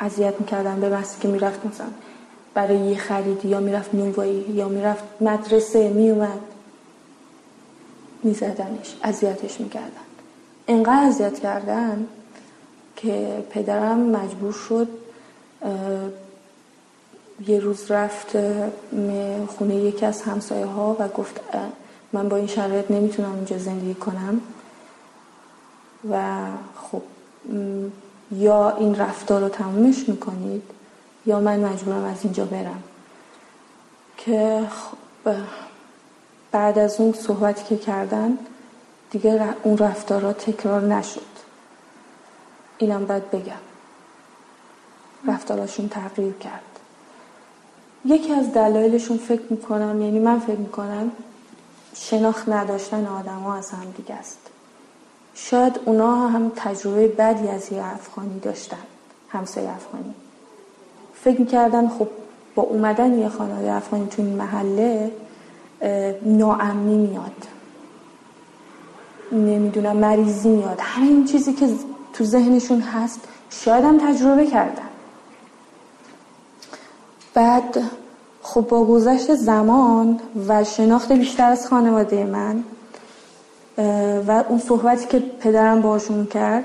اذیت 0.00 0.40
می‌کردن 0.40 0.80
به 0.80 0.90
بحثی 0.90 1.20
که 1.20 1.28
می‌رفت 1.28 1.66
مثلا 1.66 1.86
برای 2.54 2.78
یه 2.78 2.96
خریدی 2.96 3.48
یا 3.48 3.60
می‌رفت 3.60 3.94
نونوایی 3.94 4.44
یا 4.54 4.68
می‌رفت 4.68 5.04
مدرسه 5.20 5.88
میومد. 5.88 6.40
میزدنش 8.22 8.96
اذیتش 9.02 9.60
می‌کردن. 9.60 10.06
انقدر 10.68 11.06
اذیت 11.06 11.38
کردن 11.38 12.06
که 12.96 13.44
پدرم 13.50 13.98
مجبور 13.98 14.52
شد 14.52 14.88
یه 17.46 17.60
روز 17.60 17.90
رفت 17.90 18.36
خونه 19.46 19.74
یکی 19.74 20.06
از 20.06 20.22
همسایه 20.22 20.66
ها 20.66 20.96
و 20.98 21.08
گفت 21.08 21.40
من 22.12 22.28
با 22.28 22.36
این 22.36 22.46
شرایط 22.46 22.90
نمی‌تونم 22.90 23.34
اینجا 23.34 23.58
زندگی 23.58 23.94
کنم. 23.94 24.40
و 26.10 26.46
خب 26.76 27.02
یا 28.32 28.76
این 28.76 28.94
رفتار 28.94 29.40
رو 29.40 29.48
تمومش 29.48 30.08
می‌کنید 30.08 30.62
یا 31.26 31.40
من 31.40 31.60
مجبورم 31.60 32.04
از 32.04 32.24
اینجا 32.24 32.44
برم. 32.44 32.82
که 34.16 34.66
خب 34.70 34.96
بعد 36.52 36.78
از 36.78 37.00
اون 37.00 37.12
صحبتی 37.12 37.64
که 37.64 37.76
کردن 37.76 38.38
دیگه 39.10 39.54
اون 39.62 39.78
رفتارها 39.78 40.32
تکرار 40.32 40.80
نشد. 40.80 41.20
اینم 42.78 43.06
باید 43.06 43.30
بگم. 43.30 43.52
رفتاراشون 45.28 45.88
تغییر 45.88 46.32
کرد. 46.32 46.62
یکی 48.04 48.32
از 48.32 48.52
دلایلشون 48.52 49.18
فکر 49.18 49.42
می‌کنم 49.50 50.02
یعنی 50.02 50.18
من 50.18 50.38
فکر 50.38 50.56
می‌کنم 50.56 51.12
شناخت 51.94 52.48
نداشتن 52.48 53.06
آدم 53.06 53.38
ها 53.38 53.54
از 53.54 53.70
هم 53.70 53.90
دیگه 53.96 54.14
است. 54.14 54.38
شاید 55.34 55.80
اونا 55.84 56.28
هم 56.28 56.52
تجربه 56.56 57.08
بدی 57.08 57.48
از 57.48 57.72
یه 57.72 57.84
افغانی 57.84 58.40
داشتن 58.40 58.82
همسایه 59.28 59.70
افغانی. 59.70 60.14
فکر 61.24 61.40
می‌کردن 61.40 61.88
خب 61.88 62.08
با 62.54 62.62
اومدن 62.62 63.18
یه 63.18 63.28
خانواده 63.28 63.72
افغانی 63.72 64.06
تو 64.06 64.22
این 64.22 64.36
محله 64.36 65.10
ناامنی 66.22 66.96
میاد. 66.96 67.32
نمی‌دونم 69.32 69.96
مریضی 69.96 70.48
میاد. 70.48 70.78
همین 70.80 71.24
چیزی 71.24 71.52
که 71.52 71.68
تو 72.12 72.24
ذهنشون 72.24 72.80
هست 72.80 73.20
شاید 73.50 73.84
هم 73.84 73.98
تجربه 73.98 74.46
کردن. 74.46 74.88
بعد 77.34 77.82
خب 78.42 78.60
با 78.60 78.84
گذشت 78.84 79.34
زمان 79.34 80.20
و 80.48 80.64
شناخت 80.64 81.12
بیشتر 81.12 81.50
از 81.50 81.68
خانواده 81.68 82.24
من 82.24 82.64
و 84.26 84.44
اون 84.48 84.58
صحبتی 84.58 85.06
که 85.06 85.18
پدرم 85.18 85.82
باشون 85.82 86.26
کرد 86.26 86.64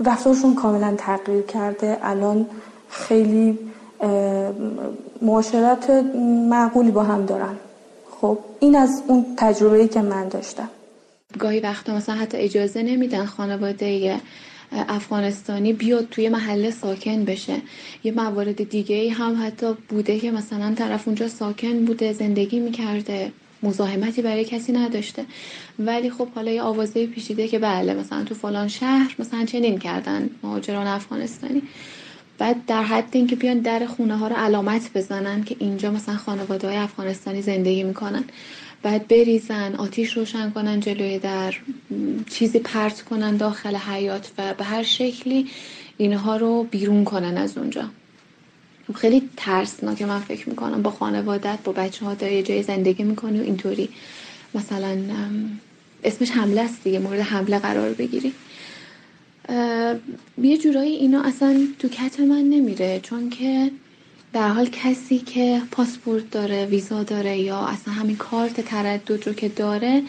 رفتارشون 0.00 0.54
کاملا 0.54 0.94
تغییر 0.98 1.42
کرده. 1.42 1.98
الان 2.02 2.46
خیلی 2.88 3.58
معاشرت 5.22 5.90
معقولی 6.50 6.90
با 6.90 7.02
هم 7.02 7.26
دارن. 7.26 7.56
خب 8.10 8.38
این 8.60 8.76
از 8.76 9.02
اون 9.06 9.26
تجربه‌ای 9.36 9.88
که 9.88 10.02
من 10.02 10.28
داشتم. 10.28 10.68
گاهی 11.38 11.60
وقتا 11.60 11.94
مثلا 11.94 12.14
حتی 12.14 12.38
اجازه 12.38 12.82
نمیدن 12.82 13.24
خانواده 13.24 14.20
افغانستانی 14.88 15.72
بیاد 15.72 16.08
توی 16.10 16.28
محله 16.28 16.70
ساکن 16.70 17.24
بشه. 17.24 17.56
یه 18.04 18.12
موارد 18.12 18.68
دیگه 18.68 19.12
هم 19.12 19.46
حتی 19.46 19.74
بوده 19.88 20.18
که 20.18 20.30
مثلا 20.30 20.74
طرف 20.74 21.08
اونجا 21.08 21.28
ساکن 21.28 21.84
بوده 21.84 22.12
زندگی 22.12 22.60
می‌کرده. 22.60 23.32
مزاحمتی 23.64 24.22
برای 24.22 24.44
کسی 24.44 24.72
نداشته. 24.72 25.24
ولی 25.78 26.10
خب 26.10 26.28
حالا 26.34 26.50
یه 26.50 26.62
آوازه 26.62 27.06
پیشیده 27.06 27.48
که 27.48 27.58
بله 27.58 27.94
مثلا 27.94 28.24
تو 28.24 28.34
فلان 28.34 28.68
شهر 28.68 29.14
مثلا 29.18 29.44
چنین 29.44 29.78
کردن 29.78 30.30
مهاجران 30.42 30.86
افغانستانی. 30.86 31.62
بعد 32.38 32.66
در 32.66 32.82
حد 32.82 33.08
اینکه 33.12 33.36
بیان 33.36 33.58
در 33.58 33.86
خونه 33.86 34.16
ها 34.16 34.28
رو 34.28 34.36
علامت 34.36 34.90
بزنن 34.94 35.44
که 35.44 35.56
اینجا 35.58 35.90
مثلا 35.90 36.16
خانواده 36.16 36.68
های 36.68 36.76
افغانستانی 36.76 37.42
زندگی 37.42 37.82
می‌کنن. 37.82 38.24
بعد 38.82 39.08
بریزن 39.08 39.74
آتیش 39.74 40.16
روشن 40.16 40.50
کنن 40.50 40.80
جلوی 40.80 41.18
در 41.18 41.54
چیزی 42.30 42.58
پرت 42.58 43.02
کنن 43.02 43.36
داخل 43.36 43.76
حیات 43.76 44.30
و 44.38 44.54
به 44.54 44.64
هر 44.64 44.82
شکلی 44.82 45.46
اینها 45.96 46.36
رو 46.36 46.62
بیرون 46.70 47.04
کنن 47.04 47.36
از 47.36 47.58
اونجا. 47.58 47.84
خیلی 48.94 49.28
ترسناکه 49.36 50.06
من 50.06 50.20
فکر 50.20 50.48
می‌کنم. 50.48 50.82
با 50.82 50.90
خانوادت 50.90 51.58
با 51.64 51.72
بچه 51.72 52.06
ها 52.06 52.28
یه 52.28 52.42
جای 52.42 52.62
زندگی 52.62 53.02
می‌کنی 53.02 53.40
و 53.40 53.42
اینطوری. 53.42 53.88
مثلا 54.54 54.98
اسمش 56.04 56.30
حمله 56.30 56.60
است 56.60 56.84
دیگه 56.84 56.98
مورد 56.98 57.20
حمله 57.20 57.58
قرار 57.58 57.92
بگیری. 57.92 58.32
یه 60.42 60.58
جورایی 60.58 60.94
اینا 60.94 61.22
اصلا 61.22 61.66
تو 61.78 61.88
کت 61.88 62.20
من 62.20 62.42
نمیره 62.42 63.00
چون 63.02 63.30
که 63.30 63.70
در 64.32 64.48
حال 64.48 64.66
کسی 64.66 65.18
که 65.18 65.62
پاسپورت 65.70 66.30
داره 66.30 66.66
ویزا 66.66 67.02
داره 67.02 67.38
یا 67.38 67.58
اصلا 67.58 67.94
همین 67.94 68.16
کارت 68.16 68.60
تردد 68.60 69.26
رو 69.26 69.32
که 69.32 69.48
داره 69.48 70.02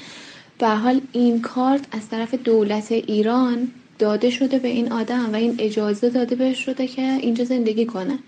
به 0.57 0.67
حال 0.67 1.01
این 1.11 1.41
کارت 1.41 1.85
از 1.91 2.09
طرف 2.09 2.33
دولت 2.33 2.91
ایران 2.91 3.71
داده 3.99 4.29
شده 4.29 4.59
به 4.59 4.67
این 4.67 4.91
آدم 4.91 5.33
و 5.33 5.35
این 5.35 5.55
اجازه 5.59 6.09
داده 6.09 6.35
بهش 6.35 6.65
شده 6.65 6.87
که 6.87 7.01
اینجا 7.01 7.43
زندگی 7.43 7.85
کنه. 7.85 8.19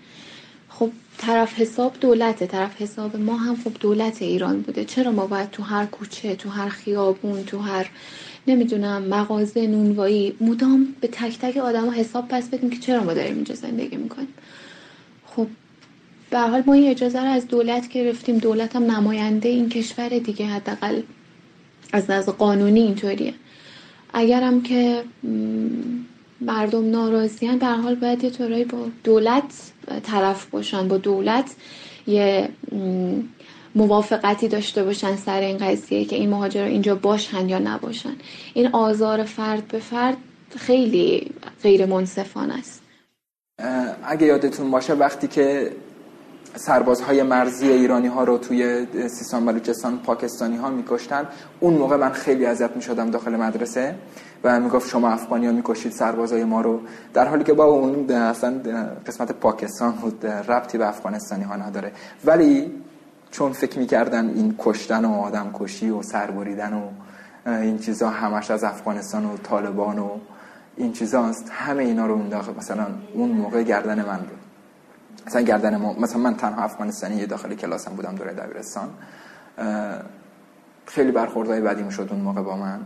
طرف 1.18 1.60
حساب 1.60 1.96
دولته 2.00 2.46
طرف 2.46 2.82
حساب 2.82 3.16
ما 3.16 3.36
هم 3.36 3.56
خب 3.56 3.72
دولت 3.80 4.22
ایران 4.22 4.60
بوده. 4.60 4.84
چرا 4.84 5.12
ما 5.12 5.26
باید 5.26 5.50
تو 5.50 5.62
هر 5.62 5.86
کوچه 5.86 6.36
تو 6.36 6.48
هر 6.48 6.68
خیابون 6.68 7.44
تو 7.44 7.58
هر 7.58 7.90
نمی‌دونم 8.46 9.02
مغازه 9.02 9.66
نونوایی 9.66 10.36
مدام 10.40 10.94
به 11.00 11.08
تک 11.08 11.38
تک 11.38 11.56
آدم 11.56 11.90
حساب 11.90 12.28
پس 12.28 12.48
بدیم 12.48 12.70
که 12.70 12.78
چرا 12.78 13.04
ما 13.04 13.14
داریم 13.14 13.34
اینجا 13.34 13.54
زندگی 13.54 13.96
می‌کنیم؟ 13.96 14.28
خب 15.26 15.46
به 16.30 16.38
حال 16.38 16.62
ما 16.66 16.74
این 16.74 16.90
اجازه 16.90 17.20
رو 17.20 17.30
از 17.30 17.48
دولت 17.48 17.88
گرفتیم. 17.88 18.38
دولت 18.38 18.76
هم 18.76 18.90
نماینده 18.90 19.48
این 19.48 19.68
کشور 19.68 20.08
دیگه 20.08 20.46
حداقل 20.46 21.02
از 21.92 22.10
نظر 22.10 22.32
قانونی 22.32 22.80
اینطوریه. 22.80 23.34
اگرم 24.14 24.62
که 24.62 25.02
مردم 26.40 26.90
ناراضیان 26.90 27.58
به 27.58 27.66
حال 27.66 27.94
باید 27.94 28.24
یه 28.24 28.30
طورایی 28.30 28.64
با 28.64 28.78
دولت 29.04 29.72
طرف 30.02 30.46
باشن 30.46 30.88
با 30.88 30.96
دولت 30.96 31.54
یه 32.06 32.48
موافقتی 33.74 34.48
داشته 34.48 34.84
باشن 34.84 35.16
سر 35.16 35.40
این 35.40 35.58
قضیه 35.58 36.04
که 36.04 36.16
این 36.16 36.30
مهاجر 36.30 36.62
اینجا 36.62 36.94
باشن 36.94 37.48
یا 37.48 37.58
نباشن. 37.58 38.16
این 38.54 38.66
آزار 38.66 39.24
فرد 39.24 39.68
به 39.68 39.78
فرد 39.78 40.16
خیلی 40.56 41.30
غیر 41.62 41.86
منصفانه 41.86 42.54
است. 42.58 42.82
اگه 44.04 44.26
یادتون 44.26 44.70
باشه 44.70 44.94
وقتی 44.94 45.28
که 45.28 45.72
سربازهای 46.58 47.22
مرزی 47.22 47.68
ایرانی 47.68 48.06
ها 48.06 48.24
رو 48.24 48.38
توی 48.38 48.86
سیستان 49.08 49.46
بلوچستان 49.46 49.98
پاکستانی 49.98 50.56
ها 50.56 50.70
میکشتن. 50.70 51.28
اون 51.60 51.74
موقع 51.74 51.96
من 51.96 52.12
خیلی 52.12 52.46
اذیت 52.46 52.76
می‌شدم 52.76 53.10
داخل 53.10 53.36
مدرسه 53.36 53.94
و 54.44 54.60
می‌گفت 54.60 54.88
شما 54.88 55.08
افغانی 55.08 55.46
ها 55.46 55.52
می‌کشید 55.52 55.92
سربازهای 55.92 56.44
ما 56.44 56.60
رو. 56.60 56.80
در 57.14 57.28
حالی 57.28 57.44
که 57.44 57.52
با 57.52 57.64
اون 57.64 58.10
اصلا 58.10 58.60
قسمت 59.06 59.32
پاکستان 59.32 59.92
بود 59.92 60.26
ربطی 60.26 60.78
به 60.78 60.88
افغانستانی 60.88 61.44
ها 61.44 61.56
نداره. 61.56 61.92
ولی 62.24 62.72
چون 63.30 63.52
فکر 63.52 63.78
می‌کردن 63.78 64.28
این 64.28 64.54
کشتن 64.58 65.04
و 65.04 65.12
آدم 65.12 65.50
کشی 65.54 65.90
و 65.90 66.02
سربریدن 66.02 66.72
و 66.72 66.88
این 67.50 67.78
چیزها 67.78 68.10
همش 68.10 68.50
از 68.50 68.64
افغانستان 68.64 69.24
و 69.24 69.36
طالبان 69.36 69.98
و 69.98 70.10
این 70.76 70.92
چیزاست 70.92 71.48
همه 71.50 71.82
اینا 71.82 72.06
رو 72.06 72.14
انداخت 72.14 72.58
مثلا 72.58 72.86
اون 73.14 73.28
موقع 73.28 73.62
گردن 73.62 74.04
من 74.04 74.18
بود. 74.18 74.47
مثلا 75.28 75.42
گردن 75.42 75.76
ما 75.76 75.92
مثلا 75.92 76.18
من 76.18 76.36
تنها 76.36 76.62
افغانستانی 76.62 77.26
داخل 77.26 77.54
کلاسم 77.54 77.90
بودم 77.90 78.14
دوره 78.14 78.32
دبیرستان 78.32 78.88
خیلی 80.86 81.12
برخوردهای 81.12 81.60
بدی 81.60 81.82
می‌شد 81.82 82.08
اون 82.10 82.20
موقع 82.20 82.42
با 82.42 82.56
من. 82.56 82.80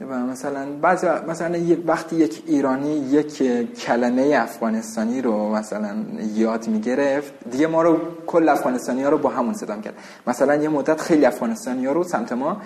و 0.00 0.18
مثلا 0.18 0.66
بعضی 0.82 1.06
مثلا 1.28 1.58
وقتی 1.86 2.16
یک 2.16 2.42
ایرانی 2.46 2.96
یک 2.96 3.42
کلمه 3.74 4.36
افغانستانی 4.36 5.22
رو 5.22 5.54
مثلا 5.54 5.96
یاد 6.34 6.68
می‌گرفت 6.68 7.32
دیگه 7.50 7.66
ما 7.66 7.82
رو 7.82 7.98
کل 8.26 8.48
افغانستانی 8.48 9.02
ها 9.02 9.10
رو 9.10 9.18
با 9.18 9.30
همون 9.30 9.54
صدا 9.54 9.76
کرد 9.76 9.94
مثلا 10.26 10.54
یه 10.54 10.68
مدت 10.68 11.00
خیلی 11.00 11.26
افغانستانی 11.26 11.86
ها 11.86 11.92
رو 11.92 12.04
سمت 12.04 12.32
ما 12.32 12.62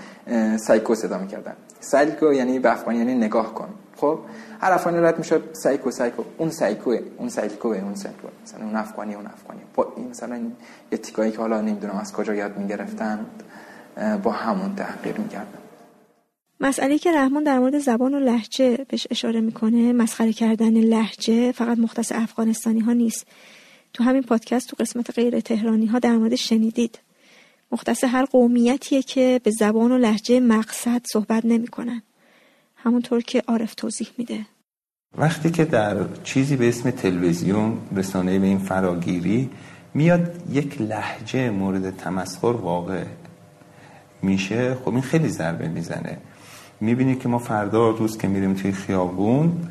سایکو 0.57 0.95
صدا 0.95 1.19
می‌کردن. 1.19 1.53
سایکو 1.81 2.33
یعنی 2.33 2.59
به 2.59 2.73
افغانی 2.73 2.99
یعنی 2.99 3.15
نگاه 3.15 3.55
کن. 3.55 3.69
خب 4.01 4.19
هر 4.61 4.73
افغانی 4.73 4.99
رد 4.99 5.19
می‌شد 5.19 5.43
سایکو 5.53 5.91
سایکو. 5.91 6.23
اون 6.39 6.51
سایکوه 6.51 6.99
اون 7.19 7.29
سایکوه 7.29 7.79
اون 7.79 7.95
سایکوه. 7.95 8.31
مثلا 8.45 8.65
اون 8.65 8.77
افغانی 8.77 9.15
اون 9.15 9.27
افغانی. 9.27 9.61
با 9.75 9.93
این 9.97 10.09
مثلا 10.09 10.41
یه 10.93 10.99
که 11.31 11.39
حالا 11.39 11.61
نمی‌دونم 11.61 11.97
از 11.97 12.12
کجا 12.12 12.35
یاد 12.35 12.59
می‌گرفتن 12.59 13.27
با 14.23 14.31
همون 14.31 14.75
تحقیر 14.75 15.19
می‌کردن. 15.19 15.59
مسئله 16.61 16.99
که 16.99 17.12
رحمان 17.12 17.45
در 17.45 17.59
مورد 17.59 17.79
زبان 17.79 18.15
و 18.15 18.20
لهجه 18.20 18.87
بهش 18.89 19.07
اشاره 19.11 19.41
می‌کنه 19.41 19.93
مسخره 19.93 20.33
کردن 20.33 20.73
لهجه 20.73 21.53
فقط 21.53 21.79
مختص 21.79 22.12
افغانستانی 22.12 22.81
ها 22.81 22.93
نیست. 22.93 23.27
تو 23.93 24.05
همین 24.05 24.23
پادکست 24.23 24.69
تو 24.69 24.77
قسمت 24.81 25.11
غیر 25.11 25.41
تهرانی 25.41 25.87
ها 25.87 25.99
در 25.99 26.16
مورد 26.16 26.35
شنیدید. 26.35 26.99
مختص 27.73 28.05
هر 28.05 28.25
قومیتیه 28.25 29.03
که 29.03 29.41
به 29.45 29.51
زبان 29.51 29.93
و 29.93 29.99
لحجه 29.99 30.41
مقصد 30.41 31.03
صحبت 31.12 31.45
نمی‌کنن. 31.45 32.03
همونطور 32.89 33.20
که 33.20 33.43
عارف 33.48 33.74
توضیح 33.74 34.09
میده. 34.19 34.47
وقتی 35.19 35.51
که 35.51 35.65
در 35.65 35.97
چیزی 36.24 36.56
به 36.56 36.69
اسم 36.69 36.90
تلویزیون 36.90 37.78
رسانه 37.97 38.39
به 38.39 38.47
این 38.47 38.59
فراگیری 38.59 39.51
میاد 39.94 40.43
یک 40.52 40.81
لحجه 40.81 41.51
مورد 41.51 41.97
تمسخر 41.97 42.47
واقع 42.47 43.05
میشه 44.23 44.74
خب 44.74 44.89
این 44.89 45.02
خیلی 45.02 45.28
ضربه 45.28 45.69
می‌زنه. 45.69 46.19
می‌بینی 46.81 47.16
که 47.16 47.28
ما 47.28 47.39
فردا 47.39 47.90
روز 47.90 48.19
که 48.19 48.28
میریم 48.28 48.55
توی 48.55 48.73
خیابون 48.73 49.69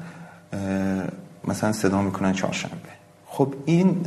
مثلا 1.48 1.72
صدا 1.72 2.02
می‌کنن 2.02 2.34
چهارشنبه. 2.34 2.94
خب 3.26 3.53
این 3.65 4.06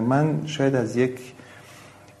من 0.00 0.46
شاید 0.46 0.74
از 0.74 0.96
یک 0.96 1.35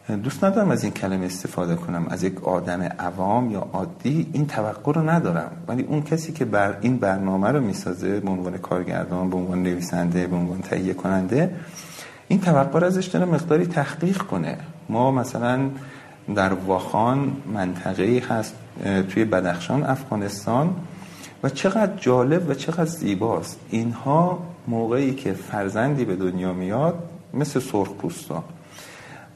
دوست 0.06 0.44
ندارم 0.44 0.70
از 0.70 0.84
این 0.84 0.92
کلمه 0.92 1.26
استفاده 1.26 1.74
کنم. 1.74 2.06
از 2.10 2.22
یک 2.22 2.44
آدم 2.44 2.82
عوام 2.82 3.50
یا 3.50 3.68
عادی 3.72 4.30
این 4.32 4.46
توقع 4.46 4.92
رو 4.92 5.10
ندارم. 5.10 5.50
ولی 5.68 5.82
اون 5.82 6.02
کسی 6.02 6.32
که 6.32 6.44
بر 6.44 6.78
این 6.80 6.96
برنامه 6.96 7.48
رو 7.48 7.60
می‌سازه 7.60 8.20
به 8.20 8.30
عنوان 8.30 8.58
کارگردان 8.58 9.30
به 9.30 9.36
عنوان 9.36 9.62
نویسنده 9.62 10.26
به 10.26 10.36
عنوان 10.36 10.60
تهیه 10.60 10.94
کننده 10.94 11.54
این 12.28 12.40
توقع 12.40 12.80
رو 12.80 12.86
ازش 12.86 13.06
داره 13.06 13.24
مقداری 13.24 13.66
تحقیق 13.66 14.18
کنه. 14.18 14.58
ما 14.88 15.10
مثلا 15.10 15.70
در 16.34 16.52
واخان 16.52 17.32
منطقه 17.54 18.22
هست 18.28 18.54
توی 19.08 19.24
بدخشان 19.24 19.82
افغانستان 19.82 20.74
و 21.42 21.48
چقدر 21.48 21.96
جالب 21.96 22.50
و 22.50 22.54
چقدر 22.54 22.84
زیباست. 22.84 23.60
اینها 23.70 24.38
موقعی 24.68 25.14
که 25.14 25.32
فرزندی 25.32 26.04
به 26.04 26.16
دنیا 26.16 26.52
میاد 26.52 26.94
مثل 27.34 27.60
سرخ 27.60 27.92
پوستا 27.92 28.44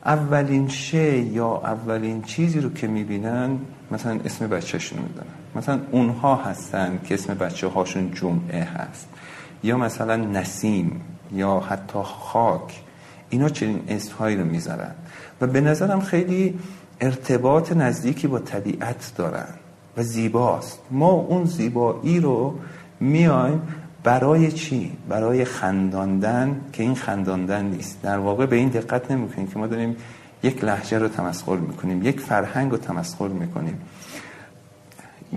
اولین 0.05 0.69
شی 0.69 1.19
یا 1.19 1.57
اولین 1.65 2.23
چیزی 2.23 2.61
رو 2.61 2.73
که 2.73 2.87
می‌بینن 2.87 3.59
مثلا 3.91 4.21
اسم 4.25 4.47
بچهشون 4.47 4.99
میدن 4.99 5.27
مثلا 5.57 5.81
اونها 5.91 6.35
هستن 6.35 7.01
که 7.05 7.15
اسم 7.15 7.35
بچه 7.35 7.67
هاشون 7.67 8.11
جمعه 8.15 8.65
هست. 8.65 9.09
یا 9.63 9.77
مثلا 9.77 10.17
نسیم 10.17 11.01
یا 11.33 11.61
حتی 11.61 11.99
خاک. 12.03 12.83
اینا 13.31 13.49
چنین 13.49 13.81
اسمهایی 13.89 14.37
رو 14.37 14.45
می‌ذارن. 14.45 14.95
و 15.41 15.47
به 15.47 15.61
نظرم 15.61 16.01
خیلی 16.01 16.59
ارتباط 17.01 17.73
نزدیکی 17.73 18.27
با 18.27 18.39
طبیعت 18.39 19.13
دارن 19.17 19.49
و 19.97 20.03
زیباست. 20.03 20.81
ما 20.91 21.11
اون 21.11 21.45
زیبایی 21.45 22.21
رو 22.21 22.59
میایم 23.01 23.63
برای 24.03 24.53
چی؟ 24.53 24.93
برای 25.09 25.45
خنداندن 25.45 26.61
که 26.73 26.83
این 26.83 26.95
خنداندن 26.95 27.65
نیست. 27.65 28.03
در 28.03 28.19
واقع 28.19 28.47
به 28.47 28.57
این 28.57 28.69
دقت 28.69 29.11
نمی‌کنیم 29.11 29.47
که 29.47 29.59
ما 29.59 29.67
داریم 29.67 29.97
یک 30.43 30.65
لحجه 30.65 30.99
رو 30.99 31.09
تمسخر 31.09 31.57
می‌کنیم 31.57 32.03
یک 32.03 32.21
فرهنگ 32.21 32.71
رو 32.71 32.77
تمسخر 32.77 33.29
می‌کنیم. 33.29 33.81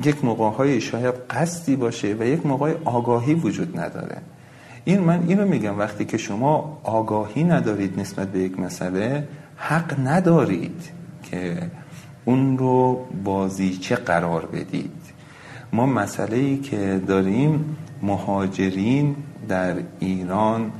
یک 0.03 0.25
موقع 0.25 0.79
شاید 0.79 1.15
قصدی 1.29 1.75
باشه 1.75 2.15
و 2.19 2.23
یک 2.23 2.45
موقع 2.45 2.73
آگاهی 2.85 3.33
وجود 3.33 3.79
نداره. 3.79 4.17
این 4.85 4.99
من 4.99 5.23
اینو 5.27 5.45
میگم 5.45 5.79
وقتی 5.79 6.05
که 6.05 6.17
شما 6.17 6.81
آگاهی 6.83 7.43
ندارید 7.43 7.99
نسبت 7.99 8.27
به 8.27 8.39
یک 8.39 8.59
مسئله 8.59 9.27
حق 9.57 10.07
ندارید 10.07 10.89
که 11.23 11.57
اون 12.25 12.57
رو 12.57 13.05
بازیچه 13.23 13.95
قرار 13.95 14.45
بدید. 14.45 14.91
ما 15.73 15.85
مسئله 15.85 16.37
ای 16.37 16.57
که 16.57 17.01
داریم 17.07 17.77
مهاجرین 18.03 19.15
در 19.47 19.75
ایران 19.99 20.71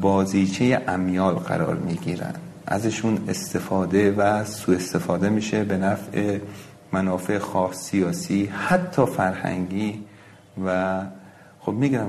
بازیچه 0.00 0.82
امیال 0.88 1.34
قرار 1.34 1.74
می‌گیرن. 1.74 2.34
ازشون 2.66 3.18
استفاده 3.28 4.12
و 4.12 4.44
سوء 4.44 4.76
استفاده 4.76 5.28
میشه 5.28 5.64
به 5.64 5.76
نفع 5.76 6.38
منافع 6.92 7.38
خاص 7.38 7.76
سیاسی 7.76 8.46
حتی 8.46 9.06
فرهنگی 9.06 10.04
و 10.66 11.00
خب 11.60 11.72
میگم 11.72 12.08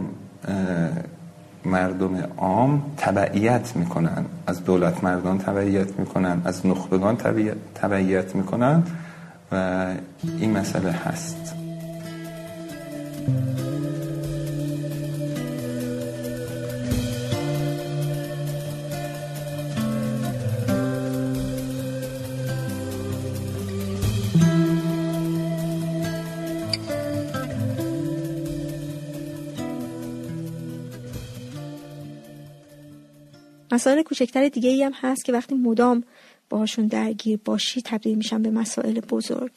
مردم 1.66 2.18
عام 2.38 2.84
تبعیت 2.98 3.76
می‌کنن. 3.76 4.26
از 4.48 4.64
دولت 4.64 5.04
مردان 5.04 5.38
تبعیت 5.38 6.00
می‌کنن 6.00 6.42
از 6.46 6.66
نخبگان 6.66 7.18
تبعیت 7.76 8.36
می‌کنن 8.36 8.84
و 9.52 9.86
این 10.40 10.58
مسئله 10.58 10.92
هست. 10.92 11.56
مسائل 33.76 34.02
کوچکتر 34.02 34.48
دیگه 34.48 34.70
ای 34.70 34.84
هم 34.84 34.92
هست 34.96 35.26
که 35.26 35.34
وقتی 35.34 35.56
مدام 35.56 36.04
باهاشون 36.50 36.88
درگیر 36.88 37.40
باشی 37.46 37.82
تبدیل 37.82 38.18
میشن 38.18 38.42
به 38.42 38.50
مسائل 38.50 39.00
بزرگ. 39.00 39.52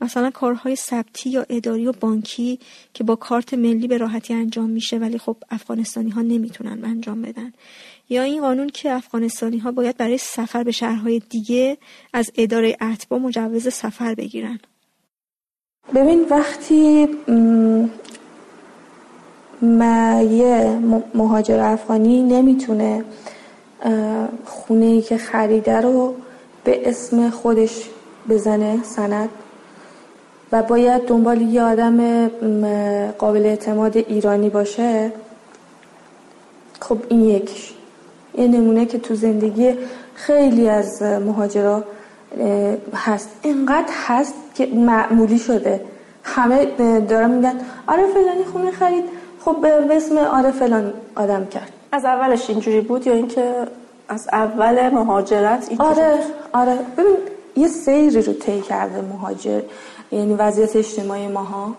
مثلا 0.00 0.30
کارهای 0.30 0.76
ثبتی 0.76 1.30
یا 1.30 1.46
اداری 1.48 1.86
و 1.86 1.92
بانکی 1.92 2.58
که 2.94 3.04
با 3.04 3.16
کارت 3.16 3.54
ملی 3.54 3.88
به 3.88 3.96
راحتی 3.98 4.34
انجام 4.34 4.70
میشه 4.70 4.98
ولی 4.98 5.18
خب 5.18 5.36
افغانستانی 5.50 6.10
ها 6.10 6.22
نمی‌تونن 6.22 6.84
انجام 6.84 7.22
بدن. 7.22 7.52
یا 8.08 8.22
این 8.22 8.40
قانون 8.40 8.68
که 8.68 8.92
افغانستانی 8.92 9.58
ها 9.58 9.72
باید 9.72 9.96
برای 9.96 10.18
سفر 10.18 10.62
به 10.62 10.72
شهرهای 10.72 11.22
دیگه 11.30 11.78
از 12.12 12.30
اداره 12.36 12.76
اتبا 12.80 13.18
مجوز 13.18 13.74
سفر 13.74 14.14
بگیرن. 14.14 14.58
ببین 15.94 16.26
وقتی 16.30 17.08
یه 19.62 20.78
مهاجر 21.14 21.60
افغانی 21.60 22.22
نمی‌تونه 22.22 23.04
خونه 24.44 24.86
ای 24.86 25.02
که 25.02 25.18
خریده 25.18 25.80
رو 25.80 26.14
به 26.64 26.88
اسم 26.88 27.30
خودش 27.30 27.90
بزنه 28.28 28.82
سند 28.82 29.28
و 30.52 30.62
باید 30.62 31.02
دنبال 31.02 31.40
یه 31.40 31.62
آدم 31.62 32.28
قابل 33.08 33.46
اعتماد 33.46 33.96
ایرانی 33.96 34.50
باشه. 34.50 35.12
خب 36.80 36.98
این 37.08 37.24
یکیش. 37.24 37.72
یه 38.38 38.48
نمونه 38.48 38.86
که 38.86 38.98
تو 38.98 39.14
زندگی 39.14 39.74
خیلی 40.14 40.68
از 40.68 41.02
مهاجرا 41.02 41.84
هست. 42.94 43.28
اینقدر 43.42 43.92
هست 44.06 44.34
که 44.54 44.66
معمولی 44.66 45.38
شده. 45.38 45.80
همه 46.24 46.66
دارن 47.00 47.30
میگن 47.30 47.60
آره 47.86 48.06
فلانی 48.06 48.44
خونه 48.52 48.70
خرید. 48.70 49.04
خب 49.44 49.56
به 49.60 49.96
اسم 49.96 50.18
آره 50.18 50.50
فلان 50.50 50.92
آدم 51.16 51.46
کرد. 51.46 51.72
از 51.92 52.04
اولش 52.04 52.50
اینجوری 52.50 52.80
بود 52.80 53.06
یا 53.06 53.12
اینکه 53.12 53.66
از 54.08 54.28
اول 54.32 54.88
مهاجرت 54.88 55.66
اینجوری 55.68 55.90
آره 55.90 56.18
آره. 56.52 56.78
ببین 56.96 57.16
یه 57.56 57.68
سیری 57.68 58.22
رو 58.22 58.32
طی 58.32 58.60
کرده 58.60 59.00
مهاجر 59.00 59.62
یعنی 60.12 60.34
وضعیت 60.34 60.76
اجتماعی 60.76 61.28
ماها. 61.28 61.74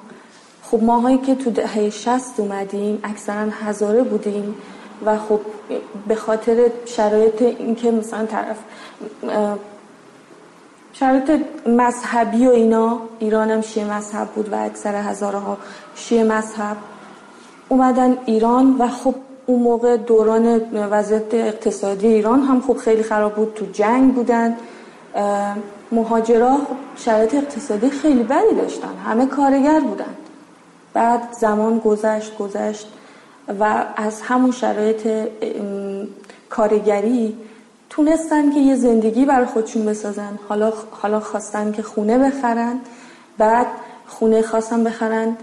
خب 0.63 0.83
ماهایی 0.83 1.17
که 1.17 1.35
تو 1.35 1.49
دهه 1.49 1.89
60 1.89 2.39
اومدیم 2.39 2.99
اکثرا 3.03 3.47
هزاره 3.51 4.03
بودیم 4.03 4.55
و 5.05 5.17
خب 5.17 5.39
به 6.07 6.15
خاطر 6.15 6.71
شرایط 6.85 7.41
اینکه 7.41 7.91
مثلا 7.91 8.25
طرف 8.25 8.57
شرایط 10.93 11.41
مذهبی 11.67 12.47
و 12.47 12.49
اینا 12.49 12.99
ایران 13.19 13.51
هم 13.51 13.61
شیعه 13.61 13.97
مذهب 13.97 14.27
بود 14.27 14.53
و 14.53 14.55
اکثر 14.55 14.95
هزاره 14.95 15.39
ها 15.39 15.57
شیعه 15.95 16.23
مذهب. 16.23 16.77
اومدن 17.69 18.17
ایران 18.25 18.75
و 18.79 18.87
خب 18.87 19.15
اون 19.49 19.59
موقع 19.59 19.97
دوران 19.97 20.61
وضعیت 20.73 21.33
اقتصادی 21.33 22.07
ایران 22.07 22.41
هم 22.41 22.61
خب 22.61 22.77
خیلی 22.77 23.03
خراب 23.03 23.35
بود 23.35 23.53
تو 23.55 23.65
جنگ 23.65 24.13
بودن. 24.15 24.57
مهاجرا 25.91 26.57
شرایط 26.95 27.35
اقتصادی 27.35 27.89
خیلی 27.89 28.23
بدی 28.23 28.55
داشتن 28.55 28.95
همه 29.05 29.25
کارگر 29.25 29.79
بودن. 29.79 30.15
بعد 30.93 31.21
زمان 31.31 31.79
گذشت 31.79 32.37
گذشت 32.37 32.87
و 33.59 33.85
از 33.95 34.21
همون 34.21 34.51
شرایط 34.51 35.07
کارگری 36.49 37.37
تونستن 37.89 38.51
که 38.51 38.59
یه 38.59 38.75
زندگی 38.75 39.25
برای 39.25 39.45
خودشون 39.45 39.85
بسازن. 39.85 40.39
حالا 40.49 40.73
حالا 40.91 41.19
خواستن 41.19 41.71
که 41.71 41.81
خونه 41.83 42.17
بخرن 42.17 42.79
بعد 43.37 43.67
خونه 44.07 44.41
خواستن 44.41 44.83
بخرن 44.83 45.37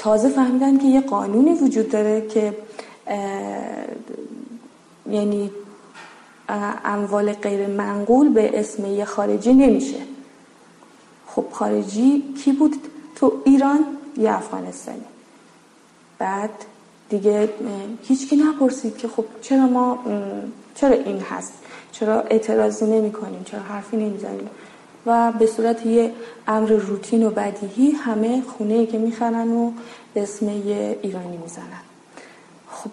تازه 0.00 0.28
فهمیدن 0.28 0.78
که 0.78 0.86
یه 0.86 1.00
قانونی 1.00 1.52
وجود 1.54 1.90
داره 1.90 2.26
که 2.26 2.56
یعنی 5.10 5.50
اموال 6.84 7.32
غیر 7.32 7.66
منقول 7.66 8.28
به 8.28 8.60
اسم 8.60 8.86
یه 8.86 9.04
خارجی 9.04 9.52
نمیشه. 9.52 10.00
خب 11.26 11.44
خارجی 11.52 12.34
کی 12.44 12.52
بود؟ 12.52 12.76
تو 13.16 13.32
ایران 13.44 13.84
یه 14.16 14.32
افغانستانی؟ 14.32 15.04
بعد 16.18 16.50
دیگه 17.08 17.48
هیچکی 18.02 18.36
نپرسید 18.36 18.96
که 18.96 19.08
خب 19.08 19.24
چرا 19.42 19.66
ما 19.66 19.98
چرا 20.74 20.94
این 20.94 21.20
هست؟ 21.20 21.52
چرا 21.92 22.20
اعتراضی 22.20 22.84
نمی 22.84 23.12
کنیم 23.12 23.44
چرا 23.44 23.60
حرفی 23.60 23.96
نمی‌زنیم؟ 23.96 24.50
و 25.06 25.32
به 25.32 25.46
صورت 25.46 25.86
یه 25.86 26.12
امر 26.48 26.68
روتین 26.68 27.26
و 27.26 27.30
بدیهی 27.30 27.90
همه 27.90 28.42
خونه 28.42 28.86
که 28.86 28.98
می‌خرن 28.98 29.48
و 29.48 29.72
اسم 30.16 30.48
یه 30.48 30.98
ایرانی 31.02 31.36
می‌زنن. 31.36 31.82
خب 32.70 32.90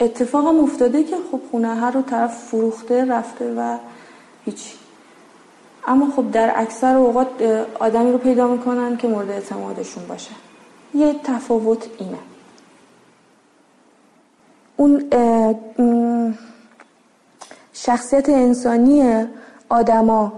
اتفاقم 0.00 0.60
افتاده 0.60 1.04
که 1.04 1.16
خب 1.32 1.40
خونه 1.50 1.74
هر 1.74 1.90
رو 1.90 2.02
طرف 2.02 2.44
فروخته 2.44 3.04
رفته 3.04 3.54
و 3.54 3.78
هیچی. 4.44 4.74
اما 5.86 6.10
خب 6.16 6.30
در 6.30 6.52
اکثر 6.56 6.96
اوقات 6.96 7.28
آدمی 7.80 8.12
رو 8.12 8.18
پیدا 8.18 8.46
می‌کنن 8.46 8.96
که 8.96 9.08
مورد 9.08 9.30
اعتمادشون 9.30 10.06
باشه. 10.06 10.30
یه 10.94 11.16
تفاوت 11.24 11.86
اینه. 11.98 12.18
اون 14.76 15.04
شخصیت 17.72 18.28
انسانی 18.28 19.26
آدما 19.72 20.32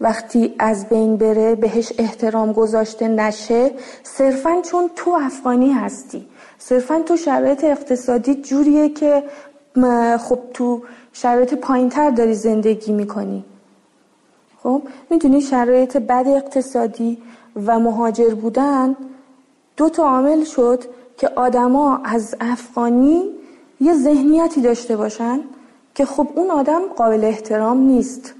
وقتی 0.00 0.54
از 0.58 0.88
بین 0.88 1.16
بره 1.16 1.54
بهش 1.54 1.92
احترام 1.98 2.52
گذاشته 2.52 3.08
نشه 3.08 3.70
صرفا 4.02 4.60
چون 4.62 4.90
تو 4.96 5.10
افغانی 5.10 5.72
هستی. 5.72 6.26
صرفا 6.58 7.00
تو 7.00 7.16
شرایط 7.16 7.64
اقتصادی 7.64 8.34
جوریه 8.34 8.88
که 8.88 9.22
خب 10.18 10.38
تو 10.54 10.82
شرایط 11.12 11.54
پایینتر 11.54 12.10
داری 12.10 12.34
زندگی 12.34 12.92
می‌کنی. 12.92 13.44
خب؟ 14.62 14.82
می‌دونی 15.10 15.40
شرایط 15.40 15.96
بد 15.96 16.28
اقتصادی 16.28 17.18
و 17.66 17.78
مهاجر 17.78 18.34
بودن 18.34 18.96
دو 19.76 19.88
تا 19.88 20.02
عامل 20.02 20.44
شد 20.44 20.84
که 21.16 21.28
آدما 21.28 22.00
از 22.04 22.34
افغانی 22.40 23.24
یه 23.80 23.94
ذهنیتی 23.94 24.60
داشته 24.60 24.96
باشن. 24.96 25.40
که 25.98 26.04
خب 26.04 26.28
اون 26.34 26.50
آدم 26.50 26.80
قابل 26.96 27.24
احترام 27.24 27.78
نیست. 27.78 28.34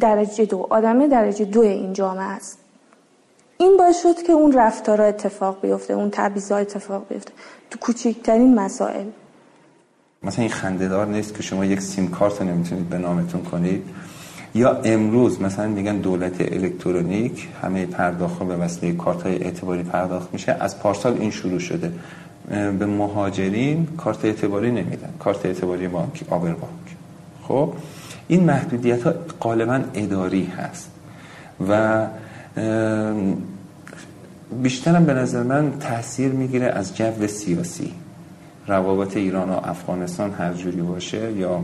درجه 0.00 0.44
دو. 0.44 0.66
آدم 0.70 1.06
درجه 1.06 1.44
دو 1.44 1.60
این 1.60 1.92
جامعه 1.92 2.24
است. 2.24 2.58
این 3.58 3.76
باعث 3.76 4.02
شد 4.02 4.22
که 4.22 4.32
اون 4.32 4.52
رفتارا 4.52 5.04
اتفاق 5.04 5.60
بیفته 5.60 5.94
اون 5.94 6.10
تبعیضا 6.10 6.56
اتفاق 6.56 7.06
بیفته. 7.08 7.32
تو 7.70 7.78
کوچکترین 7.78 8.54
مسائل. 8.54 9.06
مثلا 10.22 10.42
این 10.42 10.52
خندهدار 10.52 11.06
نیست 11.06 11.34
که 11.34 11.42
شما 11.42 11.64
یک 11.64 11.80
سیم 11.80 12.08
کارت 12.08 12.40
رو 12.40 12.48
نمی‌تونید 12.48 12.88
به 12.88 12.98
نامتون 12.98 13.42
کنید؟ 13.42 13.82
یا 14.54 14.80
امروز 14.84 15.40
مثلا 15.42 15.68
میگن 15.68 15.96
دولت 15.96 16.40
الکترونیک 16.40 17.48
همه 17.62 17.86
پرداخت 17.86 18.38
به 18.38 18.56
وسیله 18.56 18.96
کارت 18.96 19.22
های 19.22 19.44
اعتباری 19.44 19.82
پرداخت 19.82 20.32
میشه. 20.32 20.52
از 20.52 20.78
پارسال 20.78 21.18
این 21.18 21.30
شروع 21.30 21.58
شده. 21.58 21.92
به 22.50 22.86
مهاجرین 22.86 23.86
کارت 23.96 24.24
اعتباری 24.24 24.70
نمیدن. 24.70 25.10
کارت 25.18 25.46
اعتباری 25.46 25.88
بانک 25.88 26.24
آبر 26.30 26.52
بانک. 26.52 26.96
خب؟ 27.42 27.72
این 28.28 28.44
محدودیت 28.44 29.02
ها 29.02 29.14
غالبا 29.40 29.80
اداری 29.94 30.44
هست. 30.44 30.90
و 31.68 32.06
بیشترم 34.62 35.04
به 35.04 35.14
نظر 35.14 35.42
من 35.42 35.72
تاثیر 35.80 36.32
می‌گیره 36.32 36.66
از 36.66 36.96
جو 36.96 37.26
سیاسی. 37.26 37.92
روابط 38.66 39.16
ایران 39.16 39.50
و 39.50 39.60
افغانستان 39.64 40.32
هر 40.32 40.52
جوری 40.52 40.82
باشه 40.82 41.32
یا 41.32 41.62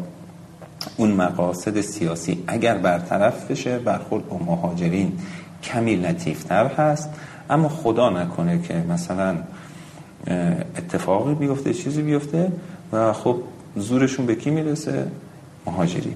اون 0.97 1.11
مقاصد 1.11 1.81
سیاسی. 1.81 2.45
اگر 2.47 2.79
برطرف 2.79 3.51
بشه 3.51 3.79
برخورد 3.79 4.29
با 4.29 4.39
مهاجرین 4.39 5.13
کمی 5.63 5.97
لطیفتر 5.97 6.67
هست. 6.67 7.11
اما 7.51 7.69
خدا 7.69 8.11
نکنه 8.11 8.63
که 8.63 8.75
مثلا 8.75 9.37
اتفاقی 10.77 11.35
بیفته 11.35 11.75
چیزی 11.75 12.03
بیفته 12.03 12.53
و 12.93 13.13
خب 13.13 13.37
زورشون 13.77 14.27
به 14.27 14.35
کی 14.35 14.51
می‌رسه؟ 14.51 15.07
مهاجرین 15.67 16.15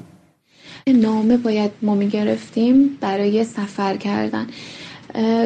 نامه 0.86 1.36
باید 1.36 1.70
ما 1.82 1.94
می‌گرفتیم 1.94 2.98
برای 3.00 3.44
سفر 3.44 3.96
کردن. 3.96 4.46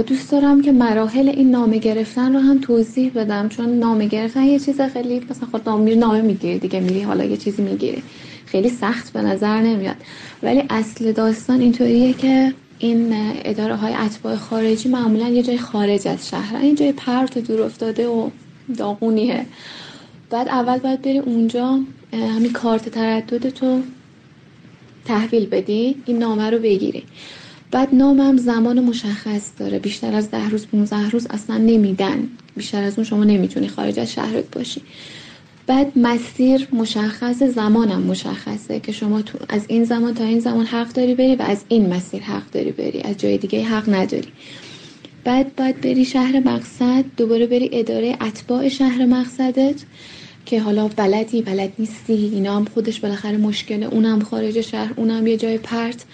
دوست 0.07 0.33
دارم 0.33 0.63
که 0.63 0.73
مراحل 0.73 1.29
این 1.29 1.51
نامه 1.51 1.79
گرفتن 1.79 2.33
رو 2.33 2.41
هم 2.41 2.59
توضیح 2.61 3.13
بدم 3.15 3.49
چون 3.49 3.69
نامه 3.79 4.07
گرفتن 4.07 4.43
یه 4.43 4.59
چیز 4.59 4.81
خیلی 4.81 5.27
مثلا 5.31 5.49
خود 5.51 5.69
نامه, 5.69 5.95
نامه 5.95 6.21
می‌گیری 6.21 6.59
دیگه 6.59 6.81
میری 6.81 7.03
حالا 7.03 7.25
یه 7.25 7.37
چیزی 7.37 7.63
می‌گیری. 7.63 8.03
خیلی 8.47 8.69
سخت 8.69 9.13
به 9.13 9.23
نظر 9.23 9.61
نمیاد. 9.61 9.97
ولی 10.43 10.63
اصل 10.71 11.13
داستان 11.13 11.61
اینطوریه 11.61 12.13
که 12.13 12.55
این 12.79 13.13
اداره 13.45 13.77
های 13.77 13.95
اتباع 13.95 14.37
خارجی 14.37 14.89
معمولا 14.89 15.29
یه 15.29 15.43
جای 15.43 15.59
خارج 15.59 16.09
از 16.09 16.29
شهر 16.29 16.57
این 16.57 16.75
جای 16.75 16.93
پرت 16.93 17.37
و 17.37 17.41
دور 17.41 17.63
افتاده 17.63 18.09
و 18.09 18.31
داغونیه. 18.79 19.47
بعد 20.31 20.49
اول 20.49 20.79
باید 20.79 21.03
بری 21.03 21.19
اونجا 21.19 21.81
همین 22.13 22.53
کارت 22.53 22.89
تردد 22.89 23.49
تو 23.49 23.83
تحویل 25.05 25.47
بدی 25.47 25.97
این 26.07 26.19
نامه 26.19 26.51
رو 26.51 26.59
بگیری. 26.59 27.03
بعد 27.71 27.95
نامم 27.95 28.37
زمان 28.37 28.81
مشخص 28.81 29.51
داره. 29.59 29.79
بیشتر 29.79 30.15
از 30.15 30.31
ده 30.31 30.49
روز 30.49 30.67
15 30.67 31.11
روز 31.11 31.27
اصلا 31.31 31.59
نمیدن. 31.59 32.29
بیشتر 32.57 32.83
از 32.83 32.95
اون 32.99 33.05
شما 33.05 33.25
نمی‌تونی 33.25 33.69
خارج 33.69 34.01
از 34.01 34.13
شهرت 34.13 34.51
باشی. 34.51 34.83
بعد 35.67 35.99
مسیر 35.99 36.69
مشخص 36.73 37.43
زمانم 37.43 38.03
مشخصه 38.03 38.81
که 38.81 38.93
شما 38.93 39.23
تو 39.23 39.39
از 39.49 39.65
این 39.69 39.85
زمان 39.85 40.15
تا 40.15 40.25
این 40.25 40.41
زمان 40.41 40.67
حق 40.67 40.93
داری 40.93 41.15
بری 41.15 41.37
و 41.37 41.43
از 41.43 41.65
این 41.69 41.95
مسیر 41.95 42.23
حق 42.23 42.51
داری 42.53 42.73
بری. 42.73 43.01
از 43.01 43.17
جای 43.17 43.39
دیگه 43.39 43.65
حق 43.65 43.95
نداری. 43.95 44.29
بعد 45.25 45.57
باید 45.57 45.81
بری 45.81 46.05
شهر 46.05 46.41
مقصد 46.41 47.05
دوباره 47.17 47.47
بری 47.47 47.71
اداره 47.73 48.17
اتباع 48.21 48.69
شهر 48.69 49.07
مقصدت 49.07 49.83
که 50.47 50.61
حالا 50.61 50.89
بلدی 50.89 51.43
بلد 51.43 51.73
نیستی 51.79 52.13
اینا 52.13 52.57
هم 52.57 52.65
خودش 52.65 53.01
بالاخره 53.01 53.37
مشکله 53.37 53.87
اونم 53.87 54.21
خارج 54.21 54.61
شهر 54.61 54.93
اونم 54.97 55.27
یه 55.27 55.37
جای 55.37 55.59
پرت. 55.59 56.05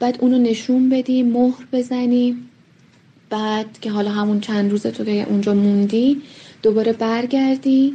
بعد 0.00 0.18
اونو 0.20 0.38
نشون 0.38 0.88
بدی 0.88 1.22
مهر 1.22 1.66
بزنی. 1.72 2.36
بعد 3.30 3.66
که 3.80 3.90
حالا 3.90 4.10
همون 4.10 4.40
چند 4.40 4.70
روز 4.70 4.82
تو 4.82 5.04
که 5.04 5.26
اونجا 5.28 5.54
موندی 5.54 6.22
دوباره 6.62 6.92
برگردی. 6.92 7.94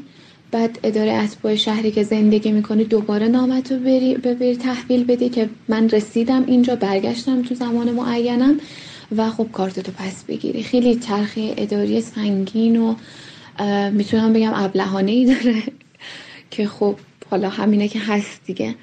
بعد 0.52 0.80
اداره 0.84 1.12
اتباع 1.14 1.56
شهری 1.56 1.92
که 1.92 2.04
زندگی 2.04 2.52
می‌کنی 2.52 2.84
دوباره 2.84 3.28
نامتو 3.28 3.80
بری 3.80 4.16
ببری 4.16 4.56
تحویل 4.56 5.04
بدی 5.04 5.30
که 5.30 5.50
من 5.68 5.90
رسیدم 5.90 6.44
اینجا 6.48 6.76
برگشتم 6.76 7.42
تو 7.42 7.56
زمان 7.56 7.92
معینم. 7.92 8.60
و 9.18 9.30
خب 9.30 9.48
کارتتو 9.52 9.92
پس 9.92 10.24
بگیری. 10.24 10.64
خیلی 10.64 10.96
چرخه 10.96 11.54
اداری 11.58 12.02
سنگین 12.02 12.78
و 12.78 12.96
می‌تونم 13.92 14.34
بگم 14.34 14.52
ابلهانه 14.56 15.12
ای 15.12 15.26
داره 15.26 15.64
که 16.52 16.68
خب 16.68 16.96
حالا 17.32 17.50
همینه 17.50 17.88
که 17.88 18.00
هست 18.00 18.42
دیگه. 18.46 18.76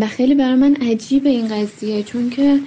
و 0.00 0.06
خیلی 0.06 0.34
برای 0.34 0.54
من 0.54 0.74
عجیبه 0.74 1.30
این 1.30 1.48
قضیه 1.48 2.02
چون 2.02 2.30
که 2.30 2.58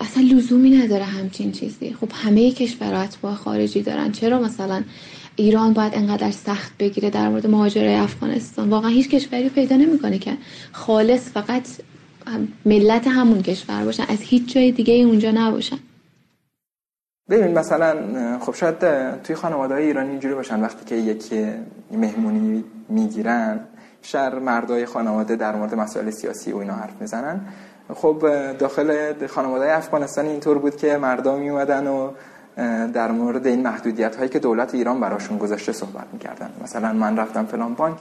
اصلا 0.00 0.22
لزومی 0.22 0.70
نداره 0.70 1.04
همچین 1.04 1.52
چیزی. 1.52 1.96
خب 2.00 2.08
همه 2.14 2.50
کشورات 2.52 3.18
با 3.22 3.34
خارجی 3.34 3.82
دارن. 3.82 4.12
چرا 4.12 4.38
مثلا 4.40 4.82
ایران 5.36 5.72
باید 5.72 5.94
انقدر 5.94 6.30
سخت 6.30 6.72
بگیره 6.78 7.10
در 7.10 7.28
مورد 7.28 7.46
مهاجره 7.46 7.98
افغانستان؟ 8.02 8.70
واقعا 8.70 8.90
هیچ 8.90 9.08
کشوری 9.08 9.48
پیدا 9.48 9.76
نمی‌کنه 9.76 10.18
که 10.18 10.36
خالص 10.72 11.30
فقط 11.30 11.68
ملت 12.64 13.06
همون 13.06 13.42
کشور 13.42 13.84
باشن. 13.84 14.04
از 14.08 14.18
هیچ 14.20 14.54
جای 14.54 14.72
دیگه 14.72 14.94
اونجا 14.94 15.30
نباشن. 15.34 15.78
ببین 17.30 17.58
مثلا 17.58 17.96
خب 18.38 18.54
شاید 18.54 18.78
توی 19.22 19.36
خانواده 19.36 19.74
های 19.74 19.84
ایرانی 19.84 20.10
اینجوری 20.10 20.34
باشن. 20.34 20.60
وقتی 20.60 20.84
که 20.84 20.94
یک 20.94 21.32
مهمونی 21.90 22.64
می‌گیرن 22.88 23.60
شر 24.02 24.38
مردای 24.38 24.86
خانواده 24.86 25.36
در 25.36 25.56
مورد 25.56 25.74
مسائل 25.74 26.10
سیاسی 26.10 26.52
و 26.52 26.56
اینا 26.56 26.74
حرف 26.74 27.00
می‌زنن. 27.00 27.40
خب 27.94 28.26
داخل 28.58 29.12
خانواده 29.26 29.76
افغانستان 29.76 30.26
اینطور 30.26 30.58
بود 30.58 30.76
که 30.76 30.96
مردم 30.96 31.38
می 31.38 31.50
و 31.50 31.64
در 32.94 33.10
مورد 33.10 33.46
این 33.46 33.62
محدودیت 33.62 34.16
هایی 34.16 34.28
که 34.28 34.38
دولت 34.38 34.74
ایران 34.74 35.00
براشون 35.00 35.38
گذاشته 35.38 35.72
صحبت 35.72 36.06
می‌کردن. 36.12 36.50
مثلا 36.62 36.92
من 36.92 37.16
رفتم 37.16 37.46
فلان 37.46 37.74
بانک 37.74 37.98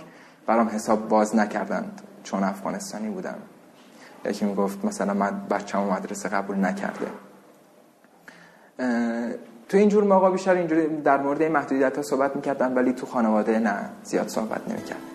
برام 0.48 0.68
حساب 0.68 1.08
باز 1.08 1.36
نکردند 1.36 2.02
چون 2.24 2.44
افغانستانی 2.44 3.10
بودم. 3.10 3.36
یکی 4.26 4.46
می‌گفت 4.46 4.86
مثلا 4.86 5.14
من 5.14 5.42
بچه‌مو 5.50 5.92
مدرسه 5.92 6.30
قبول 6.30 6.66
نکرده. 6.66 7.08
تو 9.70 9.78
این 9.78 9.90
جور 9.90 10.04
موقع 10.04 10.32
بیشتر 10.32 10.54
اینجوری 10.54 11.02
در 11.02 11.18
مورد 11.18 11.42
این 11.42 11.52
محدودیت 11.52 11.96
ها 11.98 12.04
صحبت 12.04 12.36
می‌کردن 12.36 12.74
ولی 12.74 12.94
تو 12.94 13.06
خانواده 13.06 13.60
نه 13.60 13.90
زیاد 14.04 14.28
صحبت 14.28 14.68
نمی‌کردن 14.68 15.11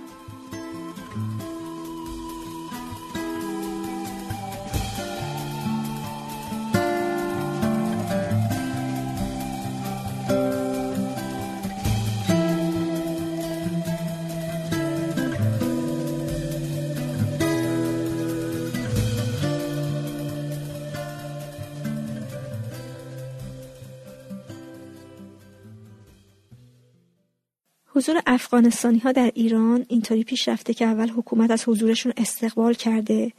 حضور 28.06 28.22
افغانستانی 28.26 28.98
ها 28.98 29.12
در 29.12 29.30
ایران 29.34 29.86
اینطوری 29.88 30.24
پیش 30.24 30.48
رفته 30.48 30.74
که 30.74 30.84
اول 30.84 31.08
حکومت 31.08 31.50
از 31.50 31.68
حضورشون 31.68 32.12
استقبال 32.16 32.74
کرده 32.74 33.32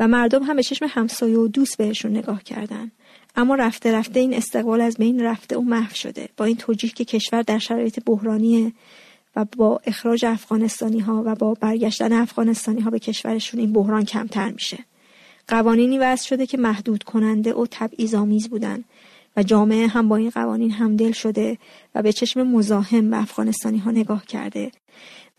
و 0.00 0.08
مردم 0.08 0.42
هم 0.42 0.56
به 0.56 0.62
چشم 0.62 0.86
همسایه 0.88 1.38
و 1.38 1.48
دوست 1.48 1.78
بهشون 1.78 2.10
نگاه 2.10 2.42
کردن. 2.42 2.90
اما 3.36 3.54
رفته 3.54 3.92
رفته 3.92 4.20
این 4.20 4.34
استقبال 4.34 4.80
از 4.80 4.96
بین 4.96 5.22
رفته 5.22 5.58
و 5.58 5.60
محو 5.60 5.94
شده 5.94 6.28
با 6.36 6.44
این 6.44 6.56
توجیه 6.56 6.90
که 6.90 7.04
کشور 7.04 7.42
در 7.42 7.58
شرایط 7.58 8.00
بحرانیه 8.06 8.72
و 9.36 9.44
با 9.56 9.80
اخراج 9.84 10.24
افغانستانی 10.24 11.00
ها 11.00 11.22
و 11.26 11.34
با 11.34 11.54
برگشتن 11.54 12.12
افغانستانی 12.12 12.80
ها 12.80 12.90
به 12.90 12.98
کشورشون 12.98 13.60
این 13.60 13.72
بحران 13.72 14.04
کمتر 14.04 14.50
میشه. 14.50 14.78
قوانینی 15.48 15.98
وضع 15.98 16.26
شده 16.26 16.46
که 16.46 16.58
محدود 16.58 17.02
کننده 17.02 17.54
و 17.54 17.66
تبعیض 17.70 18.14
آمیز 18.14 18.48
بودن. 18.48 18.84
و 19.36 19.42
جامعه 19.42 19.86
هم 19.86 20.08
با 20.08 20.16
این 20.16 20.30
قوانین 20.30 20.70
همدل 20.70 21.12
شده 21.12 21.58
و 21.94 22.02
به 22.02 22.12
چشم 22.12 22.42
مزاحم 22.42 23.10
به 23.10 23.22
افغانستانی 23.22 23.78
ها 23.78 23.90
نگاه 23.90 24.26
کرده. 24.26 24.72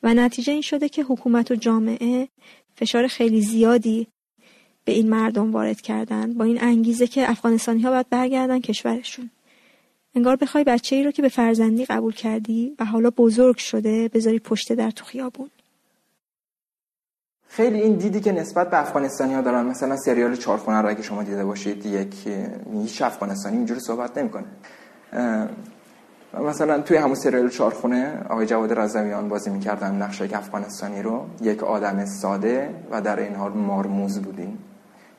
و 0.03 0.13
نتیجه 0.13 0.53
این 0.53 0.61
شده 0.61 0.89
که 0.89 1.03
حکومت 1.03 1.51
و 1.51 1.55
جامعه 1.55 2.27
فشار 2.75 3.07
خیلی 3.07 3.41
زیادی 3.41 4.07
به 4.85 4.91
این 4.91 5.09
مردم 5.09 5.51
وارد 5.51 5.81
کردن 5.81 6.33
با 6.33 6.45
این 6.45 6.63
انگیزه 6.63 7.07
که 7.07 7.29
افغانستانی 7.29 7.81
ها 7.81 7.89
باید 7.89 8.09
برگردن 8.09 8.59
کشورشون. 8.59 9.29
انگار 10.15 10.35
بخوای 10.35 10.63
بچه 10.63 10.95
ای 10.95 11.03
رو 11.03 11.11
که 11.11 11.21
به 11.21 11.29
فرزندی 11.29 11.85
قبول 11.85 12.13
کردی 12.13 12.75
و 12.79 12.85
حالا 12.85 13.09
بزرگ 13.09 13.57
شده 13.57 14.07
بذاری 14.07 14.39
پشت 14.39 14.73
در 14.73 14.91
تو 14.91 15.05
خیابون. 15.05 15.49
خیلی 17.53 17.81
این 17.81 17.93
دیدی 17.93 18.19
که 18.19 18.31
نسبت 18.31 18.69
به 18.69 18.79
افغانستانی 18.79 19.33
ها 19.33 19.41
دارن 19.41 19.65
مثلا 19.65 19.97
سریال 19.97 20.35
چارخونه 20.35 20.81
رو 20.81 20.89
اگه 20.89 21.01
شما 21.01 21.23
دیده 21.23 21.45
باشید 21.45 21.85
یک 21.85 22.27
هیچ 22.73 23.01
افغانستانی 23.01 23.57
اینجوری 23.57 23.79
صحبت 23.79 24.17
نمی‌کنه. 24.17 24.45
مثلا 26.33 26.81
توی 26.81 26.97
همون 26.97 27.15
سریال 27.15 27.49
چارخونه 27.49 28.25
آقای 28.29 28.45
جواد 28.45 28.79
رضویان 28.79 29.29
بازی 29.29 29.49
می‌کردن 29.49 29.95
نقشه 29.95 30.25
یک 30.25 30.33
افغانستانی 30.33 31.01
رو. 31.01 31.25
یک 31.41 31.63
آدم 31.63 32.05
ساده 32.05 32.69
و 32.91 33.01
در 33.01 33.19
این 33.19 33.35
حال 33.35 33.51
مارموز 33.51 34.19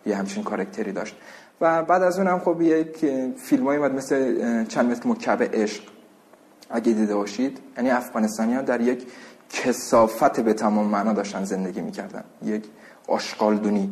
یه 0.06 0.16
همچین 0.16 0.44
کارکتری 0.44 0.92
داشت. 0.92 1.16
و 1.60 1.82
بعد 1.82 2.02
از 2.02 2.18
اونم 2.18 2.38
خب 2.38 2.62
یک 2.62 3.06
فیلم 3.36 3.66
هایی 3.66 3.78
مثل 3.78 4.64
چند 4.64 4.90
متر 4.90 5.08
مکعب 5.08 5.42
عشق. 5.42 5.82
اگه 6.70 6.92
دیده 6.92 7.14
باشید 7.14 7.58
یعنی 7.76 7.90
افغانستانی 7.90 8.54
ها 8.54 8.62
در 8.62 8.80
یک 8.80 9.06
کسافت 9.52 10.40
به 10.40 10.52
تمام 10.52 10.86
معنا 10.86 11.12
داشتن 11.12 11.44
زندگی 11.44 11.80
می‌کردن. 11.80 12.24
یک 12.44 12.64
آشقالدونی 13.08 13.90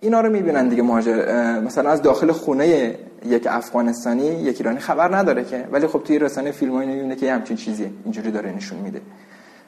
اینا 0.00 0.20
رو 0.20 0.30
می‌بینن 0.30 0.68
دیگه 0.68 0.82
مهاجر. 0.82 1.60
مثلا 1.60 1.90
از 1.90 2.02
داخل 2.02 2.32
خونه 2.32 2.98
یک 3.24 3.46
افغانستانی 3.50 4.26
یک 4.26 4.56
ایرانی 4.56 4.78
خبر 4.78 5.16
نداره 5.16 5.44
که. 5.44 5.68
ولی 5.72 5.86
خب 5.86 6.02
توی 6.04 6.18
رسانه 6.18 6.50
فیلم 6.50 6.72
هایی 6.74 6.88
می‌بینه 6.88 7.16
که 7.16 7.32
همچین 7.32 7.56
چیزی 7.56 7.90
اینجوری 8.04 8.30
داره 8.30 8.52
نشون 8.52 8.78
میده. 8.78 9.00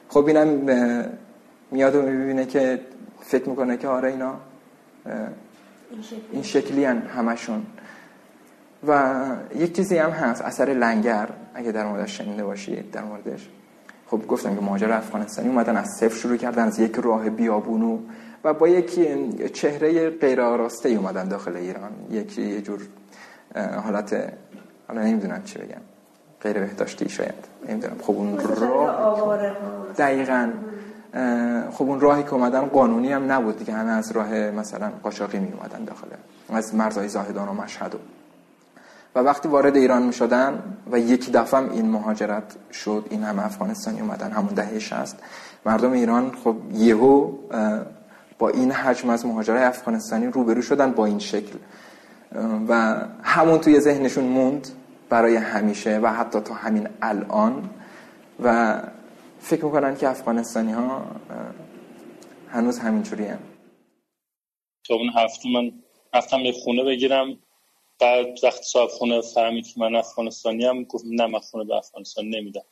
خب 0.09 0.27
اینم 0.27 0.47
میاد 1.71 1.95
و 1.95 2.01
می‌بینه 2.01 2.45
که 2.45 2.81
فکر 3.21 3.49
می‌کنه 3.49 3.77
که 3.77 3.87
آره 3.87 4.09
اینا 4.09 4.35
این 6.31 6.43
شکلی 6.43 6.85
هن 6.85 6.97
همشون. 6.97 7.65
و 8.87 9.21
یک 9.55 9.75
چیزی 9.75 9.97
هم 9.97 10.09
هست 10.09 10.41
اثر 10.41 10.65
لنگر. 10.65 11.29
اگه 11.53 11.71
در 11.71 11.85
موردش 11.85 12.17
شنیده 12.17 12.43
باشید 12.43 12.91
در 12.91 13.03
موردش. 13.03 13.49
خب 14.13 14.27
گفتم 14.27 14.55
که 14.55 14.61
مهاجر 14.61 14.91
افغانستانی 14.91 15.49
اومدن 15.49 15.77
از 15.77 15.89
صفر 15.99 16.15
شروع 16.15 16.37
کردن 16.37 16.63
از 16.67 16.79
یک 16.79 16.95
راه 16.95 17.29
بیابونو 17.29 17.97
و 18.43 18.53
با 18.53 18.67
یک 18.67 18.99
چهره 19.53 20.09
غیر 20.09 20.41
آراسته 20.41 20.89
اومدن 20.89 21.27
داخل 21.27 21.55
ایران. 21.55 21.91
یک 22.09 22.37
یه 22.37 22.61
جور 22.61 22.81
حالت 23.55 24.33
حالا 24.87 25.01
نمی‌دونم 25.01 25.43
چی 25.43 25.59
بگم. 25.59 25.81
غیر 26.41 26.59
بهداشتی 26.59 27.09
شاید 27.09 27.33
نمی‌دونم. 27.69 27.95
خب 28.01 28.11
اون 28.11 28.39
راه 28.39 29.55
دقیقا. 29.97 30.49
خب 31.71 31.83
اون 31.83 31.99
راهی 31.99 32.23
که 32.23 32.33
اومدن 32.33 32.61
قانونی 32.61 33.11
هم 33.11 33.31
نبود 33.31 33.57
دیگه. 33.57 33.73
همه 33.73 33.91
از 33.91 34.11
راه 34.11 34.33
مثلا 34.33 34.91
قاچاقی 35.03 35.39
می 35.39 35.53
اومدن 35.59 35.83
داخل 35.85 36.07
از 36.49 36.75
مرزهای 36.75 37.07
زاهدان 37.07 37.47
و 37.47 37.53
مشهد 37.53 37.95
و 37.95 37.97
وقتی 39.21 39.47
وارد 39.47 39.75
ایران 39.75 40.03
می 40.03 40.13
شدن 40.13 40.77
و 40.91 40.99
یک 40.99 41.31
دفعه 41.31 41.71
این 41.71 41.89
مهاجرت 41.89 42.55
شد 42.71 43.05
این 43.09 43.23
همه 43.23 43.45
افغانستانی 43.45 44.01
اومدن 44.01 44.31
همون 44.31 44.53
دهه 44.53 44.79
60 44.79 45.15
مردم 45.65 45.91
ایران 45.91 46.31
خب 46.43 46.55
یهو 46.73 47.31
با 48.39 48.49
این 48.49 48.71
حجم 48.71 49.09
از 49.09 49.25
مهاجرای 49.25 49.63
افغانستانی 49.63 50.27
روبرو 50.27 50.61
شدن 50.61 50.91
با 50.91 51.05
این 51.05 51.19
شکل. 51.19 51.57
و 52.67 53.01
همون 53.23 53.59
توی 53.59 53.79
ذهنشون 53.79 54.23
موند 54.23 54.67
برای 55.09 55.35
همیشه 55.35 55.99
و 56.03 56.07
حتی 56.07 56.39
تا 56.39 56.53
همین 56.53 56.87
الان. 57.01 57.69
و 58.43 58.77
فکر 59.39 59.65
می‌کنن 59.65 59.95
که 59.95 60.09
افغانستانی 60.09 60.71
ها 60.71 61.05
هنوز 62.49 62.79
همینجوری 62.79 63.25
هم 63.25 63.39
تا 64.87 64.95
اون 64.95 65.09
هفته 65.15 65.49
من 65.53 65.71
رفتم 66.13 66.39
یه 66.39 66.51
خونه 66.51 66.83
بگیرم. 66.83 67.37
بعد 68.03 68.39
وقتی 68.43 68.63
صاحب 68.63 68.89
خونه 68.89 69.21
فهمید 69.21 69.67
که 69.67 69.79
من 69.79 69.95
افغانستانی 69.95 70.65
هم 70.65 70.83
گفت 70.83 71.05
نه 71.07 71.27
من 71.27 71.39
خونه 71.39 71.63
به 71.63 71.75
افغانستان 71.75 72.25
نمیدم 72.25 72.65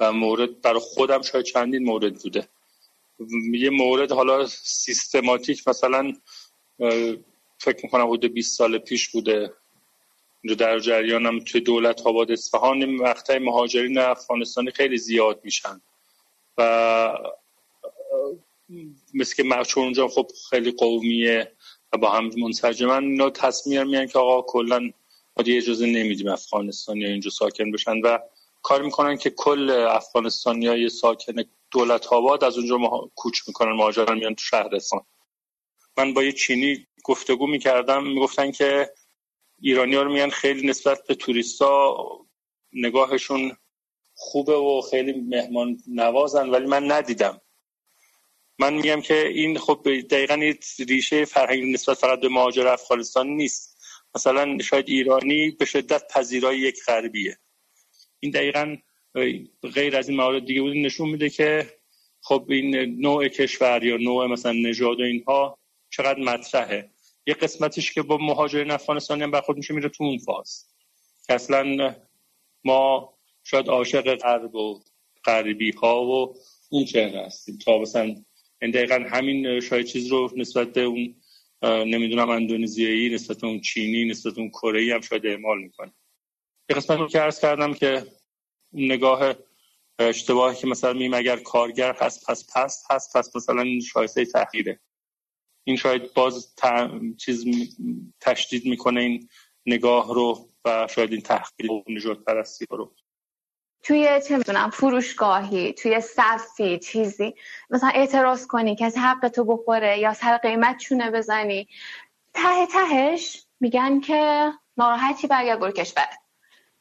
و 0.00 0.12
مورد 0.12 0.60
برای 0.60 0.80
خودم 0.80 1.22
شاید 1.22 1.44
چندین 1.44 1.84
مورد 1.84 2.14
بوده. 2.14 2.48
یه 3.52 3.70
مورد 3.70 4.12
حالا 4.12 4.46
سیستماتیک 4.62 5.68
مثلا 5.68 6.12
فکر 7.58 7.80
می‌کنم 7.82 8.10
حدود 8.10 8.32
20 8.32 8.58
سال 8.58 8.78
پیش 8.78 9.08
بوده. 9.08 9.52
در 10.58 10.78
جریانم 10.78 11.40
توی 11.40 11.60
دولت 11.60 12.06
آباد 12.06 12.32
اصفهان 12.32 12.84
مقطع 12.84 13.38
مهاجرین 13.38 13.98
افغانستانی 13.98 14.70
خیلی 14.70 14.98
زیاد 14.98 15.40
میشن. 15.44 15.80
و 16.58 17.18
مثل 19.14 19.64
که 19.64 19.78
اونجا 19.78 20.08
خب 20.08 20.30
خیلی 20.50 20.70
قومیه. 20.70 21.52
با 21.98 22.10
هم 22.10 22.30
منسجمن 22.36 23.04
اینا 23.04 23.30
تصمیم 23.30 23.86
میان 23.86 24.06
که 24.06 24.18
آقا 24.18 24.42
کلا 24.42 24.78
ما 25.36 25.44
اجازه 25.46 25.86
نمیدیم 25.86 26.28
افغانستانی 26.28 27.04
اینجا 27.04 27.30
ساکن 27.30 27.70
بشن 27.70 28.00
و 28.00 28.18
کار 28.62 28.82
می‌کنن 28.82 29.16
که 29.16 29.30
کل 29.30 29.70
افغانستانی 29.70 30.66
های 30.66 30.88
ساکن 30.88 31.34
دولت 31.70 32.06
آباد 32.06 32.44
از 32.44 32.58
اونجا 32.58 32.78
کوچ 33.14 33.40
می‌کنن 33.48 33.72
مهاجرن 33.72 34.18
میان 34.18 34.34
تو 34.34 34.44
شهرستان. 34.44 35.00
من 35.96 36.14
با 36.14 36.22
یه 36.22 36.32
چینی 36.32 36.86
گفتگو 37.04 37.46
می‌کردم 37.46 38.06
می‌گفتن 38.06 38.50
که 38.50 38.90
ایرانی 39.60 39.94
ها 39.96 40.02
رو 40.02 40.12
میان 40.12 40.30
خیلی 40.30 40.68
نسبت 40.68 41.06
به 41.06 41.14
توریستا 41.14 41.96
نگاهشون 42.72 43.56
خوبه 44.14 44.56
و 44.56 44.80
خیلی 44.90 45.12
مهمان 45.12 45.78
نوازن 45.86 46.50
ولی 46.50 46.66
من 46.66 46.92
ندیدم. 46.92 47.40
من 48.60 48.74
میگم 48.74 49.00
که 49.00 49.28
این 49.28 49.58
خب 49.58 50.00
دقیقا 50.10 50.52
ریشه 50.88 51.24
فرهنگ 51.24 51.74
نسبت 51.74 51.98
فقط 51.98 52.20
به 52.20 52.28
مهاجر 52.28 52.68
افغانستان 52.68 53.26
نیست. 53.26 53.78
مثلا 54.14 54.58
شاید 54.58 54.88
ایرانی 54.88 55.50
به 55.50 55.64
شدت 55.64 56.12
پذیرای 56.12 56.58
یک 56.58 56.84
غربیه. 56.86 57.38
این 58.20 58.32
دقیقا 58.32 58.76
غیر 59.74 59.96
از 59.96 60.08
این 60.08 60.18
موارد 60.18 60.44
دیگه 60.44 60.60
بود. 60.60 60.76
نشون 60.76 61.08
میده 61.08 61.30
که 61.30 61.76
خب 62.20 62.46
این 62.48 62.76
نوع 63.00 63.28
کشور 63.28 63.84
یا 63.84 63.96
نوع 63.96 64.26
مثلا 64.26 64.52
نژاد 64.52 65.00
و 65.00 65.02
اینها 65.02 65.58
چقدر 65.90 66.20
مطرحه. 66.20 66.90
یه 67.26 67.34
قسمتش 67.34 67.92
که 67.92 68.02
با 68.02 68.16
مهاجرین 68.16 68.70
افغانستانی 68.70 69.22
هم 69.22 69.30
برخورد 69.30 69.58
میشه 69.58 69.74
میره 69.74 69.88
تو 69.88 70.04
اون 70.04 70.18
فاز. 70.18 70.66
که 71.26 71.34
اصلا 71.34 71.94
ما 72.64 73.14
شاید 73.44 73.68
عاشق 73.68 74.14
غرب 74.14 74.54
و 74.54 74.80
غربی 75.24 75.70
ها 75.70 76.04
و 76.04 76.34
اون 76.70 76.84
چهره 76.84 77.26
هستیم. 77.26 77.58
تا 77.58 77.78
مثلا 77.78 78.16
این 78.62 78.70
دقیقا 78.70 79.04
همین 79.10 79.60
شاید 79.60 79.86
چیز 79.86 80.06
رو 80.06 80.30
نسبت 80.36 80.72
به 80.72 80.80
اون 80.80 81.14
نمی‌دونم 81.62 82.30
اندونزیایی 82.30 83.14
نسبت 83.14 83.44
اون 83.44 83.60
چینی 83.60 84.04
نسبت 84.04 84.38
اون 84.38 84.48
کره 84.48 84.94
هم 84.94 85.00
شاید 85.00 85.26
اعمال 85.26 85.58
می‌کنه. 85.58 85.92
یه 86.70 86.76
قسمت 86.76 87.10
که 87.10 87.20
عرض 87.20 87.40
کردم 87.40 87.74
که 87.74 88.06
نگاه 88.72 89.34
اشتباهی 89.98 90.56
که 90.56 90.66
مثلا 90.66 90.92
میم 90.92 91.14
اگر 91.14 91.36
کارگر 91.36 91.96
هست 92.00 92.30
پس 92.30 92.46
پس 92.56 92.84
هست 92.90 93.16
پس 93.16 93.36
مثلا 93.36 93.80
شایسته 93.92 94.24
تحقیره 94.24 94.80
این 95.64 95.76
شاید 95.76 96.14
باز 96.14 96.54
چیز 97.18 97.44
تشدید 98.20 98.66
می‌کنه 98.66 99.00
این 99.00 99.28
نگاه 99.66 100.14
رو 100.14 100.48
و 100.64 100.88
شاید 100.90 101.12
این 101.12 101.20
تحقیر 101.20 101.72
و 101.72 101.84
نجات 101.88 102.24
پرستی 102.24 102.66
رو. 102.70 102.94
توی 103.82 104.20
چه 104.28 104.36
می‌دونم 104.36 104.70
فروشگاهی 104.70 105.72
توی 105.72 106.00
صفی 106.00 106.78
چیزی. 106.78 107.34
مثلا 107.70 107.90
اعتراض 107.94 108.46
کنی 108.46 108.76
کسی 108.76 109.00
حق 109.00 109.28
تو 109.28 109.44
بخوره 109.44 109.98
یا 109.98 110.14
سر 110.14 110.36
قیمت 110.36 110.78
چونه 110.78 111.10
بزنی. 111.10 111.68
ته 112.34 112.66
تهش 112.66 113.42
میگن 113.60 114.00
که 114.00 114.52
ناراحتی 114.76 115.26
برگرد 115.26 115.60
برو 115.60 115.72
کشور. 115.72 116.08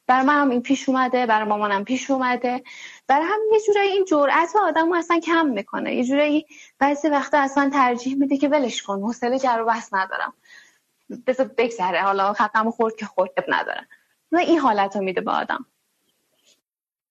برای 0.08 0.26
من 0.26 0.42
هم 0.42 0.50
این 0.50 0.62
پیش 0.62 0.90
اومده 0.90 1.26
برای 1.26 1.48
مامانم 1.48 1.84
پیش 1.84 2.12
اومده. 2.12 2.64
برای 3.08 3.26
هم 3.26 3.40
یه 3.54 3.60
جورایی 3.68 3.92
این 3.92 4.06
جرأت 4.06 4.56
آدم 4.62 4.92
اصلا 4.92 5.20
کم 5.20 5.46
می‌کنه. 5.46 5.96
یه 5.96 6.04
جورایی 6.04 6.46
بعضی 6.80 7.10
وقتا 7.10 7.40
اصلا 7.40 7.70
ترجیح 7.74 8.16
میده 8.16 8.38
که 8.38 8.48
ولش 8.48 8.84
کن 8.84 9.02
حوصله 9.02 9.40
جر 9.40 9.64
و 9.68 9.74
ندارم. 9.94 10.34
بذار 11.28 11.48
بگذره 11.58 12.02
حالا 12.02 12.34
خطم 12.34 12.72
خورد 12.72 12.96
که 12.96 13.06
خورد 13.06 13.32
ندارم 13.48 13.88
این 14.32 14.60
حالت 14.60 14.96
رو 14.96 15.04
میده 15.04 15.22
به 15.22 15.32
آدم. 15.32 15.66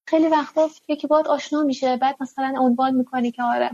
خیلی 0.09 0.29
وقتا 0.29 0.71
یکی 0.89 1.07
باید 1.07 1.27
آشنا 1.27 1.63
میشه 1.63 1.97
بعد 1.97 2.17
مثلا 2.21 2.55
عنوان 2.59 2.95
می‌کنی 2.95 3.31
که 3.31 3.43
آره 3.43 3.71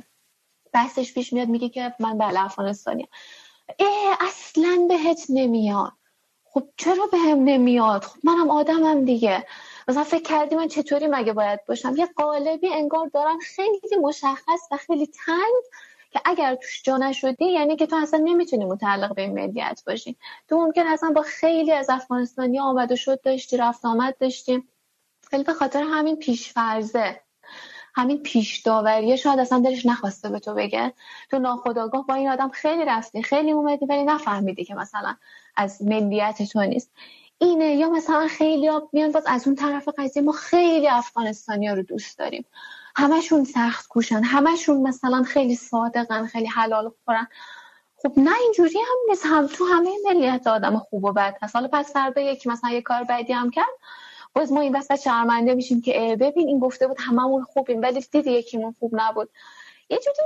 بحثش 0.72 1.14
پیش 1.14 1.32
میاد 1.32 1.48
میگه 1.48 1.68
که 1.68 1.94
من 2.00 2.18
بله 2.18 2.44
افغانستانیم. 2.44 3.08
اه 3.78 4.16
اصلا 4.20 4.86
بهت 4.88 5.20
نمیاد. 5.28 5.92
خب 6.44 6.68
چرا 6.76 7.06
به 7.12 7.18
هم 7.18 7.44
نمیاد؟ 7.44 8.04
خب 8.04 8.18
منم 8.24 8.50
آدمم 8.50 9.04
دیگه. 9.04 9.46
مثلا 9.88 10.04
فکر 10.04 10.22
کردی 10.22 10.56
من 10.56 10.68
چطوری 10.68 11.06
مگه 11.06 11.32
باید 11.32 11.60
باشم؟ 11.68 11.96
یه 11.96 12.06
قالبی 12.16 12.68
انگار 12.68 13.08
دارن 13.08 13.38
خیلی 13.38 13.96
مشخص 14.02 14.68
و 14.70 14.76
خیلی 14.76 15.06
تنگ 15.06 15.62
که 16.10 16.20
اگر 16.24 16.54
توش 16.54 16.82
جا 16.82 16.96
نشدی 16.96 17.44
یعنی 17.44 17.76
که 17.76 17.86
تو 17.86 17.96
اصلا 17.96 18.20
نمی‌تونی 18.24 18.64
متعلق 18.64 19.14
به 19.14 19.22
این 19.22 19.34
ملیت 19.34 19.82
باشی. 19.86 20.16
تو 20.48 20.56
ممکن 20.56 20.86
اصلا 20.86 21.10
با 21.10 21.22
خیلی 21.22 21.72
از 21.72 21.90
افغانستانی 21.90 22.60
آمد 22.60 22.92
و 22.92 22.96
شد 22.96 23.20
داشتی 23.20 23.56
رفت 23.56 23.84
آمد 23.84 24.16
داشتیم 24.18 24.68
خیلی 25.30 25.44
به 25.44 25.54
خاطر 25.54 25.82
همین 25.82 26.16
پیشفرزه 26.16 27.20
همین 27.94 28.22
پیش 28.22 28.58
داوریه 28.58 29.16
شاید 29.16 29.38
اصلا 29.38 29.60
دلش 29.60 29.86
نخواسته 29.86 30.28
به 30.28 30.38
تو 30.38 30.54
بگه. 30.54 30.92
تو 31.30 31.38
ناخداگاه 31.38 32.06
با 32.06 32.14
این 32.14 32.28
آدم 32.28 32.48
خیلی 32.48 32.84
رفتی 32.84 33.22
خیلی 33.22 33.50
اومدی 33.50 33.86
ولی 33.86 34.04
نفهمیدی 34.04 34.64
که 34.64 34.74
مثلا 34.74 35.16
از 35.56 35.82
ملیت 35.82 36.42
تو 36.42 36.60
نیست. 36.62 36.90
اینه. 37.38 37.74
یا 37.76 37.90
مثلا 37.90 38.28
خیلی 38.28 38.66
ها 38.66 38.88
میان 38.92 39.12
باز 39.12 39.24
از 39.26 39.46
اون 39.46 39.56
طرف 39.56 39.88
قضیه 39.98 40.22
ما 40.22 40.32
خیلی 40.32 40.88
افغانستانی 40.88 41.66
ها 41.66 41.74
رو 41.74 41.82
دوست 41.82 42.18
داریم. 42.18 42.44
همشون 42.96 43.44
سخت 43.44 43.88
کوشن 43.88 44.22
همشون 44.22 44.82
مثلا 44.82 45.22
خیلی 45.22 45.56
صادقن 45.56 46.26
خیلی 46.26 46.46
حلال 46.46 46.92
خورن. 47.04 47.28
خب 47.96 48.12
نه 48.16 48.30
اینجوری 48.42 48.78
هم 48.78 49.10
نیست. 49.10 49.26
هم 49.26 49.46
تو 49.46 49.64
همه 49.64 49.90
ملیت 50.04 50.46
آدم 50.46 50.78
خوب 50.78 51.04
و 51.04 51.12
بد 51.12 51.36
هست. 51.42 51.56
حالا 51.56 51.68
پس 51.72 51.92
فردا 51.92 52.20
یکی 52.20 52.48
مثلا 52.48 52.70
یه 52.70 52.82
کار 52.82 53.04
بدی 53.04 53.32
هم 53.32 53.50
کرد 53.50 53.74
باز 54.34 54.52
ما 54.52 54.60
این 54.60 54.76
وسط 54.76 55.00
شرمنده 55.00 55.54
میشیم 55.54 55.80
که 55.80 56.16
ببین 56.20 56.48
این 56.48 56.58
گفته 56.58 56.86
بود 56.88 56.96
هممون 57.00 57.44
خوبیم 57.44 57.82
ولی 57.82 58.00
دیدی 58.12 58.30
یکیمون 58.30 58.74
خوب 58.78 58.90
نبود. 58.94 59.30
یه 59.90 59.98
جوری 59.98 60.16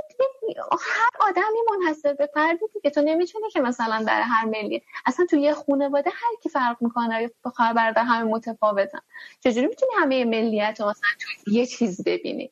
هر 0.81 1.09
آدمی 1.29 1.57
منحصر 1.69 2.13
به 2.13 2.29
فردی 2.33 2.65
که 2.83 2.89
تو 2.89 3.01
نمی‌تونی 3.01 3.49
که 3.49 3.59
مثلا 3.59 4.03
در 4.07 4.21
هر 4.21 4.45
ملی 4.45 4.83
اصلا 5.05 5.25
تو 5.25 5.35
یه 5.35 5.53
خانواده 5.53 6.09
هر 6.09 6.35
کی 6.43 6.49
فرق 6.49 6.77
می‌کنه 6.81 7.31
بخواه 7.45 7.73
برادر 7.73 8.03
همه 8.03 8.23
متفاوتن. 8.23 8.99
چجوری 9.39 9.67
می‌تونی 9.67 9.91
همه 9.97 10.25
ملیت 10.25 10.77
رو 10.79 10.89
مثلا 10.89 11.09
تو 11.19 11.51
یه 11.51 11.65
چیز 11.65 12.03
ببینی؟ 12.03 12.51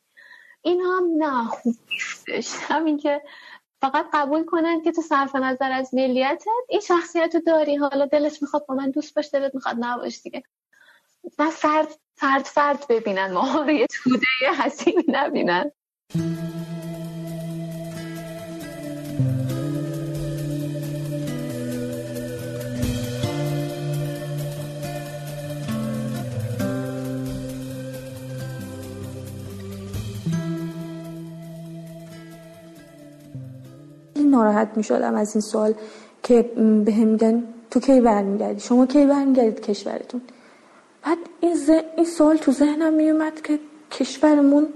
این 0.62 0.80
هم 0.80 1.04
نه 1.18 1.44
خوب 1.44 1.74
نیستش. 1.90 2.56
همین 2.62 2.98
که 2.98 3.22
فقط 3.80 4.06
قبول 4.12 4.44
کنن 4.44 4.82
که 4.82 4.92
تو 4.92 5.02
صرف 5.02 5.36
نظر 5.36 5.72
از 5.72 5.94
ملیتت 5.94 6.44
این 6.68 6.80
شخصیت 6.80 7.34
رو 7.34 7.40
داری. 7.40 7.76
حالا 7.76 8.06
دلش 8.06 8.42
می‌خواد 8.42 8.66
با 8.66 8.74
من 8.74 8.90
دوست 8.90 9.14
باش 9.14 9.30
دلت 9.32 9.54
می‌خواد 9.54 9.76
نباش 9.78 10.22
دیگه. 10.22 10.42
و 11.38 11.50
فرد 11.50 11.88
فرد 12.14 12.44
فرد 12.44 12.86
ببینن. 12.88 13.32
ما 13.32 13.64
رو 13.66 13.70
یه 13.70 13.86
توده 13.86 14.26
حسینی 14.58 15.04
نبینن. 15.08 15.70
ناراحت 34.30 34.76
می 34.76 34.84
شدم 34.84 35.14
از 35.14 35.34
این 35.34 35.40
سوال 35.42 35.74
که 36.22 36.42
به 36.84 36.92
هم 36.92 37.08
میگن 37.08 37.44
تو 37.70 37.80
کی 37.80 38.00
برمیگردی؟ 38.00 38.60
شما 38.60 38.86
کی 38.86 39.06
برمیگردید 39.06 39.60
کشورتون؟ 39.60 40.20
بعد 41.08 41.18
این, 41.40 41.56
این 41.96 42.06
سوال 42.06 42.36
تو 42.36 42.52
ذهنم 42.52 42.92
می 42.92 43.10
اومد 43.10 43.42
که 43.42 43.58
کشورمون 43.90 44.66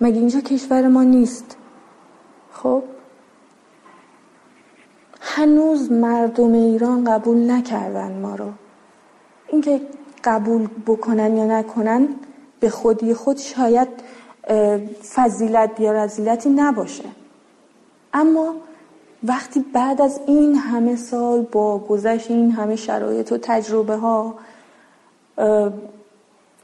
مگه 0.00 0.18
اینجا 0.18 0.40
کشور 0.40 0.88
ما 0.88 1.02
نیست؟ 1.02 1.56
خب؟ 2.52 2.82
هنوز 5.20 5.92
مردم 5.92 6.52
ایران 6.52 7.04
قبول 7.04 7.50
نکردن 7.50 8.20
ما 8.20 8.34
رو. 8.34 8.50
اینکه 9.48 9.80
قبول 10.24 10.68
بکنن 10.86 11.36
یا 11.36 11.44
نکنن 11.46 12.08
به 12.60 12.70
خودی 12.70 13.14
خود 13.14 13.38
شاید 13.38 13.88
فضیلت 15.14 15.80
یا 15.80 15.92
رزیلتی 15.92 16.48
نباشه. 16.50 17.04
اما 18.14 18.54
وقتی 19.24 19.64
بعد 19.72 20.02
از 20.02 20.20
این 20.26 20.54
همه 20.54 20.96
سال 20.96 21.42
با 21.42 21.78
گذشت 21.78 22.30
این 22.30 22.50
همه 22.50 22.76
شرایط 22.76 23.32
و 23.32 23.38
تجربه 23.38 23.96
ها 23.96 24.34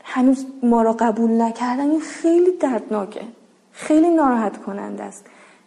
هنوز 0.05 0.47
ما 0.63 0.83
را 0.83 0.93
قبول 0.93 1.43
نکردن. 1.43 1.91
این 1.91 2.01
خیلی 2.01 2.51
دردناکه. 2.61 3.21
خیلی 3.73 4.11
ناراحت 4.11 4.63
کننده 4.63 5.03
است 5.03 5.25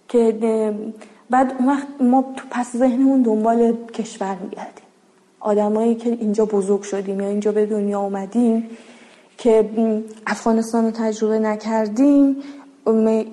که 0.07 0.73
بعد 1.30 1.53
وقت 1.68 1.88
ما 1.99 2.34
تو 2.36 2.45
پس 2.52 2.76
ذهنمون 2.76 3.22
دنبال 3.22 3.78
کشور 3.94 4.36
میگردیم. 4.36 4.86
آدمایی 5.40 5.95
که 5.95 6.10
اینجا 6.10 6.45
بزرگ 6.45 6.82
شدیم 6.82 7.19
یا 7.19 7.28
اینجا 7.28 7.52
به 7.52 7.65
دنیا 7.65 7.99
اومدیم 7.99 8.69
که 9.38 9.69
افغانستان 10.28 10.86
رو 10.86 10.91
تجربه 10.91 11.40
نکردیم 11.40 12.36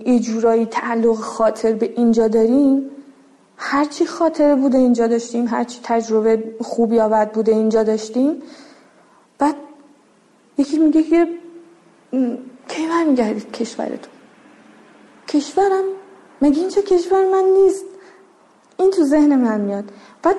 یه 0.07 0.19
جورایی 0.21 0.67
تعلق 0.67 1.15
خاطر 1.15 1.73
به 1.73 1.93
اینجا 1.97 2.29
داریم. 2.29 2.83
هرچی 3.57 4.07
خاطره 4.07 4.55
بوده 4.55 4.79
اینجا 4.79 5.07
داشتیم 5.07 5.47
هرچی 5.47 5.81
تجربه 5.83 6.45
خوب 6.61 6.93
یا 6.93 7.09
بد 7.09 7.33
بوده 7.33 7.53
اینجا 7.53 7.83
داشتیم. 7.83 8.43
بعد 9.39 9.57
یکی 10.59 10.79
میگه 10.79 11.03
که 11.03 11.29
کی 12.69 12.87
برمیگردید 12.89 13.53
کشورتون؟ 13.53 14.13
کشورم؟ 15.29 15.85
مگه 16.43 16.61
اینجا 16.61 16.83
کشور 16.83 17.25
من 17.25 17.45
نیست؟ 17.45 17.85
این 18.79 18.91
تو 18.91 19.05
ذهن 19.05 19.37
من 19.37 19.61
میاد. 19.61 19.85
بعد 20.23 20.37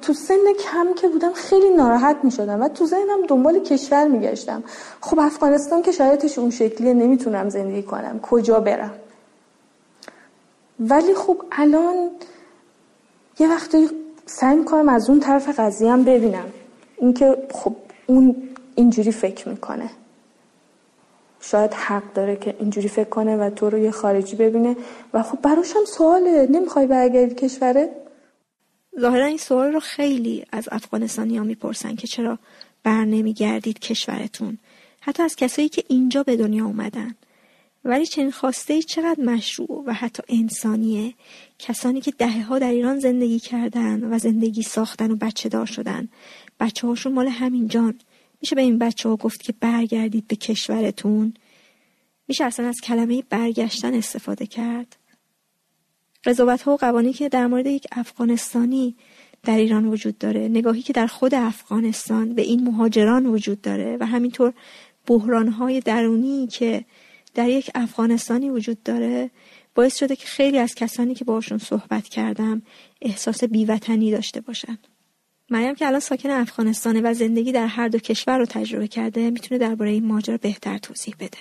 تو 0.00 0.12
سن 0.12 0.52
کم 0.64 0.94
که 0.94 1.08
بودم 1.08 1.32
خیلی 1.32 1.70
ناراحت 1.70 2.16
می 2.22 2.30
شدم 2.30 2.62
و 2.62 2.68
تو 2.68 2.86
ذهنم 2.86 3.26
دنبال 3.28 3.58
کشور 3.58 4.08
میگشتم. 4.08 4.62
خب 5.00 5.18
افغانستان 5.18 5.82
که 5.82 5.92
شرایطش 5.92 6.38
اون 6.38 6.50
شکلیه 6.50 6.94
نمی‌تونم 6.94 7.48
زندگی 7.48 7.82
کنم. 7.82 8.20
کجا 8.20 8.60
برم؟ 8.60 8.94
ولی 10.80 11.14
خب 11.14 11.42
الان 11.52 12.10
یه 13.38 13.48
وقتی 13.48 13.88
سعی 14.26 14.56
می‌کنم 14.56 14.88
از 14.88 15.10
اون 15.10 15.20
طرف 15.20 15.60
قضیه 15.60 15.92
هم 15.92 16.04
ببینم. 16.04 16.52
اینکه 16.96 17.46
خب 17.52 17.76
اون 18.08 18.36
اینجوری 18.74 19.12
فکر 19.12 19.48
می‌کنه. 19.48 19.90
شاید 21.40 21.74
حق 21.74 22.12
داره 22.14 22.36
که 22.36 22.56
اینجوری 22.60 22.88
فکر 22.88 23.08
کنه 23.08 23.36
و 23.36 23.50
تو 23.50 23.70
رو 23.70 23.78
یه 23.78 23.90
خارجی 23.90 24.36
ببینه. 24.36 24.76
و 25.14 25.22
خب 25.22 25.38
براش 25.42 25.76
هم 25.76 25.84
سواله. 25.84 26.48
نمی‌خوای 26.50 26.86
برگردی 26.86 27.34
کشوره؟ 27.34 27.90
ظاهرا 29.00 29.24
این 29.24 29.38
سوال 29.38 29.72
رو 29.72 29.80
خیلی 29.80 30.44
از 30.52 30.68
افغانستانی 30.72 31.36
ها 31.36 31.44
می‌پرسن 31.44 31.94
که 31.94 32.06
چرا 32.06 32.38
بر 32.82 33.04
نمیگردید 33.04 33.78
کشورتون. 33.78 34.58
حتی 35.00 35.22
از 35.22 35.36
کسایی 35.36 35.68
که 35.68 35.84
اینجا 35.88 36.22
به 36.22 36.36
دنیا 36.36 36.64
اومدن. 36.64 37.14
ولی 37.84 38.06
چنین 38.06 38.30
خواسته 38.30 38.74
ای 38.74 38.82
چقدر 38.82 39.20
مشروع 39.24 39.84
و 39.86 39.92
حتی 39.92 40.22
انسانیه؟ 40.28 41.14
کسانی 41.58 42.00
که 42.00 42.10
دهه 42.10 42.42
ها 42.42 42.58
در 42.58 42.70
ایران 42.70 42.98
زندگی 42.98 43.38
کردن 43.38 44.14
و 44.14 44.18
زندگی 44.18 44.62
ساختن 44.62 45.10
و 45.10 45.16
بچه 45.16 45.48
دار 45.48 45.66
شدن. 45.66 46.08
بچه 46.60 46.86
هاشون 46.86 47.12
مال 47.12 47.28
همین 47.28 47.68
جان. 47.68 48.00
میشه 48.40 48.56
به 48.56 48.62
این 48.62 48.78
بچه 48.78 49.08
ها 49.08 49.16
گفت 49.16 49.42
که 49.42 49.54
برگردید 49.60 50.26
به 50.26 50.36
کشورتون. 50.36 51.34
میشه 52.28 52.44
اصلا 52.44 52.68
از 52.68 52.80
کلمه 52.80 53.22
برگشتن 53.30 53.94
استفاده 53.94 54.46
کرد. 54.46 54.96
قضاوت 56.24 56.62
ها 56.62 56.72
و 56.72 56.76
قوانی 56.76 57.12
که 57.12 57.28
در 57.28 57.46
مورد 57.46 57.66
یک 57.66 57.86
افغانستانی 57.92 58.96
در 59.42 59.56
ایران 59.56 59.86
وجود 59.86 60.18
داره 60.18 60.48
نگاهی 60.48 60.82
که 60.82 60.92
در 60.92 61.06
خود 61.06 61.34
افغانستان 61.34 62.34
به 62.34 62.42
این 62.42 62.64
مهاجران 62.64 63.26
وجود 63.26 63.60
داره 63.60 63.96
و 64.00 64.06
همینطور 64.06 64.52
بحرانهای 65.06 65.80
درونی 65.80 66.46
که 66.46 66.84
در 67.34 67.48
یک 67.48 67.70
افغانستانی 67.74 68.50
وجود 68.50 68.82
داره 68.82 69.30
باعث 69.74 69.98
شده 69.98 70.16
که 70.16 70.26
خیلی 70.26 70.58
از 70.58 70.74
کسانی 70.74 71.14
که 71.14 71.24
باشون 71.24 71.58
صحبت 71.58 72.08
کردم 72.08 72.62
احساس 73.02 73.44
بیوطنی 73.44 74.10
داشته 74.10 74.40
باشن. 74.40 74.78
مریم 75.50 75.74
که 75.74 75.86
الان 75.86 76.00
ساکن 76.00 76.30
افغانستانه 76.30 77.00
و 77.00 77.14
زندگی 77.14 77.52
در 77.52 77.66
هر 77.66 77.88
دو 77.88 77.98
کشور 77.98 78.38
رو 78.38 78.46
تجربه 78.46 78.88
کرده 78.88 79.30
می‌تونه 79.30 79.58
درباره 79.58 79.90
این 79.90 80.06
ماجرا 80.06 80.36
بهتر 80.36 80.78
توضیح 80.78 81.14
بده. 81.20 81.38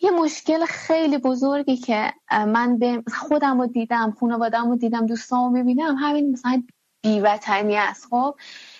یه 0.00 0.10
مشکل 0.10 0.64
خیلی 0.64 1.18
بزرگی 1.18 1.76
که 1.76 2.12
من 2.30 2.78
به 2.78 3.02
خودم 3.12 3.60
رو 3.60 3.66
دیدم 3.66 4.16
خانوادم 4.20 4.68
رو 4.68 4.76
دیدم 4.76 5.06
دوستان 5.06 5.44
رو 5.44 5.50
می‌بینم 5.50 5.96
همین 5.96 6.32
مثلا 6.32 6.62
بیوطنی 7.02 7.76
است 7.76 8.06
خب؟ 8.10 8.34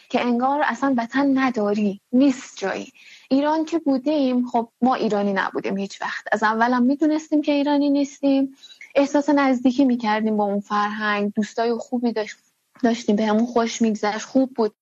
که 0.09 0.21
انگار 0.21 0.63
اصلا 0.65 0.95
وطن 0.99 1.39
نداری 1.39 2.01
نیست 2.13 2.59
جایی. 2.59 2.93
ایران 3.31 3.65
که 3.65 3.79
بودیم 3.79 4.47
خب 4.47 4.69
ما 4.83 4.95
ایرانی 4.95 5.33
نبودیم 5.33 5.77
هیچ 5.77 6.03
وقت. 6.03 6.25
از 6.33 6.43
اولم 6.43 6.83
می‌دونستیم 6.83 7.43
که 7.43 7.53
ایرانی 7.53 7.91
نیستیم. 7.91 8.57
احساس 8.95 9.29
نزدیکی 9.29 9.85
می‌کردیم 9.85 10.37
با 10.37 10.45
اون 10.45 10.61
فرهنگ 10.61 11.33
دوستای 11.33 11.73
خوبی 11.73 12.13
داشت 12.13 12.37
داشتیم 12.83 13.17
به 13.17 13.27
همون 13.27 13.47
خوش 13.47 13.83
میگذشت 13.83 14.25
خوب 14.25 14.55
بود. 14.55 14.75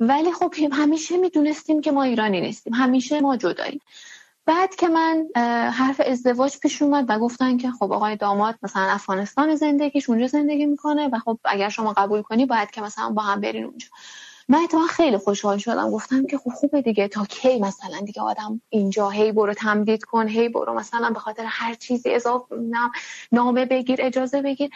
ولی 0.00 0.32
خب 0.32 0.54
همیشه 0.72 1.16
می‌دونستیم 1.16 1.80
که 1.80 1.92
ما 1.92 2.02
ایرانی 2.02 2.40
نیستیم 2.40 2.74
همیشه 2.74 3.20
ما 3.20 3.36
جداییم 3.36 3.80
بعد 4.46 4.74
که 4.74 4.88
من 4.88 5.26
حرف 5.70 6.00
ازدواج 6.06 6.58
پیش 6.58 6.82
اومد 6.82 7.04
و 7.08 7.18
گفتن 7.18 7.56
که 7.56 7.70
خب 7.70 7.92
آقای 7.92 8.16
داماد 8.16 8.58
مثلا 8.62 8.82
افغانستان 8.82 9.54
زندگیش 9.54 10.10
اونجا 10.10 10.26
زندگی 10.26 10.66
می‌کنه 10.66 11.08
و 11.08 11.18
خب 11.18 11.38
اگر 11.44 11.68
شما 11.68 11.92
قبول 11.92 12.22
کنی 12.22 12.46
باید 12.46 12.70
که 12.70 12.80
مثلا 12.80 13.10
با 13.10 13.22
هم 13.22 13.40
برین 13.40 13.64
اونجا. 13.64 13.86
من 14.48 14.58
اتفاقا 14.58 14.86
خیلی 14.86 15.16
خوشحال 15.16 15.58
شدم. 15.58 15.90
گفتم 15.90 16.26
که 16.26 16.38
خب 16.38 16.50
خوبه 16.50 16.82
دیگه 16.82 17.08
تا 17.08 17.24
کی 17.24 17.58
مثلا 17.58 18.00
دیگه 18.00 18.22
آدم 18.22 18.60
اینجا 18.68 19.10
هی 19.10 19.32
برو 19.32 19.54
تمدید 19.54 20.04
کن 20.04 20.28
هی 20.28 20.48
برو 20.48 20.74
مثلا 20.74 21.10
به 21.10 21.18
خاطر 21.18 21.44
هر 21.46 21.74
چیزی 21.74 22.14
اضافه 22.14 22.56
نامه 23.32 23.64
بگیر 23.64 23.98
اجازه 24.02 24.42
بگیر. 24.42 24.70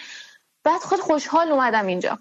بعد 0.64 0.80
خود 0.80 1.00
خوشحال 1.00 1.52
اومدم 1.52 1.86
اینجا. 1.86 2.18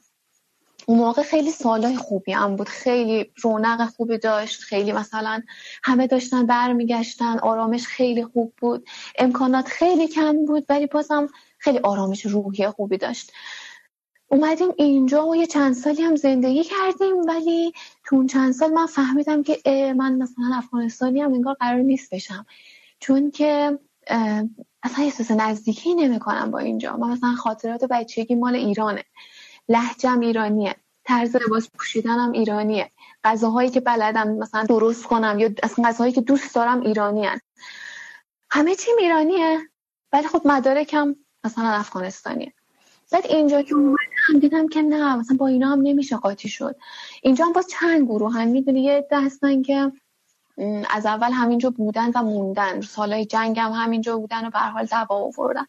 اون 0.85 0.97
موقع 0.97 1.21
خیلی 1.23 1.51
سالای 1.51 1.97
خوبی 1.97 2.31
هم 2.31 2.55
بود. 2.55 2.69
خیلی 2.69 3.31
رونق 3.41 3.85
خوبی 3.89 4.17
داشت. 4.17 4.61
خیلی 4.61 4.91
مثلا 4.91 5.41
همه 5.83 6.07
داشتن 6.07 6.45
برمیگشتن. 6.45 7.39
آرامش 7.39 7.87
خیلی 7.87 8.25
خوب 8.25 8.53
بود. 8.57 8.87
امکانات 9.19 9.67
خیلی 9.67 10.07
کم 10.07 10.45
بود 10.45 10.65
ولی 10.69 10.87
بازم 10.87 11.27
خیلی 11.57 11.79
آرامش 11.79 12.25
روحی 12.25 12.67
خوبی 12.67 12.97
داشت. 12.97 13.31
اومدیم 14.27 14.69
اینجا 14.77 15.27
و 15.27 15.35
یه 15.35 15.45
چند 15.45 15.73
سالی 15.73 16.01
هم 16.01 16.15
زندگی 16.15 16.63
کردیم 16.63 17.15
ولی 17.27 17.73
تو 18.05 18.15
اون 18.15 18.27
چند 18.27 18.53
سال 18.53 18.71
من 18.71 18.85
فهمیدم 18.85 19.43
که 19.43 19.57
من 19.97 20.15
مثلا 20.15 20.45
افغانستانی 20.55 21.21
هم 21.21 21.33
انگار 21.33 21.53
قرار 21.53 21.81
نیست 21.81 22.13
بشم. 22.13 22.45
چون 22.99 23.31
که 23.31 23.79
اصلا 24.83 25.05
احساس 25.05 25.31
نزدیکی 25.31 25.95
نمی‌کنم 25.95 26.51
با 26.51 26.59
اینجا. 26.59 26.97
من 26.97 27.09
مثلا 27.09 27.35
خاطرات 27.35 27.83
بچگی 27.83 28.35
مال 28.35 28.55
ایرانه. 28.55 29.03
لهجم 29.69 30.19
ایرانیه. 30.19 30.75
طرز 31.05 31.35
لباس 31.35 31.69
پوشیدنم 31.77 32.31
ایرانیه. 32.31 32.89
غذاهایی 33.23 33.69
که 33.69 33.79
بلدم 33.79 34.27
مثلا 34.27 34.63
درست 34.63 35.05
کنم 35.05 35.39
یا 35.39 35.49
اصلا 35.63 35.85
غذاهایی 35.89 36.13
که 36.13 36.21
دوست 36.21 36.55
دارم 36.55 36.81
ایرانی 36.81 37.25
هن. 37.25 37.39
همه 38.51 38.75
چیم 38.75 38.95
ایرانیه. 38.99 39.59
ولی 40.13 40.27
خب 40.27 40.41
مدارکم 40.45 41.15
مثلا 41.43 41.69
افغانستانیه. 41.69 42.53
بعد 43.11 43.25
اینجا 43.25 43.61
که 43.61 43.75
اومدم 43.75 44.39
دیدم 44.41 44.67
که 44.67 44.81
نه 44.81 45.15
مثلا 45.15 45.37
با 45.37 45.47
اینا 45.47 45.69
هم 45.69 45.81
نمیشه 45.81 46.17
قاطی 46.17 46.49
شد. 46.49 46.75
اینجا 47.21 47.45
هم 47.45 47.53
باز 47.53 47.67
چند 47.67 48.05
گروه 48.05 48.33
هم 48.33 48.47
می‌دونی؟ 48.47 48.83
یه 48.83 49.07
هستن 49.11 49.61
که 49.61 49.91
از 50.89 51.05
اول 51.05 51.31
همینجا 51.31 51.69
بودن 51.69 52.11
و 52.15 52.23
موندن. 52.23 52.81
سالهای 52.81 53.25
جنگ 53.25 53.59
هم 53.59 53.71
همینجا 53.71 54.17
بودن 54.17 54.47
و 54.47 54.49
به 54.49 54.59
حال 54.59 54.85
دعوا 54.85 55.15
آوردن. 55.15 55.65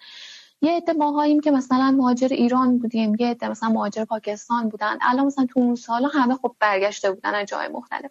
یه 0.64 0.76
عده 0.76 0.92
ماهاییم 0.92 1.40
که 1.40 1.50
مثلا 1.50 1.90
مهاجر 1.90 2.28
ایران 2.30 2.78
بودیم 2.78 3.14
یه 3.18 3.30
عده 3.30 3.48
مثلا 3.48 3.68
مهاجر 3.68 4.04
پاکستان 4.04 4.68
بودن. 4.68 4.98
الان 5.00 5.26
مثلا 5.26 5.46
تو 5.46 5.60
اون 5.60 5.74
سالا 5.74 6.08
همه 6.08 6.34
خب 6.34 6.56
برگشته 6.60 7.12
بودن 7.12 7.34
از 7.34 7.46
جای 7.46 7.68
مختلف. 7.68 8.10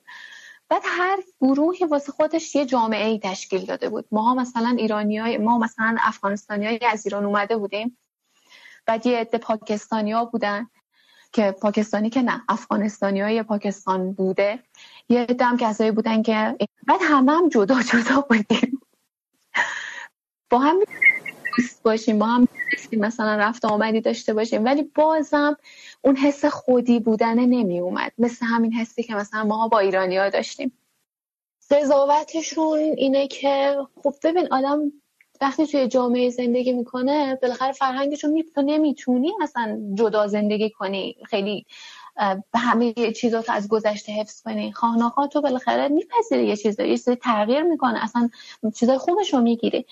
بعد 0.70 0.82
هر 0.86 1.18
گروهی 1.42 1.86
واسه 1.86 2.12
خودش 2.12 2.56
یه 2.56 2.66
جامعه 2.66 3.08
ای 3.08 3.20
تشکیل 3.20 3.66
داده 3.66 3.90
بود. 3.90 4.06
ماها 4.12 4.34
مثلا 4.34 4.76
ایرانی 4.78 5.18
های 5.18 5.38
ما 5.38 5.58
مثلا 5.58 5.96
افغانستانی 6.00 6.80
از 6.92 7.06
ایران 7.06 7.26
اومده 7.26 7.58
بودیم. 7.58 7.98
بعد 8.86 9.06
یه 9.08 9.18
عده 9.20 9.38
پاکستانی 9.38 10.12
ها 10.12 10.26
بودن 10.26 10.68
که 11.32 11.52
پاکستانی 11.52 12.10
که 12.10 12.22
نه 12.22 12.44
افغانستانی 12.50 13.22
های 13.22 13.44
پاکستان 13.44 14.14
بوده. 14.14 14.60
یه 15.10 15.22
عده 15.22 15.46
هم 15.46 15.58
کسایی 15.58 15.92
بودن 15.92 16.22
که 16.22 16.58
بعد 16.88 17.00
همه 17.04 17.32
هم 17.32 17.50
جدا 17.50 17.82
جدا 17.82 18.22
بودیم. 18.22 18.82
با 20.50 20.60
هم 20.60 20.80
دوست 21.58 21.84
باشیم 21.84 22.20
با 22.20 22.26
هم 22.26 22.48
مثلا 22.92 23.36
رفت 23.36 23.66
آمدی 23.66 24.02
داشته 24.02 24.34
باشیم. 24.34 24.66
ولی 24.66 24.84
بازم 24.96 25.58
اون 26.02 26.16
حس 26.16 26.46
خودی 26.46 27.00
بودن 27.00 27.40
نمی 27.40 27.80
اومد 27.80 28.12
مثل 28.18 28.46
همین 28.46 28.74
حسی 28.74 29.04
که 29.04 29.16
مثلا 29.16 29.44
ما 29.44 29.68
با 29.68 29.80
ایرانی 29.80 30.18
ها 30.18 30.30
داشتیم. 30.30 30.72
قضاوتشون 31.72 32.80
اینه 32.80 33.28
که 33.28 33.78
خب 34.04 34.14
ببین 34.24 34.48
آدم 34.52 34.92
وقتی 35.42 35.68
توی 35.68 35.88
جامعه 35.88 36.30
زندگی 36.30 36.74
می‌کنه 36.74 37.36
بالاخره 37.42 37.72
فرهنگشون 37.72 38.44
تو 38.56 38.62
نمی‌تونی 38.62 39.32
اصلا 39.42 39.80
جدا 39.94 40.28
زندگی 40.28 40.70
کنی. 40.70 41.16
خیلی 41.26 41.66
به 42.52 42.60
همه 42.60 42.94
چیزات 42.94 43.50
از 43.50 43.68
گذشته 43.68 44.12
حفظ 44.12 44.42
کنی. 44.42 44.72
خانقا 44.72 45.28
تو 45.28 45.42
بالاخره 45.42 45.88
میپذیری 45.88 46.48
یه 46.48 46.56
چیز 46.56 46.80
یه 46.80 47.16
تغییر 47.16 47.62
می‌کنه. 47.62 48.04
اصلا 48.04 48.30
چیزای 48.76 48.98
خوبش 48.98 49.34
رو 49.34 49.42
می‌گیری. 49.42 49.86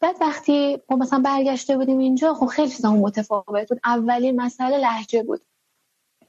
بعد 0.00 0.16
وقتی 0.20 0.78
ما 0.90 0.96
مثلا 0.96 1.18
برگشته 1.18 1.76
بودیم 1.76 1.98
اینجا 1.98 2.34
خب 2.34 2.46
خیلی 2.46 2.70
چیزا 2.70 2.92
متفاوت 2.92 3.68
بود. 3.68 3.80
اولین 3.84 4.40
مسئله 4.40 4.78
لحجه 4.78 5.22
بود. 5.22 5.40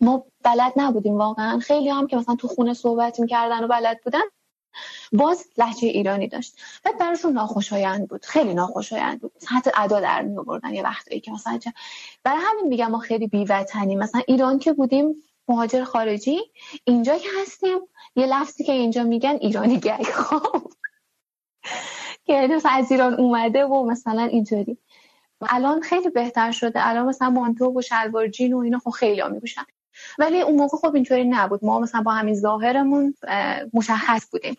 ما 0.02 0.26
بلد 0.44 0.74
نبودیم 0.76 1.18
واقعا. 1.18 1.60
خیلی 1.60 1.90
هم 1.90 2.08
که 2.08 2.18
مثلا 2.18 2.36
تو 2.36 2.48
خونه 2.48 2.74
صحبت 2.74 3.20
می‌کردن 3.20 3.64
و 3.64 3.68
بلد 3.68 4.02
بودن 4.04 4.22
باز 5.12 5.46
لحجه 5.58 5.88
ایرانی 5.88 6.28
داشت. 6.28 6.56
بعد 6.84 6.98
براشون 6.98 7.34
ناخوشایند 7.34 8.08
بود. 8.08 8.26
خیلی 8.26 8.54
ناخوشایند 8.54 9.22
بود. 9.22 9.32
حتی 9.48 9.72
ادا 9.74 10.00
در 10.00 10.22
می 10.22 10.38
آوردن 10.38 10.74
یه 10.74 10.84
وقتایی 10.84 11.22
که 11.22 11.32
مثلا 11.32 11.60
برای 12.24 12.42
همین 12.44 12.68
میگم 12.68 12.92
ما 12.92 13.00
خیلی 13.00 13.28
بیوطنی. 13.28 13.96
مثلا 13.96 14.22
ایران 14.28 14.60
که 14.60 14.74
بودیم 14.74 15.16
مهاجر 15.48 15.84
خارجی 15.84 16.40
اینجا 16.84 17.18
که 17.18 17.30
هستیم 17.42 17.80
یه 18.16 18.26
لفظی 18.26 18.64
که 18.64 18.72
اینجا 18.72 19.04
میگن 19.04 19.38
ایرانی 19.42 19.78
گگ. 19.80 20.04
خب. 20.04 20.72
که 22.30 22.70
از 22.70 22.92
ایران 22.92 23.14
اومده 23.14 23.66
و 23.66 23.86
مثلا 23.86 24.22
اینطوری 24.22 24.78
الان 25.42 25.82
خیلی 25.82 26.10
بهتر 26.10 26.52
شده. 26.52 26.88
الان 26.88 27.06
مثلا 27.06 27.30
مانتو 27.30 27.80
و 27.80 27.82
شلوار 27.82 28.28
جین 28.28 28.54
و 28.54 28.58
اینا 28.58 28.80
خب 28.80 28.90
خیلی 28.90 29.22
ها 29.22 29.30
میگوشن 29.30 29.64
ولی 30.20 30.42
اون 30.42 30.56
موقع 30.56 30.78
خب 30.78 30.96
اینطوری 30.96 31.24
نبود. 31.24 31.66
ما 31.66 31.80
مثلا 31.80 32.02
با 32.02 32.12
همین 32.12 32.34
ظاهرمون 32.34 33.14
مشخص 33.74 34.30
بودیم. 34.32 34.58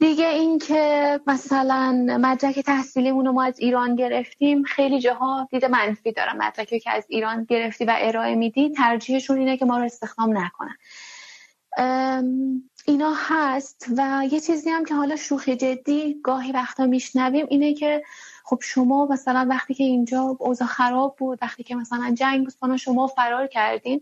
دیگه 0.00 0.28
اینکه 0.28 1.20
مثلا 1.26 1.92
مدرک 2.20 2.58
تحصیلیمون 2.58 3.26
رو 3.26 3.32
ما 3.32 3.44
از 3.44 3.58
ایران 3.58 3.96
گرفتیم 3.96 4.62
خیلی 4.62 5.00
جاها 5.00 5.48
دید 5.50 5.64
منفی 5.64 6.12
دارم. 6.12 6.36
مدرکی 6.36 6.80
که 6.80 6.90
از 6.90 7.04
ایران 7.08 7.44
گرفتی 7.44 7.84
و 7.84 7.96
ارائه 7.98 8.34
میدی 8.34 8.70
ترجیحشون 8.70 9.38
اینه 9.38 9.56
که 9.56 9.64
ما 9.64 9.78
رو 9.78 9.84
استخدام 9.84 10.38
نکنن. 10.38 10.76
اینا 12.88 13.14
هست 13.16 13.86
و 13.96 14.22
یه 14.30 14.40
چیزی 14.40 14.70
هم 14.70 14.84
که 14.84 14.94
حالا 14.94 15.16
شوخی 15.16 15.56
جدی 15.56 16.20
گاهی 16.22 16.52
وقتا 16.52 16.86
میشنویم 16.86 17.46
اینه 17.50 17.74
که 17.74 18.02
خب 18.44 18.58
شما 18.62 19.06
مثلا 19.06 19.46
وقتی 19.50 19.74
که 19.74 19.84
اینجا 19.84 20.36
اوضاع 20.38 20.68
خراب 20.68 21.16
بود 21.16 21.38
وقتی 21.42 21.62
که 21.62 21.74
مثلا 21.74 22.14
جنگ 22.18 22.46
بود 22.46 22.76
شما 22.76 23.06
فرار 23.06 23.46
کردین 23.46 24.00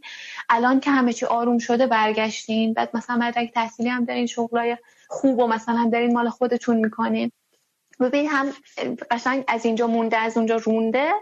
الان 0.48 0.80
که 0.80 0.90
همه 0.90 1.12
چی 1.12 1.26
آروم 1.26 1.58
شده 1.58 1.86
برگشتین 1.86 2.72
بعد 2.72 2.96
مثلا 2.96 3.16
مدرک 3.16 3.52
تحصیلی 3.52 3.88
هم 3.88 4.04
دارین 4.04 4.26
شغلای 4.26 4.76
خوب 5.08 5.38
و 5.38 5.46
مثلا 5.46 5.90
دارین 5.92 6.12
مال 6.12 6.28
خودتون 6.28 6.76
می‌کنین. 6.76 7.32
ببین 8.00 8.28
هم 8.28 8.52
قشنگ 9.10 9.44
از 9.48 9.64
اینجا 9.64 9.86
مونده 9.86 10.16
از 10.16 10.36
اونجا 10.36 10.56
رونده 10.56 11.12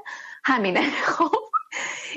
همینه. 0.45 0.91
خب؟ 1.16 1.54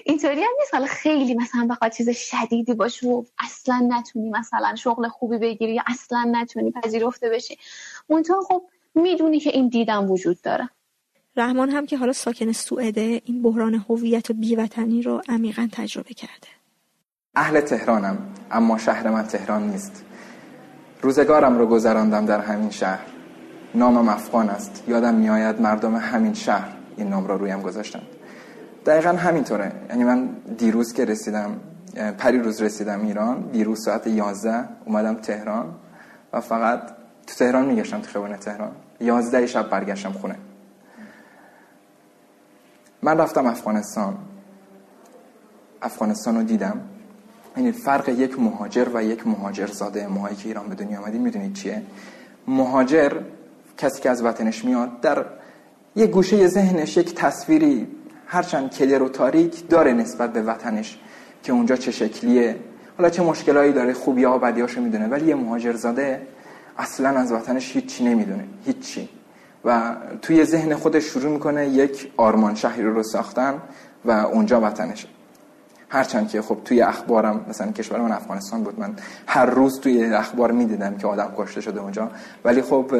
اینطوری 0.05 0.41
هم 0.41 0.49
نیست. 0.59 0.73
حالا 0.73 0.85
خیلی 0.85 1.33
مثلا 1.33 1.67
بخواد 1.69 1.91
چیز 1.91 2.09
شدیدی 2.09 2.73
باشه 2.73 3.07
و 3.07 3.23
اصلا 3.39 3.87
نتونی 3.89 4.29
مثلا 4.29 4.75
شغل 4.75 5.07
خوبی 5.07 5.37
بگیری 5.37 5.73
یا 5.73 5.83
اصلا 5.87 6.25
نتونی 6.31 6.71
پذیرفته 6.71 7.29
بشی. 7.29 7.57
اونطور 8.07 8.37
خب 8.47 8.61
می‌دونی 8.95 9.39
که 9.39 9.49
این 9.49 9.69
دیدم 9.69 10.11
وجود 10.11 10.41
داره. 10.41 10.69
رحمان 11.35 11.69
هم 11.69 11.85
که 11.85 11.97
حالا 11.97 12.13
ساکن 12.13 12.51
سوئده 12.51 13.21
این 13.25 13.41
بحران 13.41 13.85
هویت 13.89 14.29
و 14.29 14.33
بیوطنی 14.33 15.01
رو 15.01 15.21
عمیقا 15.29 15.67
تجربه 15.71 16.13
کرده. 16.13 16.47
اهل 17.35 17.61
تهرانم 17.61 18.17
اما 18.51 18.77
شهر 18.77 19.09
من 19.09 19.27
تهران 19.27 19.69
نیست. 19.69 20.03
روزگارم 21.01 21.57
رو 21.57 21.67
گذراندم 21.67 22.25
در 22.25 22.39
همین 22.39 22.69
شهر. 22.69 23.05
نامم 23.75 24.09
افغان 24.09 24.49
است. 24.49 24.83
یادم 24.87 25.15
میآید 25.15 25.61
مردم 25.61 25.95
همین 25.95 26.33
شهر 26.33 26.69
این 26.97 27.07
نام 27.07 27.27
را 27.27 27.35
رویم 27.35 27.61
گذاشتند. 27.61 28.07
دقیقا 28.87 29.09
همینطوره. 29.09 29.71
یعنی 29.89 30.03
من 30.03 30.29
دیروز 30.57 30.93
که 30.93 31.05
رسیدم 31.05 31.59
پری 32.17 32.39
روز 32.39 32.61
رسیدم 32.61 33.05
ایران 33.05 33.49
دیروز 33.51 33.83
ساعت 33.85 34.07
11 34.07 34.65
اومدم 34.85 35.15
تهران 35.15 35.75
و 36.33 36.41
فقط 36.41 36.81
تو 37.27 37.35
تهران 37.37 37.65
میگشتم 37.65 38.01
تو 38.01 38.07
خیابان 38.07 38.37
تهران. 38.37 38.71
11 38.99 39.47
شب 39.47 39.69
برگشتم 39.69 40.11
خونه. 40.11 40.35
من 43.01 43.17
رفتم 43.17 43.45
افغانستان. 43.45 44.17
افغانستان 45.81 46.35
رو 46.35 46.43
دیدم. 46.43 46.81
این 47.55 47.71
فرق 47.71 48.09
یک 48.09 48.39
مهاجر 48.39 48.87
و 48.93 49.03
یک 49.03 49.27
مهاجر 49.27 49.67
زاده 49.67 50.07
ماهایی 50.07 50.35
که 50.35 50.47
ایران 50.47 50.67
به 50.69 50.75
دنیا 50.75 51.01
آمدیم 51.01 51.21
می‌دونید 51.21 51.53
چیه؟ 51.53 51.81
مهاجر 52.47 53.21
کسی 53.77 54.01
که 54.01 54.09
از 54.09 54.23
وطنش 54.23 54.65
میاد 54.65 55.01
در 55.01 55.25
یک 55.95 56.11
گوشه 56.11 56.47
ذهنش 56.47 56.97
یک 56.97 57.15
تصویری 57.15 57.87
هرچند 58.27 58.69
کلر 58.69 59.01
و 59.01 59.09
تاریک 59.09 59.69
داره 59.69 59.93
نسبت 59.93 60.33
به 60.33 60.41
وطنش 60.41 60.97
که 61.43 61.51
اونجا 61.51 61.75
چه 61.75 61.91
شکلیه. 61.91 62.55
حالا 62.97 63.09
چه 63.09 63.23
مشکلایی 63.23 63.73
داره 63.73 63.93
خوبی 63.93 64.23
ها 64.23 64.35
و 64.35 64.39
بدیاشو 64.39 64.81
می‌دونه 64.81 65.07
ولی 65.07 65.25
یه 65.25 65.35
مهاجر 65.35 65.73
زاده 65.73 66.21
اصلا 66.77 67.09
از 67.09 67.31
وطنش 67.31 67.75
هیچی 67.75 68.03
نمی‌دونه 68.03 68.43
هیچی. 68.65 69.09
و 69.65 69.95
توی 70.21 70.45
ذهن 70.45 70.75
خودش 70.75 71.03
شروع 71.03 71.31
می‌کنه 71.31 71.69
یک 71.69 72.11
آرمان 72.17 72.55
شهری 72.55 72.83
رو 72.83 73.03
ساختن 73.03 73.53
و 74.05 74.11
اونجا 74.11 74.61
وطنشه 74.61 75.07
هرچند 75.89 76.29
که 76.29 76.41
خب 76.41 76.57
توی 76.65 76.81
اخبارم 76.81 77.45
مثلا 77.49 77.71
کشور 77.71 78.01
من 78.01 78.11
افغانستان 78.11 78.63
بود 78.63 78.79
من 78.79 78.95
هر 79.27 79.45
روز 79.45 79.79
توی 79.79 80.05
اخبار 80.05 80.51
می‌دیدم 80.51 80.97
که 80.97 81.07
آدم 81.07 81.31
کشته 81.37 81.61
شده 81.61 81.79
اونجا. 81.79 82.11
ولی 82.45 82.61
خب 82.61 82.91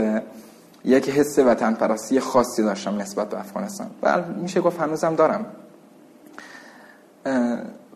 یک 0.85 1.09
حس 1.09 1.39
وطن 1.39 1.73
پرستی 1.73 2.19
خاصی 2.19 2.63
داشتم 2.63 3.01
نسبت 3.01 3.29
به 3.29 3.39
افغانستان. 3.39 3.87
و 4.03 4.21
میشه 4.41 4.61
گفت 4.61 4.81
هنوزم 4.81 5.15
دارم. 5.15 5.45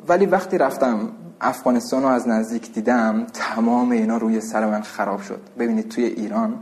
ولی 0.07 0.25
وقتی 0.25 0.57
رفتم 0.57 1.09
افغانستان 1.41 2.03
رو 2.03 2.09
از 2.09 2.27
نزدیک 2.27 2.73
دیدم 2.73 3.25
تمام 3.33 3.91
اینا 3.91 4.17
روی 4.17 4.41
سر 4.41 4.65
من 4.65 4.81
خراب 4.81 5.21
شد. 5.21 5.41
ببینید 5.59 5.89
توی 5.89 6.03
ایران 6.03 6.53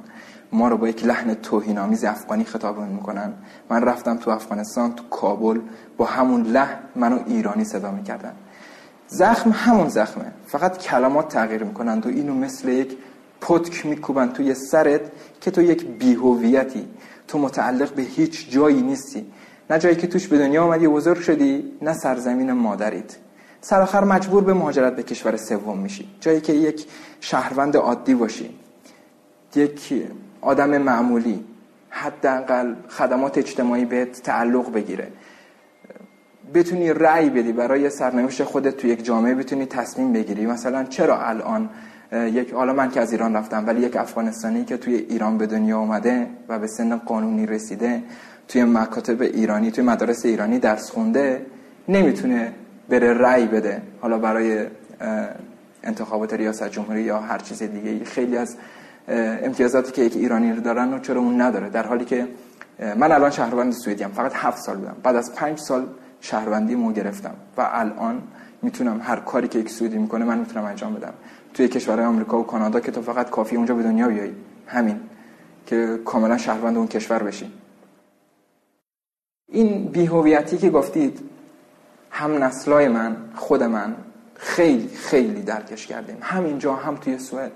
ما 0.52 0.68
رو 0.68 0.78
با 0.78 0.88
یک 0.88 1.06
لحن 1.06 1.34
توهینآمیز 1.34 2.04
افغانی 2.04 2.44
خطابمون 2.44 2.90
می‌کنن. 2.90 3.34
من 3.70 3.84
رفتم 3.84 4.18
تو 4.18 4.32
افغانستان 4.32 4.96
تو 4.96 5.04
کابل 5.10 5.60
با 5.98 6.06
همون 6.06 6.44
لحن 6.44 6.78
منو 6.96 7.20
ایرانی 7.26 7.64
صدا 7.64 7.92
می‌کردن. 7.92 8.34
زخم 9.08 9.50
همون 9.50 9.90
زخمه. 9.90 10.32
فقط 10.48 10.78
کلمات 10.78 11.28
تغییر 11.28 11.64
می‌کنن 11.64 12.00
و 12.00 12.08
اینو 12.08 12.34
مثل 12.34 12.70
یک 12.70 12.98
پتک 13.42 13.86
میکوبن 13.86 14.30
توی 14.30 14.54
سرت 14.54 15.02
که 15.42 15.52
تو 15.52 15.62
یک 15.62 15.86
بیهویتی. 15.86 16.88
تو 17.28 17.38
متعلق 17.38 17.94
به 17.94 18.02
هیچ 18.02 18.50
جایی 18.50 18.82
نیستی. 18.82 19.26
نه 19.70 19.80
جایی 19.80 19.96
که 19.96 20.08
توش 20.08 20.28
به 20.28 20.38
دنیا 20.38 20.64
آمدی 20.64 20.88
بزرگ 20.88 21.20
شدی 21.20 21.72
نه 21.82 21.94
سرزمین 21.94 22.52
مادریت. 22.52 23.16
سر 23.62 24.04
مجبور 24.04 24.44
به 24.44 24.54
مهاجرت 24.54 24.96
به 24.96 25.04
کشور 25.04 25.38
سوم 25.38 25.78
میشی. 25.78 26.10
جایی 26.20 26.42
که 26.42 26.54
یک 26.54 26.86
شهروند 27.20 27.78
عادی 27.78 28.16
باشی. 28.16 28.56
یک 29.56 30.04
آدم 30.42 30.78
معمولی. 30.78 31.46
حداقل 31.90 32.76
خدمات 32.90 33.38
اجتماعی 33.38 33.86
بهت 33.86 34.22
تعلق 34.22 34.72
بگیره. 34.72 35.08
بتونی 36.54 36.94
رأی 36.94 37.30
بدی 37.30 37.52
برای 37.52 37.90
سرنوشت 37.90 38.44
خودت 38.44 38.78
تو 38.78 38.88
یک 38.88 39.06
جامعه 39.06 39.36
بتونی 39.36 39.66
تصمیم 39.66 40.14
بگیری. 40.14 40.46
مثلا 40.46 40.84
چرا 40.84 41.22
الان 41.22 41.70
یک 42.14 42.54
حالا 42.54 42.74
من 42.74 42.92
که 42.92 43.02
از 43.02 43.12
ایران 43.12 43.36
رفتم 43.36 43.68
ولی 43.68 43.82
یک 43.82 43.96
افغانستانی 43.96 44.66
که 44.66 44.78
توی 44.78 44.96
ایران 44.96 45.38
به 45.38 45.48
دنیا 45.48 45.80
اومده 45.80 46.28
و 46.48 46.60
به 46.60 46.68
سن 46.68 46.96
قانونی 46.96 47.46
رسیده 47.46 48.04
توی 48.48 48.64
مکاتب 48.64 49.22
ایرانی 49.22 49.72
توی 49.72 49.84
مدارس 49.84 50.26
ایرانی 50.26 50.60
درس 50.60 50.92
خونده 50.92 51.46
نمی‌تونه 51.88 52.54
بره 52.90 53.14
رأی 53.14 53.46
بده. 53.46 53.82
حالا 54.02 54.18
برای 54.18 54.66
انتخابات 55.84 56.34
ریاست 56.34 56.70
جمهوری 56.70 57.02
یا 57.02 57.20
هر 57.20 57.38
چیز 57.38 57.64
دیگه 57.64 58.06
خیلی 58.06 58.38
از 58.38 58.56
امتیازاتی 59.44 59.92
که 59.92 60.02
یک 60.02 60.16
ایرانی 60.16 60.52
رو 60.52 60.62
دارن 60.62 60.94
و 60.94 61.00
چرا 61.00 61.22
اون 61.22 61.42
نداره. 61.42 61.70
در 61.70 61.88
حالی 61.88 62.06
که 62.06 62.28
من 62.98 63.12
الان 63.12 63.30
شهروند 63.30 63.74
سوئدی 63.74 64.04
فقط 64.04 64.32
هفت 64.36 64.62
سال 64.62 64.78
بودم. 64.78 64.96
بعد 65.04 65.16
از 65.16 65.36
پنج 65.36 65.58
سال 65.58 65.88
شهروندی 66.22 66.76
مو 66.76 66.92
گرفتم. 66.92 67.34
و 67.58 67.70
الان 67.72 68.22
می‌تونم 68.62 69.02
هر 69.04 69.16
کاری 69.16 69.48
که 69.48 69.60
یک 69.60 69.70
سوئدی 69.70 69.98
می‌کنه 69.98 70.26
من 70.26 70.38
می‌تونم 70.38 70.66
انجام 70.66 70.94
بدم. 70.94 71.14
توی 71.60 71.68
کشورهای 71.68 72.08
آمریکا 72.08 72.40
و 72.40 72.44
کانادا 72.44 72.80
که 72.80 72.92
تو 72.92 73.02
فقط 73.02 73.30
کافی 73.30 73.56
اونجا 73.56 73.76
به 73.76 73.84
دنیا 73.84 74.08
بیایی. 74.08 74.36
همین. 74.68 75.00
که 75.66 76.00
کاملا 76.06 76.38
شهروند 76.38 76.78
اون 76.78 76.88
کشور 76.88 77.24
بشی. 77.24 77.52
این 79.52 79.86
بیهویتی 79.86 80.58
که 80.58 80.70
گفتید 80.70 81.20
هم 82.12 82.44
نسلای 82.44 82.88
من 82.88 83.18
خود 83.36 83.64
من 83.64 83.96
خیلی 84.36 84.88
خیلی 84.88 85.42
درکش 85.42 85.88
کردیم. 85.88 86.18
همینجا 86.22 86.74
هم 86.74 86.96
توی 86.96 87.20
سوئد. 87.20 87.52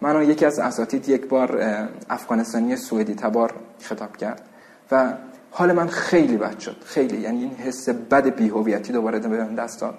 منو 0.00 0.22
یکی 0.22 0.44
از 0.44 0.58
اساتید 0.58 1.08
یک 1.08 1.28
بار 1.28 1.62
افغانستانی 2.10 2.76
سوئدی 2.76 3.14
تبار 3.14 3.54
خطاب 3.80 4.16
کرد. 4.16 4.42
و 4.90 5.12
حال 5.50 5.72
من 5.72 5.88
خیلی 5.88 6.36
بد 6.36 6.58
شد. 6.58 6.76
خیلی. 6.84 7.20
یعنی 7.20 7.42
این 7.42 7.54
حس 7.54 7.88
بد 7.88 8.36
بیهویتی 8.36 8.92
دوباره 8.92 9.18
به 9.18 9.36
دست 9.36 9.80
داد. 9.80 9.98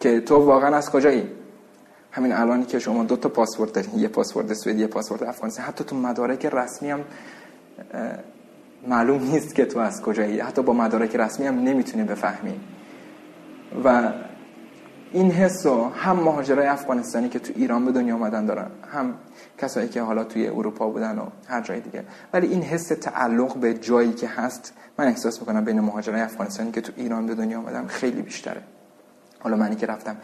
که 0.00 0.20
تو 0.20 0.36
واقعا 0.36 0.76
از 0.76 0.90
کجایی؟ 0.90 1.45
همین 2.16 2.32
الانی 2.32 2.64
که 2.64 2.78
شما 2.78 3.04
دو 3.04 3.16
تا 3.16 3.28
پاسپورت 3.28 3.72
دارین 3.72 3.98
یه 3.98 4.08
پاسپورت 4.08 4.54
سوئدی 4.54 4.80
یه 4.80 4.86
پاسپورت 4.86 5.22
افغانستانی 5.22 5.68
حتی 5.68 5.84
تو 5.84 5.96
مدارک 5.96 6.46
رسمی 6.46 6.90
هم 6.90 7.00
معلوم 8.88 9.22
نیست 9.22 9.54
که 9.54 9.64
تو 9.64 9.78
از 9.78 10.02
کجایی. 10.02 10.40
حتی 10.40 10.62
با 10.62 10.72
مدارک 10.72 11.16
رسمی 11.16 11.46
هم 11.46 11.54
نمی‌تونی 11.54 12.04
بفهمی. 12.04 12.60
و 13.84 14.12
این 15.12 15.30
حس 15.30 15.66
هم 15.94 16.16
مهاجرای 16.16 16.66
افغانستانی 16.66 17.28
که 17.28 17.38
تو 17.38 17.52
ایران 17.56 17.84
به 17.84 17.92
دنیا 17.92 18.14
آمدن 18.14 18.46
دارن 18.46 18.70
هم 18.92 19.14
کسایی 19.58 19.88
که 19.88 20.02
حالا 20.02 20.24
توی 20.24 20.48
اروپا 20.48 20.88
بودن 20.88 21.18
و 21.18 21.26
هر 21.48 21.60
جای 21.60 21.80
دیگه. 21.80 22.04
ولی 22.32 22.46
این 22.46 22.62
حس 22.62 22.88
تعلق 22.88 23.56
به 23.56 23.74
جایی 23.74 24.12
که 24.12 24.28
هست 24.28 24.72
من 24.98 25.06
احساس 25.06 25.40
می‌کنم 25.40 25.64
بین 25.64 25.80
مهاجرای 25.80 26.20
افغانستانی 26.20 26.72
که 26.72 26.80
تو 26.80 26.92
ایران 26.96 27.26
به 27.26 27.34
دنیا 27.34 27.58
آمدن 27.58 27.86
خیلی 27.86 28.22
بیشتره. 28.22 28.62
حالا 29.38 29.56
منی 29.56 29.76
که 29.76 29.86
رفتم 29.86 30.16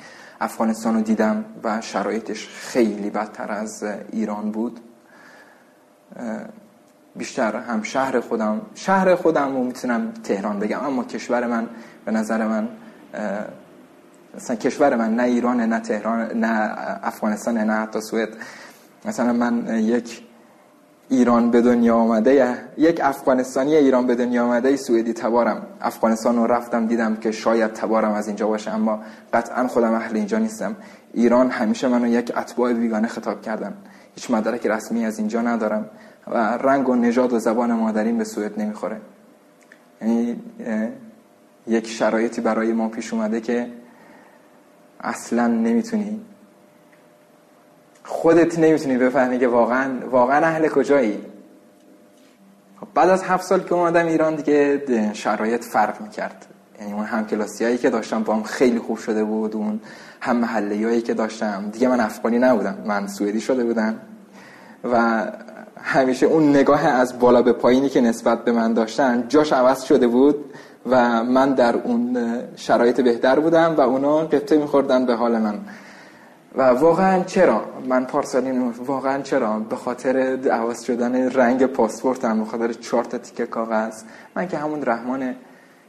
افغانستان 0.43 0.95
رو 0.95 1.01
دیدم 1.01 1.45
و 1.65 1.81
شرایطش 1.81 2.49
خیلی 2.49 3.11
بدتر 3.11 3.53
از 3.53 3.85
ایران 4.13 4.51
بود. 4.51 4.81
بیشتر 7.17 7.57
هم 7.57 7.83
شهر 7.83 8.21
خودم 8.21 8.61
شهر 8.75 9.15
خودم 9.15 9.57
رو 9.57 9.65
می‌تونم 9.65 10.13
تهران 10.25 10.59
بگم 10.59 10.85
اما 10.85 11.05
کشور 11.05 11.47
من 11.47 11.69
به 12.05 12.13
نظر 12.13 12.47
من 12.47 12.69
مثلا 14.35 14.57
کشور 14.57 14.97
من 14.97 15.17
نه 15.17 15.23
ایران 15.23 15.61
نه 15.61 15.81
تهران 15.81 16.39
نه 16.39 16.75
افغانستان 17.03 17.59
نه 17.59 17.73
حتی 17.73 18.01
سوئد. 18.01 18.29
مثلا 19.05 19.33
من 19.33 19.79
یک 19.85 20.23
ایران 21.13 21.51
به 21.51 21.61
دنیا 21.61 21.97
آمده. 21.97 22.57
یک 22.77 23.01
افغانستانی 23.05 23.77
ایران 23.77 24.07
به 24.07 24.15
دنیا 24.15 24.45
آمده 24.45 24.77
سوئدی 24.77 25.13
تبارم. 25.13 25.67
افغانستان 25.81 26.37
رو 26.37 26.47
رفتم 26.47 26.87
دیدم 26.87 27.17
که 27.17 27.31
شاید 27.31 27.73
تبارم 27.73 28.13
از 28.13 28.27
اینجا 28.27 28.47
باشه 28.47 28.71
اما 28.71 29.01
قطعا 29.33 29.69
خودم 29.69 29.93
اهل 29.95 30.17
اینجا 30.17 30.39
نیستم. 30.39 30.77
ایران 31.13 31.51
همیشه 31.51 31.89
منو 31.89 32.07
یک 32.07 32.33
اتباع 32.37 32.73
بیگانه 32.73 33.09
خطاب 33.09 33.43
کردن. 33.43 33.75
هیچ 34.15 34.31
مدرک 34.31 34.67
رسمی 34.67 35.05
از 35.05 35.19
اینجا 35.19 35.43
ندارم 35.43 35.85
و 36.27 36.37
رنگ 36.39 36.89
و 36.89 36.95
نژاد 36.95 37.33
و 37.33 37.39
زبان 37.39 37.73
مادرین 37.73 38.19
به 38.19 38.25
سوئد 38.25 38.61
نمی‌خوره. 38.61 39.01
یعنی 40.03 40.37
یک 41.67 41.87
شرایطی 41.87 42.41
برای 42.41 42.73
ما 42.73 42.89
پیش 42.89 43.13
اومده 43.13 43.41
که 43.41 43.69
اصلا 45.01 45.47
نمی‌تونی 45.47 46.21
خودت 48.05 48.59
نمی‌تونی 48.59 48.97
بفهمی 48.97 49.39
که 49.39 49.49
واقعا 49.49 49.91
واقعا 50.11 50.47
اهل 50.47 50.69
کجایی. 50.69 51.19
خب 52.81 52.87
بعد 52.95 53.09
از 53.09 53.23
هفت 53.23 53.45
سال 53.45 53.61
که 53.61 53.75
اومدم 53.75 54.07
ایران 54.07 54.35
دیگه 54.35 55.11
شرایط 55.13 55.65
فرق 55.65 56.01
می‌کرد. 56.01 56.47
یعنی 56.81 56.93
اون 56.93 57.05
هم 57.05 57.27
کلاسی 57.27 57.65
هایی 57.65 57.79
که 57.79 57.91
داشتم 57.91 58.23
با 58.23 58.35
هم 58.35 58.43
خیلی 58.43 58.79
خوب 58.79 58.99
شده 58.99 59.25
بود 59.25 59.57
اون 59.57 59.81
هم 60.21 60.37
محله 60.37 60.87
هایی 60.87 61.03
که 61.03 61.15
داشتم. 61.15 61.71
دیگه 61.73 61.89
من 61.89 62.01
افغانی 62.01 62.39
نبودم 62.39 62.79
من 62.87 63.07
سوئدی 63.07 63.41
شده 63.41 63.65
بودم. 63.65 63.95
و 64.93 65.27
همیشه 65.83 66.27
اون 66.27 66.51
نگاه 66.51 66.87
از 66.87 67.19
بالا 67.19 67.43
به 67.43 67.53
پایینی 67.53 67.89
که 67.89 68.01
نسبت 68.01 68.45
به 68.45 68.53
من 68.53 68.73
داشتن 68.73 69.25
جاش 69.29 69.53
عوض 69.53 69.83
شده 69.83 70.07
بود 70.07 70.45
و 70.87 71.25
من 71.25 71.55
در 71.55 71.77
اون 71.77 72.19
شرایط 72.57 73.01
بهتر 73.01 73.41
بودم 73.41 73.75
و 73.77 73.81
اونا 73.81 74.19
قطعه 74.19 74.59
میخوردن 74.59 75.07
به 75.07 75.15
حال 75.15 75.39
من. 75.39 75.59
و 76.55 76.63
واقعا 76.63 77.25
چرا؟ 77.25 77.65
من 77.89 78.05
پارسالی 78.05 78.51
واقعا 78.87 79.23
چرا؟ 79.23 79.59
به 79.59 79.77
خاطر 79.77 80.17
عوض 80.51 80.83
شدن 80.83 81.31
رنگ 81.31 81.67
پاسپورتم 81.67 82.39
به 82.39 82.45
خاطر 82.45 82.73
چهار 82.73 83.05
تا 83.05 83.19
تیکه 83.19 83.47
کاغذ. 83.47 84.03
من 84.37 84.49
که 84.49 84.59
همون 84.59 84.83
رحمان 84.83 85.35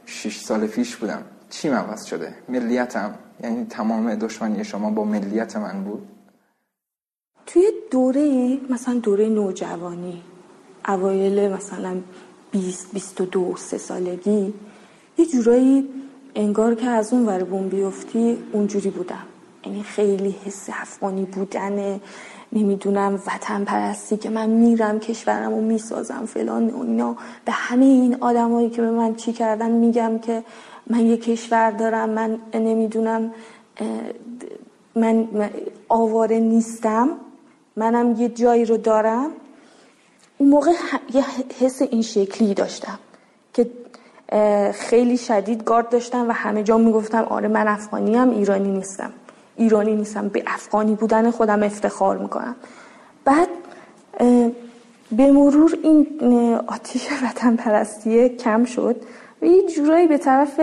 6 0.06 0.40
سال 0.40 0.66
پیش 0.66 0.96
بودم. 0.96 1.22
چی 1.50 1.68
عوض 1.68 2.04
شده؟ 2.04 2.34
ملیتم. 2.48 3.14
یعنی 3.42 3.64
تمام 3.64 4.14
دشمنی 4.14 4.64
شما 4.64 4.90
با 4.90 5.04
ملیت 5.04 5.56
من 5.56 5.84
بود. 5.84 6.08
توی 7.46 7.70
دوره 7.90 8.58
مثلا 8.70 8.94
دوره 8.94 9.28
نوجوانی 9.28 10.22
اوایل 10.88 11.52
مثلا 11.52 11.96
20 12.50 12.92
22 12.92 13.56
سه 13.56 13.78
سالگی 13.78 14.54
یه 15.18 15.26
جورایی 15.26 15.88
انگار 16.34 16.74
که 16.74 16.86
از 16.86 17.12
اون 17.12 17.26
ور 17.26 17.44
بوم 17.44 17.68
بیفتی 17.68 18.38
اونجوری 18.52 18.90
بودم. 18.90 19.33
یعنی 19.66 19.82
خیلی 19.82 20.36
حس 20.44 20.68
افغانی 20.72 21.24
بودن 21.24 22.00
نمی‌دونم 22.52 23.14
وطن 23.26 23.64
پرستی 23.64 24.16
که 24.16 24.30
من 24.30 24.48
میرم 24.50 25.00
کشورم 25.00 25.52
و 25.52 25.60
می‌سازم 25.60 26.26
فلان 26.26 26.70
و 26.70 26.82
اینا. 26.82 27.16
به 27.44 27.52
همه 27.52 27.84
این 27.84 28.16
آدمایی 28.20 28.70
که 28.70 28.82
به 28.82 28.90
من 28.90 29.14
چی 29.14 29.32
کردن 29.32 29.70
میگم 29.70 30.18
که 30.18 30.44
من 30.86 31.06
یه 31.06 31.16
کشور 31.16 31.70
دارم 31.70 32.10
من 32.10 32.38
نمی‌دونم 32.54 33.30
من 34.94 35.28
آواره 35.88 36.38
نیستم. 36.38 37.10
منم 37.76 38.20
یه 38.20 38.28
جایی 38.28 38.64
رو 38.64 38.76
دارم. 38.76 39.30
اون 40.38 40.48
موقع 40.48 40.72
یه 41.14 41.24
حس 41.60 41.82
این 41.82 42.02
شکلی 42.02 42.54
داشتم 42.54 42.98
که 43.54 43.70
خیلی 44.74 45.16
شدید 45.16 45.64
گارد 45.64 45.88
داشتم 45.88 46.28
و 46.28 46.32
همه 46.32 46.62
جا 46.62 46.78
می‌گفتم 46.78 47.22
آره 47.22 47.48
من 47.48 47.68
افغانی 47.68 48.14
هم 48.14 48.30
ایرانی 48.30 48.70
نیستم. 48.70 49.12
ایرانی 49.56 49.96
نیستم 49.96 50.28
به 50.28 50.42
افغانی 50.46 50.94
بودن 50.94 51.30
خودم 51.30 51.62
افتخار 51.62 52.18
می‌کنم. 52.18 52.56
بعد 53.24 53.48
به 55.12 55.32
مرور 55.32 55.78
این 55.82 56.06
آتیش 56.66 57.08
وطن 57.22 57.56
پرستیه 57.56 58.28
کم 58.28 58.64
شد 58.64 58.96
و 59.42 59.44
یه 59.44 59.62
جورایی 59.66 60.06
به 60.06 60.18
طرف 60.18 60.58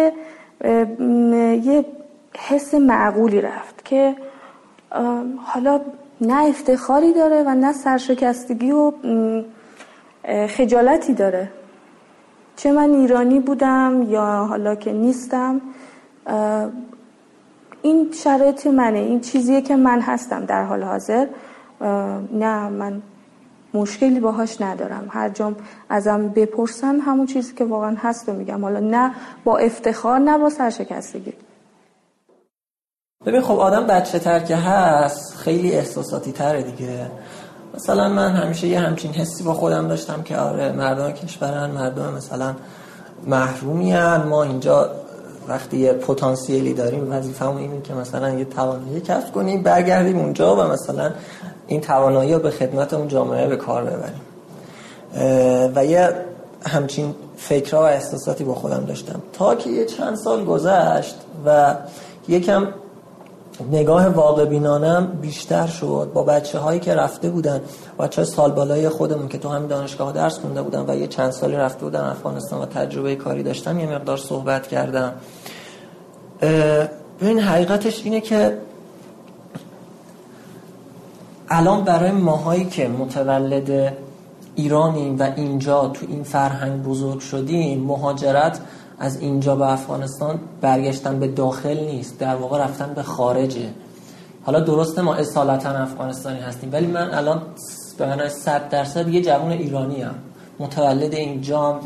یه 1.64 1.86
حس 2.38 2.74
معقولی 2.74 3.42
رفت 3.42 3.86
که 3.86 4.16
حالا 5.38 5.82
نه 6.22 6.46
افتخاری 6.50 7.14
داره 7.14 7.44
و 7.44 7.56
نه 7.56 7.74
سرشکستگی 7.74 8.72
و 8.72 8.92
خجالتی 10.48 11.14
داره. 11.14 11.52
چه 12.56 12.72
من 12.72 12.90
ایرانی 12.94 13.40
بودم 13.40 14.06
یا 14.10 14.26
حالا 14.26 14.76
که 14.76 14.94
نیستم 14.94 15.62
این 17.82 18.12
شرایط 18.24 18.68
منه. 18.68 19.00
این 19.00 19.22
چیزیه 19.22 19.62
که 19.62 19.76
من 19.76 20.02
هستم 20.02 20.46
در 20.46 20.64
حال 20.64 20.84
حاضر. 20.84 21.28
نه 22.34 22.70
من 22.70 23.02
مشکلی 23.74 24.20
باهاش 24.20 24.62
ندارم. 24.62 25.08
هر 25.10 25.30
جام 25.30 25.56
ازم 25.90 26.30
بپرسن 26.30 27.00
همون 27.00 27.26
چیزی 27.26 27.54
که 27.54 27.66
واقعا 27.66 27.96
هست 28.00 28.30
رو 28.30 28.36
میگم. 28.36 28.62
حالا 28.62 28.80
نه 28.80 29.12
با 29.44 29.58
افتخار 29.58 30.20
نه 30.20 30.38
با 30.38 30.50
سرشکستگی. 30.50 31.34
ببین 33.26 33.42
خب 33.42 33.60
آدم 33.60 33.88
بچه 33.88 34.20
تر 34.20 34.40
که 34.40 34.56
هست 34.56 35.36
خیلی 35.36 35.72
احساساتی 35.72 36.32
تره 36.32 36.64
دیگه. 36.64 37.12
مثلا 37.74 38.10
من 38.10 38.32
همیشه 38.32 38.68
یه 38.68 38.80
همچین 38.80 39.12
حسی 39.12 39.44
با 39.44 39.54
خودم 39.54 39.88
داشتم 39.88 40.22
که 40.24 40.38
آره 40.38 40.72
مردم 40.72 41.12
کشورن 41.12 41.72
مردم 41.72 42.14
مثلا 42.14 42.56
محرومی 43.28 43.94
ما 44.30 44.44
اینجا 44.44 44.90
وقتی 45.48 45.78
یه 45.78 45.94
پتانسیلی 45.94 46.74
داریم 46.74 47.12
وظیفه‌مون 47.12 47.58
اینه 47.58 47.82
که 47.82 47.94
مثلا 47.94 48.30
یه 48.30 48.46
توانایی 48.46 49.02
کسب 49.02 49.32
کنیم 49.32 49.64
برگردیم 49.64 50.20
اونجا 50.20 50.56
و 50.56 50.60
مثلا 50.60 51.12
این 51.68 51.82
توانایی 51.82 52.34
رو 52.34 52.40
به 52.40 52.52
خدمت 52.52 52.94
اون 52.94 53.08
جامعه 53.08 53.48
به 53.48 53.56
کار 53.56 53.84
ببریم. 53.84 54.22
و 55.76 55.86
یه 55.86 56.14
همچین 56.66 57.16
فکرها 57.38 57.82
و 57.82 57.86
احساساتی 57.86 58.44
با 58.44 58.54
خودم 58.54 58.86
داشتم. 58.86 59.22
تا 59.34 59.56
که 59.56 59.70
یه 59.70 59.86
چند 59.86 60.16
سال 60.16 60.46
گذشت 60.46 61.16
و 61.46 61.76
یکم 62.28 62.68
نگاه 63.72 64.08
واقع 64.08 64.46
بینانم 64.46 65.08
بیشتر 65.22 65.68
شد 65.68 66.12
با 66.14 66.24
بچه 66.24 66.60
هایی 66.60 66.80
که 66.80 66.96
رفته 66.96 67.30
بودن. 67.30 67.62
بچه 68.00 68.24
سال 68.24 68.52
بالای 68.52 68.90
خودمون 68.90 69.28
که 69.28 69.38
تو 69.38 69.50
همین 69.50 69.68
دانشگاه 69.68 70.12
درس 70.12 70.40
خونده 70.40 70.62
بودن 70.62 70.86
و 70.88 70.96
یه 70.96 71.08
چند 71.08 71.32
سالی 71.32 71.56
رفته 71.56 71.86
بودن 71.86 72.04
افغانستان 72.04 72.62
و 72.62 72.66
تجربه 72.66 73.16
کاری 73.16 73.44
داشتن 73.44 73.80
یه 73.80 73.96
مقدار 73.96 74.18
صحبت 74.18 74.68
کردم. 74.68 75.14
این 77.22 77.40
حقیقتش 77.40 78.04
اینه 78.04 78.22
که 78.22 78.58
الان 81.50 81.84
برای 81.84 82.12
ماهایی 82.12 82.66
که 82.66 82.88
متولد 82.88 83.94
ایرانیم 84.56 85.20
و 85.20 85.32
اینجا 85.36 85.88
تو 85.88 86.06
این 86.10 86.24
فرهنگ 86.24 86.84
بزرگ 86.84 87.20
شدیم 87.20 87.84
مهاجرت 87.84 88.60
از 89.02 89.20
اینجا 89.20 89.56
به 89.56 89.72
افغانستان 89.72 90.40
برگشتن 90.62 91.20
به 91.20 91.28
داخل 91.28 91.80
نیست 91.80 92.20
در 92.20 92.36
واقع 92.36 92.64
رفتن 92.64 92.94
به 92.94 93.04
خارجه. 93.04 93.70
حالا 94.44 94.60
درسته 94.60 95.02
ما 95.02 95.16
اصالتا 95.16 95.70
افغانستانی 95.70 96.40
هستیم 96.40 96.70
ولی 96.74 96.88
من 96.88 97.14
الان 97.14 97.42
به 97.98 98.06
معنای 98.06 98.30
صد 98.30 98.70
درصد 98.70 99.10
یه 99.10 99.22
جوان 99.22 99.52
ایرانی 99.52 100.02
هم. 100.02 100.16
متولد 100.60 101.14
اینجا 101.14 101.80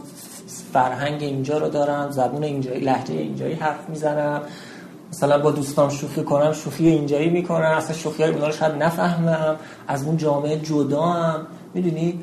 فرهنگ 0.74 1.24
اینجا 1.24 1.58
رو 1.58 1.70
دارم 1.70 2.12
زبون 2.12 2.44
اینجایی 2.44 2.80
لحجه 2.80 3.14
اینجایی 3.14 3.54
حرف 3.54 3.90
می‌زنم. 3.90 4.42
مثلا 5.12 5.38
با 5.40 5.52
دوستام 5.52 5.90
شوخی 5.90 6.24
کنم 6.24 6.54
شوخی 6.54 6.88
اینجایی 6.88 7.30
می‌کنم 7.30 7.72
اصلا 7.78 7.96
شوخی 7.96 8.24
های 8.24 8.32
رو 8.32 8.52
شاید 8.52 8.84
نفهمم. 8.84 9.56
از 9.88 10.04
اون 10.04 10.18
جامعه 10.18 10.60
جدا 10.60 11.02
هم 11.02 11.48
می‌دونی؟ 11.74 12.20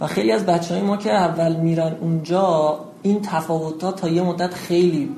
و 0.00 0.06
خیلی 0.06 0.32
از 0.32 0.46
بچه 0.46 0.74
های 0.74 0.82
ما 0.82 0.96
که 0.96 1.12
اول 1.12 1.56
میرن 1.56 1.96
اونجا 2.00 2.78
این 3.04 3.22
تفاوت 3.22 3.96
تا 3.96 4.08
یه 4.08 4.22
مدت 4.22 4.54
خیلی 4.54 5.10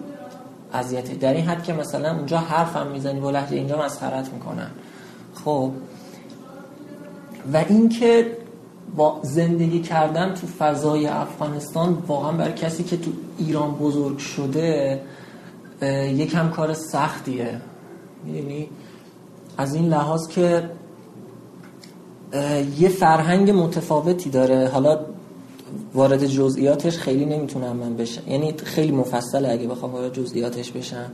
اذیته 0.72 1.14
در 1.14 1.34
این 1.34 1.44
حد 1.44 1.64
که 1.64 1.72
مثلا 1.72 2.16
اونجا 2.16 2.38
حرفم 2.38 2.86
می‌زنی 2.86 3.20
با 3.20 3.30
لحجه 3.30 3.56
اینجا 3.56 3.84
مسخرت 3.84 4.32
می‌کنن. 4.32 4.70
خب. 5.44 5.70
و 7.52 7.64
اینکه 7.68 8.36
با 8.96 9.20
زندگی 9.22 9.80
کردن 9.80 10.34
تو 10.34 10.46
فضای 10.46 11.06
افغانستان 11.06 11.98
واقعا 12.06 12.32
برای 12.32 12.52
کسی 12.52 12.84
که 12.84 12.96
تو 12.96 13.10
ایران 13.38 13.74
بزرگ 13.74 14.18
شده 14.18 15.00
یکم 16.12 16.50
کار 16.50 16.74
سختیه. 16.74 17.60
می‌دونی؟ 18.24 18.68
از 19.58 19.74
این 19.74 19.88
لحاظ 19.88 20.28
که 20.28 20.70
یه 22.78 22.88
فرهنگ 22.88 23.50
متفاوتی 23.50 24.30
داره. 24.30 24.68
حالا 24.68 24.98
وارد 25.94 26.26
جزئیاتش 26.26 26.98
خیلی 26.98 27.24
نمی‌تونم 27.24 27.76
من 27.76 27.96
بشم. 27.96 28.22
یعنی 28.28 28.54
خیلی 28.64 28.92
مفصله 28.92 29.48
اگه 29.48 29.66
بخوام 29.66 29.92
وارد 29.92 30.12
جزئیاتش 30.12 30.70
بشم. 30.70 31.12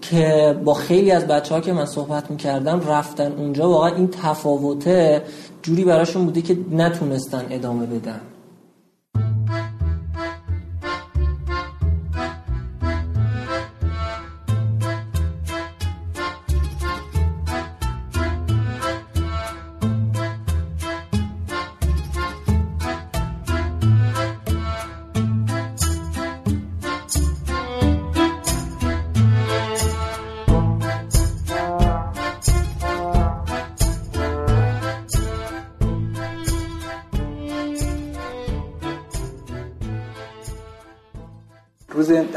که 0.00 0.56
با 0.64 0.74
خیلی 0.74 1.10
از 1.10 1.26
بچه 1.26 1.54
ها 1.54 1.60
که 1.60 1.72
من 1.72 1.86
صحبت 1.86 2.30
می‌کردم 2.30 2.80
رفتن 2.88 3.32
اونجا 3.32 3.68
واقعا 3.68 3.94
این 3.94 4.08
تفاوته 4.08 5.22
جوری 5.62 5.84
براشون 5.84 6.24
بوده 6.24 6.42
که 6.42 6.58
نتونستن 6.70 7.46
ادامه 7.50 7.86
بدن. 7.86 8.20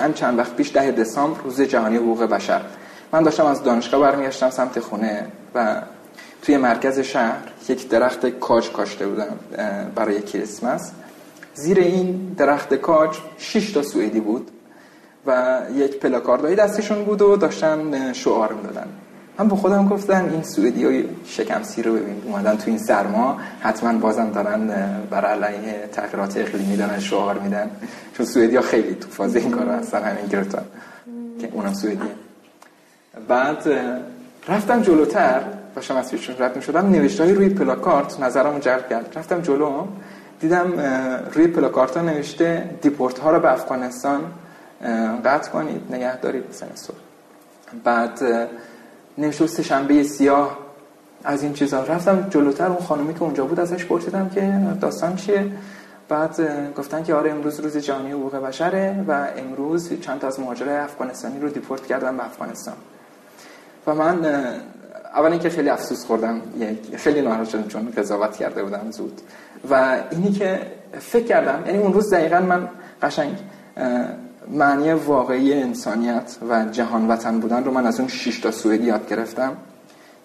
هم 0.05 0.13
چند 0.13 0.39
وقت 0.39 0.55
پیش 0.55 0.71
ده 0.73 0.91
دسامبر 0.91 1.41
روز 1.41 1.61
جهانی 1.61 1.95
حقوق 1.97 2.23
بشر. 2.23 2.61
من 3.11 3.23
داشتم 3.23 3.45
از 3.45 3.63
دانشگاه 3.63 4.01
برمیگشتم 4.01 4.49
سمت 4.49 4.79
خونه 4.79 5.27
و 5.55 5.81
توی 6.41 6.57
مرکز 6.57 6.99
شهر 6.99 7.37
یک 7.69 7.89
درخت 7.89 8.25
کاج 8.25 8.71
کاشته 8.71 9.07
بودم 9.07 9.37
برای 9.95 10.21
کریسمس. 10.21 10.91
زیر 11.53 11.79
این 11.79 12.35
درخت 12.37 12.73
کاج 12.73 13.17
6 13.37 13.71
تا 13.71 13.83
سوئدی 13.83 14.19
بود 14.19 14.51
و 15.27 15.61
یک 15.75 15.99
پلاکاردایی 15.99 16.55
دستشون 16.55 17.05
بود 17.05 17.21
و 17.21 17.35
داشتن 17.35 18.13
شعار 18.13 18.53
می‌دادن. 18.53 18.87
من 19.39 19.47
با 19.47 19.55
خودم 19.55 19.87
گفتم 19.87 20.29
این 20.31 20.43
سوئدی 20.43 20.85
های 20.85 21.05
شکمسی 21.25 21.81
رو 21.83 21.93
ببین. 21.93 22.21
اومدن 22.25 22.57
تو 22.57 22.63
این 22.67 22.77
سرما. 22.77 23.37
حتما 23.61 23.99
بازم 23.99 24.31
دارن 24.31 24.67
بر 25.09 25.25
علیه 25.25 25.89
تغییرات 25.91 26.37
اقلیمی 26.37 26.77
دارن 26.77 26.99
شعار 26.99 27.39
میدن. 27.39 27.69
چون 28.17 28.25
سوئدی 28.25 28.59
خیلی 28.59 28.95
تو 28.95 29.09
فاز 29.09 29.35
این 29.35 29.51
کار 29.51 29.69
هستن 29.69 30.03
همین 30.03 30.25
گرتا 30.25 30.59
که 31.41 31.49
اونم 31.51 31.73
سوئدیه 31.73 32.11
بعد 33.27 33.63
رفتم 34.47 34.81
جلوتر. 34.81 35.41
باشم 35.75 35.95
از 35.95 36.11
پیشون 36.11 36.35
رد 36.39 36.77
نوشته 36.77 37.33
روی 37.33 37.49
پلاکارت 37.49 38.19
نظرم 38.19 38.59
جلب 38.59 38.89
کرد. 38.89 39.13
رفتم 39.15 39.41
جلو. 39.41 39.87
دیدم 40.39 40.73
روی 41.33 41.47
پلاکارت 41.47 41.97
ها 41.97 42.03
نوشته 42.03 42.69
deport 42.81 43.19
ها 43.19 43.31
رو 43.31 43.39
به 43.39 43.53
افغانستان 43.53 44.21
قطع 45.25 45.51
کنید. 45.51 45.81
نگه 45.89 46.17
دارید 46.17 46.43
بعد 47.83 48.19
سه 49.47 49.63
شنبه 49.63 50.03
سیاه 50.03 50.57
از 51.23 51.43
این 51.43 51.53
چیزا. 51.53 51.83
رفتم 51.83 52.27
جلوتر 52.29 52.67
اون 52.67 52.81
خانمی 52.81 53.13
که 53.13 53.23
اونجا 53.23 53.45
بود 53.45 53.59
ازش 53.59 53.85
پرسیدم 53.85 54.29
که 54.29 54.53
داستان 54.81 55.15
چیه. 55.15 55.51
بعد 56.09 56.39
گفتن 56.77 57.03
که 57.03 57.13
آره 57.13 57.31
امروز 57.31 57.59
روز 57.59 57.77
جهانی 57.77 58.11
حقوق 58.11 58.35
بشره 58.35 59.05
و 59.07 59.27
امروز 59.37 59.93
چند 60.01 60.19
تا 60.19 60.27
از 60.27 60.39
مهاجرای 60.39 60.75
افغانستانی 60.75 61.39
رو 61.39 61.49
دیپورت 61.49 61.85
کردن 61.85 62.17
به 62.17 62.25
افغانستان. 62.25 62.75
و 63.87 63.95
من 63.95 64.25
اول 65.15 65.31
اینکه 65.31 65.49
خیلی 65.49 65.69
افسوس 65.69 66.05
خوردم 66.05 66.41
خیلی 66.95 67.21
ناراحت 67.21 67.49
شدم 67.49 67.67
چون 67.67 67.93
قضاوت 67.97 68.35
کرده 68.37 68.63
بودم 68.63 68.91
زود. 68.91 69.21
و 69.69 69.97
اینی 70.11 70.31
که 70.31 70.61
فکر 70.99 71.25
کردم 71.25 71.63
یعنی 71.65 71.77
اون 71.77 71.93
روز 71.93 72.13
دقیقا 72.13 72.39
من 72.39 72.69
قشنگ 73.01 73.37
معنی 74.49 74.93
واقعی 74.93 75.53
انسانیت 75.53 76.35
و 76.49 76.65
جهان 76.65 77.07
وطن 77.07 77.39
بودن 77.39 77.63
رو 77.63 77.71
من 77.71 77.85
از 77.85 77.99
اون 77.99 78.09
6 78.09 78.39
تا 78.39 78.51
سوئدی 78.51 78.83
یاد 78.83 79.09
گرفتم. 79.09 79.57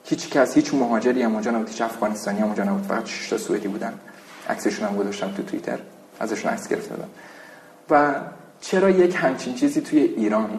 هیچ 0.05 0.31
کس 0.31 0.55
هیچ 0.55 0.75
مهاجری 0.75 1.23
هم 1.23 1.33
اونجا 1.33 1.51
نبود 1.51 1.69
هیچ 1.69 1.83
افغانستانی 1.83 2.39
هم 2.39 2.47
اونجا 2.47 2.65
نبود 2.65 2.83
فقط 2.83 3.07
6 3.07 3.29
تا 3.29 3.39
سوئدی 3.39 3.69
بودن. 3.69 3.93
عکسشون 4.49 4.89
هم 4.89 4.97
گذاشتم 4.97 5.31
تو 5.31 5.43
توییتر. 5.43 5.79
ازشون 6.21 6.53
عکس 6.53 6.69
گرفته 6.69 6.95
و 7.91 8.15
چرا 8.61 8.91
یک 8.91 9.17
همچین 9.19 9.55
چیزی 9.55 9.81
توی 9.81 9.99
ایران 9.99 10.51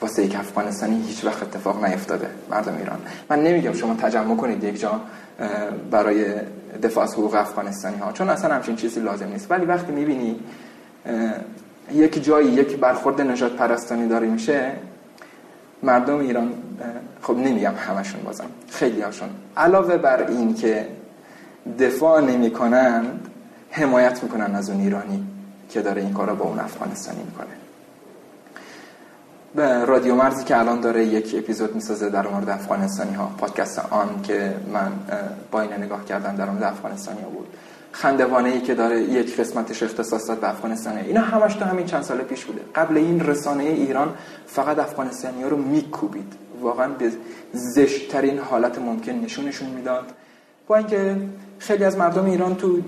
واسه 0.00 0.24
یک 0.24 0.36
افغانستانی 0.36 1.02
هیچ 1.02 1.24
وقت 1.24 1.42
اتفاق 1.42 1.84
نیفتاده؟ 1.84 2.28
مردم 2.50 2.76
ایران. 2.76 2.98
من 3.30 3.42
نمیگم 3.42 3.72
شما 3.72 3.94
تجمع 3.94 4.36
کنید 4.36 4.64
یک 4.64 4.80
جا 4.80 5.00
برای 5.90 6.34
دفاع 6.82 7.04
از 7.04 7.12
حقوق 7.14 7.34
افغانستانی 7.34 7.96
ها 7.96 8.12
چون 8.12 8.30
اصلا 8.30 8.54
همچین 8.54 8.76
چیزی 8.76 9.00
لازم 9.00 9.28
نیست. 9.28 9.50
ولی 9.50 9.66
وقتی 9.66 9.92
می‌بینی 9.92 10.40
یک 11.92 12.24
جایی 12.24 12.48
یک 12.48 12.76
برخورد 12.76 13.20
نجات 13.20 13.52
پرستانی 13.52 14.08
داره 14.08 14.26
میشه. 14.26 14.72
مردم 15.82 16.18
ایران 16.18 16.52
خب 17.22 17.36
نمیگم 17.36 17.74
همشون 17.74 18.22
بازم 18.22 18.44
خیلی 18.70 19.00
هاشون. 19.00 19.28
علاوه 19.56 19.96
بر 19.96 20.26
این 20.26 20.54
که 20.54 20.88
دفاع 21.78 22.20
نمی‌کنن 22.20 23.04
حمایت 23.70 24.22
می‌کنن 24.22 24.54
از 24.54 24.70
اون 24.70 24.80
ایرانی 24.80 25.26
که 25.70 25.82
داره 25.82 26.02
این 26.02 26.12
کارا 26.12 26.34
با 26.34 26.44
اون 26.44 26.58
افغانستانی 26.58 27.22
می‌کنه. 27.24 27.46
به 29.54 29.84
رادیو 29.84 30.14
مرزی 30.14 30.44
که 30.44 30.58
الان 30.58 30.80
داره 30.80 31.04
یک 31.04 31.34
اپیزود 31.38 31.74
می‌سازه 31.74 32.10
در 32.10 32.26
مورد 32.26 32.48
افغانستانی 32.48 33.14
ها 33.14 33.30
پادکست 33.38 33.78
آن 33.78 34.22
که 34.22 34.54
من 34.72 34.92
با 35.50 35.60
این 35.60 35.72
نگاه 35.72 36.04
کردم 36.04 36.36
در 36.36 36.50
مورد 36.50 36.62
افغانستانی 36.62 37.22
ها 37.22 37.28
بود. 37.28 37.46
خندوانه 37.96 38.48
ای 38.48 38.60
که 38.60 38.74
داره 38.74 39.02
یک 39.02 39.40
قسمتش 39.40 39.82
اختصاص 39.82 40.28
داد 40.28 40.40
به 40.40 40.50
افغانستان. 40.50 40.98
اینا 40.98 41.20
همش 41.20 41.54
تو 41.54 41.64
همین 41.64 41.86
چند 41.86 42.02
سال 42.02 42.18
پیش 42.18 42.44
بوده. 42.44 42.60
قبل 42.74 42.96
این 42.96 43.20
رسانه 43.20 43.64
ایران 43.64 44.14
فقط 44.46 44.78
افغانستانی 44.78 45.42
ها 45.42 45.48
رو 45.48 45.56
میکوبید. 45.56 46.32
واقعا 46.60 46.88
به 46.88 47.12
زشتترین 47.52 48.38
حالت 48.38 48.78
ممکن 48.78 49.12
نشونشون 49.12 49.68
می‌داد. 49.68 50.04
با 50.66 50.76
اینکه 50.76 51.16
خیلی 51.58 51.84
از 51.84 51.96
مردم 51.96 52.24
ایران 52.24 52.54
تو 52.56 52.80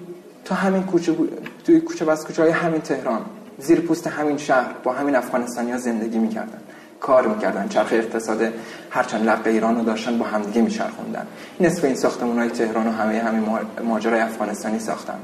تو 0.44 0.54
همین 0.54 0.82
کوچه 0.82 1.16
توی 1.64 1.80
کوچه 1.80 2.04
بس 2.04 2.26
کوچه 2.26 2.42
های 2.42 2.50
همین 2.50 2.80
تهران 2.80 3.24
زیر 3.58 3.80
پوست 3.80 4.06
همین 4.06 4.36
شهر 4.36 4.72
با 4.84 4.92
همین 4.92 5.16
افغانستانی 5.16 5.70
ها 5.72 5.78
زندگی 5.78 6.18
می‌کردن. 6.18 6.60
کار 7.00 7.26
می‌کردن 7.26 7.68
چرخ 7.68 7.88
اقتصاد 7.92 8.52
هرچند 8.90 9.26
لق 9.26 9.46
ایران 9.46 9.76
رو 9.76 9.84
داشتن 9.84 10.18
با 10.18 10.24
همدیگه 10.24 10.62
میچرخوندن. 10.62 11.26
نصف 11.60 11.84
این 11.84 11.94
ساختمون 11.94 12.38
های 12.38 12.50
تهران 12.50 12.86
و 12.86 12.90
همه 12.90 13.18
همین 13.18 13.44
ماجرای 13.84 14.20
افغانستانی 14.20 14.78
ساختن. 14.78 15.18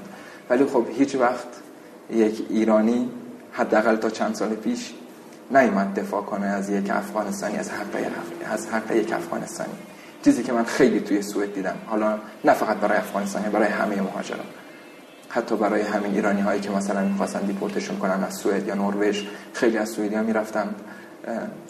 ولی 0.50 0.64
خب 0.64 0.86
هیچ 0.98 1.14
وقت 1.14 1.46
یک 2.10 2.46
ایرانی 2.50 3.10
حداقل 3.52 3.96
تا 3.96 4.10
چند 4.10 4.34
سال 4.34 4.48
پیش 4.48 4.92
نیومد 5.50 5.94
دفاع 5.94 6.22
کنه 6.22 6.46
از 6.46 6.70
یک 6.70 6.90
افغانستانی 6.90 7.56
از 7.56 7.70
حق 7.70 7.96
از 8.52 8.66
حق 8.66 8.96
یک 8.96 9.12
افغانستانی. 9.12 9.74
چیزی 10.24 10.42
که 10.42 10.52
من 10.52 10.64
خیلی 10.64 11.00
توی 11.00 11.22
سوئد 11.22 11.54
دیدم. 11.54 11.76
حالا 11.86 12.18
نه 12.44 12.52
فقط 12.52 12.76
برای 12.76 12.98
افغانستانی 12.98 13.48
برای 13.48 13.68
همه 13.68 14.02
مهاجران. 14.02 14.46
حتی 15.28 15.56
برای 15.56 15.82
همین 15.82 16.14
ایرانی 16.14 16.40
هایی 16.40 16.60
که 16.60 16.70
مثلا 16.70 17.00
می‌خواستن 17.00 17.40
دیپورتشون 17.40 17.98
کنن 17.98 18.24
از 18.24 18.34
سوئد 18.34 18.66
یا 18.66 18.74
نروژ 18.74 19.22
خیلی 19.52 19.78
از 19.78 19.88
سوئدی 19.88 20.14
ها 20.14 20.22
می‌رفتن. 20.22 20.74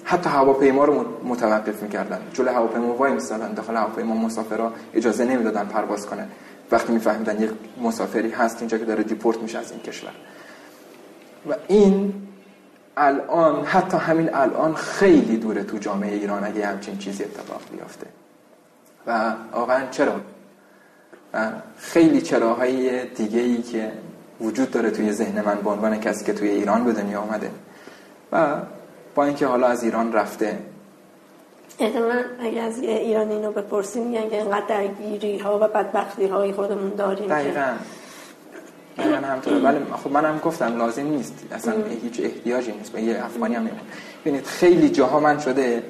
حتی 0.05 0.31
هواپیما 0.31 0.85
رو 0.85 1.05
متوقف 1.25 1.83
می‌کردن. 1.83 2.21
جلو 2.33 2.51
هواپیما 2.51 2.95
وای 2.95 3.13
میسادن. 3.13 3.55
داخل 3.55 3.77
هواپیما 3.77 4.15
مسافرها 4.15 4.73
اجازه 4.95 5.25
نمی‌دادن 5.25 5.65
پرواز 5.65 6.07
کنه 6.07 6.29
وقتی 6.71 6.93
میفهمیدن 6.93 7.43
یک 7.43 7.51
مسافری 7.83 8.31
هست 8.31 8.59
اینجا 8.59 8.79
که 8.79 8.85
داره 8.85 9.03
دیپورت 9.03 9.39
میشه 9.39 9.59
از 9.59 9.71
این 9.71 9.81
کشور. 9.81 10.11
و 11.51 11.55
این 11.69 12.15
الان 12.97 13.65
حتی 13.65 13.97
همین 13.97 14.35
الان 14.35 14.75
خیلی 14.75 15.37
دوره 15.37 15.65
تو 15.65 15.79
جامعه 15.79 16.15
ایران 16.15 16.45
اگه 16.45 16.67
همچین 16.67 16.99
چیزی 16.99 17.25
اتفاق 17.25 17.61
بیفته. 17.73 18.07
و 19.07 19.35
واقعا 19.53 19.83
چرا؟ 19.91 20.21
خیلی 21.79 22.23
چراهای 22.23 23.07
دیگه 23.09 23.41
ای 23.41 23.63
که 23.63 23.93
وجود 24.41 24.71
داره 24.71 24.91
توی 24.91 25.13
ذهن 25.13 25.45
من 25.45 25.55
به 25.55 25.71
عنوان 25.71 26.01
کسی 26.01 26.25
که 26.25 26.33
توی 26.33 26.49
ایران 26.49 26.85
به 26.85 26.93
دنیا 26.93 27.21
آمده. 27.21 27.51
و 28.33 28.57
با 29.15 29.25
اینکه 29.25 29.47
حالا 29.47 29.67
از 29.67 29.85
ایران 29.85 30.13
رفته. 30.13 30.59
احتمالا 31.79 32.25
اگه 32.41 32.63
از 32.63 32.79
ایرانی 32.79 33.35
اینو 33.35 33.53
بپرسیم 33.53 34.07
میگن 34.07 34.31
که 34.31 34.37
اینقدر 34.37 34.67
درگیری 34.67 35.39
ها 35.39 35.57
و 35.57 35.69
بدبختی 35.69 36.27
های 36.27 36.53
خودمون 36.53 36.91
داریم 36.91 37.29
دقیقا. 37.29 37.73
دقیقا 38.99 39.17
همطوره 39.17 39.59
ولی 39.59 39.79
خب 40.05 40.13
من 40.13 40.25
هم 40.25 40.39
گفتم 40.39 40.77
لازم 40.77 41.07
نیست. 41.07 41.35
اصلا 41.53 41.75
ام. 41.75 41.83
هیچ 42.03 42.21
احتیاجی 42.21 42.73
نیست. 42.73 42.93
به 42.93 43.03
یه 43.03 43.25
افغانی 43.25 43.55
هم 43.55 43.63
نمون 43.63 43.81
ببینید 44.25 44.45
خیلی 44.45 44.89
جاها 44.89 45.21
من 45.21 45.39
شده 45.39 45.83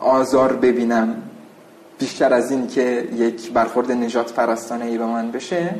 آزار 0.00 0.52
ببینم 0.52 1.22
بیشتر 1.98 2.34
از 2.34 2.50
این 2.50 2.66
که 2.66 3.08
یک 3.12 3.52
برخورد 3.52 3.92
نجات 3.92 4.32
پرستانه 4.32 4.84
ای 4.84 4.98
به 4.98 5.06
من 5.06 5.30
بشه. 5.30 5.74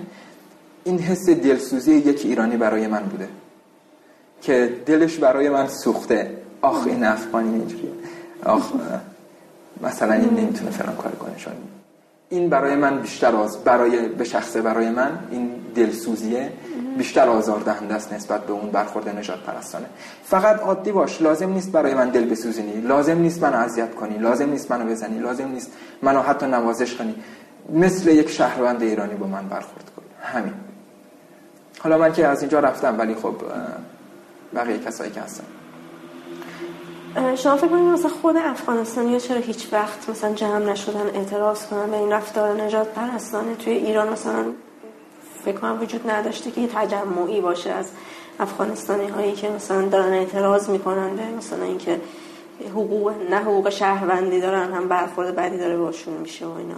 این 0.85 0.99
حس 0.99 1.29
دلسوزی 1.29 1.95
یک 1.95 2.25
ایرانی 2.25 2.57
برای 2.57 2.87
من 2.87 3.03
بوده. 3.03 3.29
که 4.45 4.77
دلش 4.87 5.17
برای 5.17 5.49
من 5.49 5.69
سوخته. 5.69 6.31
آخ 6.63 6.87
این 6.87 7.05
افغانی 7.05 7.55
اینجوریه. 7.55 7.91
آخ 8.45 8.73
مثلا 9.83 10.13
این 10.13 10.31
نمی‌تونه 10.31 10.71
فلان 10.71 10.97
کار 10.97 11.13
کنه 11.13 11.35
چون 11.37 11.53
این 12.29 12.49
برای 12.49 12.75
من 12.75 12.99
بیشتر 12.99 13.37
از 13.37 13.59
برای 13.59 14.09
به 14.09 14.25
شخصه 14.25 14.63
برای 14.63 14.91
من 14.91 15.19
این 15.31 15.51
دلسوزیه. 15.75 16.53
بیشتر 16.99 17.29
آزار 17.29 17.61
دهنده 17.61 17.95
است 17.95 18.13
نسبت 18.13 18.47
به 18.47 18.53
اون 18.53 18.71
برخورد 18.71 19.09
نجات 19.09 19.39
پرستانه 19.39 19.87
فقط 20.25 20.61
عادی 20.61 20.93
باش 20.93 21.23
لازم 21.23 21.53
نیست 21.53 21.73
برای 21.73 21.95
من 21.95 22.11
دل 22.11 22.25
بسوزینی. 22.25 22.81
لازم 22.81 23.19
نیست 23.19 23.43
منو 23.43 23.57
اذیت 23.57 23.95
کنی. 23.95 24.19
لازم 24.19 24.51
نیست 24.51 24.71
منو 24.71 24.91
بزنی. 24.91 25.19
لازم 25.19 25.49
نیست 25.49 25.71
منو 26.03 26.23
حتی 26.23 26.47
نوازش 26.47 26.95
کنی. 26.95 27.15
مثل 27.73 28.09
یک 28.09 28.31
شهروند 28.31 28.83
ایرانی 28.83 29.15
با 29.15 29.27
من 29.27 29.49
برخورد 29.49 29.91
کنی 29.97 30.07
همین. 30.23 30.55
حالا 31.79 31.99
من 31.99 32.13
که 32.13 32.27
از 32.27 32.41
اینجا 32.41 32.61
رفتم 32.61 32.99
ولی 32.99 33.15
خب 33.15 33.35
بقیه 34.55 34.79
کسایی 34.79 35.11
که 35.11 35.21
هستن. 35.21 35.45
شما 37.37 37.57
فکر 37.57 37.69
کنید 37.69 37.83
مثلا 37.83 38.11
خود 38.23 38.37
افغانستانی 38.37 39.21
چرا 39.21 39.41
هیچ 39.41 39.69
وقت 39.73 40.09
مثلا 40.09 40.35
جمع 40.35 40.59
نشدن 40.59 41.07
اعتراض 41.15 41.67
کنن 41.67 41.91
به 41.91 41.97
این 41.97 42.13
رفتار 42.13 42.63
نجات 42.63 42.89
پرستانه؟ 42.89 43.55
توی 43.55 43.73
ایران 43.73 44.09
مثلا 44.09 44.45
فکر 45.45 45.57
کنم 45.57 45.83
وجود 45.83 46.11
نداشته 46.11 46.51
که 46.51 46.61
یه 46.61 46.69
تجمعی 46.75 47.41
باشه 47.41 47.71
از 47.71 47.91
افغانستانی 48.41 49.09
هایی 49.09 49.33
که 49.33 49.51
مثلا 49.51 49.83
دارن 49.83 50.13
اعتراض 50.13 50.71
می‌کنن 50.71 51.17
به 51.17 51.23
مثلا 51.39 51.65
اینکه 51.65 52.01
حقوق 52.71 53.13
نه 53.31 53.37
حقوق 53.37 53.71
شهروندی 53.71 54.41
دارن 54.41 54.73
هم 54.73 54.89
برخورد 54.89 55.37
بدی 55.37 55.59
داره 55.59 55.77
باشون 55.77 56.15
میشه 56.15 56.47
و 56.47 56.53
اینا. 56.53 56.75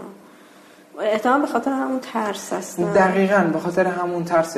احتمال 1.01 1.41
به 1.41 1.47
خاطر 1.47 1.71
همون 1.71 2.01
ترس 2.01 2.53
هستن. 2.53 2.93
دقیقا 2.93 3.51
به 3.53 3.59
خاطر 3.59 3.87
همون 3.87 4.25
ترس 4.25 4.57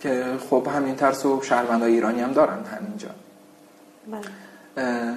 که 0.00 0.24
خب 0.50 0.68
همین 0.74 0.94
ترس 0.94 1.26
و 1.26 1.42
شهروندای 1.42 1.92
ایرانی 1.92 2.20
هم 2.20 2.32
دارن 2.32 2.64
همینجا. 2.64 3.08
بله. 4.10 5.14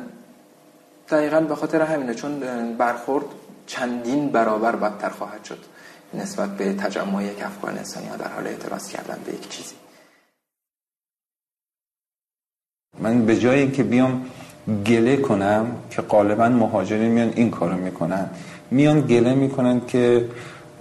دقیقا 1.10 1.42
به 1.42 1.56
خاطر 1.56 1.82
همینه 1.82 2.14
چون 2.14 2.40
برخورد 2.78 3.26
چندین 3.68 4.30
برابر 4.30 4.76
بدتر 4.76 5.10
خواهد 5.10 5.44
شد 5.44 5.58
نسبت 6.14 6.50
به 6.58 6.74
تجمع 6.74 7.24
یک 7.24 7.44
افغانستانی 7.44 8.08
ها 8.08 8.16
در 8.16 8.28
حال 8.28 8.48
اعتراض 8.48 8.90
کردن 8.90 9.20
به 9.26 9.34
یک 9.34 9.50
چیزی. 9.50 9.76
من 13.00 13.26
به 13.26 13.38
جایی 13.38 13.72
که 13.72 13.84
بیام 13.84 14.26
گله 14.86 15.18
کنم 15.18 15.76
که 15.90 16.02
غالبا 16.02 16.50
مهاجرین 16.50 17.12
میان 17.12 17.34
این 17.36 17.52
کارو 17.52 17.78
می‌کنن. 17.78 18.30
میان 18.72 19.02
گله 19.02 19.34
می‌کنن 19.34 19.86
که 19.86 20.30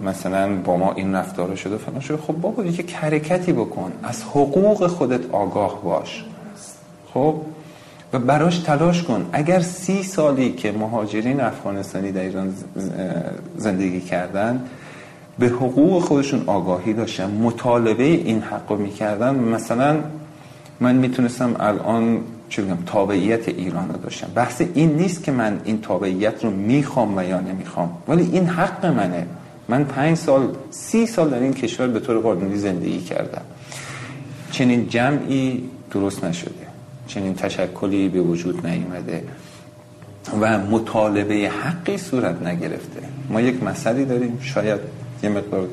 مثلا 0.01 0.55
با 0.55 0.77
ما 0.77 0.93
این 0.93 1.15
رفتار 1.15 1.55
شده 1.55 1.77
فلان 1.77 1.99
شده. 1.99 2.17
خب 2.17 2.33
بابا 2.33 2.63
یک 2.63 2.93
حرکتی 2.93 3.53
بکن. 3.53 3.91
از 4.03 4.23
حقوق 4.23 4.87
خودت 4.87 5.31
آگاه 5.31 5.81
باش. 5.83 6.23
خب؟ 7.13 7.35
و 8.13 8.19
براش 8.19 8.57
تلاش 8.57 9.03
کن. 9.03 9.29
اگر 9.31 9.59
سی 9.59 10.03
سالی 10.03 10.51
که 10.51 10.71
مهاجرین 10.71 11.41
افغانستانی 11.41 12.11
در 12.11 12.21
ایران 12.21 12.53
زندگی 13.57 14.01
کردن 14.01 14.65
به 15.39 15.47
حقوق 15.47 16.03
خودشون 16.03 16.43
آگاهی 16.47 16.93
داشتن 16.93 17.31
مطالبه 17.31 18.03
این 18.03 18.41
حق 18.41 18.71
رو 18.71 18.77
می‌کردن 18.77 19.35
مثلا 19.35 19.97
من 20.79 20.95
می‌تونستم 20.95 21.55
الان 21.59 22.19
چه 22.49 22.61
بگم 22.61 22.77
تابعیت 22.85 23.49
ایران 23.49 23.89
رو 23.89 23.97
داشتم. 23.97 24.27
بحث 24.35 24.61
این 24.73 24.95
نیست 24.95 25.23
که 25.23 25.31
من 25.31 25.61
این 25.63 25.81
تابعیت 25.81 26.43
رو 26.43 26.49
می‌خوام 26.49 27.17
و 27.17 27.23
یا 27.23 27.39
نمی‌خوام 27.39 27.89
ولی 28.07 28.29
این 28.31 28.45
حق 28.45 28.85
منه. 28.85 29.27
من 29.69 29.83
پنج 29.83 30.17
سال 30.17 30.55
سی 30.71 31.05
سال 31.05 31.29
در 31.29 31.39
این 31.39 31.53
کشور 31.53 31.87
به 31.87 31.99
طور 31.99 32.19
قانونی 32.19 32.57
زندگی 32.57 33.01
کردم. 33.01 33.41
چنین 34.51 34.87
جمعی 34.87 35.69
درست 35.91 36.23
نشده. 36.23 36.67
چنین 37.07 37.35
تشکلی 37.35 38.09
به 38.09 38.21
وجود 38.21 38.67
نیامده 38.67 39.23
و 40.41 40.59
مطالبه 40.59 41.35
حقی 41.49 41.97
صورت 41.97 42.41
نگرفته. 42.41 43.01
ما 43.29 43.41
یک 43.41 43.63
مسئله 43.63 44.05
داریم 44.05 44.39
شاید 44.41 44.79
یه 45.23 45.29
مقدار 45.29 45.67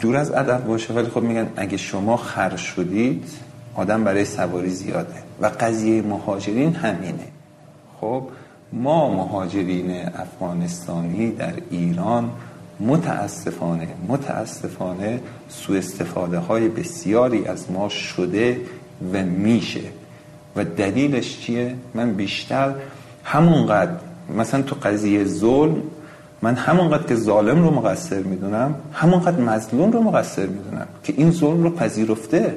دور 0.00 0.16
از 0.16 0.30
ادب 0.30 0.66
باشه 0.66 0.94
ولی 0.94 1.08
خب 1.08 1.22
میگن 1.22 1.48
اگه 1.56 1.76
شما 1.76 2.16
خر 2.16 2.56
شدید 2.56 3.24
آدم 3.74 4.04
برای 4.04 4.24
سواری 4.24 4.70
زیاده. 4.70 5.14
و 5.40 5.50
قضیه 5.60 6.02
مهاجرین 6.02 6.74
همینه. 6.74 7.28
خب 8.00 8.22
ما 8.72 9.14
مهاجرین 9.14 9.90
افغانستانی 10.14 11.30
در 11.30 11.52
ایران 11.70 12.30
متاسفانه 12.80 13.88
متاسفانه 14.08 15.20
سوء 15.48 15.78
استفاده 15.78 16.38
های 16.38 16.68
بسیاری 16.68 17.46
از 17.46 17.70
ما 17.70 17.88
شده 17.88 18.60
و 19.12 19.22
میشه. 19.22 19.80
و 20.56 20.64
دلیلش 20.64 21.38
چیه؟ 21.40 21.74
من 21.94 22.14
بیشتر 22.14 22.74
همونقدر 23.24 23.92
مثلا 24.36 24.62
تو 24.62 24.76
قضیه 24.82 25.24
ظلم 25.24 25.82
من 26.42 26.54
همونقدر 26.54 27.02
که 27.02 27.14
ظالم 27.14 27.62
رو 27.62 27.70
مقصر 27.70 28.20
می‌دونم 28.20 28.74
همونقدر 28.92 29.40
مظلوم 29.40 29.92
رو 29.92 30.02
مقصر 30.02 30.46
می‌دونم 30.46 30.86
که 31.04 31.14
این 31.16 31.30
ظلم 31.30 31.62
رو 31.62 31.70
پذیرفته. 31.70 32.54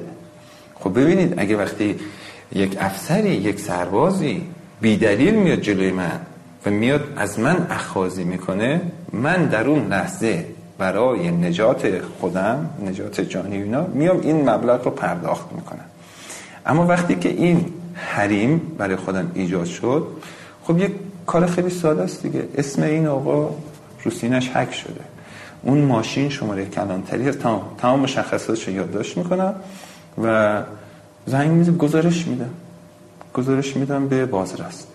خب 0.74 1.00
ببینید 1.00 1.34
اگه 1.36 1.56
وقتی 1.56 1.96
یک 2.52 2.76
افسری 2.80 3.30
یک 3.30 3.60
سربازی 3.60 4.42
بیدلیل 4.80 5.34
میاد 5.34 5.60
جلوی 5.60 5.90
من 5.90 6.20
و 6.66 6.70
میاد 6.70 7.12
از 7.16 7.38
من 7.40 7.66
اخازی 7.70 8.24
می‌کنه 8.24 8.80
من 9.12 9.46
در 9.46 9.66
اون 9.66 9.86
لحظه 9.88 10.46
برای 10.78 11.30
نجات 11.30 12.00
خودم 12.20 12.70
نجات 12.86 13.20
جانی 13.20 13.56
اینا 13.56 13.86
میام 13.86 14.20
این 14.20 14.50
مبلغ 14.50 14.84
رو 14.84 14.90
پرداخت 14.90 15.52
می‌کنم. 15.52 15.84
اما 16.66 16.86
وقتی 16.86 17.14
که 17.14 17.28
این 17.28 17.66
حریم 17.94 18.58
برای 18.78 18.96
خودم 18.96 19.30
ایجاد 19.34 19.64
شد 19.64 20.06
خب 20.64 20.78
یک 20.78 20.92
کار 21.26 21.46
خیلی 21.46 21.70
ساده 21.70 22.02
است 22.02 22.22
دیگه. 22.22 22.48
اسم 22.56 22.82
این 22.82 23.06
آقا 23.06 23.50
روسینش 24.04 24.48
حک 24.48 24.74
شده. 24.74 25.00
اون 25.62 25.78
ماشین 25.78 26.28
شماره 26.28 26.66
کلانتری 26.66 27.30
تمام 27.30 27.62
تمام 27.78 28.00
مشخصاتش 28.00 28.68
رو 28.68 28.74
یادداشت 28.74 29.16
می‌کنم 29.16 29.54
و 30.24 30.62
زنگ 31.26 31.50
میزم 31.50 31.76
گزارش 31.76 32.26
میدم. 32.26 32.50
گزارش 33.34 33.76
میدم 33.76 34.08
به 34.08 34.26
بازرس. 34.26 34.86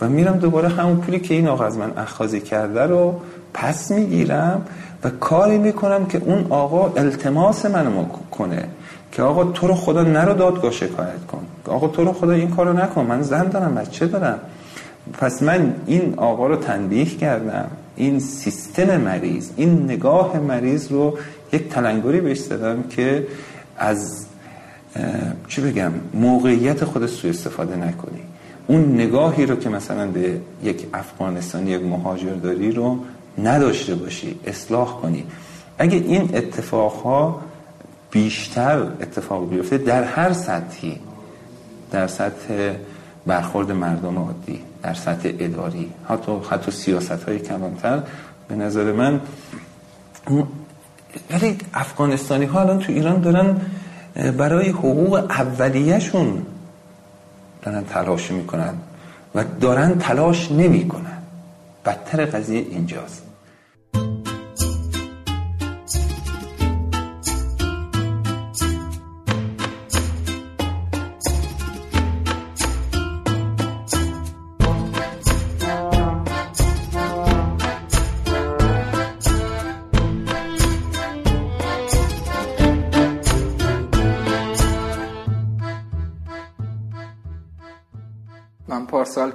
و 0.00 0.08
میرم 0.08 0.36
دوباره 0.36 0.68
همون 0.68 0.96
پولی 0.96 1.20
که 1.20 1.34
این 1.34 1.48
آقا 1.48 1.64
از 1.64 1.78
من 1.78 1.92
اخاذی 1.96 2.40
کرده 2.40 2.82
رو 2.82 3.20
پس 3.54 3.90
می‌گیرم 3.90 4.62
و 5.04 5.10
کاری 5.10 5.58
می‌کنم 5.58 6.06
که 6.06 6.22
اون 6.24 6.46
آقا 6.50 6.92
التماس 6.96 7.66
منو 7.66 8.04
کنه 8.30 8.64
که 9.12 9.22
آقا 9.22 9.44
تو 9.44 9.66
رو 9.66 9.74
خدا 9.74 10.02
نرو 10.02 10.34
دادگاه 10.34 10.70
شکایت 10.70 11.26
کن. 11.28 11.46
آقا 11.66 11.88
تو 11.88 12.04
رو 12.04 12.12
خدا 12.12 12.32
این 12.32 12.50
کارو 12.50 12.72
نکن. 12.72 13.06
من 13.06 13.22
زن 13.22 13.48
دارم 13.48 13.74
بچه 13.74 14.06
دارم. 14.06 14.38
پس 15.12 15.42
من 15.42 15.74
این 15.86 16.14
آقا 16.16 16.46
رو 16.46 16.56
تنبیه 16.56 17.04
کردم. 17.04 17.68
این 17.96 18.20
سیستم 18.20 18.96
مریض 18.96 19.50
این 19.56 19.84
نگاه 19.84 20.38
مریض 20.38 20.92
رو 20.92 21.18
یک 21.52 21.68
تلنگری 21.68 22.20
بهش 22.20 22.38
زدم 22.38 22.82
که 22.82 23.26
از 23.78 24.26
چی 25.48 25.60
بگم 25.60 25.92
موقعیت 26.14 26.84
خود 26.84 27.06
سوء 27.06 27.30
استفاده 27.30 27.76
نکنی. 27.76 28.22
اون 28.72 28.94
نگاهی 28.94 29.46
رو 29.46 29.56
که 29.56 29.68
مثلا 29.68 30.06
به 30.06 30.40
یک 30.62 30.86
افغانستانی 30.94 31.70
یک 31.70 31.82
مهاجر 31.82 32.34
داری 32.34 32.72
رو 32.72 32.98
نداشته 33.38 33.94
باشی 33.94 34.40
اصلاح 34.46 35.00
کنی. 35.00 35.24
اگه 35.78 35.96
این 35.96 36.30
اتفاقها 36.34 37.40
بیشتر 38.10 38.82
اتفاق 39.00 39.48
بیفته 39.48 39.78
در 39.78 40.04
هر 40.04 40.32
سطحی 40.32 41.00
در 41.90 42.06
سطح 42.06 42.72
برخورد 43.26 43.72
مردم 43.72 44.18
عادی 44.18 44.60
در 44.82 44.94
سطح 44.94 45.32
اداری 45.38 45.90
حتی 46.08 46.32
حتی 46.50 46.70
سیاست 46.70 47.22
های 47.22 47.38
کمانتر 47.38 48.02
به 48.48 48.56
نظر 48.56 48.92
من 48.92 49.20
ولی 51.30 51.58
افغانستانی 51.74 52.44
ها 52.44 52.60
الان 52.60 52.78
تو 52.78 52.92
ایران 52.92 53.20
دارن 53.20 53.56
برای 54.36 54.68
حقوق 54.68 55.14
اولیهشون 55.14 56.42
دارن 57.62 57.84
تلاش 57.84 58.30
می‌کنن 58.30 58.74
و 59.34 59.44
دارن 59.60 59.98
تلاش 59.98 60.52
نمی‌کنن. 60.52 61.18
بدتر 61.84 62.24
قضیه 62.24 62.60
اینجاست. 62.60 63.22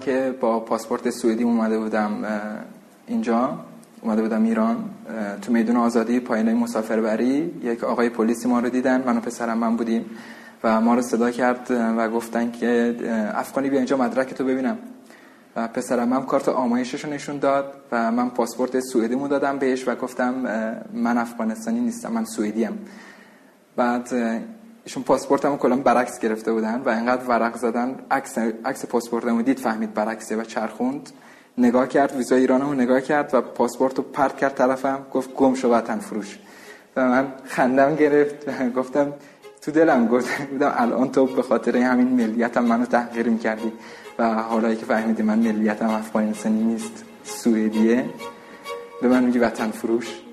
که 0.08 0.36
با 0.42 0.60
پاسپورت 0.60 1.10
سوئدی 1.10 1.44
اومده 1.44 1.80
بودم 1.80 2.12
اینجا 3.08 3.60
اومده 4.02 4.22
بودم 4.22 4.44
ایران 4.44 4.90
تو 5.42 5.52
میدون 5.52 5.76
آزادی 5.76 6.20
پایینه 6.20 6.54
مسافربری 6.54 7.52
یک 7.64 7.84
آقای 7.84 8.10
پلیسی 8.10 8.48
ما 8.48 8.60
رو 8.60 8.70
دیدن 8.70 9.04
من 9.04 9.18
و 9.18 9.20
پسرم 9.20 9.58
من 9.58 9.76
بودیم 9.76 10.06
و 10.64 10.82
ما 10.82 10.96
رو 10.96 11.02
صدا 11.02 11.32
کرد 11.32 11.68
و 11.72 12.10
گفتن 12.10 12.52
که 12.52 12.96
افغانی 13.36 13.70
بیا 13.70 13.80
اینجا 13.80 13.98
مدرک 13.98 14.34
تو 14.34 14.44
ببینم. 14.44 14.78
و 15.56 15.68
پسرم 15.68 16.14
هم 16.14 16.26
کارت 16.26 16.50
آمایشش 16.50 17.06
رو 17.06 17.14
نشون 17.14 17.38
داد 17.38 17.74
و 17.92 18.12
من 18.12 18.30
پاسپورت 18.30 18.80
سوئدیمو 18.80 19.28
دادم 19.28 19.58
بهش 19.58 19.88
و 19.88 19.96
گفتم 19.96 20.34
من 20.94 21.18
افغانستانی 21.18 21.80
نیستم 21.80 22.12
من 22.12 22.26
سوئدیم. 22.26 22.80
بعد 23.76 24.10
ایشون 24.88 25.04
پاسپورتمو 25.04 25.58
کلا 25.58 25.76
برعکس 25.76 26.20
گرفته 26.20 26.52
بودن 26.54 26.82
و 26.86 26.90
اینقدر 26.90 27.24
ورق 27.28 27.58
زدن 27.58 27.96
عکس 28.12 28.38
عکس 28.38 28.86
پاسپورتمو 28.86 29.42
دید 29.42 29.60
فهمید 29.60 29.94
برعکسه 29.94 30.36
و 30.36 30.44
چرخوند. 30.44 31.10
نگاه 31.58 31.88
کرد 31.88 32.16
ویزا 32.16 32.36
ایرانمو 32.36 32.74
نگاه 32.74 33.02
کرد 33.02 33.34
و 33.34 33.42
پاسپورتو 33.42 34.02
پرت 34.02 34.38
کرد 34.38 34.54
طرفم 34.56 35.06
گفت 35.14 35.34
گم 35.34 35.54
شو 35.54 35.70
وطن 35.70 36.00
فروش. 36.00 36.40
و 36.96 37.08
من 37.08 37.28
خندم 37.46 37.96
گرفت. 37.96 38.48
و 38.48 38.70
گفتم 38.80 39.14
تو 39.62 39.72
دلم 39.72 40.08
گفت. 40.08 40.42
بودم 40.52 40.74
الان 40.78 41.12
تو 41.12 41.26
به 41.26 41.42
خاطر 41.42 41.78
همین 41.78 42.08
ملیتم 42.08 42.64
منو 42.64 42.86
تحقیر 42.86 43.30
می‌کردی 43.30 43.72
و 44.20 44.34
حالا 44.34 44.74
که 44.74 44.86
فهمیدی 44.86 45.24
من 45.24 45.40
ملیتم 45.40 45.90
افغانستانی 45.90 46.64
نیست 46.64 47.06
سوئدیه. 47.24 48.06
به 49.02 49.08
من 49.08 49.24
میگی 49.24 49.40
وطن 49.40 49.72
فروش. 49.72 50.27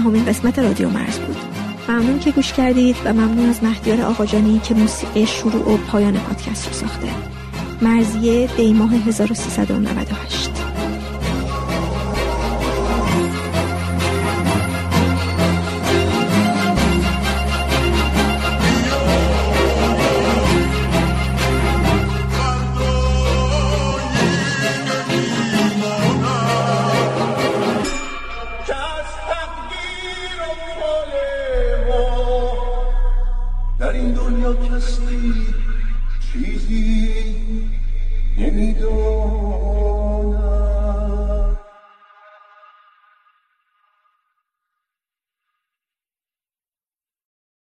همین 0.00 0.24
قسمت 0.24 0.58
رادیو 0.58 0.88
مرز 0.88 1.18
بود. 1.18 1.36
ممنون 1.88 2.18
که 2.18 2.30
گوش 2.30 2.52
کردید 2.52 2.96
و 3.04 3.12
ممنون 3.12 3.48
از 3.48 3.64
مهدیار 3.64 4.00
آقاجانی 4.00 4.60
که 4.64 4.74
موسیقی 4.74 5.26
شروع 5.26 5.74
و 5.74 5.76
پایان 5.76 6.18
پادکست 6.18 6.66
رو 6.66 6.72
ساخته. 6.72 7.08
مرزیه 7.82 8.46
دیماه 8.56 8.94
1398 8.94 10.29